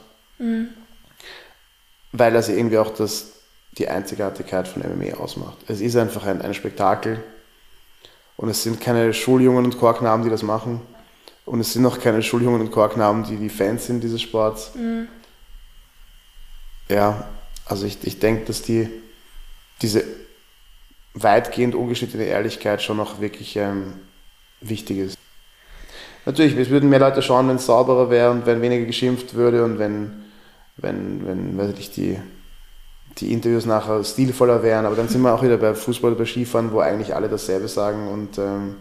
Weil 2.11 2.33
das 2.33 2.49
irgendwie 2.49 2.77
auch 2.77 2.93
das, 2.93 3.31
die 3.77 3.87
Einzigartigkeit 3.87 4.67
von 4.67 4.83
MMA 4.83 5.15
ausmacht. 5.15 5.57
Es 5.67 5.79
ist 5.79 5.95
einfach 5.95 6.25
ein, 6.25 6.41
ein 6.41 6.53
Spektakel. 6.53 7.23
Und 8.35 8.49
es 8.49 8.63
sind 8.63 8.81
keine 8.81 9.13
Schuljungen 9.13 9.63
und 9.63 9.79
Chorknaben, 9.79 10.23
die 10.23 10.29
das 10.29 10.43
machen. 10.43 10.81
Und 11.45 11.61
es 11.61 11.71
sind 11.71 11.85
auch 11.85 11.99
keine 11.99 12.21
Schuljungen 12.21 12.59
und 12.59 12.71
Chorknaben, 12.71 13.23
die 13.23 13.37
die 13.37 13.49
Fans 13.49 13.87
sind 13.87 14.03
dieses 14.03 14.21
Sports. 14.21 14.73
Ja, 16.89 17.29
also 17.65 17.85
ich, 17.85 17.97
ich 18.03 18.19
denke, 18.19 18.45
dass 18.45 18.61
die, 18.61 18.89
diese 19.81 20.03
weitgehend 21.13 21.75
ungeschnittene 21.75 22.25
Ehrlichkeit 22.25 22.81
schon 22.81 22.97
noch 22.97 23.21
wirklich 23.21 23.55
ähm, 23.55 23.93
wichtig 24.69 24.97
ist. 24.97 25.17
Natürlich, 26.25 26.55
es 26.55 26.69
würden 26.69 26.89
mehr 26.89 26.99
Leute 26.99 27.21
schauen, 27.21 27.49
wenn 27.49 27.57
es 27.57 27.65
sauberer 27.65 28.09
wäre 28.09 28.31
und 28.31 28.45
wenn 28.45 28.61
weniger 28.61 28.85
geschimpft 28.85 29.33
würde 29.33 29.63
und 29.63 29.77
wenn, 29.77 30.23
wenn, 30.77 31.27
wenn 31.27 31.57
weiß 31.57 31.77
ich 31.77 31.91
die, 31.91 32.17
die 33.17 33.33
Interviews 33.33 33.65
nachher 33.65 34.03
stilvoller 34.03 34.63
wären. 34.63 34.85
Aber 34.85 34.95
dann 34.95 35.09
sind 35.09 35.21
wir 35.21 35.33
auch 35.33 35.43
wieder 35.43 35.57
bei 35.57 35.73
Fußball 35.73 36.11
oder 36.11 36.19
bei 36.19 36.25
Skifahren, 36.25 36.71
wo 36.71 36.79
eigentlich 36.79 37.13
alle 37.13 37.27
dasselbe 37.27 37.67
sagen. 37.67 38.07
Und 38.07 38.37
ähm, 38.37 38.75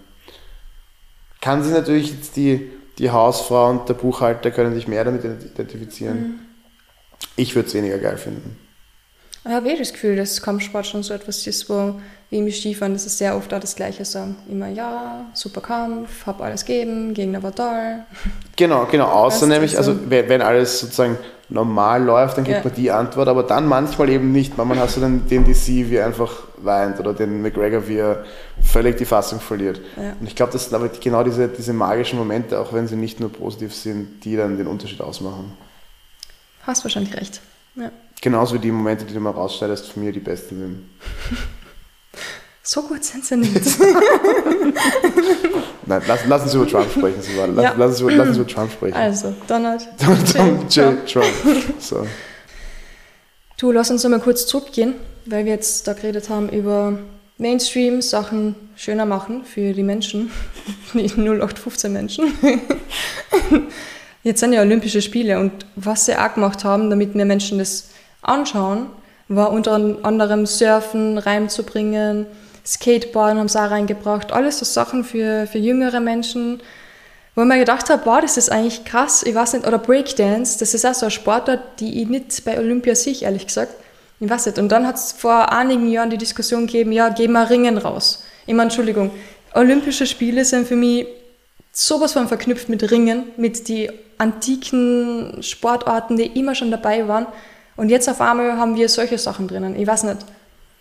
kann 1.41 1.65
sich 1.65 1.73
natürlich 1.73 2.13
jetzt 2.13 2.37
die, 2.37 2.71
die 2.99 3.11
Hausfrau 3.11 3.71
und 3.71 3.89
der 3.89 3.95
Buchhalter 3.95 4.53
können 4.53 4.75
sich 4.75 4.87
mehr 4.87 5.05
damit 5.05 5.25
identifizieren. 5.25 6.19
Mhm. 6.19 6.39
Ich 7.37 7.55
würde 7.55 7.69
es 7.69 7.75
weniger 7.75 7.99
geil 7.99 8.19
finden. 8.19 8.57
Ich 9.45 9.51
habe 9.51 9.69
eh 9.69 9.77
das 9.77 9.93
Gefühl, 9.93 10.15
dass 10.15 10.41
Kampfsport 10.41 10.87
schon 10.87 11.03
so 11.03 11.13
etwas 11.13 11.45
ist, 11.47 11.69
wo 11.69 12.01
wie 12.33 12.39
im 12.39 12.51
Skifahren, 12.51 12.95
das 12.95 13.05
ist 13.05 13.19
sehr 13.19 13.37
oft 13.37 13.53
auch 13.53 13.61
das 13.61 13.77
Gleiche 13.77 14.07
sagen. 14.07 14.37
Immer, 14.51 14.69
ja, 14.69 15.27
super 15.35 15.61
Kampf, 15.61 16.25
hab 16.25 16.41
alles 16.41 16.65
gegeben, 16.65 17.13
Gegner 17.13 17.43
war 17.43 17.55
toll. 17.55 18.01
Genau, 18.55 18.87
genau, 18.89 19.07
außer 19.07 19.47
nämlich, 19.47 19.79
also 19.79 19.99
wenn 20.09 20.43
alles 20.43 20.81
sozusagen 20.81 21.17
normal 21.49 22.05
läuft, 22.05 22.37
dann 22.37 22.45
kriegt 22.45 22.59
ja. 22.59 22.65
man 22.65 22.75
die 22.75 22.91
Antwort, 22.91 23.27
aber 23.27 23.43
dann 23.43 23.67
manchmal 23.67 24.11
eben 24.11 24.31
nicht. 24.31 24.59
Manchmal 24.59 24.79
hast 24.79 24.99
du 24.99 25.01
dann 25.01 25.27
den 25.27 25.45
DC, 25.45 25.89
wie 25.91 25.97
er 25.97 26.07
einfach 26.07 26.31
weint 26.59 27.01
oder 27.01 27.15
den 27.15 27.41
McGregor, 27.41 27.89
wie 27.89 27.97
er 27.97 28.25
völlig 28.63 28.99
die 28.99 29.07
Fassung 29.07 29.41
verliert. 29.41 29.81
Ja. 29.97 30.15
Und 30.21 30.27
ich 30.27 30.37
glaube, 30.37 30.53
das 30.53 30.65
sind 30.65 30.75
aber 30.75 30.91
genau 30.91 31.25
diese, 31.25 31.49
diese 31.49 31.73
magischen 31.73 32.19
Momente, 32.19 32.61
auch 32.61 32.75
wenn 32.75 32.87
sie 32.87 32.97
nicht 32.97 33.21
nur 33.21 33.33
positiv 33.33 33.75
sind, 33.75 34.23
die 34.25 34.37
dann 34.37 34.59
den 34.59 34.67
Unterschied 34.67 35.01
ausmachen. 35.01 35.57
Hast 36.67 36.85
wahrscheinlich 36.85 37.17
recht. 37.17 37.41
Ja. 37.75 37.91
Genauso 38.21 38.55
wie 38.55 38.61
die 38.61 38.71
Momente, 38.71 39.07
die 39.07 39.15
du 39.15 39.21
mal 39.21 39.31
rausschneidest, 39.31 39.89
von 39.89 40.05
mir 40.05 40.13
die 40.13 40.21
besten 40.21 40.59
sind. 40.59 41.49
So 42.65 42.83
gut 42.83 43.03
sind 43.05 43.25
sie 43.25 43.37
nicht. 43.37 43.55
Nein, 45.87 46.03
lass, 46.07 46.21
lass 46.29 46.43
uns 46.45 46.55
über 46.55 46.69
Trump 46.69 46.91
sprechen, 46.93 47.21
Lass, 47.55 47.65
ja. 47.65 47.75
lass, 47.77 47.91
uns 47.91 48.01
über, 48.01 48.13
lass 48.13 48.29
uns 48.29 48.37
über 48.39 48.47
Trump 48.47 48.71
sprechen. 48.73 48.95
Also, 48.95 49.35
Donald 49.49 49.83
J. 49.99 50.69
Trump. 50.69 51.07
Trump. 51.07 51.27
So. 51.81 52.07
Du, 53.59 53.73
lass 53.73 53.91
uns 53.91 54.05
nochmal 54.05 54.21
kurz 54.21 54.47
zurückgehen, 54.47 54.95
weil 55.27 55.45
wir 55.45 55.53
jetzt 55.53 55.89
da 55.89 55.93
geredet 55.93 56.29
haben 56.29 56.49
über 56.51 56.99
Mainstream, 57.39 58.01
Sachen 58.01 58.55
schöner 58.77 59.07
machen 59.07 59.45
für 59.45 59.73
die 59.73 59.83
Menschen, 59.83 60.31
die 60.95 61.09
0815 61.09 61.93
Menschen. 61.93 62.33
Jetzt 64.23 64.39
sind 64.41 64.53
ja 64.53 64.61
Olympische 64.61 65.03
Spiele 65.03 65.41
und 65.41 65.67
was 65.75 66.07
sie 66.07 66.17
auch 66.17 66.35
gemacht 66.35 66.65
haben, 66.65 66.91
damit 66.91 67.17
mehr 67.17 67.27
Menschen 67.27 67.59
das 67.59 67.89
anschauen, 68.21 68.87
war 69.27 69.51
unter 69.51 69.73
anderem 70.03 70.47
Surfen 70.47 71.19
reinzubringen, 71.19 72.27
Skateboarden 72.65 73.39
haben 73.39 73.49
sie 73.49 73.61
auch 73.61 73.71
reingebracht, 73.71 74.33
alles 74.33 74.59
so 74.59 74.65
Sachen 74.65 75.05
für, 75.05 75.47
für 75.47 75.59
jüngere 75.59 76.01
Menschen, 76.01 76.63
wo 77.35 77.43
ich 77.43 77.49
mir 77.49 77.59
gedacht 77.59 77.91
habe, 77.91 78.03
wow, 78.05 78.21
das 78.21 78.37
ist 78.37 78.51
eigentlich 78.51 78.85
krass, 78.85 79.23
ich 79.23 79.35
weiß 79.35 79.55
nicht, 79.55 79.67
oder 79.67 79.79
Breakdance, 79.79 80.59
das 80.59 80.75
ist 80.75 80.85
auch 80.85 80.95
so 80.95 81.07
ein 81.07 81.11
Sportart, 81.11 81.81
die 81.81 82.03
ich 82.03 82.09
nicht 82.09 82.45
bei 82.45 82.59
Olympia 82.59 82.95
sehe, 82.95 83.21
ehrlich 83.23 83.47
gesagt. 83.47 83.75
Ich 84.21 84.31
weiß 84.31 84.47
nicht. 84.47 84.59
Und 84.59 84.71
dann 84.71 84.87
hat 84.87 84.95
es 84.95 85.11
vor 85.11 85.51
einigen 85.51 85.89
Jahren 85.91 86.11
die 86.11 86.19
Diskussion 86.19 86.67
gegeben, 86.67 86.93
ja, 86.93 87.09
gehen 87.09 87.33
wir 87.33 87.51
Ringen 87.51 87.77
raus. 87.77 88.23
Ich 88.47 88.55
meine, 88.55 88.69
Entschuldigung, 88.69 89.11
Olympische 89.55 90.07
Spiele 90.07 90.45
sind 90.45 90.69
für 90.69 90.77
mich 90.77 91.09
sowas 91.73 92.13
von 92.13 92.29
verknüpft 92.29 92.69
mit 92.69 92.89
Ringen, 92.91 93.25
mit 93.37 93.69
den 93.69 93.91
antiken 94.19 95.43
Sportarten, 95.43 96.17
die 96.17 96.27
immer 96.27 96.55
schon 96.55 96.71
dabei 96.71 97.09
waren. 97.09 97.27
Und 97.77 97.89
jetzt 97.89 98.09
auf 98.09 98.21
einmal 98.21 98.59
haben 98.59 98.77
wir 98.77 98.89
solche 98.89 99.19
Sachen 99.19 99.49
drinnen. 99.49 99.75
Ich 99.75 99.89
weiß 99.89 100.05
nicht, 100.05 100.19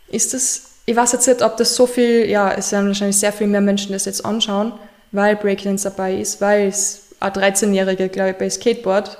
ist 0.10 0.36
das 0.36 0.71
ich 0.86 0.96
weiß 0.96 1.12
jetzt 1.14 1.28
nicht, 1.28 1.42
ob 1.42 1.58
das 1.58 1.76
so 1.76 1.88
viel, 1.88 2.30
ja, 2.30 2.52
es 2.52 2.72
werden 2.72 2.88
wahrscheinlich 2.88 3.18
sehr 3.18 3.34
viel 3.34 3.48
mehr 3.48 3.62
Menschen 3.62 3.92
das 3.92 4.06
jetzt 4.06 4.26
anschauen, 4.26 4.74
weil 5.12 5.36
Breakdance 5.36 5.90
dabei 5.90 6.16
ist, 6.16 6.42
weil 6.42 6.68
es 6.68 7.04
ein 7.20 7.32
13-Jähriger, 7.32 8.08
glaube 8.08 8.32
ich, 8.32 8.38
bei 8.38 8.50
Skateboard, 8.50 9.18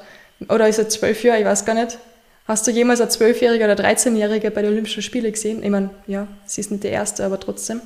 oder 0.50 0.68
ist 0.68 0.80
er 0.80 0.90
12 0.90 1.24
Jahre, 1.24 1.40
ich 1.40 1.46
weiß 1.46 1.66
gar 1.66 1.76
nicht. 1.76 2.00
Hast 2.48 2.66
du 2.66 2.72
jemals 2.72 3.00
ein 3.00 3.08
12-Jähriger 3.08 3.66
oder 3.66 3.76
13-Jähriger 3.76 4.50
bei 4.50 4.62
den 4.62 4.72
Olympischen 4.72 5.04
Spielen 5.04 5.32
gesehen? 5.32 5.64
Ich 5.64 5.70
meine, 5.70 5.92
ja, 6.08 6.28
sie 6.46 6.62
ist 6.62 6.72
nicht 6.72 6.84
der 6.84 6.92
Erste, 6.92 7.24
aber 7.24 7.40
trotzdem. 7.40 7.82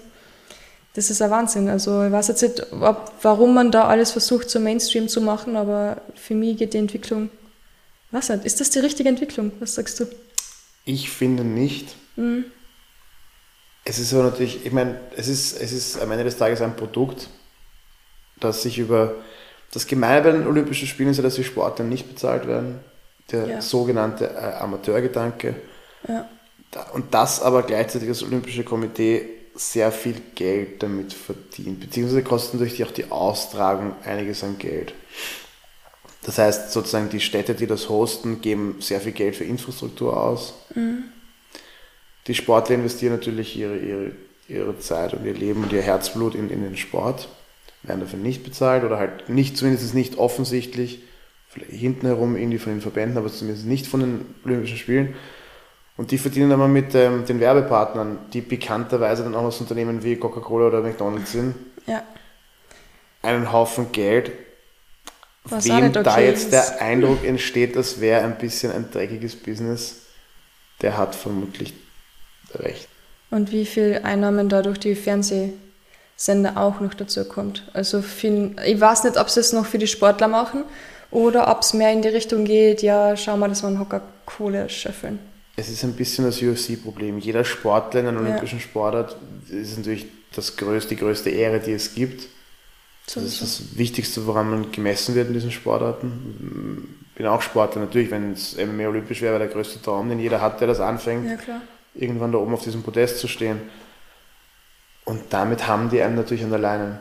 Das 0.94 1.10
ist 1.10 1.22
ein 1.22 1.30
Wahnsinn. 1.30 1.68
Also 1.68 2.06
ich 2.06 2.12
weiß 2.12 2.30
jetzt 2.30 2.42
nicht, 2.42 2.66
ob, 2.72 3.12
warum 3.22 3.54
man 3.54 3.70
da 3.70 3.88
alles 3.88 4.12
versucht, 4.12 4.50
so 4.50 4.60
Mainstream 4.60 5.10
zu 5.10 5.20
machen, 5.20 5.58
aber 5.58 6.02
für 6.16 6.36
mich 6.36 6.58
geht 6.58 6.74
die 6.74 6.78
Entwicklung, 6.78 7.30
was 8.12 8.30
nicht, 8.30 8.46
ist 8.46 8.62
das 8.62 8.70
die 8.70 8.80
richtige 8.80 9.10
Entwicklung? 9.10 9.52
Was 9.60 9.76
sagst 9.76 10.00
du? 10.00 10.06
Ich 10.86 11.10
finde 11.10 11.44
nicht. 11.44 11.96
Mhm. 12.16 12.46
Es 13.88 14.00
ist 14.00 14.10
so 14.10 14.24
natürlich, 14.24 14.66
ich 14.66 14.72
meine, 14.72 15.00
es 15.16 15.28
ist, 15.28 15.62
es 15.62 15.72
ist 15.72 16.02
am 16.02 16.12
Ende 16.12 16.24
des 16.24 16.38
Tages 16.38 16.60
ein 16.62 16.76
Produkt, 16.76 17.30
das 18.40 18.64
sich 18.64 18.80
über 18.80 19.14
das 19.72 19.86
Gemeine 19.86 20.24
bei 20.24 20.32
den 20.32 20.48
Olympischen 20.48 20.88
Spielen 20.88 21.10
ist 21.10 21.18
ja, 21.18 21.24
dass 21.24 21.36
die 21.36 21.44
Sportler 21.44 21.86
nicht 21.86 22.08
bezahlt 22.08 22.48
werden. 22.48 22.80
Der 23.32 23.48
ja. 23.48 23.62
sogenannte 23.62 24.26
äh, 24.30 24.56
Amateurgedanke. 24.60 25.56
Ja. 26.08 26.30
Und 26.94 27.14
das 27.14 27.42
aber 27.42 27.64
gleichzeitig 27.64 28.08
das 28.08 28.24
Olympische 28.24 28.64
Komitee 28.64 29.30
sehr 29.54 29.92
viel 29.92 30.22
Geld 30.34 30.84
damit 30.84 31.14
verdient. 31.14 31.80
Beziehungsweise 31.80 32.24
kosten 32.24 32.58
natürlich 32.58 32.84
auch 32.84 32.92
die 32.92 33.12
Austragung 33.12 33.96
einiges 34.04 34.44
an 34.44 34.58
Geld. 34.58 34.94
Das 36.24 36.38
heißt, 36.38 36.72
sozusagen 36.72 37.10
die 37.10 37.20
Städte, 37.20 37.54
die 37.54 37.68
das 37.68 37.88
hosten, 37.90 38.42
geben 38.42 38.78
sehr 38.80 39.00
viel 39.00 39.12
Geld 39.12 39.36
für 39.36 39.44
Infrastruktur 39.44 40.20
aus. 40.20 40.56
Mhm 40.74 41.06
die 42.28 42.36
Sportler 42.36 42.76
investieren 42.76 43.14
natürlich 43.14 43.58
ihre, 43.58 43.78
ihre, 43.78 44.12
ihre 44.48 44.80
Zeit 44.80 45.14
und 45.14 45.26
ihr 45.26 45.34
Leben 45.34 45.64
und 45.64 45.74
ihr 45.74 45.82
Herzblut 45.82 46.36
in, 46.36 46.50
in 46.50 46.64
den 46.64 46.78
Sport, 46.78 47.30
werden 47.84 48.00
dafür 48.00 48.20
nicht 48.20 48.44
bezahlt 48.44 48.84
oder 48.84 48.98
halt 48.98 49.30
nicht, 49.30 49.58
zumindest 49.58 49.94
nicht 49.94 50.18
offensichtlich, 50.18 51.02
hinten 51.70 52.08
herum 52.08 52.36
irgendwie 52.36 52.58
von 52.58 52.74
den 52.74 52.82
Verbänden, 52.82 53.18
aber 53.18 53.32
zumindest 53.32 53.66
nicht 53.66 53.88
von 53.88 54.02
den 54.02 54.26
Olympischen 54.44 54.78
Spielen. 54.78 55.16
Und 55.98 56.12
die 56.12 56.18
verdienen 56.18 56.52
aber 56.52 56.68
mit 56.68 56.94
ähm, 56.94 57.26
den 57.26 57.40
Werbepartnern, 57.40 58.18
die 58.34 58.42
bekannterweise 58.42 59.24
dann 59.24 59.36
auch 59.36 59.44
aus 59.44 59.62
Unternehmen 59.62 60.04
wie 60.04 60.18
Coca-Cola 60.18 60.68
oder 60.68 60.82
McDonalds 60.82 61.32
sind, 61.32 61.56
ja. 61.88 62.04
einen 63.22 63.54
Haufen 63.54 63.94
Geld. 63.94 64.34
Was 65.46 65.66
Wem 65.66 65.86
okay 65.86 66.04
da 66.04 66.20
jetzt 66.20 66.46
ist. 66.46 66.52
der 66.52 66.82
Eindruck 66.82 67.24
entsteht, 67.24 67.78
das 67.78 68.02
wäre 68.02 68.26
ein 68.26 68.38
bisschen 68.38 68.74
ein 68.74 68.90
dreckiges 68.92 69.38
Business, 69.38 70.02
der 70.82 70.98
hat 70.98 71.16
vermutlich 71.16 71.74
recht. 72.56 72.88
Und 73.32 73.52
wie 73.52 73.66
viel 73.66 74.02
Einnahmen 74.04 74.50
dadurch 74.50 74.80
die 74.80 74.96
Fernsehsender 74.96 76.56
auch 76.56 76.80
noch 76.80 76.94
dazu 76.94 77.26
kommt. 77.26 77.64
Also 77.74 78.02
viel, 78.02 78.56
ich 78.66 78.80
weiß 78.80 79.04
nicht, 79.04 79.18
ob 79.18 79.30
sie 79.30 79.40
es 79.40 79.54
noch 79.54 79.66
für 79.66 79.78
die 79.78 79.88
Sportler 79.88 80.28
machen 80.28 80.64
oder 81.12 81.50
ob 81.50 81.62
es 81.62 81.74
mehr 81.74 81.92
in 81.92 82.02
die 82.02 82.10
Richtung 82.10 82.46
geht, 82.46 82.82
ja, 82.82 83.18
schau 83.18 83.38
mal, 83.38 83.50
dass 83.50 83.64
wir 83.64 83.68
einen 83.68 83.80
Hocker 83.80 84.02
Kohle 84.26 84.70
schöffeln. 84.70 85.20
Es 85.58 85.70
ist 85.70 85.84
ein 85.84 85.94
bisschen 85.94 86.26
das 86.26 86.42
UFC-Problem. 86.42 87.18
Jeder 87.20 87.46
Sportler 87.46 88.02
in 88.02 88.08
einem 88.08 88.18
ja. 88.18 88.30
olympischen 88.32 88.60
Sportart 88.60 89.16
ist 89.50 89.78
natürlich 89.78 90.06
das 90.36 90.58
größte, 90.58 90.96
die 90.96 91.02
größte 91.02 91.30
Ehre, 91.30 91.60
die 91.60 91.72
es 91.72 91.96
gibt. 91.96 92.28
Das 93.06 93.24
ist 93.24 93.42
das 93.42 93.78
Wichtigste, 93.78 94.26
woran 94.26 94.50
man 94.50 94.72
gemessen 94.72 95.14
wird 95.14 95.28
in 95.28 95.36
diesen 95.36 95.52
Sportarten. 95.52 96.98
Ich 97.12 97.18
bin 97.18 97.28
auch 97.28 97.42
Sportler, 97.42 97.82
natürlich, 97.82 98.12
wenn 98.12 98.34
es 98.34 98.58
MMA 98.58 98.88
olympisch 98.88 99.22
wäre, 99.22 99.34
wäre 99.34 99.46
der 99.46 99.54
größte 99.54 99.82
Traum, 99.82 100.10
den 100.10 100.20
jeder 100.20 100.42
hat, 100.42 100.60
der 100.60 100.68
das 100.68 100.80
anfängt. 100.80 101.26
Ja, 101.30 101.36
klar 101.36 101.62
irgendwann 101.96 102.32
da 102.32 102.38
oben 102.38 102.54
auf 102.54 102.64
diesem 102.64 102.84
Podest 102.84 103.20
zu 103.20 103.28
stehen. 103.28 103.62
Und 105.06 105.22
damit 105.30 105.68
haben 105.68 105.90
die 105.90 106.02
einen 106.02 106.16
natürlich 106.16 106.44
an 106.44 106.50
der 106.50 106.60
Leine. 106.60 107.00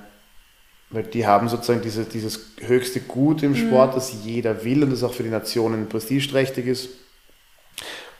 Weil 0.90 1.04
die 1.04 1.26
haben 1.26 1.48
sozusagen 1.48 1.82
diese, 1.82 2.04
dieses 2.04 2.40
höchste 2.60 3.00
Gut 3.00 3.42
im 3.42 3.52
mhm. 3.52 3.56
Sport, 3.56 3.92
mhm. 3.92 3.94
das 3.94 4.12
jeder 4.24 4.64
will 4.64 4.84
und 4.84 4.90
das 4.90 5.02
auch 5.02 5.14
für 5.14 5.22
die 5.22 5.30
Nationen 5.30 5.88
prestigeträchtig 5.88 6.66
ist. 6.66 6.90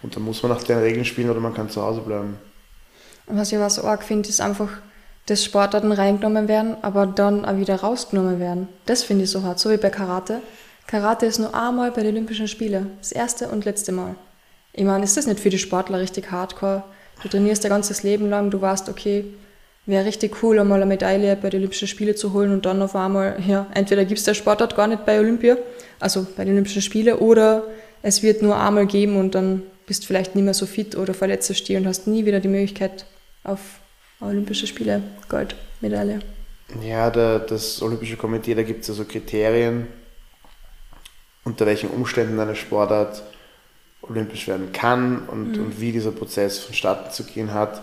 Und 0.03 0.17
dann 0.17 0.23
muss 0.23 0.43
man 0.43 0.53
nach 0.53 0.63
den 0.63 0.79
Regeln 0.79 1.05
spielen 1.05 1.31
oder 1.31 1.41
man 1.41 1.55
kann 1.55 1.71
zu 1.71 1.83
Hause 1.83 2.01
bleiben. 2.01 2.37
Und 3.27 3.39
was 3.39 3.53
ich 3.53 3.59
was 3.59 3.83
arg 3.83 4.03
finde, 4.03 4.29
ist 4.29 4.41
einfach, 4.41 4.69
dass 5.27 5.45
Sportarten 5.45 5.93
reingenommen 5.93 6.49
werden, 6.49 6.77
aber 6.83 7.07
dann 7.07 7.45
auch 7.45 7.57
wieder 7.57 7.77
rausgenommen 7.77 8.39
werden. 8.39 8.69
Das 8.87 9.03
finde 9.03 9.25
ich 9.25 9.31
so 9.31 9.43
hart, 9.43 9.59
so 9.59 9.71
wie 9.71 9.77
bei 9.77 9.91
Karate. 9.91 10.43
Karate 10.87 11.27
ist 11.27 11.39
nur 11.39 11.55
einmal 11.55 11.91
bei 11.91 12.03
den 12.03 12.15
Olympischen 12.15 12.49
Spielen. 12.49 12.99
Das 12.99 13.13
erste 13.13 13.49
und 13.49 13.65
letzte 13.65 13.93
Mal. 13.93 14.17
Ich 14.77 14.85
meine, 14.85 15.05
ist 15.05 15.17
das 15.17 15.27
nicht 15.27 15.39
für 15.39 15.51
die 15.51 15.59
Sportler 15.59 16.01
richtig 16.01 16.33
hardcore? 16.33 16.83
Du 17.23 17.29
trainierst 17.29 17.63
dein 17.63 17.71
ganzes 17.71 18.03
Leben 18.03 18.29
lang, 18.29 18.51
du 18.51 18.61
weißt, 18.61 18.89
okay, 18.89 19.25
wäre 19.87 20.05
richtig 20.05 20.43
cool, 20.43 20.59
einmal 20.59 20.83
eine 20.83 20.87
Medaille 20.87 21.37
bei 21.37 21.49
den 21.49 21.61
Olympischen 21.61 21.87
Spielen 21.87 22.17
zu 22.17 22.33
holen 22.33 22.53
und 22.53 22.67
dann 22.67 22.83
auf 22.83 22.97
einmal, 22.97 23.37
ja, 23.47 23.69
entweder 23.73 24.05
gibt 24.05 24.19
es 24.19 24.25
der 24.25 24.35
Sportart 24.35 24.75
gar 24.75 24.89
nicht 24.89 25.07
bei 25.07 25.21
Olympia, 25.21 25.57
also 26.01 26.27
bei 26.37 26.45
den 26.45 26.55
Olympischen 26.55 26.83
Spielen, 26.83 27.17
oder 27.19 27.63
es 28.03 28.25
wird 28.25 28.43
nur 28.43 28.59
einmal 28.59 28.87
geben 28.87 29.17
und 29.17 29.37
dann 29.37 29.63
bist 29.87 30.03
du 30.03 30.07
vielleicht 30.09 30.35
nicht 30.35 30.45
mehr 30.45 30.55
so 30.55 30.67
fit 30.67 30.97
oder 30.97 31.15
verletzt 31.15 31.51
dich 31.51 31.77
und 31.77 31.87
hast 31.87 32.09
nie 32.09 32.27
wieder 32.27 32.41
die 32.41 32.49
Möglichkeit 32.49 33.07
auf 33.45 33.61
Olympische 34.21 34.67
Spiele 34.67 35.03
Goldmedaille. 35.29 36.19
Ja, 36.83 37.11
der, 37.11 37.39
das 37.39 37.81
Olympische 37.81 38.17
Komitee, 38.17 38.55
da 38.55 38.65
gibt 38.65 38.83
es 38.83 38.91
also 38.91 39.05
Kriterien, 39.05 39.87
unter 41.45 41.65
welchen 41.65 41.91
Umständen 41.91 42.41
eine 42.41 42.57
Sportart 42.57 43.23
olympisch 44.09 44.47
werden 44.49 44.73
kann 44.73 45.29
und, 45.29 45.57
mhm. 45.57 45.65
und 45.65 45.81
wie 45.81 45.93
dieser 45.93 46.13
Prozess 46.13 46.59
vonstatten 46.59 47.11
zu 47.11 47.25
gehen 47.25 47.53
hat, 47.53 47.83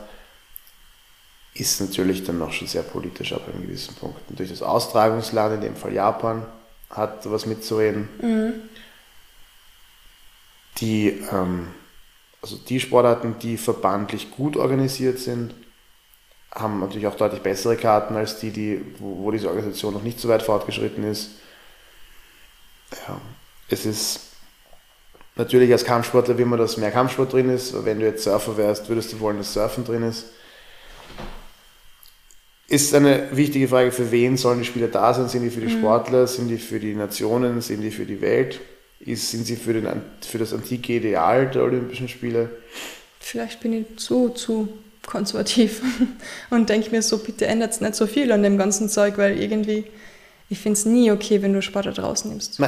ist 1.54 1.82
natürlich 1.82 2.24
dann 2.24 2.40
noch 2.40 2.54
schon 2.54 2.68
sehr 2.68 2.84
politisch 2.84 3.34
ab 3.34 3.48
einem 3.48 3.64
gewissen 3.64 3.96
Punkt. 3.96 4.22
Und 4.30 4.40
durch 4.40 4.50
das 4.50 4.62
Austragungsland, 4.62 5.56
in 5.56 5.62
dem 5.62 5.76
Fall 5.76 5.94
Japan, 5.94 6.46
hat 6.90 7.30
was 7.30 7.46
mitzureden. 7.46 8.08
Mhm. 8.22 8.54
Die, 10.78 11.22
ähm, 11.32 11.68
also 12.42 12.58
die 12.58 12.80
Sportarten, 12.80 13.36
die 13.40 13.58
verbandlich 13.58 14.32
gut 14.32 14.56
organisiert 14.56 15.20
sind, 15.20 15.54
haben 16.54 16.80
natürlich 16.80 17.08
auch 17.08 17.16
deutlich 17.16 17.42
bessere 17.42 17.78
Karten 17.78 18.16
als 18.16 18.40
die, 18.40 18.52
die 18.52 18.82
wo, 19.00 19.24
wo 19.24 19.32
diese 19.32 19.48
Organisation 19.48 19.94
noch 19.94 20.04
nicht 20.04 20.20
so 20.20 20.28
weit 20.28 20.44
fortgeschritten 20.44 21.04
ist. 21.04 21.32
ja, 23.08 23.20
es 23.70 23.86
ist 23.86 24.31
natürlich 25.42 25.72
als 25.72 25.84
Kampfsportler 25.84 26.38
will 26.38 26.46
man, 26.46 26.60
dass 26.60 26.78
mehr 26.78 26.92
Kampfsport 26.92 27.34
drin 27.34 27.50
ist. 27.50 27.74
Wenn 27.84 28.00
du 28.00 28.06
jetzt 28.06 28.24
Surfer 28.24 28.58
wärst, 28.58 28.88
würdest 28.90 29.12
du 29.12 29.20
wollen, 29.20 29.38
dass 29.38 29.54
Surfen 29.54 29.84
drin 29.84 30.04
ist. 30.04 30.26
Ist 32.68 32.94
eine 32.94 33.28
wichtige 33.32 33.68
Frage, 33.68 33.92
für 33.92 34.12
wen 34.12 34.38
sollen 34.38 34.60
die 34.60 34.66
Spieler 34.66 34.88
da 34.88 35.14
sein? 35.14 35.28
Sind 35.28 35.44
die 35.44 35.50
für 35.50 35.60
die 35.60 35.70
Sportler? 35.70 36.28
Sind 36.28 36.48
die 36.48 36.58
für 36.58 36.80
die 36.80 36.94
Nationen? 36.94 37.60
Sind 37.60 37.82
die 37.82 37.92
für 37.92 38.06
die 38.06 38.22
Welt? 38.22 38.62
Ist, 39.00 39.32
sind 39.32 39.46
sie 39.46 39.56
für, 39.56 39.74
den, 39.74 39.88
für 40.22 40.38
das 40.38 40.54
antike 40.54 40.94
Ideal 40.94 41.50
der 41.50 41.64
Olympischen 41.64 42.08
Spiele? 42.08 42.50
Vielleicht 43.20 43.60
bin 43.62 43.74
ich 43.74 43.98
zu, 43.98 44.30
zu 44.30 44.70
konservativ 45.06 45.82
und 46.52 46.70
denke 46.70 46.92
mir 46.92 47.02
so, 47.02 47.18
bitte 47.18 47.48
ändert 47.48 47.82
nicht 47.82 47.96
so 47.96 48.06
viel 48.06 48.32
an 48.32 48.44
dem 48.44 48.58
ganzen 48.58 48.90
Zeug, 48.90 49.18
weil 49.18 49.42
irgendwie, 49.42 49.86
ich 50.50 50.60
finde 50.60 50.78
es 50.78 50.86
nie 50.86 51.12
okay, 51.12 51.42
wenn 51.42 51.54
du 51.54 51.62
Sportler 51.62 51.94
draußen 51.94 52.30
nimmst. 52.30 52.60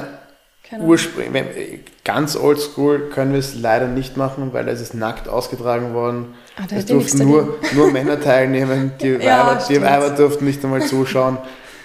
Mein, 0.78 0.88
Ursprünglich, 0.88 1.82
ganz 2.04 2.36
oldschool 2.36 3.10
können 3.10 3.34
wir 3.34 3.40
es 3.40 3.56
leider 3.56 3.88
nicht 3.88 4.18
machen, 4.18 4.54
weil 4.54 4.68
es 4.68 4.82
ist 4.82 4.94
nackt 4.94 5.28
ausgetragen 5.28 5.94
worden. 5.94 6.34
Ah, 6.58 6.64
es 6.76 6.86
durften 6.86 7.28
nur, 7.28 7.60
nur 7.74 7.92
Männer 7.92 8.20
teilnehmen, 8.20 8.94
die, 9.02 9.10
ja, 9.22 9.48
Weiber, 9.48 9.64
die 9.70 9.82
Weiber 9.82 10.10
durften 10.12 10.46
nicht 10.46 10.64
einmal 10.64 10.82
zuschauen. 10.82 11.38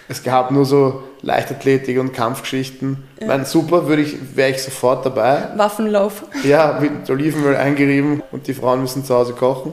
Es 0.08 0.22
gab 0.22 0.50
nur 0.50 0.64
so 0.64 1.02
Leichtathletik 1.20 1.98
und 1.98 2.14
Kampfgeschichten. 2.14 3.04
Ja. 3.20 3.26
Mein, 3.26 3.44
super, 3.44 3.88
würde 3.88 4.02
ich, 4.02 4.36
wäre 4.36 4.50
ich 4.50 4.62
sofort 4.62 5.04
dabei. 5.04 5.48
Waffenlauf. 5.56 6.24
Ja, 6.44 6.78
mit 6.80 7.10
Olivenöl 7.10 7.56
eingerieben 7.56 8.22
und 8.32 8.46
die 8.46 8.54
Frauen 8.54 8.80
müssen 8.80 9.04
zu 9.04 9.14
Hause 9.14 9.34
kochen. 9.34 9.72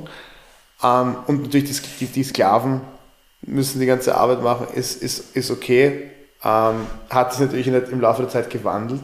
Ähm, 0.84 1.16
und 1.28 1.44
natürlich 1.44 1.82
die, 1.82 2.06
die, 2.06 2.12
die, 2.12 2.24
Sklaven 2.24 2.82
müssen 3.44 3.80
die 3.80 3.86
ganze 3.86 4.16
Arbeit 4.18 4.44
machen, 4.44 4.68
ist, 4.74 5.02
ist, 5.02 5.36
ist 5.36 5.52
okay. 5.52 6.12
Ähm, 6.44 6.88
hat 7.10 7.34
sich 7.34 7.42
natürlich 7.42 7.68
im 7.68 8.02
Laufe 8.02 8.22
der 8.22 8.30
Zeit 8.30 8.50
gewandelt. 8.50 9.02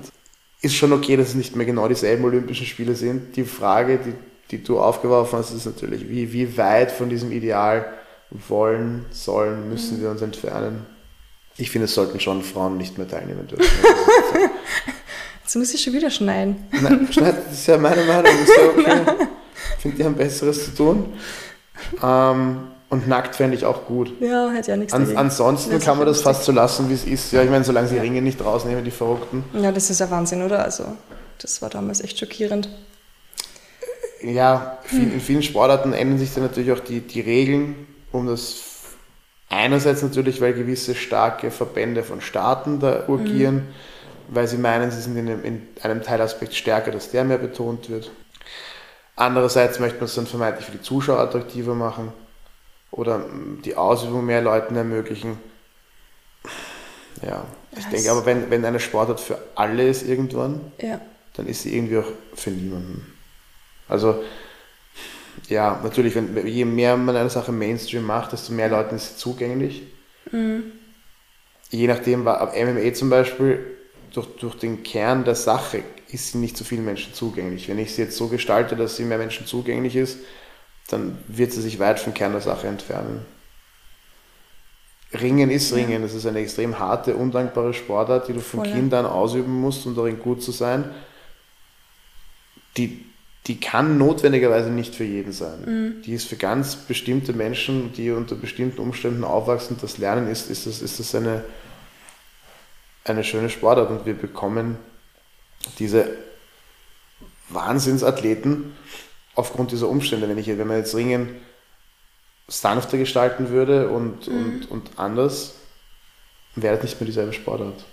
Ist 0.62 0.76
schon 0.76 0.94
okay, 0.94 1.18
dass 1.18 1.30
es 1.30 1.36
nicht 1.36 1.56
mehr 1.56 1.66
genau 1.66 1.88
dieselben 1.88 2.24
Olympischen 2.24 2.68
Spiele 2.68 2.96
sind. 2.96 3.36
Die 3.36 3.44
Frage, 3.44 3.98
die, 3.98 4.14
die 4.52 4.64
du 4.64 4.80
aufgeworfen 4.80 5.40
hast, 5.40 5.52
ist 5.52 5.66
natürlich, 5.66 6.08
wie, 6.08 6.32
wie 6.34 6.58
weit 6.58 6.92
von 6.92 7.10
diesem 7.10 7.32
Ideal 7.32 7.86
wollen, 8.48 9.06
sollen, 9.12 9.70
müssen 9.70 9.98
mhm. 9.98 10.04
wir 10.04 10.10
uns 10.12 10.22
entfernen. 10.22 10.86
Ich 11.58 11.70
finde, 11.70 11.86
es 11.86 11.94
sollten 11.94 12.20
schon 12.20 12.44
Frauen 12.44 12.78
nicht 12.78 12.98
mehr 12.98 13.08
teilnehmen 13.08 13.48
dürfen. 13.48 13.66
Jetzt 15.44 15.56
muss 15.56 15.74
ich 15.74 15.82
schon 15.82 15.94
wieder 15.94 16.10
schneiden. 16.10 16.64
Nein, 16.72 17.08
schneid, 17.12 17.36
das 17.46 17.54
ist 17.54 17.68
ja 17.68 17.78
meine 17.78 18.04
Meinung. 18.06 18.32
Ist 18.44 18.54
ja 18.56 18.70
okay. 18.70 19.28
Ich 19.76 19.82
finde, 19.82 19.98
die 19.98 20.04
haben 20.04 20.16
Besseres 20.16 20.66
zu 20.66 20.76
tun. 20.76 21.14
Ähm, 22.04 22.68
und 22.92 23.08
nackt 23.08 23.38
fände 23.38 23.56
ich 23.56 23.66
auch 23.66 23.86
gut. 23.86 24.12
Ja, 24.20 24.50
hätte 24.50 24.72
ja 24.72 24.78
nichts 24.78 24.94
An, 24.94 25.16
Ansonsten 25.16 25.80
kann 25.80 25.98
man 25.98 26.06
das 26.06 26.22
fast 26.22 26.44
so 26.44 26.52
lassen, 26.52 26.90
wie 26.90 26.94
es 26.94 27.06
ist. 27.06 27.32
Ja, 27.32 27.42
ich 27.42 27.50
meine, 27.50 27.64
solange 27.64 27.88
sie 27.88 27.96
ja. 27.96 28.02
Ringe 28.02 28.22
nicht 28.22 28.44
rausnehmen, 28.44 28.84
die 28.84 28.92
Verrückten. 28.92 29.46
Ja, 29.54 29.72
das 29.72 29.90
ist 29.90 30.02
ja 30.02 30.12
Wahnsinn, 30.12 30.44
oder? 30.44 30.62
Also, 30.64 30.84
das 31.40 31.62
war 31.62 31.70
damals 31.70 32.02
echt 32.02 32.20
schockierend. 32.20 32.68
Ja, 34.22 34.78
hm. 34.90 35.14
in 35.14 35.22
vielen 35.22 35.42
Sportarten 35.42 35.94
ändern 35.94 36.20
sich 36.20 36.34
dann 36.34 36.44
natürlich 36.44 36.74
auch 36.74 36.82
die, 36.82 37.00
die 37.00 37.22
Regeln, 37.22 37.88
um 38.12 38.28
das 38.28 38.58
Einerseits 39.50 40.02
natürlich, 40.02 40.40
weil 40.40 40.54
gewisse 40.54 40.96
starke 40.96 41.52
Verbände 41.52 42.04
von 42.04 42.22
Staaten 42.22 42.80
da 42.80 43.04
urgieren, 43.10 43.56
mhm. 43.56 43.68
weil 44.30 44.48
sie 44.48 44.56
meinen, 44.56 44.92
sie 44.92 45.02
sind 45.02 45.18
in 45.18 45.28
einem, 45.28 45.44
in 45.44 45.68
einem, 45.84 46.02
Teilaspekt 46.04 46.56
stärker, 46.56 46.92
dass 46.92 47.12
der 47.12 47.26
mehr 47.26 47.38
betont 47.38 47.90
wird. 47.90 48.12
Andererseits 49.18 49.80
möchte 49.80 49.98
man 49.98 50.06
es 50.06 50.16
dann 50.16 50.26
vermeintlich 50.26 50.68
für 50.68 50.72
die 50.72 50.82
Zuschauer 50.82 51.20
attraktiver 51.20 51.76
machen 51.76 52.14
oder 52.92 53.26
die 53.64 53.76
Ausübung 53.76 54.26
mehr 54.26 54.42
Leuten 54.42 54.76
ermöglichen. 54.76 55.38
Ja, 57.26 57.46
ich 57.72 57.78
yes. 57.80 57.90
denke 57.90 58.12
aber, 58.12 58.26
wenn, 58.26 58.50
wenn 58.50 58.66
eine 58.66 58.80
Sportart 58.80 59.20
für 59.20 59.40
alle 59.56 59.88
ist 59.88 60.04
irgendwann, 60.08 60.60
ja. 60.80 61.00
dann 61.34 61.48
ist 61.48 61.64
sie 61.64 61.76
irgendwie 61.76 61.98
auch 61.98 62.12
für 62.36 62.52
niemanden. 62.52 63.14
Also 63.88 64.22
ja, 65.50 65.80
natürlich, 65.84 66.16
wenn, 66.16 66.46
je 66.46 66.66
mehr 66.66 66.98
man 66.98 67.16
eine 67.16 67.30
Sache 67.30 67.52
Mainstream 67.52 68.06
macht, 68.06 68.34
desto 68.34 68.54
mehr 68.54 68.70
Leuten 68.70 68.96
ist 68.96 69.10
sie 69.10 69.18
zugänglich. 69.18 69.84
Mhm. 70.32 70.64
Je 71.70 71.88
nachdem, 71.88 72.26
war 72.26 72.54
MMA 72.54 72.94
zum 72.94 73.10
Beispiel, 73.10 73.60
durch, 74.14 74.28
durch 74.38 74.56
den 74.56 74.84
Kern 74.84 75.24
der 75.24 75.36
Sache 75.36 75.84
ist 76.10 76.32
sie 76.32 76.38
nicht 76.38 76.58
so 76.58 76.66
vielen 76.66 76.84
Menschen 76.84 77.14
zugänglich. 77.14 77.70
Wenn 77.70 77.80
ich 77.80 77.96
sie 77.96 78.02
jetzt 78.02 78.18
so 78.18 78.28
gestalte, 78.28 78.76
dass 78.76 78.98
sie 78.98 79.04
mehr 79.04 79.18
Menschen 79.18 79.46
zugänglich 79.46 79.96
ist, 79.96 80.20
dann 80.92 81.18
wird 81.28 81.52
sie 81.52 81.62
sich 81.62 81.80
weit 81.80 82.00
vom 82.00 82.14
Kern 82.14 82.32
der 82.32 82.42
Sache 82.42 82.68
entfernen. 82.68 83.26
Ringen 85.14 85.50
ist 85.50 85.74
Ringen. 85.74 86.02
Das 86.04 86.14
ist 86.14 86.26
eine 86.26 86.40
extrem 86.40 86.80
harte, 86.80 87.16
undankbare 87.16 87.74
Sportart, 87.74 88.28
die 88.28 88.34
du 88.34 88.40
von 88.40 88.64
Voll, 88.64 88.74
Kind 88.74 88.94
an 88.94 89.06
ausüben 89.06 89.60
musst, 89.60 89.86
um 89.86 89.96
darin 89.96 90.20
gut 90.20 90.42
zu 90.42 90.52
sein. 90.52 90.90
Die 92.78 93.06
die 93.48 93.60
kann 93.60 93.98
notwendigerweise 93.98 94.70
nicht 94.70 94.94
für 94.94 95.04
jeden 95.04 95.32
sein. 95.32 95.62
Mhm. 95.66 96.02
Die 96.04 96.14
ist 96.14 96.28
für 96.28 96.36
ganz 96.36 96.76
bestimmte 96.76 97.34
Menschen, 97.34 97.92
die 97.94 98.12
unter 98.12 98.36
bestimmten 98.36 98.80
Umständen 98.80 99.24
aufwachsen, 99.24 99.78
das 99.82 99.98
Lernen 99.98 100.28
ist, 100.28 100.50
ist 100.50 100.68
das, 100.68 100.82
ist 100.82 101.00
das 101.00 101.16
eine, 101.16 101.44
eine 103.04 103.24
schöne 103.24 103.50
Sportart 103.50 103.90
und 103.90 104.06
wir 104.06 104.14
bekommen 104.14 104.78
diese 105.80 106.08
Wahnsinnsathleten 107.50 108.74
aufgrund 109.36 109.72
dieser 109.72 109.88
Umstände. 109.88 110.28
Wenn, 110.28 110.38
ich, 110.38 110.48
wenn 110.48 110.68
man 110.68 110.78
jetzt 110.78 110.96
Ringen 110.96 111.36
sanfter 112.48 112.98
gestalten 112.98 113.50
würde 113.50 113.90
und, 113.90 114.28
mhm. 114.28 114.36
und, 114.36 114.72
und 114.72 114.90
anders, 114.98 115.56
wäre 116.56 116.76
es 116.78 116.84
nicht 116.84 117.00
mehr 117.00 117.06
dieselbe 117.06 117.34
Sportart. 117.34 117.86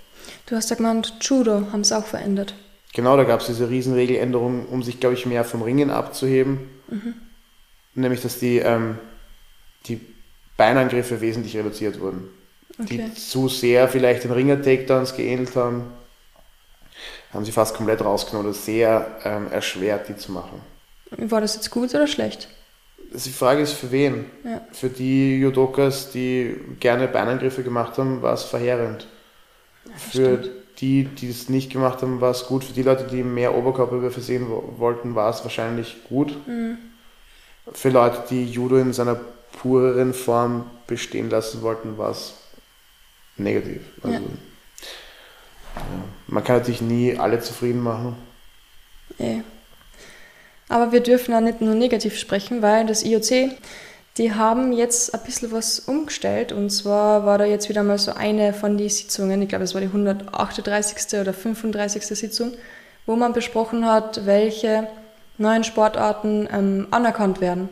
Du 0.47 0.57
hast 0.57 0.70
ja 0.70 0.76
gemeint, 0.76 1.14
Judo 1.20 1.68
haben 1.72 1.82
es 1.82 1.93
auch 1.93 2.07
verändert. 2.07 2.55
Genau, 2.95 3.16
da 3.16 3.24
gab 3.24 3.41
es 3.41 3.47
diese 3.47 3.68
Riesenregeländerung, 3.68 4.66
um 4.66 4.82
sich, 4.82 4.99
glaube 4.99 5.14
ich, 5.14 5.26
mehr 5.26 5.45
vom 5.45 5.62
Ringen 5.62 5.91
abzuheben. 5.91 6.70
Mhm. 6.89 7.14
Nämlich, 7.95 8.22
dass 8.22 8.39
die, 8.39 8.59
ähm, 8.59 8.99
die 9.86 10.01
Beinangriffe 10.57 11.20
wesentlich 11.20 11.57
reduziert 11.57 12.01
wurden. 12.01 12.28
Okay. 12.80 13.05
Die 13.09 13.14
zu 13.14 13.49
sehr 13.49 13.89
vielleicht 13.89 14.24
den 14.24 14.32
Ringer-Takedowns 14.32 15.14
geähnelt 15.16 15.55
haben, 15.57 15.93
haben 17.32 17.45
sie 17.45 17.53
fast 17.53 17.74
komplett 17.76 18.01
rausgenommen 18.03 18.51
oder 18.51 18.59
sehr 18.59 19.18
ähm, 19.24 19.53
erschwert, 19.53 20.09
die 20.09 20.16
zu 20.16 20.32
machen. 20.32 20.61
War 21.11 21.41
das 21.41 21.55
jetzt 21.55 21.71
gut 21.71 21.95
oder 21.95 22.07
schlecht? 22.07 22.49
Die 23.13 23.31
Frage 23.31 23.63
ist 23.63 23.73
für 23.73 23.91
wen? 23.91 24.27
Ja. 24.45 24.61
Für 24.73 24.91
die 24.91 25.39
Judokas, 25.39 26.11
die 26.11 26.57
gerne 26.79 27.09
Beinangriffe 27.09 27.63
gemacht 27.63 27.97
haben, 27.97 28.21
war 28.21 28.35
es 28.35 28.43
verheerend. 28.45 29.07
Ja, 29.87 29.93
für 29.97 30.09
stimmt 30.11 30.51
die, 30.81 31.05
die 31.05 31.31
es 31.31 31.49
nicht 31.49 31.73
gemacht 31.73 32.03
haben, 32.03 32.21
war 32.21 32.31
es 32.31 32.47
gut. 32.47 32.65
Für 32.65 32.73
die 32.73 32.83
Leute, 32.83 33.05
die 33.05 33.23
mehr 33.23 33.57
Oberkörperwürfe 33.57 34.20
sehen 34.20 34.47
wollten, 34.49 35.15
war 35.15 35.31
es 35.31 35.43
wahrscheinlich 35.43 35.97
gut. 36.09 36.37
Mhm. 36.47 36.78
Für 37.73 37.91
Leute, 37.91 38.24
die 38.31 38.47
Judo 38.47 38.78
in 38.78 38.93
seiner 38.93 39.16
pureren 39.61 40.15
Form 40.15 40.70
bestehen 40.87 41.31
lassen 41.31 41.62
wollten, 41.62 41.99
war 41.99 42.11
es 42.11 42.35
negativ. 43.37 43.82
Also, 44.03 44.15
ja. 44.15 44.20
Man 46.28 46.45
kann 46.45 46.59
natürlich 46.59 46.81
nie 46.81 47.16
alle 47.16 47.41
zufrieden 47.41 47.82
machen. 47.82 48.16
Ja. 49.19 49.43
Aber 50.69 50.93
wir 50.93 51.01
dürfen 51.01 51.35
auch 51.35 51.40
nicht 51.40 51.61
nur 51.61 51.74
negativ 51.74 52.19
sprechen, 52.19 52.62
weil 52.62 52.86
das 52.86 53.05
IOC 53.05 53.51
die 54.19 54.35
haben 54.35 54.73
jetzt 54.73 55.15
ein 55.15 55.23
bisschen 55.23 55.53
was 55.53 55.78
umgestellt 55.78 56.51
und 56.53 56.70
zwar 56.70 57.24
war 57.24 57.39
da 57.39 57.45
jetzt 57.45 57.69
wieder 57.69 57.85
mal 57.85 57.99
so 57.99 58.12
eine 58.12 58.53
von 58.53 58.77
den 58.77 58.89
Sitzungen, 58.89 59.40
ich 59.40 59.49
glaube 59.49 59.65
es 59.65 59.74
war 59.74 59.81
die 59.81 59.86
138. 59.86 61.20
oder 61.20 61.32
35. 61.32 62.05
Sitzung, 62.05 62.53
wo 63.07 63.15
man 63.15 63.32
besprochen 63.32 63.86
hat, 63.86 64.27
welche 64.27 64.89
neuen 65.39 65.62
Sportarten 65.62 66.49
ähm, 66.53 66.89
anerkannt 66.90 67.40
werden. 67.40 67.69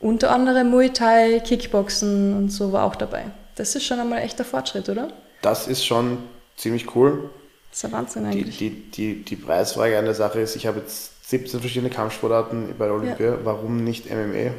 Unter 0.00 0.30
anderem 0.30 0.70
Muay 0.70 0.90
Thai, 0.90 1.40
Kickboxen 1.44 2.36
und 2.36 2.48
so 2.48 2.72
war 2.72 2.84
auch 2.84 2.96
dabei. 2.96 3.26
Das 3.54 3.76
ist 3.76 3.84
schon 3.84 4.00
einmal 4.00 4.22
echter 4.22 4.44
Fortschritt, 4.44 4.88
oder? 4.88 5.08
Das 5.42 5.68
ist 5.68 5.84
schon 5.84 6.18
ziemlich 6.56 6.96
cool. 6.96 7.30
Das 7.70 7.78
ist 7.78 7.84
ein 7.84 7.92
Wahnsinn 7.92 8.24
eigentlich. 8.24 8.56
Die, 8.58 8.70
die, 8.70 8.90
die, 8.90 9.24
die 9.24 9.36
Preisfrage 9.36 9.98
an 9.98 10.06
der 10.06 10.14
Sache 10.14 10.40
ist, 10.40 10.56
ich 10.56 10.66
habe 10.66 10.80
jetzt 10.80 11.11
17 11.22 11.60
verschiedene 11.60 11.90
Kampfsportarten 11.90 12.74
bei 12.78 12.86
der 12.86 12.94
Olympia, 12.94 13.26
ja. 13.32 13.38
warum 13.44 13.82
nicht 13.82 14.10
MMA? 14.10 14.52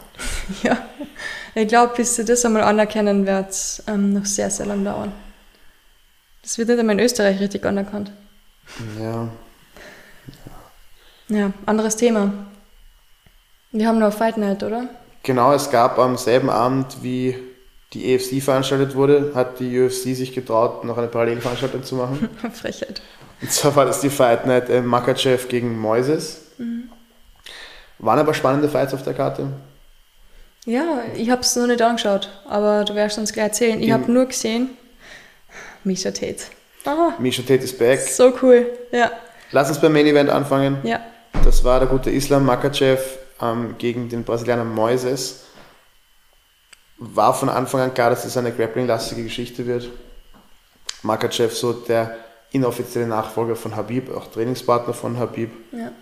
ja, 0.62 0.78
ich 1.54 1.68
glaube, 1.68 1.94
bis 1.96 2.16
sie 2.16 2.24
das 2.24 2.44
einmal 2.44 2.62
anerkennen, 2.62 3.26
wird 3.26 3.50
es 3.50 3.82
ähm, 3.86 4.12
noch 4.12 4.26
sehr, 4.26 4.50
sehr 4.50 4.66
lang 4.66 4.84
dauern. 4.84 5.12
Das 6.42 6.58
wird 6.58 6.68
nicht 6.68 6.78
einmal 6.78 6.98
in 6.98 7.04
Österreich 7.04 7.40
richtig 7.40 7.64
anerkannt. 7.64 8.12
Ja. 9.00 9.28
Ja, 11.28 11.52
anderes 11.66 11.96
Thema. 11.96 12.32
Wir 13.70 13.88
haben 13.88 13.98
noch 13.98 14.12
Fight 14.12 14.36
Night, 14.36 14.62
oder? 14.62 14.88
Genau, 15.22 15.54
es 15.54 15.70
gab 15.70 15.98
am 15.98 16.18
selben 16.18 16.50
Abend, 16.50 17.02
wie 17.02 17.36
die 17.92 18.12
EFC 18.12 18.42
veranstaltet 18.42 18.94
wurde, 18.94 19.32
hat 19.34 19.60
die 19.60 19.80
UFC 19.80 20.14
sich 20.16 20.34
getraut, 20.34 20.84
noch 20.84 20.98
eine 20.98 21.08
Parallelveranstaltung 21.08 21.82
zu 21.82 21.94
machen. 21.94 22.28
Frechheit. 22.52 23.02
Und 23.42 23.52
zwar 23.52 23.74
war 23.76 23.84
das 23.84 24.00
die 24.00 24.10
Fight 24.10 24.46
Night 24.46 24.70
äh, 24.70 24.80
Makachev 24.80 25.48
gegen 25.48 25.78
Moises. 25.78 26.42
Mhm. 26.58 26.88
Waren 27.98 28.18
aber 28.20 28.34
spannende 28.34 28.68
Fights 28.68 28.94
auf 28.94 29.02
der 29.02 29.14
Karte. 29.14 29.48
Ja, 30.64 31.02
ich 31.16 31.28
habe 31.30 31.40
es 31.42 31.54
noch 31.56 31.66
nicht 31.66 31.82
angeschaut, 31.82 32.28
aber 32.48 32.84
du 32.84 32.94
wirst 32.94 33.18
uns 33.18 33.32
gleich 33.32 33.46
erzählen. 33.46 33.82
Ich 33.82 33.90
habe 33.90 34.10
nur 34.10 34.26
gesehen, 34.26 34.70
Misha 35.82 36.10
Tate. 36.12 36.44
Ah, 36.84 37.14
Misha 37.18 37.42
Tate 37.42 37.64
is 37.64 37.76
back. 37.76 38.00
so 38.00 38.32
cool. 38.42 38.66
Ja, 38.92 39.10
Lass 39.50 39.68
uns 39.68 39.80
beim 39.80 39.92
Main 39.92 40.06
Event 40.06 40.30
anfangen. 40.30 40.78
ja. 40.84 41.00
Das 41.44 41.64
war 41.64 41.80
der 41.80 41.88
gute 41.88 42.10
Islam 42.10 42.44
Makachev 42.46 43.02
ähm, 43.40 43.74
gegen 43.78 44.08
den 44.08 44.22
Brasilianer 44.22 44.64
Moises. 44.64 45.46
War 46.98 47.34
von 47.34 47.48
Anfang 47.48 47.80
an 47.80 47.94
klar, 47.94 48.10
dass 48.10 48.24
es 48.24 48.36
eine 48.36 48.52
grappling-lastige 48.52 49.24
Geschichte 49.24 49.66
wird. 49.66 49.88
Makachev 51.02 51.52
so 51.56 51.72
der 51.72 52.16
inoffizielle 52.52 53.06
Nachfolger 53.06 53.56
von 53.56 53.76
Habib, 53.76 54.14
auch 54.14 54.30
Trainingspartner 54.30 54.94
von 54.94 55.18
Habib. 55.18 55.50
ja. 55.72 55.92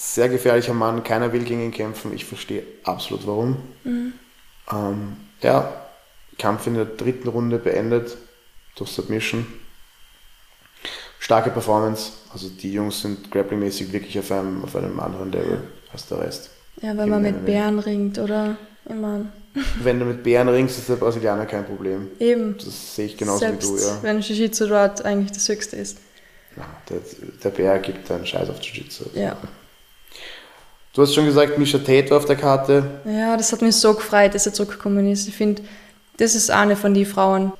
Sehr 0.00 0.28
gefährlicher 0.28 0.74
Mann, 0.74 1.02
keiner 1.02 1.32
will 1.32 1.42
gegen 1.42 1.60
ihn 1.60 1.72
kämpfen. 1.72 2.14
Ich 2.14 2.24
verstehe 2.24 2.62
absolut 2.84 3.26
warum. 3.26 3.56
Ähm, 4.70 5.16
ja, 5.42 5.72
Kampf 6.38 6.68
in 6.68 6.74
der 6.74 6.84
dritten 6.84 7.26
Runde 7.26 7.58
beendet 7.58 8.16
durch 8.76 8.90
Submission. 8.90 9.44
Starke 11.18 11.50
Performance. 11.50 12.12
Also 12.32 12.48
die 12.48 12.72
Jungs 12.72 13.00
sind 13.02 13.30
grapplingmäßig 13.30 13.92
wirklich 13.92 14.16
auf 14.18 14.30
einem, 14.30 14.62
auf 14.62 14.76
einem 14.76 15.00
anderen 15.00 15.32
Level 15.32 15.64
als 15.92 16.06
der 16.06 16.20
Rest. 16.20 16.50
Ja, 16.80 16.96
wenn 16.96 17.08
man 17.08 17.22
mit 17.22 17.44
Bären 17.44 17.80
ringt 17.80 18.18
oder 18.18 18.56
immer. 18.88 19.26
Wenn 19.82 19.98
du 19.98 20.06
mit 20.06 20.22
Bären 20.22 20.48
ringst, 20.48 20.78
ist 20.78 20.88
der 20.88 20.96
Brasilianer 20.96 21.46
kein 21.46 21.64
Problem. 21.64 22.08
Eben. 22.18 22.56
Das 22.58 22.96
sehe 22.96 23.06
ich 23.06 23.16
genauso 23.16 23.38
Selbst 23.38 23.72
wie 23.72 23.76
du, 23.76 23.82
ja. 23.82 23.98
wenn 24.02 24.20
Jiu-Jitsu 24.20 24.66
dort 24.66 25.04
eigentlich 25.04 25.32
das 25.32 25.48
Höchste 25.48 25.76
ist. 25.76 25.98
ja 26.56 26.64
der, 26.88 26.98
der 27.42 27.50
Bär 27.50 27.78
gibt 27.78 28.10
einen 28.10 28.26
Scheiß 28.26 28.48
auf 28.50 28.60
Jiu-Jitsu. 28.60 29.04
Ja. 29.14 29.36
Du 30.92 31.02
hast 31.02 31.14
schon 31.14 31.26
gesagt, 31.26 31.58
Misha 31.58 31.78
Tate 31.78 32.10
war 32.10 32.16
auf 32.16 32.24
der 32.24 32.36
Karte. 32.36 33.00
Ja, 33.04 33.36
das 33.36 33.52
hat 33.52 33.62
mich 33.62 33.76
so 33.76 33.94
gefreut, 33.94 34.34
dass 34.34 34.46
er 34.46 34.52
zurückgekommen 34.52 35.10
ist. 35.10 35.28
Ich 35.28 35.36
finde, 35.36 35.62
das 36.16 36.34
ist 36.34 36.50
eine 36.50 36.74
von 36.74 36.92
den 36.94 37.06
Frauen, 37.06 37.52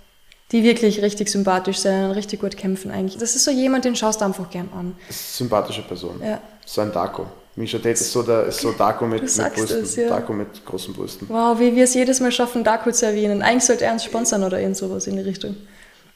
die 0.50 0.64
wirklich 0.64 1.02
richtig 1.02 1.28
sympathisch 1.28 1.78
sind 1.78 2.06
und 2.06 2.10
richtig 2.12 2.40
gut 2.40 2.56
kämpfen 2.56 2.90
eigentlich. 2.90 3.18
Das 3.18 3.36
ist 3.36 3.44
so 3.44 3.50
jemand, 3.50 3.84
den 3.84 3.94
schaust 3.94 4.20
du 4.20 4.24
einfach 4.24 4.50
gern 4.50 4.68
an. 4.74 4.96
Das 5.06 5.16
ist 5.16 5.40
eine 5.40 5.48
sympathische 5.48 5.82
Person. 5.82 6.20
Ja. 6.24 6.40
So 6.66 6.80
ein 6.80 6.92
Darko. 6.92 7.26
Misha 7.58 7.78
Tate 7.78 7.90
ist 7.90 8.12
so, 8.12 8.22
der, 8.22 8.44
ist 8.46 8.60
so 8.60 8.72
Darko 8.72 9.06
mit, 9.06 9.22
mit 9.22 9.54
Brüsten. 9.54 9.82
es, 9.82 9.96
ja. 9.96 10.08
Darko 10.08 10.32
mit 10.32 10.64
großen 10.64 10.94
Brüsten. 10.94 11.28
Wow, 11.28 11.58
wie 11.58 11.74
wir 11.74 11.84
es 11.84 11.94
jedes 11.94 12.20
Mal 12.20 12.30
schaffen, 12.32 12.62
Daku 12.64 12.90
zu 12.92 13.06
erwähnen. 13.06 13.42
Eigentlich 13.42 13.64
sollte 13.64 13.84
er 13.84 13.92
uns 13.92 14.04
sponsern 14.04 14.44
oder 14.44 14.60
irgend 14.60 14.76
sowas 14.76 15.06
in 15.06 15.16
die 15.16 15.22
Richtung. 15.22 15.56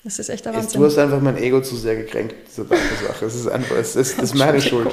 Das 0.05 0.19
ist 0.19 0.29
echt 0.31 0.45
der 0.45 0.55
Wahnsinn. 0.55 0.81
du 0.81 0.87
hast 0.87 0.99
einfach 0.99 1.21
mein 1.21 1.37
Ego 1.37 1.61
zu 1.61 1.77
sehr 1.77 1.95
gekränkt, 1.97 2.35
diese 2.49 2.65
Darko-Sache. 2.65 3.25
Es 3.27 3.35
ist 3.37 3.47
einfach, 3.49 3.77
es 3.77 3.95
ist, 3.95 4.19
es 4.19 4.23
ist 4.25 4.35
meine 4.35 4.61
Schuld. 4.61 4.89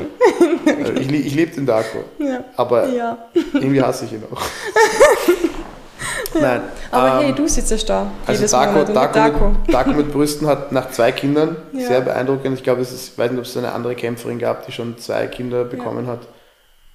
Ich, 1.00 1.10
lie- 1.10 1.22
ich 1.22 1.34
liebe 1.36 1.56
den 1.56 1.66
Darko. 1.66 2.04
Ja. 2.20 2.44
Aber 2.56 2.88
Ja. 2.90 3.18
irgendwie 3.54 3.82
hasse 3.82 4.06
ich 4.06 4.14
ihn 4.14 4.24
auch. 4.32 4.42
Nein. 6.40 6.62
Aber 6.92 7.22
ähm, 7.22 7.26
hey, 7.26 7.34
du 7.34 7.48
sitzt 7.48 7.72
ja 7.72 7.78
da. 7.88 8.12
Also 8.26 8.46
Darko, 8.48 8.92
Darko, 8.94 9.14
Daku. 9.14 9.46
Mit, 9.50 9.74
Darko 9.74 9.90
mit 9.94 10.12
Brüsten 10.12 10.48
hat 10.48 10.72
nach 10.72 10.92
zwei 10.92 11.12
Kindern 11.12 11.58
Ja. 11.74 11.88
sehr 11.88 12.02
beeindruckend. 12.02 12.56
Ich 12.58 12.64
glaube, 12.64 12.82
es 12.82 12.92
ist, 12.92 13.14
ich 13.14 13.18
weiß 13.18 13.32
nicht, 13.32 13.40
ob 13.40 13.46
es 13.46 13.58
eine 13.58 13.72
andere 13.72 13.96
Kämpferin 13.96 14.38
gab, 14.38 14.66
die 14.68 14.72
schon 14.72 14.98
zwei 15.00 15.26
Kinder 15.28 15.64
bekommen 15.64 16.06
hat. 16.08 16.20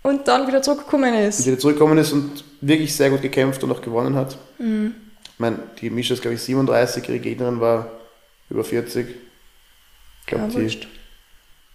Und 0.05 0.29
dann 0.29 0.47
wieder 0.47 0.61
zurückgekommen 0.63 1.13
Und 1.15 1.21
ist. 1.21 1.47
wieder 1.47 1.59
zurückgekommen 1.59 1.99
ist 1.99 2.13
und 2.13 2.45
wirklich 2.61 2.95
sehr 2.95 3.11
gut 3.11 3.23
gekämpft 3.23 3.65
und 3.65 3.73
auch 3.73 3.81
gewonnen 3.81 4.15
hat. 4.15 4.37
Mhm. 4.59 4.95
Ich 5.25 5.39
meine, 5.41 5.59
die 5.81 5.91
Mischa 5.91 6.15
ist, 6.15 6.21
glaube 6.23 6.35
ich, 6.37 6.43
37, 6.43 7.09
ihre 7.09 7.19
Gegnerin 7.19 7.59
war 7.59 7.89
über 8.51 8.63
40. 8.63 9.09
Ich 9.09 10.27
glaube, 10.27 10.45
Ja, 10.45 10.51
die. 10.51 10.63
wurscht. 10.63 10.87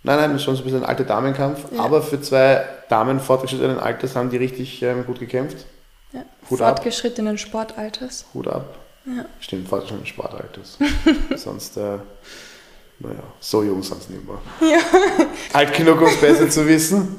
Nein, 0.03 0.17
nein, 0.17 0.29
das 0.31 0.37
ist 0.41 0.45
schon 0.45 0.55
so 0.55 0.61
ein 0.61 0.63
bisschen 0.63 0.83
ein 0.83 0.87
alter 0.89 1.03
Damenkampf. 1.03 1.65
Ja. 1.73 1.81
Aber 1.81 2.01
für 2.01 2.21
zwei 2.21 2.63
Damen 2.87 3.19
fortgeschrittenen 3.19 3.79
Alters 3.79 4.15
haben 4.15 4.29
die 4.29 4.37
richtig 4.37 4.81
ähm, 4.83 5.05
gut 5.05 5.19
gekämpft. 5.19 5.65
Ja. 6.13 6.21
Hut 6.49 6.61
ab. 6.61 6.77
Fortgeschrittenen 6.77 7.37
Sportalters. 7.37 8.25
Hut 8.33 8.47
ab. 8.47 8.77
Ja. 9.05 9.25
Stimmt, 9.41 9.67
fortgeschrittenen 9.67 10.07
Sportalters. 10.07 10.77
Sonst, 11.35 11.75
äh, 11.77 11.97
naja, 12.99 13.23
so 13.39 13.63
jung 13.63 13.81
sind 13.83 14.01
sie 14.03 14.13
nicht 14.13 14.25
mehr. 14.25 14.37
Ja. 14.71 14.79
Alt 15.53 15.73
genug, 15.73 15.99
um 15.99 16.07
es 16.07 16.17
besser 16.21 16.49
zu 16.49 16.65
wissen. 16.67 17.17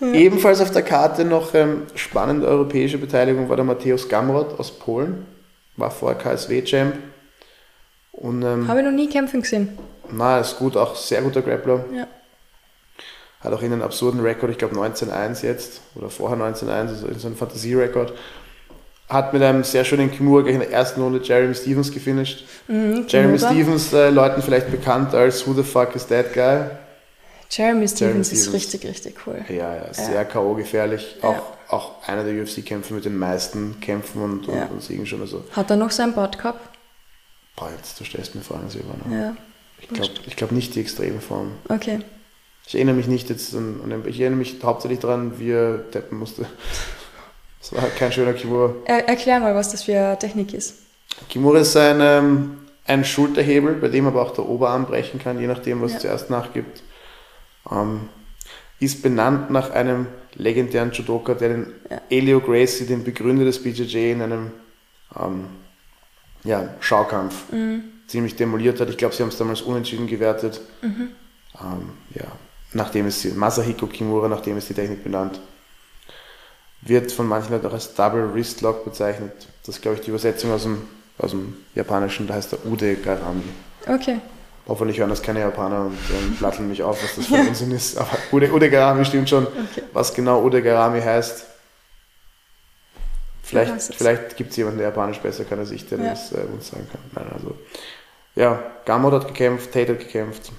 Ebenfalls 0.00 0.60
auf 0.60 0.70
der 0.70 0.82
Karte 0.82 1.24
noch 1.24 1.54
ähm, 1.54 1.82
spannende 1.94 2.46
europäische 2.46 2.98
Beteiligung 2.98 3.48
war 3.48 3.56
der 3.56 3.64
Matthäus 3.64 4.08
Gamrot 4.08 4.58
aus 4.58 4.70
Polen. 4.70 5.26
War 5.76 5.90
vorher 5.90 6.18
KSW-Champ. 6.18 6.94
Ähm, 8.22 8.68
Habe 8.68 8.80
ich 8.80 8.84
noch 8.84 8.92
nie 8.92 9.08
kämpfen 9.08 9.42
gesehen. 9.42 9.78
na, 10.10 10.38
ist 10.40 10.58
gut, 10.58 10.76
auch 10.76 10.96
sehr 10.96 11.22
guter 11.22 11.42
Grappler. 11.42 11.84
Ja. 11.94 12.06
Hat 13.40 13.52
auch 13.52 13.62
in 13.62 13.72
einen 13.72 13.82
absurden 13.82 14.20
Rekord, 14.20 14.50
ich 14.50 14.58
glaube 14.58 14.74
19-1 14.74 15.44
jetzt, 15.44 15.80
oder 15.94 16.10
vorher 16.10 16.36
19-1, 16.36 16.70
also 16.70 17.06
in 17.06 17.18
so 17.18 17.28
einem 17.28 17.36
Fantasierekord. 17.36 18.12
Hat 19.08 19.32
mit 19.32 19.42
einem 19.42 19.62
sehr 19.64 19.84
schönen 19.84 20.10
Kimura 20.10 20.42
gleich 20.42 20.54
in 20.54 20.60
der 20.60 20.72
ersten 20.72 21.00
Runde 21.00 21.20
Jeremy 21.22 21.54
Stevens 21.54 21.92
gefinisht. 21.92 22.44
Mhm, 22.66 23.06
Jeremy. 23.08 23.38
Stevens, 23.38 23.92
äh, 23.92 24.10
Leuten 24.10 24.42
vielleicht 24.42 24.70
bekannt 24.70 25.14
als 25.14 25.46
Who 25.46 25.54
the 25.54 25.62
fuck 25.62 25.94
is 25.94 26.06
that 26.08 26.34
guy? 26.34 26.66
Jeremy 27.50 27.88
Stevens 27.88 28.32
ist 28.32 28.42
Stevens. 28.44 28.54
richtig, 28.72 28.86
richtig 28.90 29.26
cool. 29.26 29.44
Ja, 29.48 29.74
ja, 29.74 29.94
sehr 29.94 30.24
K.O. 30.24 30.54
gefährlich. 30.54 31.16
Auch, 31.22 31.32
Ja. 31.34 31.42
auch 31.68 32.06
einer 32.06 32.22
der 32.24 32.34
UFC-Kämpfer 32.42 32.94
mit 32.94 33.04
den 33.04 33.16
meisten 33.18 33.80
Kämpfen 33.80 34.22
und, 34.22 34.48
und, 34.48 34.54
Ja. 34.56 34.66
und 34.66 34.82
Siegen 34.82 35.06
schon. 35.06 35.20
Also, 35.22 35.44
Hat 35.52 35.70
er 35.70 35.76
noch 35.76 35.90
sein 35.90 36.14
Bart 36.14 36.36
gehabt? 36.38 36.76
boah, 37.56 37.70
jetzt, 37.76 37.98
du 37.98 38.04
stellst 38.04 38.34
mir 38.34 38.42
Fragen, 38.42 38.68
Silvana. 38.68 39.04
Ja. 39.10 39.36
Ich 39.80 39.88
glaube 39.88 40.10
glaub 40.36 40.52
nicht 40.52 40.74
die 40.74 40.80
extreme 40.80 41.20
Form. 41.20 41.52
Okay. 41.68 42.00
Ich 42.66 42.74
erinnere 42.74 42.94
mich 42.96 43.06
nicht 43.08 43.30
jetzt 43.30 43.54
an, 43.54 43.80
an 43.82 43.90
den, 43.90 44.06
ich 44.06 44.20
erinnere 44.20 44.38
mich 44.38 44.56
hauptsächlich 44.62 44.98
daran, 45.00 45.38
wie 45.38 45.50
er 45.52 45.78
deppen 45.78 46.18
musste. 46.18 46.46
Es 47.60 47.72
war 47.74 47.82
kein 47.98 48.12
schöner 48.12 48.34
Kimura. 48.34 48.72
Er, 48.84 49.08
erklär 49.08 49.40
mal, 49.40 49.52
was 49.54 49.72
das 49.72 49.82
für 49.82 49.92
eine 49.98 50.18
Technik 50.18 50.54
ist. 50.54 50.74
Kimura 51.28 51.58
ist 51.58 51.76
ein, 51.76 51.98
ähm, 52.00 52.58
ein 52.86 53.04
Schulterhebel, 53.04 53.74
bei 53.74 53.88
dem 53.88 54.06
aber 54.06 54.22
auch 54.22 54.32
der 54.32 54.48
Oberarm 54.48 54.86
brechen 54.86 55.18
kann, 55.18 55.40
je 55.40 55.48
nachdem, 55.48 55.82
was 55.82 55.94
Ja. 55.94 55.98
zuerst 55.98 56.30
nachgibt. 56.30 56.82
Ähm, 57.70 58.08
ist 58.80 59.02
benannt 59.02 59.50
nach 59.50 59.70
einem 59.70 60.06
legendären 60.34 60.92
Judoka, 60.92 61.34
der 61.34 61.48
den 61.48 61.66
Ja. 61.90 62.00
Elio 62.10 62.40
Gracie, 62.40 62.86
den 62.86 63.02
Begründer 63.04 63.44
des 63.44 63.62
BJJ, 63.62 64.12
in 64.12 64.22
einem 64.22 64.52
ähm, 65.18 65.46
ja, 66.44 66.74
Schaukampf 66.80 67.50
Mhm. 67.52 67.82
ziemlich 68.06 68.36
demoliert 68.36 68.80
hat. 68.80 68.88
Ich 68.88 68.96
glaube, 68.96 69.14
sie 69.14 69.22
haben 69.22 69.30
es 69.30 69.36
damals 69.38 69.62
unentschieden 69.62 70.06
gewertet. 70.06 70.60
Mhm. 70.82 71.08
Ähm, 71.60 71.90
ja, 72.14 72.26
nachdem 72.72 73.06
es 73.06 73.24
Masahiko 73.34 73.86
Kimura, 73.86 74.28
nachdem 74.28 74.56
ist 74.58 74.68
die 74.68 74.74
Technik 74.74 75.02
benannt. 75.02 75.40
Wird 76.82 77.10
von 77.10 77.26
manchen 77.26 77.50
Leuten 77.52 77.66
auch 77.66 77.72
als 77.72 77.92
Double 77.94 78.32
Wrist 78.32 78.60
Lock 78.60 78.84
bezeichnet. 78.84 79.32
Das 79.66 79.74
ist, 79.76 79.82
glaube 79.82 79.96
ich, 79.96 80.02
die 80.04 80.10
Übersetzung 80.10 80.52
aus 80.52 80.62
dem, 80.62 80.82
aus 81.18 81.32
dem 81.32 81.56
Japanischen, 81.74 82.28
da 82.28 82.34
heißt 82.34 82.52
der 82.52 82.64
Ude 82.66 82.94
Garami. 82.94 83.42
Okay. 83.86 84.20
Hoffentlich 84.68 84.98
hören 84.98 85.08
das 85.10 85.22
keine 85.22 85.40
Japaner 85.40 85.86
und 85.86 85.98
ähm, 86.10 86.36
platteln 86.38 86.68
mich 86.68 86.82
auf, 86.82 87.02
was 87.02 87.16
das 87.16 87.26
für 87.26 87.36
ein 87.36 87.48
Unsinn 87.48 87.72
ist. 87.72 87.96
Aber 87.96 88.10
Ude, 88.32 88.52
Ude 88.52 88.68
Garami 88.70 89.04
stimmt 89.04 89.28
schon. 89.30 89.46
Okay. 89.46 89.82
Was 89.94 90.12
genau 90.14 90.42
Ude 90.42 90.62
Garami 90.62 91.00
heißt, 91.00 91.46
vielleicht, 93.42 93.94
vielleicht 93.94 94.36
gibt 94.36 94.50
es 94.50 94.56
jemanden, 94.56 94.78
der 94.78 94.88
Japanisch 94.88 95.18
besser 95.18 95.44
kann 95.44 95.58
als 95.58 95.70
ich, 95.70 95.88
der 95.88 95.98
Ja. 95.98 96.10
das 96.10 96.32
äh, 96.32 96.40
uns 96.52 96.68
sagen 96.68 96.86
kann. 96.92 97.00
Nein, 97.14 97.32
also, 97.34 97.56
ja, 98.34 98.62
Gamrot 98.84 99.14
hat 99.14 99.26
gekämpft, 99.28 99.72
Tate 99.72 99.92
hat 99.92 100.00
gekämpft, 100.00 100.52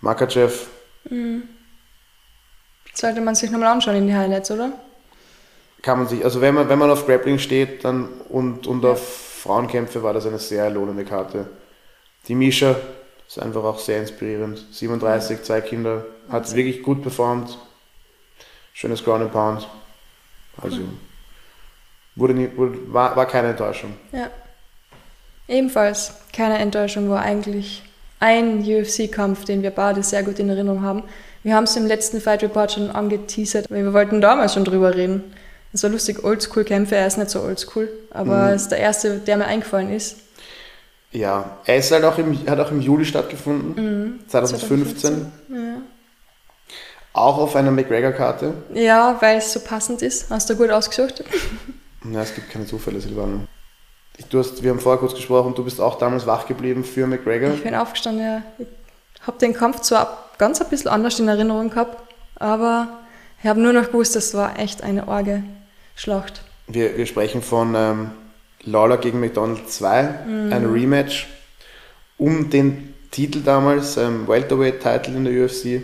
Makachev, 0.00 0.66
Sollte 2.94 3.20
man 3.20 3.34
sich 3.34 3.50
nochmal 3.50 3.68
anschauen 3.68 3.96
in 3.96 4.06
die 4.06 4.14
Highlights, 4.14 4.50
oder? 4.50 4.72
kann 5.82 5.98
man 5.98 6.06
sich, 6.06 6.24
also 6.24 6.40
wenn 6.40 6.54
man, 6.54 6.68
wenn 6.68 6.78
man 6.78 6.90
auf 6.92 7.06
Grappling 7.06 7.40
steht 7.40 7.84
dann 7.84 8.08
und, 8.28 8.66
und 8.68 8.84
Ja. 8.84 8.92
auf 8.92 9.02
Frauenkämpfe 9.42 10.02
war 10.04 10.12
das 10.12 10.26
eine 10.26 10.38
sehr 10.38 10.70
lohnende 10.70 11.04
Karte. 11.04 11.46
Die 12.28 12.34
Misha 12.34 12.76
ist 13.28 13.38
einfach 13.40 13.64
auch 13.64 13.78
sehr 13.78 13.98
inspirierend. 14.00 14.64
37, 14.72 15.42
zwei 15.42 15.60
Kinder, 15.60 16.04
hat 16.28 16.42
Wahnsinn. 16.44 16.56
wirklich 16.56 16.82
gut 16.82 17.02
performt. 17.02 17.58
Schönes 18.74 19.02
Ground 19.04 19.22
and 19.22 19.32
Pound. 19.32 19.68
Also 20.60 20.78
wurde 22.16 22.34
nie, 22.34 22.48
wurde, 22.56 22.78
war, 22.92 23.16
war 23.16 23.26
keine 23.26 23.48
Enttäuschung. 23.48 23.94
Ja. 24.12 24.30
Ebenfalls 25.48 26.12
keine 26.32 26.58
Enttäuschung 26.58 27.08
war 27.10 27.20
eigentlich 27.22 27.82
ein 28.20 28.60
UFC-Kampf, 28.62 29.44
den 29.44 29.62
wir 29.62 29.70
beide 29.70 30.02
sehr 30.02 30.22
gut 30.22 30.38
in 30.38 30.48
Erinnerung 30.48 30.82
haben. 30.82 31.02
Wir 31.42 31.54
haben 31.56 31.64
es 31.64 31.74
im 31.76 31.86
letzten 31.86 32.20
Fight 32.20 32.42
Report 32.42 32.70
schon 32.72 32.90
angeteasert, 32.90 33.70
weil 33.70 33.82
wir 33.82 33.92
wollten 33.92 34.20
damals 34.20 34.54
schon 34.54 34.64
drüber 34.64 34.94
reden. 34.94 35.34
Es 35.72 35.82
war 35.82 35.90
lustig, 35.90 36.22
Oldschool-Kämpfe, 36.22 36.94
er 36.94 37.06
ist 37.06 37.18
nicht 37.18 37.30
so 37.30 37.40
oldschool, 37.42 37.88
aber 38.10 38.44
Mhm. 38.48 38.54
es 38.54 38.62
ist 38.62 38.70
der 38.70 38.78
erste, 38.78 39.18
der 39.18 39.38
mir 39.38 39.46
eingefallen 39.46 39.90
ist. 39.92 40.18
Ja, 41.12 41.58
er 41.66 41.76
ist 41.76 41.92
halt 41.92 42.04
auch 42.04 42.16
im, 42.18 42.46
hat 42.48 42.58
auch 42.58 42.70
im 42.70 42.80
Juli 42.80 43.04
stattgefunden, 43.04 44.20
2015. 44.28 45.30
Ja. 45.50 45.56
Auch 47.12 47.36
auf 47.38 47.54
einer 47.56 47.70
McGregor-Karte. 47.70 48.54
Ja, 48.72 49.16
weil 49.20 49.36
es 49.38 49.52
so 49.52 49.60
passend 49.60 50.00
ist. 50.00 50.30
Hast 50.30 50.48
du 50.50 50.56
gut 50.56 50.70
ausgesucht? 50.70 51.22
Ja, 52.10 52.20
es 52.22 52.34
gibt 52.34 52.50
keine 52.50 52.66
Zufälle, 52.66 53.00
Silvana. 53.00 53.46
Ich- 54.18 54.24
Du 54.26 54.40
hast, 54.40 54.60
wir 54.60 54.70
haben 54.70 54.80
vorher 54.80 54.98
kurz 54.98 55.14
gesprochen, 55.14 55.54
du 55.54 55.62
bist 55.62 55.80
auch 55.80 55.98
damals 55.98 56.26
wach 56.26 56.46
geblieben 56.48 56.82
für 56.82 57.06
McGregor. 57.06 57.52
Ich 57.54 57.62
bin 57.62 57.76
aufgestanden, 57.76 58.24
ja. 58.24 58.42
Ich 58.58 59.24
habe 59.24 59.38
den 59.38 59.52
Kampf 59.54 59.82
zwar 59.82 60.24
ganz 60.36 60.60
ein 60.60 60.68
bisschen 60.68 60.90
anders 60.90 61.20
in 61.20 61.28
Erinnerung 61.28 61.70
gehabt, 61.70 62.02
aber 62.34 62.88
ich 63.40 63.48
habe 63.48 63.60
nur 63.60 63.72
noch 63.72 63.86
gewusst, 63.86 64.16
das 64.16 64.34
war 64.34 64.58
echt 64.58 64.82
eine 64.82 65.06
arge 65.06 65.44
Schlacht. 65.94 66.42
Wir, 66.66 66.96
wir 66.96 67.06
sprechen 67.06 67.40
von 67.40 67.74
ähm, 67.76 68.10
Lawler 68.64 68.96
gegen 68.98 69.20
McDonald 69.20 69.68
2, 69.70 69.90
ein 70.50 70.66
Rematch. 70.72 71.28
um 72.18 72.50
den 72.50 72.94
Titel 73.10 73.40
damals, 73.42 73.96
ähm, 73.96 74.26
Welterweight-Titel 74.28 75.16
in 75.16 75.24
der 75.24 75.44
UFC. 75.44 75.82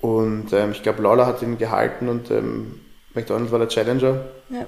Und 0.00 0.52
ähm, 0.52 0.72
ich 0.72 0.82
glaube, 0.82 1.02
Lawler 1.02 1.26
hat 1.26 1.42
ihn 1.42 1.58
gehalten 1.58 2.08
und 2.08 2.30
ähm, 2.30 2.80
McDonald 3.14 3.50
war 3.50 3.58
der 3.58 3.68
Challenger. 3.68 4.24
Ja. 4.50 4.66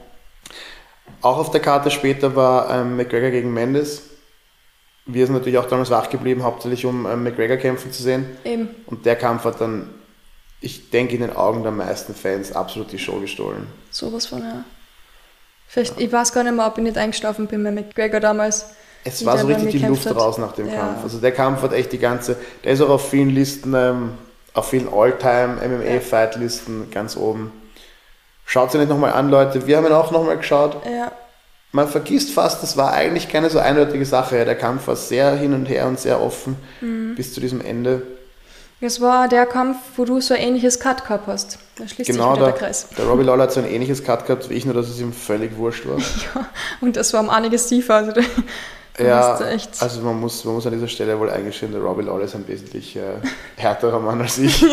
Auch 1.23 1.39
auf 1.39 1.51
der 1.51 1.61
Karte 1.61 1.91
später 1.91 2.35
war 2.37 2.71
ähm, 2.71 2.97
McGregor 2.97 3.31
gegen 3.31 3.53
Mendes. 3.55 4.03
Wir 5.07 5.25
sind 5.27 5.35
natürlich 5.35 5.59
auch 5.59 5.69
damals 5.69 5.91
wach 5.91 6.11
geblieben, 6.11 6.43
hauptsächlich 6.43 6.85
um 6.85 7.07
ähm, 7.07 7.23
McGregor 7.23 7.57
kämpfen 7.59 7.93
zu 7.93 8.03
sehen. 8.03 8.27
Eben. 8.45 8.69
Und 8.87 9.07
der 9.07 9.17
Kampf 9.17 9.45
hat 9.45 9.61
dann, 9.61 9.91
ich 10.61 10.91
denke, 10.91 11.15
in 11.15 11.21
den 11.21 11.35
Augen 11.37 11.63
der 11.63 11.73
meisten 11.73 12.15
Fans 12.15 12.53
absolut 12.53 12.91
die 12.93 12.99
Show 12.99 13.21
gestohlen. 13.21 13.67
Sowas 13.91 14.27
von, 14.27 14.41
ja. 14.41 14.65
Vielleicht, 15.69 16.01
ich 16.01 16.13
weiß 16.13 16.33
gar 16.33 16.43
nicht 16.45 16.55
mehr, 16.55 16.67
ob 16.67 16.79
ich 16.79 16.85
nicht 16.85 16.97
eingeschlafen 16.99 17.47
bin 17.47 17.63
bei 17.65 17.71
McGregor 17.71 18.21
damals. 18.21 18.67
Es 19.05 19.25
war 19.25 19.39
so 19.39 19.47
richtig 19.47 19.71
die 19.81 19.87
Luft 19.87 20.07
hat. 20.07 20.17
raus 20.17 20.39
nach 20.39 20.53
dem 20.53 20.69
Ja. 20.69 20.77
Kampf. 20.81 21.03
Also 21.05 21.19
der 21.19 21.33
Kampf 21.33 21.63
hat 21.63 21.73
echt 21.73 21.93
die 21.93 21.99
ganze, 21.99 22.37
der 22.65 22.73
ist 22.73 22.81
auch 22.81 22.89
auf 22.89 23.09
vielen 23.11 23.31
Listen, 23.31 23.73
ähm, 23.75 24.13
auf 24.55 24.71
vielen 24.71 24.89
All-Time-MMA-Fight-Listen 24.93 26.91
ganz 26.91 27.17
oben. 27.17 27.53
Schaut 28.45 28.73
sie 28.73 28.79
nicht 28.79 28.89
nochmal 28.89 29.13
an, 29.13 29.29
Leute. 29.29 29.67
Wir 29.67 29.77
haben 29.77 29.87
ihn 29.87 29.93
auch 29.93 30.11
nochmal 30.11 30.37
geschaut. 30.37 30.77
Ja, 30.87 31.13
Man 31.73 31.89
vergisst 31.89 32.31
fast, 32.33 32.63
das 32.63 32.77
war 32.77 32.93
eigentlich 32.93 33.29
keine 33.29 33.51
so 33.51 33.59
eindeutige 33.59 34.07
Sache. 34.07 34.45
Der 34.45 34.55
Kampf 34.55 34.87
war 34.87 34.97
sehr 34.97 35.35
hin 35.37 35.53
und 35.53 35.67
her 35.67 35.87
und 35.87 35.99
sehr 36.01 36.23
offen 36.23 36.57
Mhm. 36.81 37.15
bis 37.17 37.35
zu 37.35 37.41
diesem 37.41 37.61
Ende. 37.61 38.03
Das 38.81 39.01
war 39.01 39.29
der 39.29 39.47
Kampf, 39.47 39.77
wo 39.97 40.05
du 40.05 40.21
so 40.21 40.35
ein 40.35 40.41
ähnliches 40.41 40.79
Cut 40.81 41.05
gehabt 41.05 41.27
hast. 41.27 41.59
Da 41.77 41.87
schließt 41.89 42.11
Genau, 42.11 42.31
sich 42.35 42.37
wieder 42.43 42.47
der, 42.47 42.53
der 42.59 42.61
Kreis. 42.69 42.89
der 42.97 43.07
Robbie 43.07 43.23
Lawler 43.25 43.45
hat 43.45 43.53
so 43.53 43.61
ein 43.61 43.67
ähnliches 43.69 44.03
Cut 44.05 44.27
gehabt 44.27 44.49
wie 44.51 44.55
ich, 44.55 44.65
nur 44.65 44.75
dass 44.75 44.89
es 44.89 45.01
ihm 45.01 45.13
völlig 45.13 45.57
wurscht 45.57 45.87
war. 45.87 45.99
Ja, 46.35 46.49
und 46.81 46.97
das 46.97 47.13
war 47.13 47.21
um 47.21 47.31
einiges 47.31 47.67
tiefer. 47.69 47.95
Also 47.97 48.13
da, 48.13 48.21
Ja, 49.03 49.35
also 49.81 50.01
man 50.03 50.19
muss, 50.21 50.45
man 50.45 50.55
muss 50.55 50.67
an 50.67 50.73
dieser 50.73 50.89
Stelle 50.89 51.19
wohl 51.19 51.31
eingestehen, 51.31 51.73
der 51.73 51.81
Robbie 51.83 52.03
Lawler 52.05 52.25
ist 52.25 52.35
ein 52.35 52.47
wesentlich 52.49 52.97
äh, 52.97 53.17
härterer 53.57 54.01
Mann 54.01 54.21
als 54.21 54.39
ich. 54.39 54.65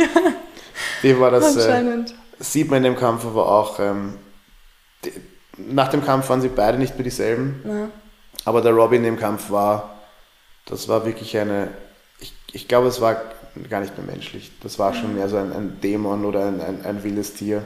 Dem 1.03 1.19
war 1.19 1.31
das, 1.31 1.55
äh, 1.57 1.61
anscheinend. 1.61 2.15
sieht 2.39 2.69
man 2.69 2.77
in 2.77 2.84
dem 2.84 2.95
Kampf 2.95 3.25
aber 3.25 3.47
auch. 3.51 3.80
Ähm, 3.80 4.15
die, 5.03 5.11
nach 5.57 5.89
dem 5.89 6.03
Kampf 6.05 6.30
waren 6.30 6.41
sie 6.41 6.47
beide 6.49 6.77
nicht 6.77 6.95
mehr 6.95 7.03
dieselben, 7.03 7.61
Ja. 7.67 7.89
aber 8.45 8.61
der 8.61 8.71
Robbie 8.71 8.95
in 8.95 9.03
dem 9.03 9.19
Kampf 9.19 9.51
war, 9.51 9.95
das 10.65 10.88
war 10.88 11.05
wirklich 11.05 11.38
eine, 11.38 11.67
ich, 12.19 12.34
ich 12.53 12.67
glaube, 12.67 12.88
es 12.88 13.01
war 13.01 13.17
gar 13.69 13.81
nicht 13.81 13.97
mehr 13.97 14.05
menschlich. 14.05 14.51
Das 14.61 14.80
war 14.80 14.93
schon 14.93 15.15
mehr 15.15 15.30
so 15.30 15.38
ein, 15.38 15.51
ein 15.53 15.80
Dämon 15.81 16.25
oder 16.25 16.47
ein, 16.47 16.61
ein, 16.61 16.85
ein 16.85 17.03
wildes 17.03 17.34
Tier. 17.34 17.65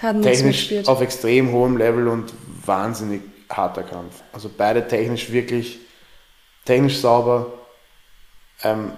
Hat 0.00 0.16
nichts 0.16 0.38
Technisch 0.42 0.88
auf 0.88 1.00
extrem 1.00 1.52
hohem 1.52 1.76
Level 1.76 2.08
und 2.08 2.32
wahnsinnig 2.64 3.22
harter 3.50 3.82
Kampf. 3.82 4.22
Also 4.32 4.50
beide 4.56 4.86
technisch 4.86 5.32
wirklich, 5.32 5.80
technisch 6.64 6.98
sauber. 6.98 7.46
Ähm, 8.62 8.92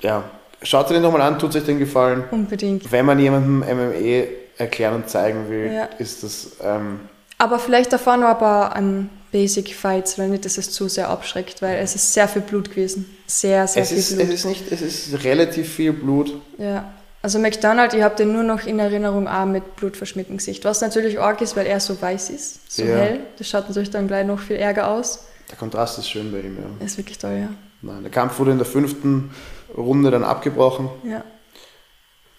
ja, 0.00 0.24
schaut 0.62 0.86
euch 0.86 0.92
den 0.92 1.02
nochmal 1.02 1.20
an, 1.22 1.38
tut 1.38 1.54
euch 1.54 1.64
den 1.64 1.78
Gefallen. 1.78 2.24
Unbedingt. 2.30 2.90
Wenn 2.90 3.06
man 3.06 3.18
jemandem 3.18 3.60
MMA 3.60 4.26
erklären 4.58 4.94
und 4.94 5.08
zeigen 5.08 5.48
will, 5.48 5.72
Ja. 5.72 5.84
ist 5.98 6.22
das, 6.22 6.56
ähm, 6.62 7.00
Aber 7.38 7.58
vielleicht 7.58 7.92
davor 7.92 8.16
noch 8.16 8.28
ein 8.28 8.38
paar 8.38 8.76
ähm, 8.76 9.10
Basic 9.32 9.74
Fights, 9.74 10.18
weil 10.18 10.28
nicht, 10.28 10.44
dass 10.44 10.56
es 10.58 10.70
zu 10.70 10.88
sehr 10.88 11.08
abschreckt, 11.08 11.62
weil 11.62 11.76
es 11.78 11.94
ist 11.94 12.12
sehr 12.14 12.28
viel 12.28 12.42
Blut 12.42 12.70
gewesen. 12.70 13.16
Sehr, 13.26 13.66
sehr 13.66 13.82
es, 13.82 13.88
viel 13.90 13.98
ist, 13.98 14.14
Blut. 14.16 14.28
es 14.28 14.34
ist 14.34 14.44
nicht, 14.46 14.72
es 14.72 14.80
ist 14.82 15.24
relativ 15.24 15.72
viel 15.72 15.92
Blut. 15.92 16.34
Ja. 16.58 16.92
Also 17.22 17.38
McDonald, 17.40 17.92
ich 17.92 18.02
habe 18.02 18.14
den 18.14 18.32
nur 18.32 18.44
noch 18.44 18.66
in 18.66 18.78
Erinnerung 18.78 19.26
auch 19.26 19.46
mit 19.46 19.74
blutverschmiertem 19.76 20.36
Gesicht. 20.36 20.64
Was 20.64 20.80
natürlich 20.80 21.18
arg 21.18 21.40
ist, 21.40 21.56
weil 21.56 21.66
er 21.66 21.80
so 21.80 22.00
weiß 22.00 22.30
ist, 22.30 22.70
so 22.72 22.84
Ja. 22.84 22.96
hell. 22.98 23.20
Das 23.38 23.48
schaut 23.48 23.66
natürlich 23.68 23.90
dann 23.90 24.06
gleich 24.06 24.24
noch 24.24 24.38
viel 24.38 24.56
ärger 24.56 24.88
aus. 24.88 25.26
Der 25.50 25.56
Kontrast 25.56 25.98
ist 25.98 26.08
schön 26.08 26.30
bei 26.30 26.40
ihm, 26.40 26.56
ja. 26.56 26.84
Ist 26.84 26.98
wirklich 26.98 27.18
toll, 27.18 27.38
ja. 27.40 27.48
Nein, 27.82 28.02
der 28.02 28.12
Kampf 28.12 28.38
wurde 28.38 28.52
in 28.52 28.58
der 28.58 28.66
fünften 28.66 29.30
Runde 29.76 30.10
dann 30.10 30.22
abgebrochen. 30.24 30.88
Ja, 31.04 31.24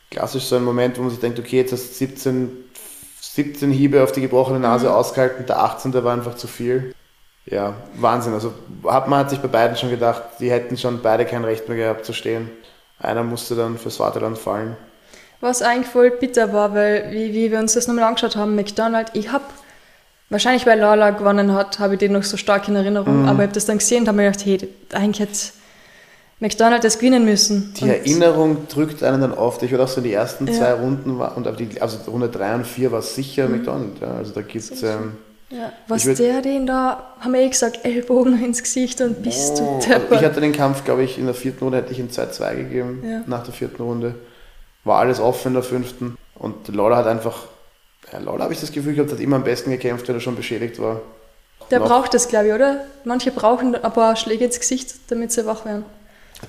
klassisch 0.10 0.46
so 0.46 0.56
ein 0.56 0.64
Moment, 0.64 0.98
wo 0.98 1.02
man 1.02 1.12
sich 1.12 1.20
denkt, 1.20 1.38
okay, 1.40 1.58
jetzt 1.58 1.74
hast 1.74 1.90
du 1.90 1.94
17, 1.94 2.50
17 3.38 3.70
Hiebe 3.70 4.02
auf 4.02 4.12
die 4.12 4.22
gebrochene 4.22 4.60
Nase 4.60 4.92
ausgehalten, 4.92 5.46
der 5.46 5.60
18. 5.60 5.94
war 6.04 6.12
einfach 6.12 6.34
zu 6.36 6.48
viel. 6.48 6.92
Ja, 7.46 7.76
Wahnsinn. 7.94 8.34
Also 8.34 8.52
hat, 8.88 9.08
man 9.08 9.20
hat 9.20 9.30
sich 9.30 9.38
bei 9.40 9.48
beiden 9.48 9.78
schon 9.78 9.92
gedacht, 9.92 10.24
die 10.40 10.50
hätten 10.50 10.76
schon 10.76 11.02
beide 11.04 11.24
kein 11.24 11.46
Recht 11.46 11.70
mehr 11.70 11.78
gehabt 11.78 12.04
zu 12.04 12.14
stehen. 12.14 12.50
Einer 13.00 13.22
musste 13.24 13.54
dann 13.56 13.78
fürs 13.78 13.98
Vaterland 13.98 14.40
fallen. 14.40 14.76
Was 15.40 15.62
eigentlich 15.62 15.86
voll 15.88 16.10
bitter 16.10 16.52
war, 16.52 16.74
weil 16.74 17.12
wie, 17.12 17.32
wie 17.32 17.52
wir 17.52 17.60
uns 17.60 17.74
das 17.74 17.88
nochmal 17.88 18.06
angeschaut 18.06 18.36
haben, 18.36 18.56
McDonald, 18.56 19.12
ich 19.14 19.32
habe, 19.32 19.44
wahrscheinlich 20.32 20.66
weil 20.66 20.80
Lala 20.80 21.12
gewonnen 21.12 21.54
hat, 21.54 21.78
habe 21.78 21.94
ich 21.94 22.00
den 22.00 22.14
noch 22.14 22.24
so 22.24 22.38
stark 22.38 22.68
in 22.68 22.76
Erinnerung, 22.76 23.22
Mhm. 23.22 23.30
aber 23.30 23.40
ich 23.44 23.44
habe 23.50 23.54
das 23.54 23.68
dann 23.68 23.78
gesehen 23.78 24.02
und 24.02 24.08
habe 24.08 24.18
mir 24.18 24.32
gedacht, 24.32 24.46
hey, 24.48 24.68
eigentlich 24.94 25.20
hätte 25.20 25.38
McDonald 26.40 26.84
das 26.84 27.00
gewinnen 27.00 27.26
müssen. 27.26 27.74
Die 27.78 27.84
Und- 27.86 27.90
Erinnerung 27.90 28.68
drückt 28.68 29.02
einen 29.04 29.22
dann 29.22 29.34
oft. 29.34 29.64
Ich 29.64 29.72
würde 29.72 29.84
auch 29.84 29.88
so 29.88 30.02
die 30.02 30.14
ersten 30.14 30.46
Ja. 30.48 30.54
zwei 30.54 30.74
Runden, 30.74 31.18
war, 31.18 31.36
und 31.36 31.48
auf 31.48 31.56
die, 31.56 31.82
also 31.82 31.98
Runde 32.12 32.30
3 32.30 32.56
und 32.56 32.68
4 32.68 32.92
war 32.92 33.02
sicher 33.02 33.48
McDonald. 33.48 34.00
Ja. 34.02 34.12
Also 34.18 34.34
da 34.34 34.42
gibt 34.42 34.64
es... 34.72 34.84
Ähm, 34.84 35.14
Ja, 35.50 35.72
was 35.88 36.04
würd- 36.06 36.18
der 36.18 36.42
den 36.42 36.68
da, 36.68 37.16
haben 37.22 37.34
wir 37.34 37.40
eh 37.40 37.48
gesagt, 37.50 37.80
Ellbogen 37.86 38.44
ins 38.46 38.62
Gesicht 38.62 39.00
und 39.02 39.24
bist 39.24 39.54
oh, 39.62 39.80
du 39.82 39.94
also 39.94 40.06
ich 40.16 40.24
hatte 40.24 40.42
den 40.42 40.52
Kampf, 40.52 40.84
glaube 40.84 41.04
ich, 41.04 41.18
in 41.18 41.26
der 41.26 41.34
vierten 41.34 41.64
Runde 41.64 41.78
hätte 41.80 41.92
ich 41.94 42.00
ihm 42.00 42.10
2-2 42.10 42.56
gegeben, 42.56 43.02
Ja. 43.10 43.22
nach 43.26 43.44
der 43.44 43.54
vierten 43.54 43.82
Runde. 43.82 44.16
War 44.84 45.00
alles 45.00 45.20
offen 45.20 45.50
in 45.50 45.54
der 45.56 45.64
fünften. 45.64 46.18
Und 46.36 46.68
Lawler 46.76 46.98
hat 46.98 47.08
einfach, 47.08 47.46
ja, 48.12 48.20
Lawler 48.20 48.44
habe 48.44 48.54
ich 48.54 48.60
das 48.60 48.72
Gefühl 48.74 48.94
gehabt, 48.94 49.12
hat 49.12 49.20
immer 49.22 49.38
am 49.38 49.44
besten 49.44 49.72
gekämpft, 49.72 50.08
wenn 50.10 50.16
er 50.16 50.22
schon 50.22 50.36
beschädigt 50.36 50.80
war. 50.80 51.02
Der 51.72 51.80
noch- 51.80 51.88
braucht 51.88 52.14
das, 52.14 52.28
glaube 52.28 52.48
ich, 52.50 52.54
oder? 52.54 52.82
Manche 53.06 53.32
brauchen 53.32 53.74
ein 53.74 53.94
paar 53.94 54.16
Schläge 54.18 54.46
ins 54.46 54.60
Gesicht, 54.60 54.96
damit 55.10 55.32
sie 55.32 55.46
wach 55.46 55.66
werden. 55.66 55.86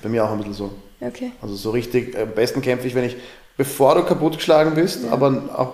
Bei 0.01 0.09
mir 0.09 0.23
auch 0.23 0.31
ein 0.31 0.37
bisschen 0.37 0.53
so. 0.53 0.71
Okay. 1.01 1.31
Also 1.41 1.55
so 1.55 1.71
richtig, 1.71 2.17
am 2.17 2.31
besten 2.31 2.61
kämpfe 2.61 2.87
ich, 2.87 2.95
wenn 2.95 3.05
ich, 3.05 3.17
bevor 3.57 3.95
du 3.95 4.03
kaputtgeschlagen 4.03 4.75
bist, 4.75 5.03
Ja. 5.03 5.11
aber 5.11 5.43
auch, 5.55 5.73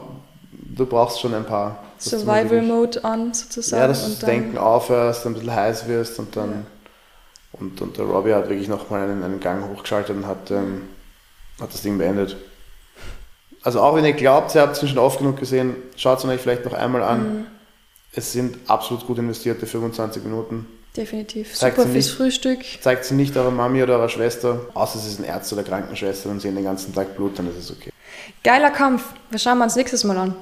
du 0.52 0.86
brauchst 0.86 1.20
schon 1.20 1.34
ein 1.34 1.46
paar. 1.46 1.84
Survival 1.98 2.62
Mode 2.62 3.04
an, 3.04 3.34
sozusagen. 3.34 3.82
Ja, 3.82 3.88
dass 3.88 4.04
du 4.04 4.10
das 4.12 4.20
Denken 4.20 4.58
aufhörst, 4.58 5.26
ein 5.26 5.34
bisschen 5.34 5.54
heiß 5.54 5.88
wirst 5.88 6.20
und 6.20 6.36
dann. 6.36 6.66
Und, 7.54 7.82
und 7.82 7.98
der 7.98 8.06
Robbie 8.06 8.34
hat 8.34 8.50
wirklich 8.50 8.68
nochmal 8.68 9.04
einen, 9.10 9.24
einen 9.24 9.40
Gang 9.40 9.70
hochgeschaltet 9.70 10.16
und 10.16 10.28
hat, 10.28 10.52
ähm, 10.52 10.84
hat 11.62 11.74
das 11.74 11.82
Ding 11.82 11.98
beendet. 11.98 12.36
Also 13.64 13.82
auch 13.82 13.96
wenn 13.96 14.06
ihr 14.06 14.14
glaubt, 14.14 14.54
ihr 14.56 14.62
habt 14.62 14.82
es 14.82 14.88
schon 14.88 14.98
oft 15.00 15.20
genug 15.20 15.38
gesehen, 15.40 15.76
schaut 15.96 16.20
es 16.20 16.26
euch 16.26 16.42
vielleicht 16.42 16.66
noch 16.66 16.74
einmal 16.74 17.02
an. 17.02 17.20
Mhm. 17.40 17.46
Es 18.14 18.32
sind 18.34 18.58
absolut 18.68 19.08
gut 19.08 19.18
investierte 19.18 19.66
25 19.66 20.24
Minuten. 20.24 20.68
Definitiv. 20.96 21.54
Zeigt 21.54 21.78
Super 21.78 21.90
fürs. 21.90 22.10
Frühstück. 22.10 22.60
Zeigt 22.82 23.06
sie 23.06 23.16
nicht 23.16 23.36
eurer 23.36 23.52
Mami 23.52 23.84
oder 23.84 23.98
eurer 23.98 24.10
Schwester, 24.10 24.62
außer 24.74 25.00
sie 25.00 25.12
sind 25.12 25.26
Ärzte 25.26 25.56
oder 25.56 25.64
Krankenschwester 25.64 26.30
und 26.30 26.40
sehen 26.40 26.56
den 26.56 26.64
ganzen 26.64 26.94
Tag 26.94 27.16
Blut, 27.16 27.38
dann 27.38 27.50
ist 27.50 27.58
es 27.58 27.72
okay. 27.72 27.92
Geiler 28.44 28.72
Kampf. 28.72 29.04
Wir 29.30 29.40
schauen 29.40 29.58
wir 29.58 29.66
uns 29.66 29.76
nächstes 29.76 30.04
Mal 30.04 30.18
an. 30.18 30.36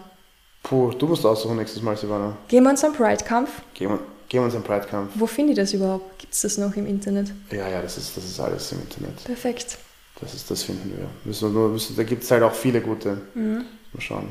Puh, 0.61 0.91
du 0.91 1.07
musst 1.07 1.25
aussuchen 1.25 1.57
nächstes 1.57 1.81
Mal, 1.81 1.97
Silvana. 1.97 2.37
Gehen 2.47 2.63
wir 2.63 2.69
uns 2.69 2.83
einen 2.83 2.93
Pride-Kampf. 2.93 3.49
Gehen 3.73 3.89
wir, 3.89 3.99
gehen 4.29 4.41
wir 4.41 4.45
uns 4.45 4.55
einen 4.55 4.63
Pride-Kampf. 4.63 5.11
Wo 5.15 5.25
finde 5.25 5.51
ich 5.51 5.57
das 5.57 5.73
überhaupt? 5.73 6.19
Gibt 6.19 6.33
es 6.33 6.41
das 6.41 6.57
noch 6.57 6.75
im 6.75 6.85
Internet? 6.85 7.31
Ja, 7.51 7.67
ja, 7.67 7.81
das 7.81 7.97
ist, 7.97 8.15
das 8.15 8.23
ist 8.23 8.39
alles 8.39 8.71
im 8.71 8.81
Internet. 8.81 9.23
Perfekt. 9.23 9.77
Das, 10.21 10.33
ist, 10.33 10.49
das 10.49 10.63
finden 10.63 10.93
wir. 10.95 11.07
Müssen 11.25 11.53
wir 11.53 11.59
nur, 11.59 11.69
müssen, 11.69 11.95
da 11.97 12.03
gibt 12.03 12.23
es 12.23 12.31
halt 12.31 12.43
auch 12.43 12.53
viele 12.53 12.79
gute. 12.79 13.21
Mhm. 13.33 13.65
Mal 13.91 14.01
schauen. 14.01 14.29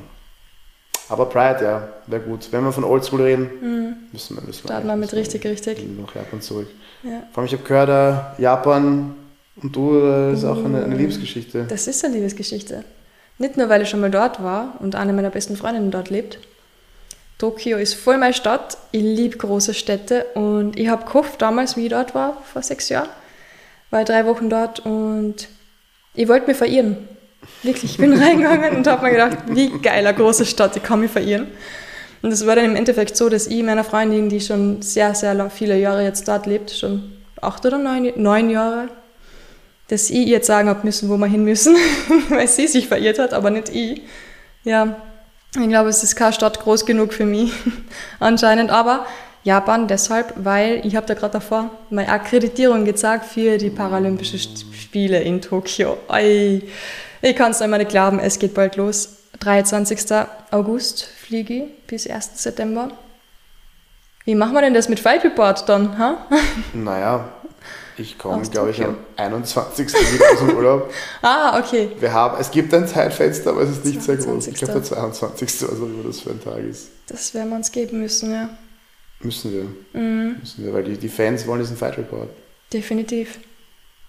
Aber 1.12 1.26
Pride, 1.26 1.62
ja, 1.62 1.88
wäre 2.06 2.22
gut. 2.22 2.48
Wenn 2.50 2.64
wir 2.64 2.72
von 2.72 2.84
Oldschool 2.84 3.22
reden, 3.22 3.50
müssen 4.12 4.36
wir, 4.36 4.42
müssen 4.42 4.64
Starten 4.66 4.86
wir 4.86 4.94
Mhm. 4.94 5.00
mit 5.00 5.12
richtig, 5.12 5.44
richtig. 5.44 5.78
Nach 6.00 6.14
Japan 6.14 6.40
zurück. 6.40 6.68
Ja. 7.02 7.22
Vor 7.32 7.42
allem, 7.42 7.46
ich 7.46 7.52
habe 7.52 7.62
gehört, 7.64 7.88
äh, 8.38 8.42
Japan 8.42 9.14
und 9.62 9.76
du, 9.76 9.98
äh, 9.98 10.32
ist 10.32 10.44
auch 10.44 10.64
eine, 10.64 10.84
eine 10.84 10.96
Liebesgeschichte. 10.96 11.64
Das 11.68 11.86
ist 11.86 12.04
eine 12.04 12.14
Liebesgeschichte. 12.14 12.84
Nicht 13.38 13.56
nur, 13.56 13.68
weil 13.68 13.82
ich 13.82 13.88
schon 13.88 14.00
mal 14.00 14.10
dort 14.10 14.42
war 14.42 14.74
und 14.80 14.94
eine 14.94 15.12
meiner 15.12 15.30
besten 15.30 15.56
Freundinnen 15.56 15.90
dort 15.90 16.10
lebt. 16.10 16.38
Tokio 17.38 17.76
ist 17.78 17.94
voll 17.94 18.18
meine 18.18 18.34
Stadt. 18.34 18.78
Ich 18.92 19.02
liebe 19.02 19.36
große 19.36 19.74
Städte 19.74 20.26
und 20.34 20.78
ich 20.78 20.88
habe 20.88 21.04
gehofft 21.04 21.42
damals, 21.42 21.76
wie 21.76 21.84
ich 21.84 21.90
dort 21.90 22.14
war, 22.14 22.40
vor 22.52 22.62
sechs 22.62 22.88
Jahren. 22.88 23.08
War 23.90 24.00
ich 24.02 24.06
drei 24.06 24.24
Wochen 24.26 24.48
dort 24.48 24.80
und 24.80 25.48
ich 26.14 26.28
wollte 26.28 26.46
mich 26.46 26.56
verirren. 26.56 27.08
Wirklich, 27.62 27.92
ich 27.92 27.96
bin 27.98 28.12
reingegangen 28.22 28.76
und 28.76 28.86
habe 28.86 29.04
mir 29.04 29.12
gedacht, 29.12 29.38
wie 29.48 29.70
geil, 29.78 30.06
eine 30.06 30.16
große 30.16 30.44
Stadt, 30.44 30.76
ich 30.76 30.82
kann 30.82 31.00
mich 31.00 31.10
verirren. 31.10 31.48
Und 32.22 32.32
es 32.32 32.46
war 32.46 32.54
dann 32.54 32.66
im 32.66 32.76
Endeffekt 32.76 33.16
so, 33.16 33.28
dass 33.28 33.48
ich 33.48 33.62
meiner 33.62 33.84
Freundin, 33.84 34.28
die 34.28 34.40
schon 34.40 34.80
sehr, 34.80 35.14
sehr 35.14 35.50
viele 35.50 35.76
Jahre 35.78 36.04
jetzt 36.04 36.28
dort 36.28 36.46
lebt, 36.46 36.70
schon 36.70 37.12
acht 37.40 37.66
oder 37.66 37.78
neun, 37.78 38.12
neun 38.16 38.48
Jahre, 38.48 38.88
dass 39.88 40.08
ich 40.08 40.18
ihr 40.18 40.26
jetzt 40.26 40.46
sagen 40.46 40.68
habe 40.68 40.80
müssen, 40.84 41.08
wo 41.08 41.16
wir 41.16 41.26
hin 41.26 41.44
müssen, 41.44 41.76
weil 42.28 42.46
sie 42.46 42.68
sich 42.68 42.88
verirrt 42.88 43.18
hat, 43.18 43.34
aber 43.34 43.50
nicht 43.50 43.68
ich. 43.70 44.02
Ja, 44.64 44.96
ich 45.60 45.68
glaube, 45.68 45.88
es 45.90 46.02
ist 46.02 46.14
keine 46.14 46.32
Stadt 46.32 46.60
groß 46.60 46.86
genug 46.86 47.12
für 47.12 47.26
mich 47.26 47.52
anscheinend, 48.20 48.70
aber 48.70 49.04
Japan 49.44 49.88
deshalb, 49.88 50.32
weil 50.36 50.80
ich 50.86 50.94
habe 50.94 51.06
da 51.06 51.14
gerade 51.14 51.32
davor 51.32 51.70
meine 51.90 52.08
Akkreditierung 52.08 52.84
gezeigt 52.84 53.26
für 53.26 53.58
die 53.58 53.70
Paralympischen 53.70 54.38
Spiele 54.38 55.20
in 55.20 55.42
Tokio. 55.42 55.98
Ei, 56.08 56.62
ich 57.22 57.36
kann 57.36 57.52
es 57.52 57.62
einmal 57.62 57.78
nicht 57.78 57.90
glauben, 57.90 58.18
es 58.18 58.38
geht 58.38 58.54
bald 58.54 58.76
los. 58.76 59.16
23. 59.40 60.26
August 60.50 61.04
fliege 61.04 61.54
ich 61.64 61.86
bis 61.86 62.06
1. 62.08 62.42
September. 62.42 62.90
Wie 64.24 64.34
machen 64.34 64.54
wir 64.54 64.60
denn 64.60 64.74
das 64.74 64.88
mit 64.88 65.00
Fight 65.00 65.24
Report 65.24 65.68
dann? 65.68 65.98
Ha? 65.98 66.26
Naja, 66.74 67.28
ich 67.96 68.18
komme, 68.18 68.42
glaube 68.48 68.70
ich, 68.70 68.82
am 68.84 68.96
21. 69.16 69.88
wieder 69.88 70.32
aus 70.32 70.38
dem 70.38 70.56
Urlaub. 70.56 70.92
Ah, 71.22 71.58
okay. 71.58 71.90
Wir 71.98 72.12
haben, 72.12 72.40
es 72.40 72.50
gibt 72.50 72.72
ein 72.72 72.86
Zeitfenster, 72.86 73.50
aber 73.50 73.62
es 73.62 73.70
ist 73.70 73.84
nicht 73.84 74.02
sehr 74.02 74.16
groß. 74.16 74.46
Ich 74.46 74.54
22.. 74.54 74.58
glaube, 74.58 74.72
der 74.74 74.82
22. 74.82 75.62
was 75.62 75.80
auch 75.80 75.82
immer 75.82 76.04
das 76.04 76.20
für 76.20 76.30
ein 76.30 76.42
Tag 76.42 76.58
ist. 76.58 76.88
Das 77.08 77.34
werden 77.34 77.50
wir 77.50 77.56
uns 77.56 77.70
geben 77.72 78.00
müssen, 78.00 78.32
ja. 78.32 78.48
Müssen 79.20 79.52
wir. 79.52 80.00
Mhm. 80.00 80.36
Müssen 80.40 80.64
wir, 80.64 80.72
weil 80.72 80.84
die, 80.84 80.96
die 80.96 81.08
Fans 81.08 81.46
wollen 81.46 81.60
diesen 81.60 81.76
Fight 81.76 81.98
Report. 81.98 82.30
Definitiv. 82.72 83.38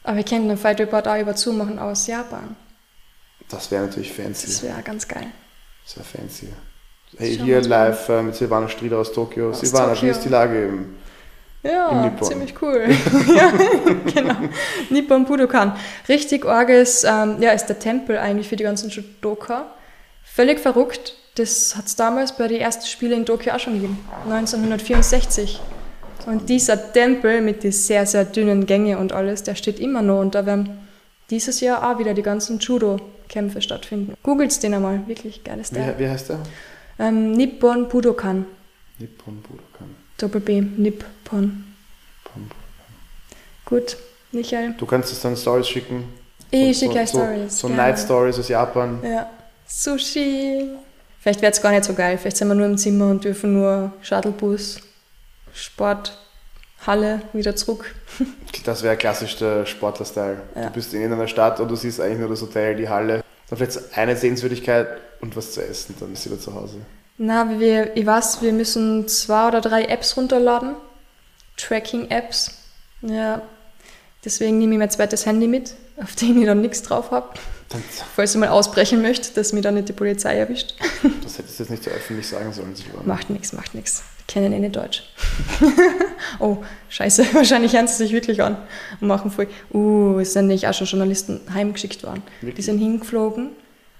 Aber 0.03 0.17
wir 0.17 0.23
können 0.23 0.47
den 0.47 0.57
Fight 0.57 0.79
Report 0.79 1.07
auch 1.07 1.19
über 1.19 1.35
Zoom 1.35 1.57
machen 1.57 1.79
aus 1.79 2.07
Japan. 2.07 2.55
Das 3.53 3.71
wäre 3.71 3.85
natürlich 3.85 4.11
fancy. 4.11 4.47
Das 4.47 4.63
wäre 4.63 4.81
ganz 4.81 5.07
geil. 5.07 5.27
Das 5.85 5.97
wäre 5.97 6.05
fancy. 6.05 6.47
Hey, 7.17 7.37
hier 7.37 7.61
live 7.61 8.09
äh, 8.09 8.21
mit 8.23 8.35
Silvana 8.35 8.67
Strieder 8.67 8.97
aus 8.97 9.11
Tokio. 9.11 9.51
Aus 9.51 9.59
Silvana, 9.59 9.93
Tokio. 9.93 10.01
wie 10.01 10.09
ist 10.09 10.21
die 10.21 10.29
Lage? 10.29 10.65
Im, 10.65 10.95
Ja, 11.61 12.11
ziemlich 12.21 12.55
cool. 12.61 12.87
ja, 13.35 13.53
genau. 14.13 14.35
Nippon 14.89 15.25
Budokan. 15.25 15.75
Richtig 16.09 16.45
orges, 16.45 17.03
ähm, 17.03 17.37
ja, 17.39 17.51
ist 17.51 17.67
der 17.67 17.77
Tempel 17.77 18.17
eigentlich 18.17 18.49
für 18.49 18.55
die 18.55 18.63
ganzen 18.63 18.89
Judoka. 18.89 19.67
Völlig 20.23 20.59
verrückt. 20.59 21.15
Das 21.35 21.75
hat 21.75 21.85
es 21.85 21.95
damals 21.95 22.35
bei 22.35 22.47
den 22.47 22.59
ersten 22.59 22.85
Spielen 22.85 23.19
in 23.19 23.25
Tokio 23.25 23.53
auch 23.53 23.59
schon 23.59 23.73
gegeben. 23.73 23.99
1964. 24.25 25.61
Und 26.25 26.49
dieser 26.49 26.93
Tempel 26.93 27.41
mit 27.41 27.63
den 27.63 27.71
sehr, 27.71 28.05
sehr 28.05 28.25
dünnen 28.25 28.65
Gänge 28.65 28.97
und 28.97 29.13
alles, 29.13 29.43
der 29.43 29.55
steht 29.55 29.79
immer 29.79 30.01
noch. 30.01 30.19
Und 30.19 30.35
da 30.35 30.45
werden 30.45 30.79
dieses 31.29 31.59
Jahr 31.59 31.89
auch 31.89 31.99
wieder 31.99 32.13
die 32.13 32.21
ganzen 32.21 32.59
Judo-Kämpfe 33.33 33.61
stattfinden. 33.61 34.13
Googelt's 34.23 34.59
den 34.59 34.73
einmal. 34.73 35.01
Wirklich 35.07 35.43
geiles 35.43 35.71
Teil. 35.71 35.95
wie, 35.97 36.03
wie 36.05 36.09
heißt 36.09 36.29
der? 36.29 36.39
Ähm, 36.99 37.31
Nippon 37.31 37.89
Budokan. 37.89 38.45
Nippon 38.99 39.41
Budokan. 39.41 39.95
Doppel 40.17 40.41
B. 40.41 40.61
Nippon. 40.61 41.63
Pom- 42.23 42.51
Gut, 43.65 43.97
Michael. 44.31 44.75
Du 44.77 44.85
kannst 44.85 45.11
es 45.11 45.21
dann 45.21 45.35
Stories 45.35 45.67
schicken. 45.67 46.03
Ich 46.51 46.77
So- 46.79 46.85
schicke 46.85 46.99
euch 46.99 47.09
so, 47.09 47.17
Stories. 47.19 47.59
So 47.59 47.67
gerne. 47.67 47.81
Night 47.81 47.99
Stories 47.99 48.39
aus 48.39 48.47
Japan. 48.49 48.99
Ja. 49.03 49.29
Sushi. 49.67 50.69
Vielleicht 51.19 51.41
wird 51.41 51.53
es 51.53 51.61
gar 51.61 51.71
nicht 51.71 51.85
so 51.85 51.93
geil. 51.93 52.17
Vielleicht 52.17 52.37
sind 52.37 52.49
wir 52.49 52.55
nur 52.55 52.65
im 52.67 52.77
Zimmer 52.77 53.09
und 53.09 53.23
dürfen 53.23 53.53
nur 53.53 53.93
Shuttlebus, 54.01 54.79
Sport, 55.53 56.17
Halle, 56.85 57.21
wieder 57.31 57.55
zurück. 57.55 57.95
Das 58.65 58.83
wäre 58.83 58.97
klassisch 58.97 59.37
der 59.37 59.65
Sportler-Style. 59.65 60.41
Ja. 60.55 60.65
Du 60.67 60.73
bist 60.73 60.93
in 60.93 61.01
irgendeiner 61.01 61.27
Stadt 61.29 61.59
und 61.61 61.69
du 61.69 61.75
siehst 61.75 61.99
eigentlich 62.01 62.19
nur 62.19 62.29
das 62.29 62.41
Hotel, 62.41 62.75
die 62.75 62.87
Halle. 62.89 63.22
Dann 63.53 63.69
vielleicht 63.69 63.95
eine 63.95 64.15
Sehenswürdigkeit 64.15 64.87
und 65.21 65.35
was 65.35 65.51
zu 65.51 65.63
essen, 65.63 65.93
dann 65.99 66.09
bist 66.09 66.25
du 66.25 66.31
wieder 66.31 66.41
zu 66.41 66.55
Hause. 66.55 66.77
Na, 67.19 67.59
wir, 67.59 67.95
ich 67.95 68.03
weiß, 68.03 68.41
wir 68.41 68.51
müssen 68.51 69.07
zwei 69.07 69.47
oder 69.47 69.61
drei 69.61 69.85
Apps 69.85 70.17
runterladen. 70.17 70.73
Tracking-Apps. 71.57 72.49
Ja. 73.03 73.43
Deswegen 74.25 74.57
nehme 74.57 74.73
ich 74.73 74.79
mein 74.79 74.89
zweites 74.89 75.27
Handy 75.27 75.47
mit, 75.47 75.75
auf 75.97 76.15
dem 76.15 76.39
ich 76.39 76.47
dann 76.47 76.61
nichts 76.61 76.81
drauf 76.81 77.11
habe. 77.11 77.29
Falls 78.15 78.33
ich 78.33 78.39
mal 78.39 78.49
ausbrechen 78.49 79.03
möchte, 79.03 79.31
dass 79.35 79.53
mir 79.53 79.61
dann 79.61 79.75
nicht 79.75 79.89
die 79.89 79.93
Polizei 79.93 80.35
erwischt. 80.35 80.73
das 81.23 81.37
hättest 81.37 81.59
du 81.59 81.63
jetzt 81.63 81.69
nicht 81.69 81.83
so 81.83 81.91
öffentlich 81.91 82.27
sagen 82.27 82.51
sollen. 82.53 82.73
Macht 83.05 83.29
nichts, 83.29 83.53
macht 83.53 83.75
nichts. 83.75 84.01
Die 84.33 84.39
kennen 84.39 84.53
eh 84.53 84.59
nicht 84.59 84.75
Deutsch. 84.75 85.03
oh, 86.39 86.57
scheiße. 86.89 87.25
Wahrscheinlich 87.33 87.73
hören 87.73 87.87
sie 87.87 87.95
sich 87.95 88.13
wirklich 88.13 88.41
an 88.41 88.57
und 88.99 89.07
machen 89.07 89.29
voll. 89.29 89.47
Uh, 89.71 90.17
es 90.19 90.33
sind 90.33 90.47
nämlich 90.47 90.67
auch 90.67 90.73
schon 90.73 90.87
Journalisten 90.87 91.41
heimgeschickt 91.53 92.03
worden. 92.03 92.23
Die 92.41 92.47
Wirklich? 92.47 92.65
sind 92.65 92.79
hingeflogen 92.79 93.49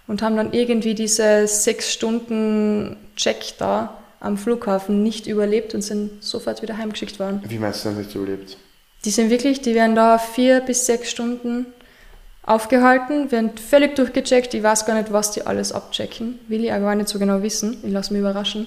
und 0.07 0.23
haben 0.23 0.35
dann 0.35 0.51
irgendwie 0.51 0.95
diese 0.95 1.45
sechs 1.47 1.93
Stunden 1.93 2.97
Check 3.15 3.57
da 3.60 3.99
am 4.19 4.38
Flughafen 4.38 5.03
nicht 5.03 5.27
überlebt 5.27 5.76
und 5.76 5.84
sind 5.84 6.23
sofort 6.23 6.64
wieder 6.64 6.77
heimgeschickt 6.77 7.19
worden. 7.19 7.43
Wie 7.47 7.60
meinst 7.60 7.85
du 7.85 7.89
das 7.89 7.97
nicht 7.99 8.15
überlebt? 8.15 8.57
Die 9.05 9.11
sind 9.11 9.30
wirklich, 9.30 9.61
die 9.61 9.76
werden 9.76 9.95
da 9.95 10.18
vier 10.18 10.61
bis 10.61 10.88
sechs 10.88 11.11
Stunden 11.11 11.68
aufgehalten, 12.41 13.31
werden 13.31 13.51
völlig 13.55 13.95
durchgecheckt. 13.95 14.55
Ich 14.55 14.64
weiß 14.64 14.85
gar 14.85 14.95
nicht, 14.95 15.14
was 15.14 15.31
die 15.31 15.45
alles 15.45 15.73
abchecken. 15.73 16.39
Will 16.47 16.64
ich 16.64 16.72
auch 16.72 16.80
gar 16.80 16.95
nicht 16.95 17.10
so 17.10 17.19
genau 17.19 17.43
wissen. 17.43 17.77
Ich 17.84 17.91
lasse 17.91 18.14
mich 18.14 18.22
überraschen. 18.22 18.65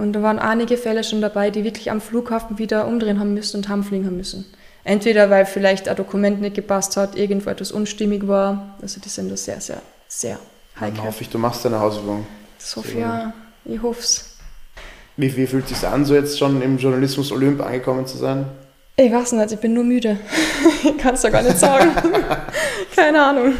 Und 0.00 0.14
da 0.14 0.22
waren 0.22 0.38
einige 0.38 0.78
Fälle 0.78 1.04
schon 1.04 1.20
dabei, 1.20 1.50
die 1.50 1.62
wirklich 1.62 1.90
am 1.90 2.00
Flughafen 2.00 2.58
wieder 2.58 2.88
umdrehen 2.88 3.20
haben 3.20 3.34
müssen 3.34 3.58
und 3.58 3.68
haben 3.68 3.84
müssen. 4.16 4.46
Entweder 4.82 5.28
weil 5.28 5.44
vielleicht 5.44 5.88
ein 5.88 5.96
Dokument 5.96 6.40
nicht 6.40 6.54
gepasst 6.54 6.96
hat, 6.96 7.16
irgendwo 7.16 7.50
etwas 7.50 7.70
unstimmig 7.70 8.26
war. 8.26 8.78
Also 8.80 8.98
die 8.98 9.10
sind 9.10 9.30
da 9.30 9.36
sehr, 9.36 9.60
sehr, 9.60 9.82
sehr 10.08 10.38
Dann 10.74 10.88
heikel. 10.88 11.04
hoffe 11.04 11.22
ich, 11.22 11.28
du 11.28 11.36
machst 11.36 11.66
deine 11.66 11.78
Hausübung. 11.78 12.26
Sophia, 12.56 13.34
ich 13.66 13.82
hoffe 13.82 14.00
es. 14.00 14.38
Wie, 15.18 15.36
wie 15.36 15.46
fühlt 15.46 15.70
es 15.70 15.80
sich 15.80 15.86
an, 15.86 16.06
so 16.06 16.14
jetzt 16.14 16.38
schon 16.38 16.62
im 16.62 16.78
Journalismus 16.78 17.30
Olymp 17.30 17.60
angekommen 17.60 18.06
zu 18.06 18.16
sein? 18.16 18.46
Ich 18.96 19.12
weiß 19.12 19.32
nicht, 19.32 19.52
ich 19.52 19.58
bin 19.58 19.74
nur 19.74 19.84
müde. 19.84 20.18
ich 20.82 20.96
kann 20.96 21.14
es 21.14 21.22
ja 21.22 21.28
gar 21.28 21.42
nicht 21.42 21.58
sagen. 21.58 21.90
Keine 22.96 23.22
Ahnung. 23.22 23.52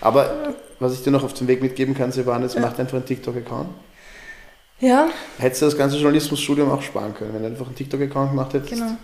Aber 0.00 0.54
was 0.78 0.94
ich 0.94 1.02
dir 1.02 1.10
noch 1.10 1.22
auf 1.22 1.34
den 1.34 1.48
Weg 1.48 1.60
mitgeben 1.60 1.94
kann, 1.94 2.12
Silvana, 2.12 2.46
ist, 2.46 2.58
mach 2.58 2.78
einfach 2.78 2.94
einen 2.94 3.04
TikTok-Account. 3.04 3.68
Ja, 4.80 5.08
Hättest 5.38 5.62
du 5.62 5.66
das 5.66 5.76
ganze 5.76 5.96
Journalismusstudium 5.96 6.70
auch 6.70 6.82
sparen 6.82 7.14
können, 7.14 7.34
wenn 7.34 7.42
du 7.42 7.48
einfach 7.48 7.66
einen 7.66 7.74
TikTok-Account 7.76 8.30
gemacht 8.30 8.54
hättest? 8.54 8.72
genau. 8.72 8.96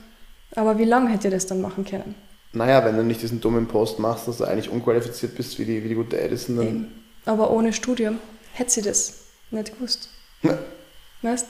Aber 0.54 0.78
wie 0.78 0.84
lange 0.84 1.10
hätte 1.10 1.28
ihr 1.28 1.32
das 1.32 1.46
dann 1.46 1.60
machen 1.60 1.84
können? 1.84 2.14
Naja, 2.52 2.82
wenn 2.84 2.96
du 2.96 3.02
nicht 3.02 3.20
diesen 3.20 3.40
dummen 3.40 3.66
Post 3.66 3.98
machst, 3.98 4.26
dass 4.26 4.38
du 4.38 4.44
eigentlich 4.44 4.70
unqualifiziert 4.70 5.34
bist 5.34 5.58
wie 5.58 5.64
die, 5.66 5.84
wie 5.84 5.88
die 5.88 5.94
gute 5.94 6.18
Edison, 6.18 6.56
dann. 6.56 6.66
Eben. 6.66 7.04
Aber 7.26 7.50
ohne 7.50 7.72
Studium 7.72 8.18
hätte 8.54 8.70
sie 8.70 8.82
das 8.82 9.14
nicht 9.50 9.74
gewusst. 9.74 10.08
Ja. 10.42 10.58
Weißt 11.22 11.46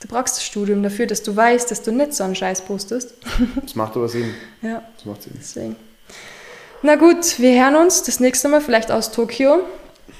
du? 0.00 0.08
brauchst 0.08 0.36
das 0.36 0.44
Studium 0.44 0.82
dafür, 0.82 1.06
dass 1.06 1.22
du 1.22 1.36
weißt, 1.36 1.70
dass 1.70 1.82
du 1.82 1.92
nicht 1.92 2.14
so 2.14 2.24
einen 2.24 2.34
Scheiß 2.34 2.62
postest. 2.62 3.14
Das 3.62 3.74
macht 3.74 3.96
aber 3.96 4.08
Sinn. 4.08 4.34
Ja, 4.62 4.82
Das 4.96 5.04
macht 5.04 5.22
Sinn. 5.22 5.32
deswegen. 5.38 5.76
Na 6.82 6.96
gut, 6.96 7.38
wir 7.38 7.62
hören 7.62 7.76
uns 7.76 8.02
das 8.02 8.18
nächste 8.20 8.48
Mal 8.48 8.60
vielleicht 8.62 8.90
aus 8.90 9.12
Tokio. 9.12 9.60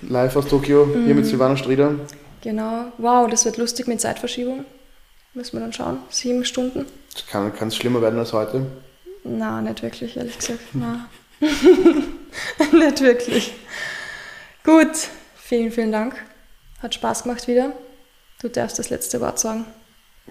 Live 0.02 0.36
aus 0.36 0.46
Tokio, 0.46 0.86
hier 1.04 1.14
mit 1.14 1.26
Silvana 1.26 1.56
Strieder. 1.56 1.94
Genau. 2.42 2.92
Wow, 2.98 3.28
das 3.30 3.44
wird 3.44 3.56
lustig 3.56 3.86
mit 3.86 4.00
Zeitverschiebung. 4.00 4.64
Müssen 5.34 5.56
wir 5.56 5.60
dann 5.60 5.72
schauen. 5.72 5.98
Sieben 6.10 6.44
Stunden? 6.44 6.86
Kann 7.30 7.68
es 7.68 7.76
schlimmer 7.76 8.02
werden 8.02 8.18
als 8.18 8.32
heute. 8.32 8.66
Na, 9.24 9.60
nicht 9.60 9.82
wirklich, 9.82 10.16
ehrlich 10.16 10.38
gesagt. 10.38 10.60
Na. 10.72 11.08
nicht 11.40 13.00
wirklich. 13.00 13.54
Gut, 14.64 15.08
vielen, 15.36 15.70
vielen 15.70 15.92
Dank. 15.92 16.14
Hat 16.82 16.94
Spaß 16.94 17.24
gemacht 17.24 17.46
wieder. 17.46 17.72
Du 18.40 18.48
darfst 18.48 18.78
das 18.78 18.90
letzte 18.90 19.20
Wort 19.20 19.38
sagen. 19.38 19.66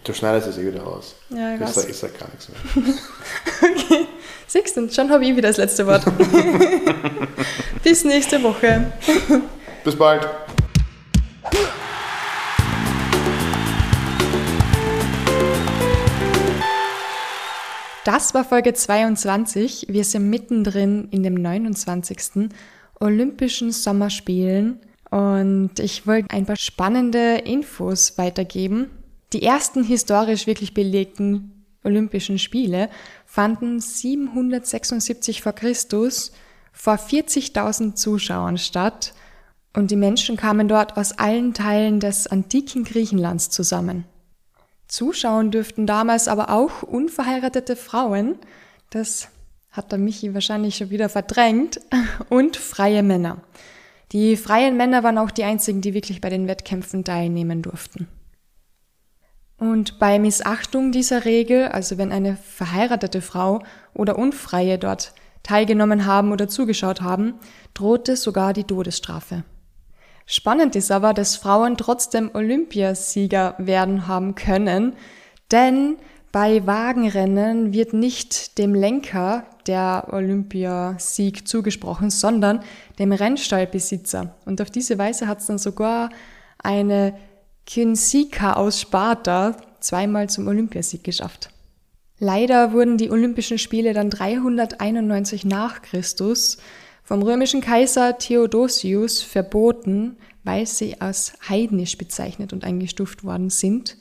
Du 0.04 0.14
schneidest 0.14 0.48
es 0.48 0.58
eh 0.58 0.66
wieder 0.66 0.82
raus. 0.82 1.16
Ja, 1.30 1.56
ich 1.56 1.62
Ich 1.62 1.68
sag, 1.68 1.90
ich 1.90 1.98
sag 1.98 2.20
gar 2.20 2.30
nichts 2.30 2.50
mehr. 2.50 2.94
Okay. 3.62 4.08
Siehst 4.48 4.78
du, 4.78 4.90
schon 4.90 5.12
habe 5.12 5.26
ich 5.26 5.36
wieder 5.36 5.50
das 5.50 5.58
letzte 5.58 5.86
Wort. 5.86 6.04
Bis 7.84 8.04
nächste 8.06 8.42
Woche. 8.42 8.92
Bis 9.84 9.96
bald. 9.96 10.28
Das 18.12 18.34
war 18.34 18.44
Folge 18.44 18.74
22. 18.74 19.86
Wir 19.88 20.04
sind 20.04 20.32
mittendrin 20.32 21.10
in 21.12 21.22
dem 21.22 21.36
29. 21.36 22.50
Olympischen 23.00 23.72
Sommerspielen 23.72 24.80
und 25.12 25.78
ich 25.78 26.08
wollte 26.08 26.32
ein 26.32 26.48
paar 26.48 26.56
spannende 26.56 27.36
Infos 27.36 28.18
weitergeben. 28.18 28.90
Die 29.32 29.44
ersten 29.44 29.84
historisch 29.84 30.48
wirklich 30.48 30.74
belegten 30.74 31.64
Olympischen 31.84 32.40
Spiele 32.40 32.90
fanden 33.28 33.80
776 33.80 35.44
vor 35.44 35.54
Christus 35.54 36.32
vor 36.74 36.96
40.000 36.96 37.94
Zuschauern 37.94 38.58
statt 38.58 39.14
und 39.78 39.92
die 39.92 39.96
Menschen 39.96 40.36
kamen 40.36 40.68
dort 40.68 40.98
aus 40.98 41.12
allen 41.12 41.54
Teilen 41.54 42.00
des 42.00 42.26
antiken 42.26 42.86
Griechenlands 42.86 43.52
zusammen. 43.52 44.06
Zuschauen 44.90 45.52
dürften 45.52 45.86
damals 45.86 46.28
aber 46.28 46.50
auch 46.50 46.84
unverheiratete 46.84 47.76
Frauen, 47.76 48.38
das 48.90 49.30
hat 49.72 49.92
der 49.92 50.00
Michi 50.00 50.34
wahrscheinlich 50.34 50.76
schon 50.76 50.90
wieder 50.90 51.08
verdrängt, 51.10 51.80
und 52.30 52.58
freie 52.58 53.04
Männer. 53.04 53.38
Die 54.12 54.36
freien 54.36 54.76
Männer 54.76 55.04
waren 55.04 55.20
auch 55.20 55.30
die 55.30 55.44
einzigen, 55.44 55.82
die 55.82 55.94
wirklich 55.94 56.20
bei 56.20 56.30
den 56.30 56.48
Wettkämpfen 56.48 57.04
teilnehmen 57.04 57.62
durften. 57.62 58.08
Und 59.60 60.00
bei 60.00 60.18
Missachtung 60.18 60.92
dieser 60.92 61.26
Regel, 61.26 61.68
also 61.68 61.98
wenn 61.98 62.12
eine 62.12 62.36
verheiratete 62.38 63.22
Frau 63.22 63.62
oder 63.94 64.18
Unfreie 64.18 64.80
dort 64.80 65.14
teilgenommen 65.44 66.06
haben 66.06 66.32
oder 66.32 66.48
zugeschaut 66.48 67.02
haben, 67.02 67.36
drohte 67.76 68.16
sogar 68.16 68.54
die 68.54 68.64
Todesstrafe. 68.64 69.44
Spannend 70.32 70.76
ist 70.76 70.92
aber, 70.92 71.16
dass 71.16 71.38
Frauen 71.38 71.76
trotzdem 71.76 72.30
Olympiasieger 72.36 73.56
werden 73.58 74.08
haben 74.08 74.36
können, 74.36 74.94
denn 75.52 75.96
bei 76.32 76.68
Wagenrennen 76.68 77.74
wird 77.74 77.94
nicht 77.94 78.60
dem 78.60 78.76
Lenker 78.76 79.48
der 79.66 80.10
Olympiasieg 80.12 81.48
zugesprochen, 81.48 82.12
sondern 82.12 82.60
dem 83.00 83.12
Rennstallbesitzer. 83.12 84.36
Und 84.46 84.62
auf 84.62 84.70
diese 84.70 85.00
Weise 85.00 85.26
hat 85.26 85.40
es 85.40 85.48
dann 85.48 85.58
sogar 85.58 86.12
eine 86.60 87.16
Kynsika 87.66 88.54
aus 88.54 88.80
Sparta 88.80 89.58
zweimal 89.80 90.30
zum 90.30 90.48
Olympiasieg 90.48 91.04
geschafft. 91.04 91.50
Leider 92.20 92.72
wurden 92.72 92.98
die 92.98 93.10
Olympischen 93.10 93.58
Spiele 93.58 93.94
dann 93.94 94.12
391 94.12 95.44
nach 95.44 95.82
Christus 95.82 96.60
vom 97.10 97.24
römischen 97.24 97.62
Kaiser 97.62 98.20
Theodosius 98.20 99.24
verboten, 99.24 100.18
weil 100.44 100.68
sie 100.68 101.02
als 101.02 101.34
heidnisch 101.50 101.98
bezeichnet 101.98 102.54
und 102.54 102.64
eingestuft 102.64 103.24
worden 103.24 103.50
sind. 103.50 103.98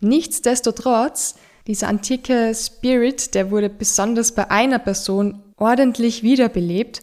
Nichtsdestotrotz, 0.00 1.36
dieser 1.66 1.88
antike 1.88 2.52
Spirit, 2.54 3.34
der 3.34 3.50
wurde 3.50 3.70
besonders 3.70 4.32
bei 4.32 4.50
einer 4.50 4.78
Person 4.78 5.42
ordentlich 5.56 6.22
wiederbelebt 6.22 7.02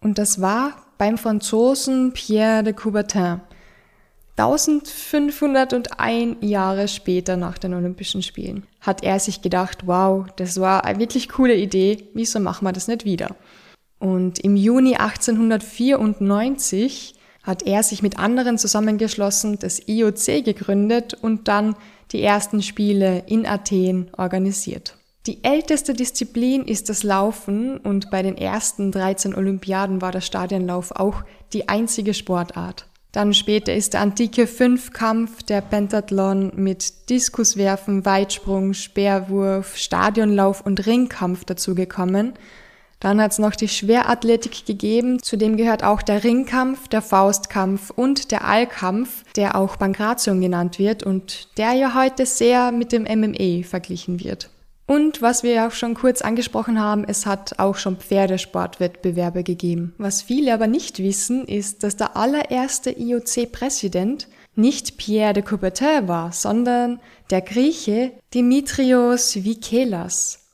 und 0.00 0.18
das 0.18 0.40
war 0.40 0.72
beim 0.98 1.18
Franzosen 1.18 2.12
Pierre 2.12 2.64
de 2.64 2.72
Coubertin. 2.72 3.42
1501 4.36 6.38
Jahre 6.40 6.88
später 6.88 7.36
nach 7.36 7.58
den 7.58 7.74
Olympischen 7.74 8.24
Spielen 8.24 8.66
hat 8.80 9.04
er 9.04 9.20
sich 9.20 9.40
gedacht, 9.40 9.86
wow, 9.86 10.26
das 10.34 10.60
war 10.60 10.84
eine 10.84 10.98
wirklich 10.98 11.28
coole 11.28 11.54
Idee, 11.54 12.08
wieso 12.12 12.40
machen 12.40 12.66
wir 12.66 12.72
das 12.72 12.88
nicht 12.88 13.04
wieder? 13.04 13.36
Und 14.06 14.38
im 14.38 14.54
Juni 14.54 14.94
1894 14.94 17.16
hat 17.42 17.64
er 17.64 17.82
sich 17.82 18.02
mit 18.02 18.20
anderen 18.20 18.56
zusammengeschlossen, 18.56 19.58
das 19.58 19.88
IOC 19.88 20.44
gegründet 20.44 21.14
und 21.14 21.48
dann 21.48 21.74
die 22.12 22.22
ersten 22.22 22.62
Spiele 22.62 23.24
in 23.26 23.46
Athen 23.46 24.12
organisiert. 24.16 24.96
Die 25.26 25.42
älteste 25.42 25.92
Disziplin 25.92 26.62
ist 26.62 26.88
das 26.88 27.02
Laufen 27.02 27.78
und 27.78 28.12
bei 28.12 28.22
den 28.22 28.38
ersten 28.38 28.92
13 28.92 29.34
Olympiaden 29.34 30.00
war 30.00 30.12
der 30.12 30.20
Stadionlauf 30.20 30.92
auch 30.92 31.24
die 31.52 31.68
einzige 31.68 32.14
Sportart. 32.14 32.86
Dann 33.10 33.34
später 33.34 33.74
ist 33.74 33.94
der 33.94 34.02
antike 34.02 34.46
Fünfkampf, 34.46 35.42
der 35.42 35.62
Pentathlon 35.62 36.52
mit 36.54 37.10
Diskuswerfen, 37.10 38.04
Weitsprung, 38.04 38.72
Speerwurf, 38.72 39.76
Stadionlauf 39.76 40.64
und 40.64 40.86
Ringkampf 40.86 41.44
dazugekommen. 41.44 42.34
Dann 43.00 43.20
hat 43.20 43.32
es 43.32 43.38
noch 43.38 43.54
die 43.54 43.68
Schwerathletik 43.68 44.64
gegeben, 44.64 45.22
zudem 45.22 45.56
gehört 45.56 45.84
auch 45.84 46.02
der 46.02 46.24
Ringkampf, 46.24 46.88
der 46.88 47.02
Faustkampf 47.02 47.90
und 47.90 48.30
der 48.30 48.44
Allkampf, 48.44 49.24
der 49.34 49.56
auch 49.56 49.78
Pankration 49.78 50.40
genannt 50.40 50.78
wird 50.78 51.02
und 51.02 51.56
der 51.58 51.72
ja 51.72 51.94
heute 51.94 52.24
sehr 52.24 52.72
mit 52.72 52.92
dem 52.92 53.02
MMA 53.02 53.66
verglichen 53.66 54.20
wird. 54.20 54.50
Und 54.86 55.20
was 55.20 55.42
wir 55.42 55.66
auch 55.66 55.72
schon 55.72 55.94
kurz 55.94 56.22
angesprochen 56.22 56.80
haben, 56.80 57.04
es 57.04 57.26
hat 57.26 57.58
auch 57.58 57.76
schon 57.76 57.96
Pferdesportwettbewerbe 57.96 59.42
gegeben. 59.42 59.94
Was 59.98 60.22
viele 60.22 60.54
aber 60.54 60.68
nicht 60.68 61.00
wissen, 61.00 61.44
ist, 61.44 61.82
dass 61.82 61.96
der 61.96 62.16
allererste 62.16 62.96
IOC-Präsident 62.96 64.28
nicht 64.54 64.96
Pierre 64.96 65.34
de 65.34 65.42
Coubertin 65.42 66.06
war, 66.06 66.32
sondern 66.32 67.00
der 67.30 67.42
Grieche 67.42 68.12
Dimitrios 68.32 69.34
Vikelas. 69.44 70.45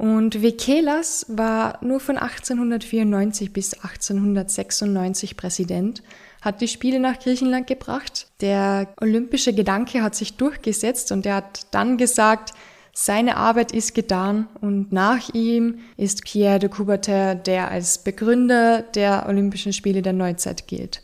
Und 0.00 0.40
Vikelas 0.40 1.26
war 1.28 1.76
nur 1.82 2.00
von 2.00 2.16
1894 2.16 3.52
bis 3.52 3.74
1896 3.74 5.36
Präsident, 5.36 6.02
hat 6.40 6.62
die 6.62 6.68
Spiele 6.68 6.98
nach 6.98 7.18
Griechenland 7.18 7.66
gebracht. 7.66 8.26
Der 8.40 8.94
olympische 8.98 9.52
Gedanke 9.52 10.02
hat 10.02 10.14
sich 10.14 10.38
durchgesetzt 10.38 11.12
und 11.12 11.26
er 11.26 11.34
hat 11.34 11.66
dann 11.72 11.98
gesagt, 11.98 12.54
seine 12.94 13.36
Arbeit 13.36 13.72
ist 13.72 13.94
getan 13.94 14.48
und 14.62 14.90
nach 14.90 15.34
ihm 15.34 15.80
ist 15.98 16.24
Pierre 16.24 16.60
de 16.60 16.70
Coubertin, 16.70 17.42
der 17.44 17.70
als 17.70 17.98
Begründer 17.98 18.80
der 18.80 19.26
Olympischen 19.28 19.74
Spiele 19.74 20.00
der 20.00 20.14
Neuzeit 20.14 20.66
gilt. 20.66 21.02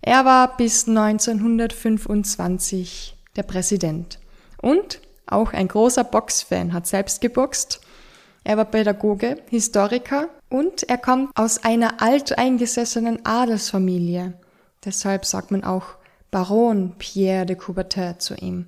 Er 0.00 0.24
war 0.24 0.56
bis 0.56 0.88
1925 0.88 3.16
der 3.36 3.42
Präsident 3.42 4.18
und 4.62 5.00
auch 5.26 5.52
ein 5.52 5.68
großer 5.68 6.04
Boxfan, 6.04 6.72
hat 6.72 6.86
selbst 6.86 7.20
geboxt. 7.20 7.82
Er 8.44 8.58
war 8.58 8.66
Pädagoge, 8.66 9.38
Historiker 9.48 10.28
und 10.50 10.82
er 10.84 10.98
kommt 10.98 11.30
aus 11.34 11.64
einer 11.64 12.02
alteingesessenen 12.02 13.24
Adelsfamilie. 13.24 14.34
Deshalb 14.84 15.24
sagt 15.24 15.50
man 15.50 15.64
auch 15.64 15.96
Baron 16.30 16.94
Pierre 16.98 17.46
de 17.46 17.56
Coubertin 17.56 18.18
zu 18.18 18.34
ihm. 18.34 18.66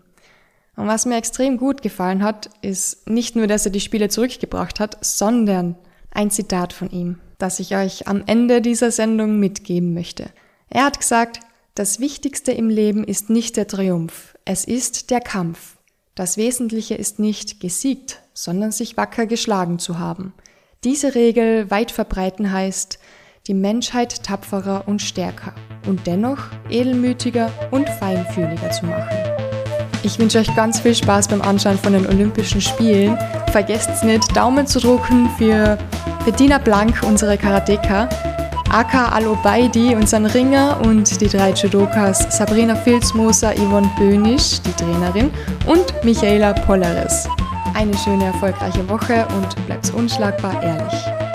Und 0.76 0.86
was 0.86 1.06
mir 1.06 1.16
extrem 1.16 1.58
gut 1.58 1.82
gefallen 1.82 2.22
hat, 2.22 2.50
ist 2.62 3.08
nicht 3.08 3.36
nur, 3.36 3.46
dass 3.46 3.66
er 3.66 3.72
die 3.72 3.80
Spiele 3.80 4.08
zurückgebracht 4.08 4.80
hat, 4.80 4.98
sondern 5.04 5.76
ein 6.10 6.30
Zitat 6.30 6.72
von 6.72 6.90
ihm, 6.90 7.18
das 7.38 7.60
ich 7.60 7.76
euch 7.76 8.08
am 8.08 8.22
Ende 8.26 8.62
dieser 8.62 8.90
Sendung 8.90 9.38
mitgeben 9.38 9.94
möchte. 9.94 10.30
Er 10.70 10.84
hat 10.84 11.00
gesagt, 11.00 11.40
das 11.74 12.00
Wichtigste 12.00 12.52
im 12.52 12.70
Leben 12.70 13.04
ist 13.04 13.28
nicht 13.28 13.56
der 13.56 13.66
Triumph, 13.66 14.34
es 14.46 14.64
ist 14.64 15.10
der 15.10 15.20
Kampf. 15.20 15.76
Das 16.14 16.38
Wesentliche 16.38 16.94
ist 16.94 17.18
nicht 17.18 17.60
gesiegt, 17.60 18.22
sondern 18.36 18.70
sich 18.70 18.96
wacker 18.96 19.26
geschlagen 19.26 19.78
zu 19.78 19.98
haben. 19.98 20.34
Diese 20.84 21.14
Regel 21.14 21.70
weit 21.70 21.90
verbreiten 21.90 22.52
heißt, 22.52 22.98
die 23.46 23.54
Menschheit 23.54 24.22
tapferer 24.22 24.84
und 24.86 25.00
stärker 25.00 25.54
und 25.86 26.06
dennoch 26.06 26.38
edelmütiger 26.68 27.50
und 27.70 27.88
feinfühliger 27.88 28.70
zu 28.70 28.86
machen. 28.86 29.16
Ich 30.02 30.18
wünsche 30.18 30.38
euch 30.38 30.54
ganz 30.54 30.80
viel 30.80 30.94
Spaß 30.94 31.28
beim 31.28 31.40
Anschauen 31.42 31.78
von 31.78 31.94
den 31.94 32.06
Olympischen 32.06 32.60
Spielen. 32.60 33.18
Vergesst 33.50 34.04
nicht, 34.04 34.36
Daumen 34.36 34.66
zu 34.66 34.80
drücken 34.80 35.28
für 35.38 35.78
Bettina 36.24 36.58
Blank, 36.58 37.02
unsere 37.04 37.38
Karateka, 37.38 38.08
Aka 38.70 39.08
Alobaidi, 39.08 39.94
unseren 39.94 40.26
Ringer 40.26 40.80
und 40.84 41.20
die 41.20 41.28
drei 41.28 41.52
Judokas 41.52 42.36
Sabrina 42.36 42.76
Filzmoser, 42.76 43.54
Yvonne 43.54 43.90
Bönisch, 43.96 44.60
die 44.60 44.72
Trainerin, 44.72 45.30
und 45.66 45.86
Michaela 46.04 46.52
Polaris. 46.52 47.28
Eine 47.74 47.96
schöne, 47.98 48.26
erfolgreiche 48.26 48.88
Woche 48.88 49.26
und 49.36 49.66
bleibt 49.66 49.92
unschlagbar 49.94 50.62
ehrlich. 50.62 51.25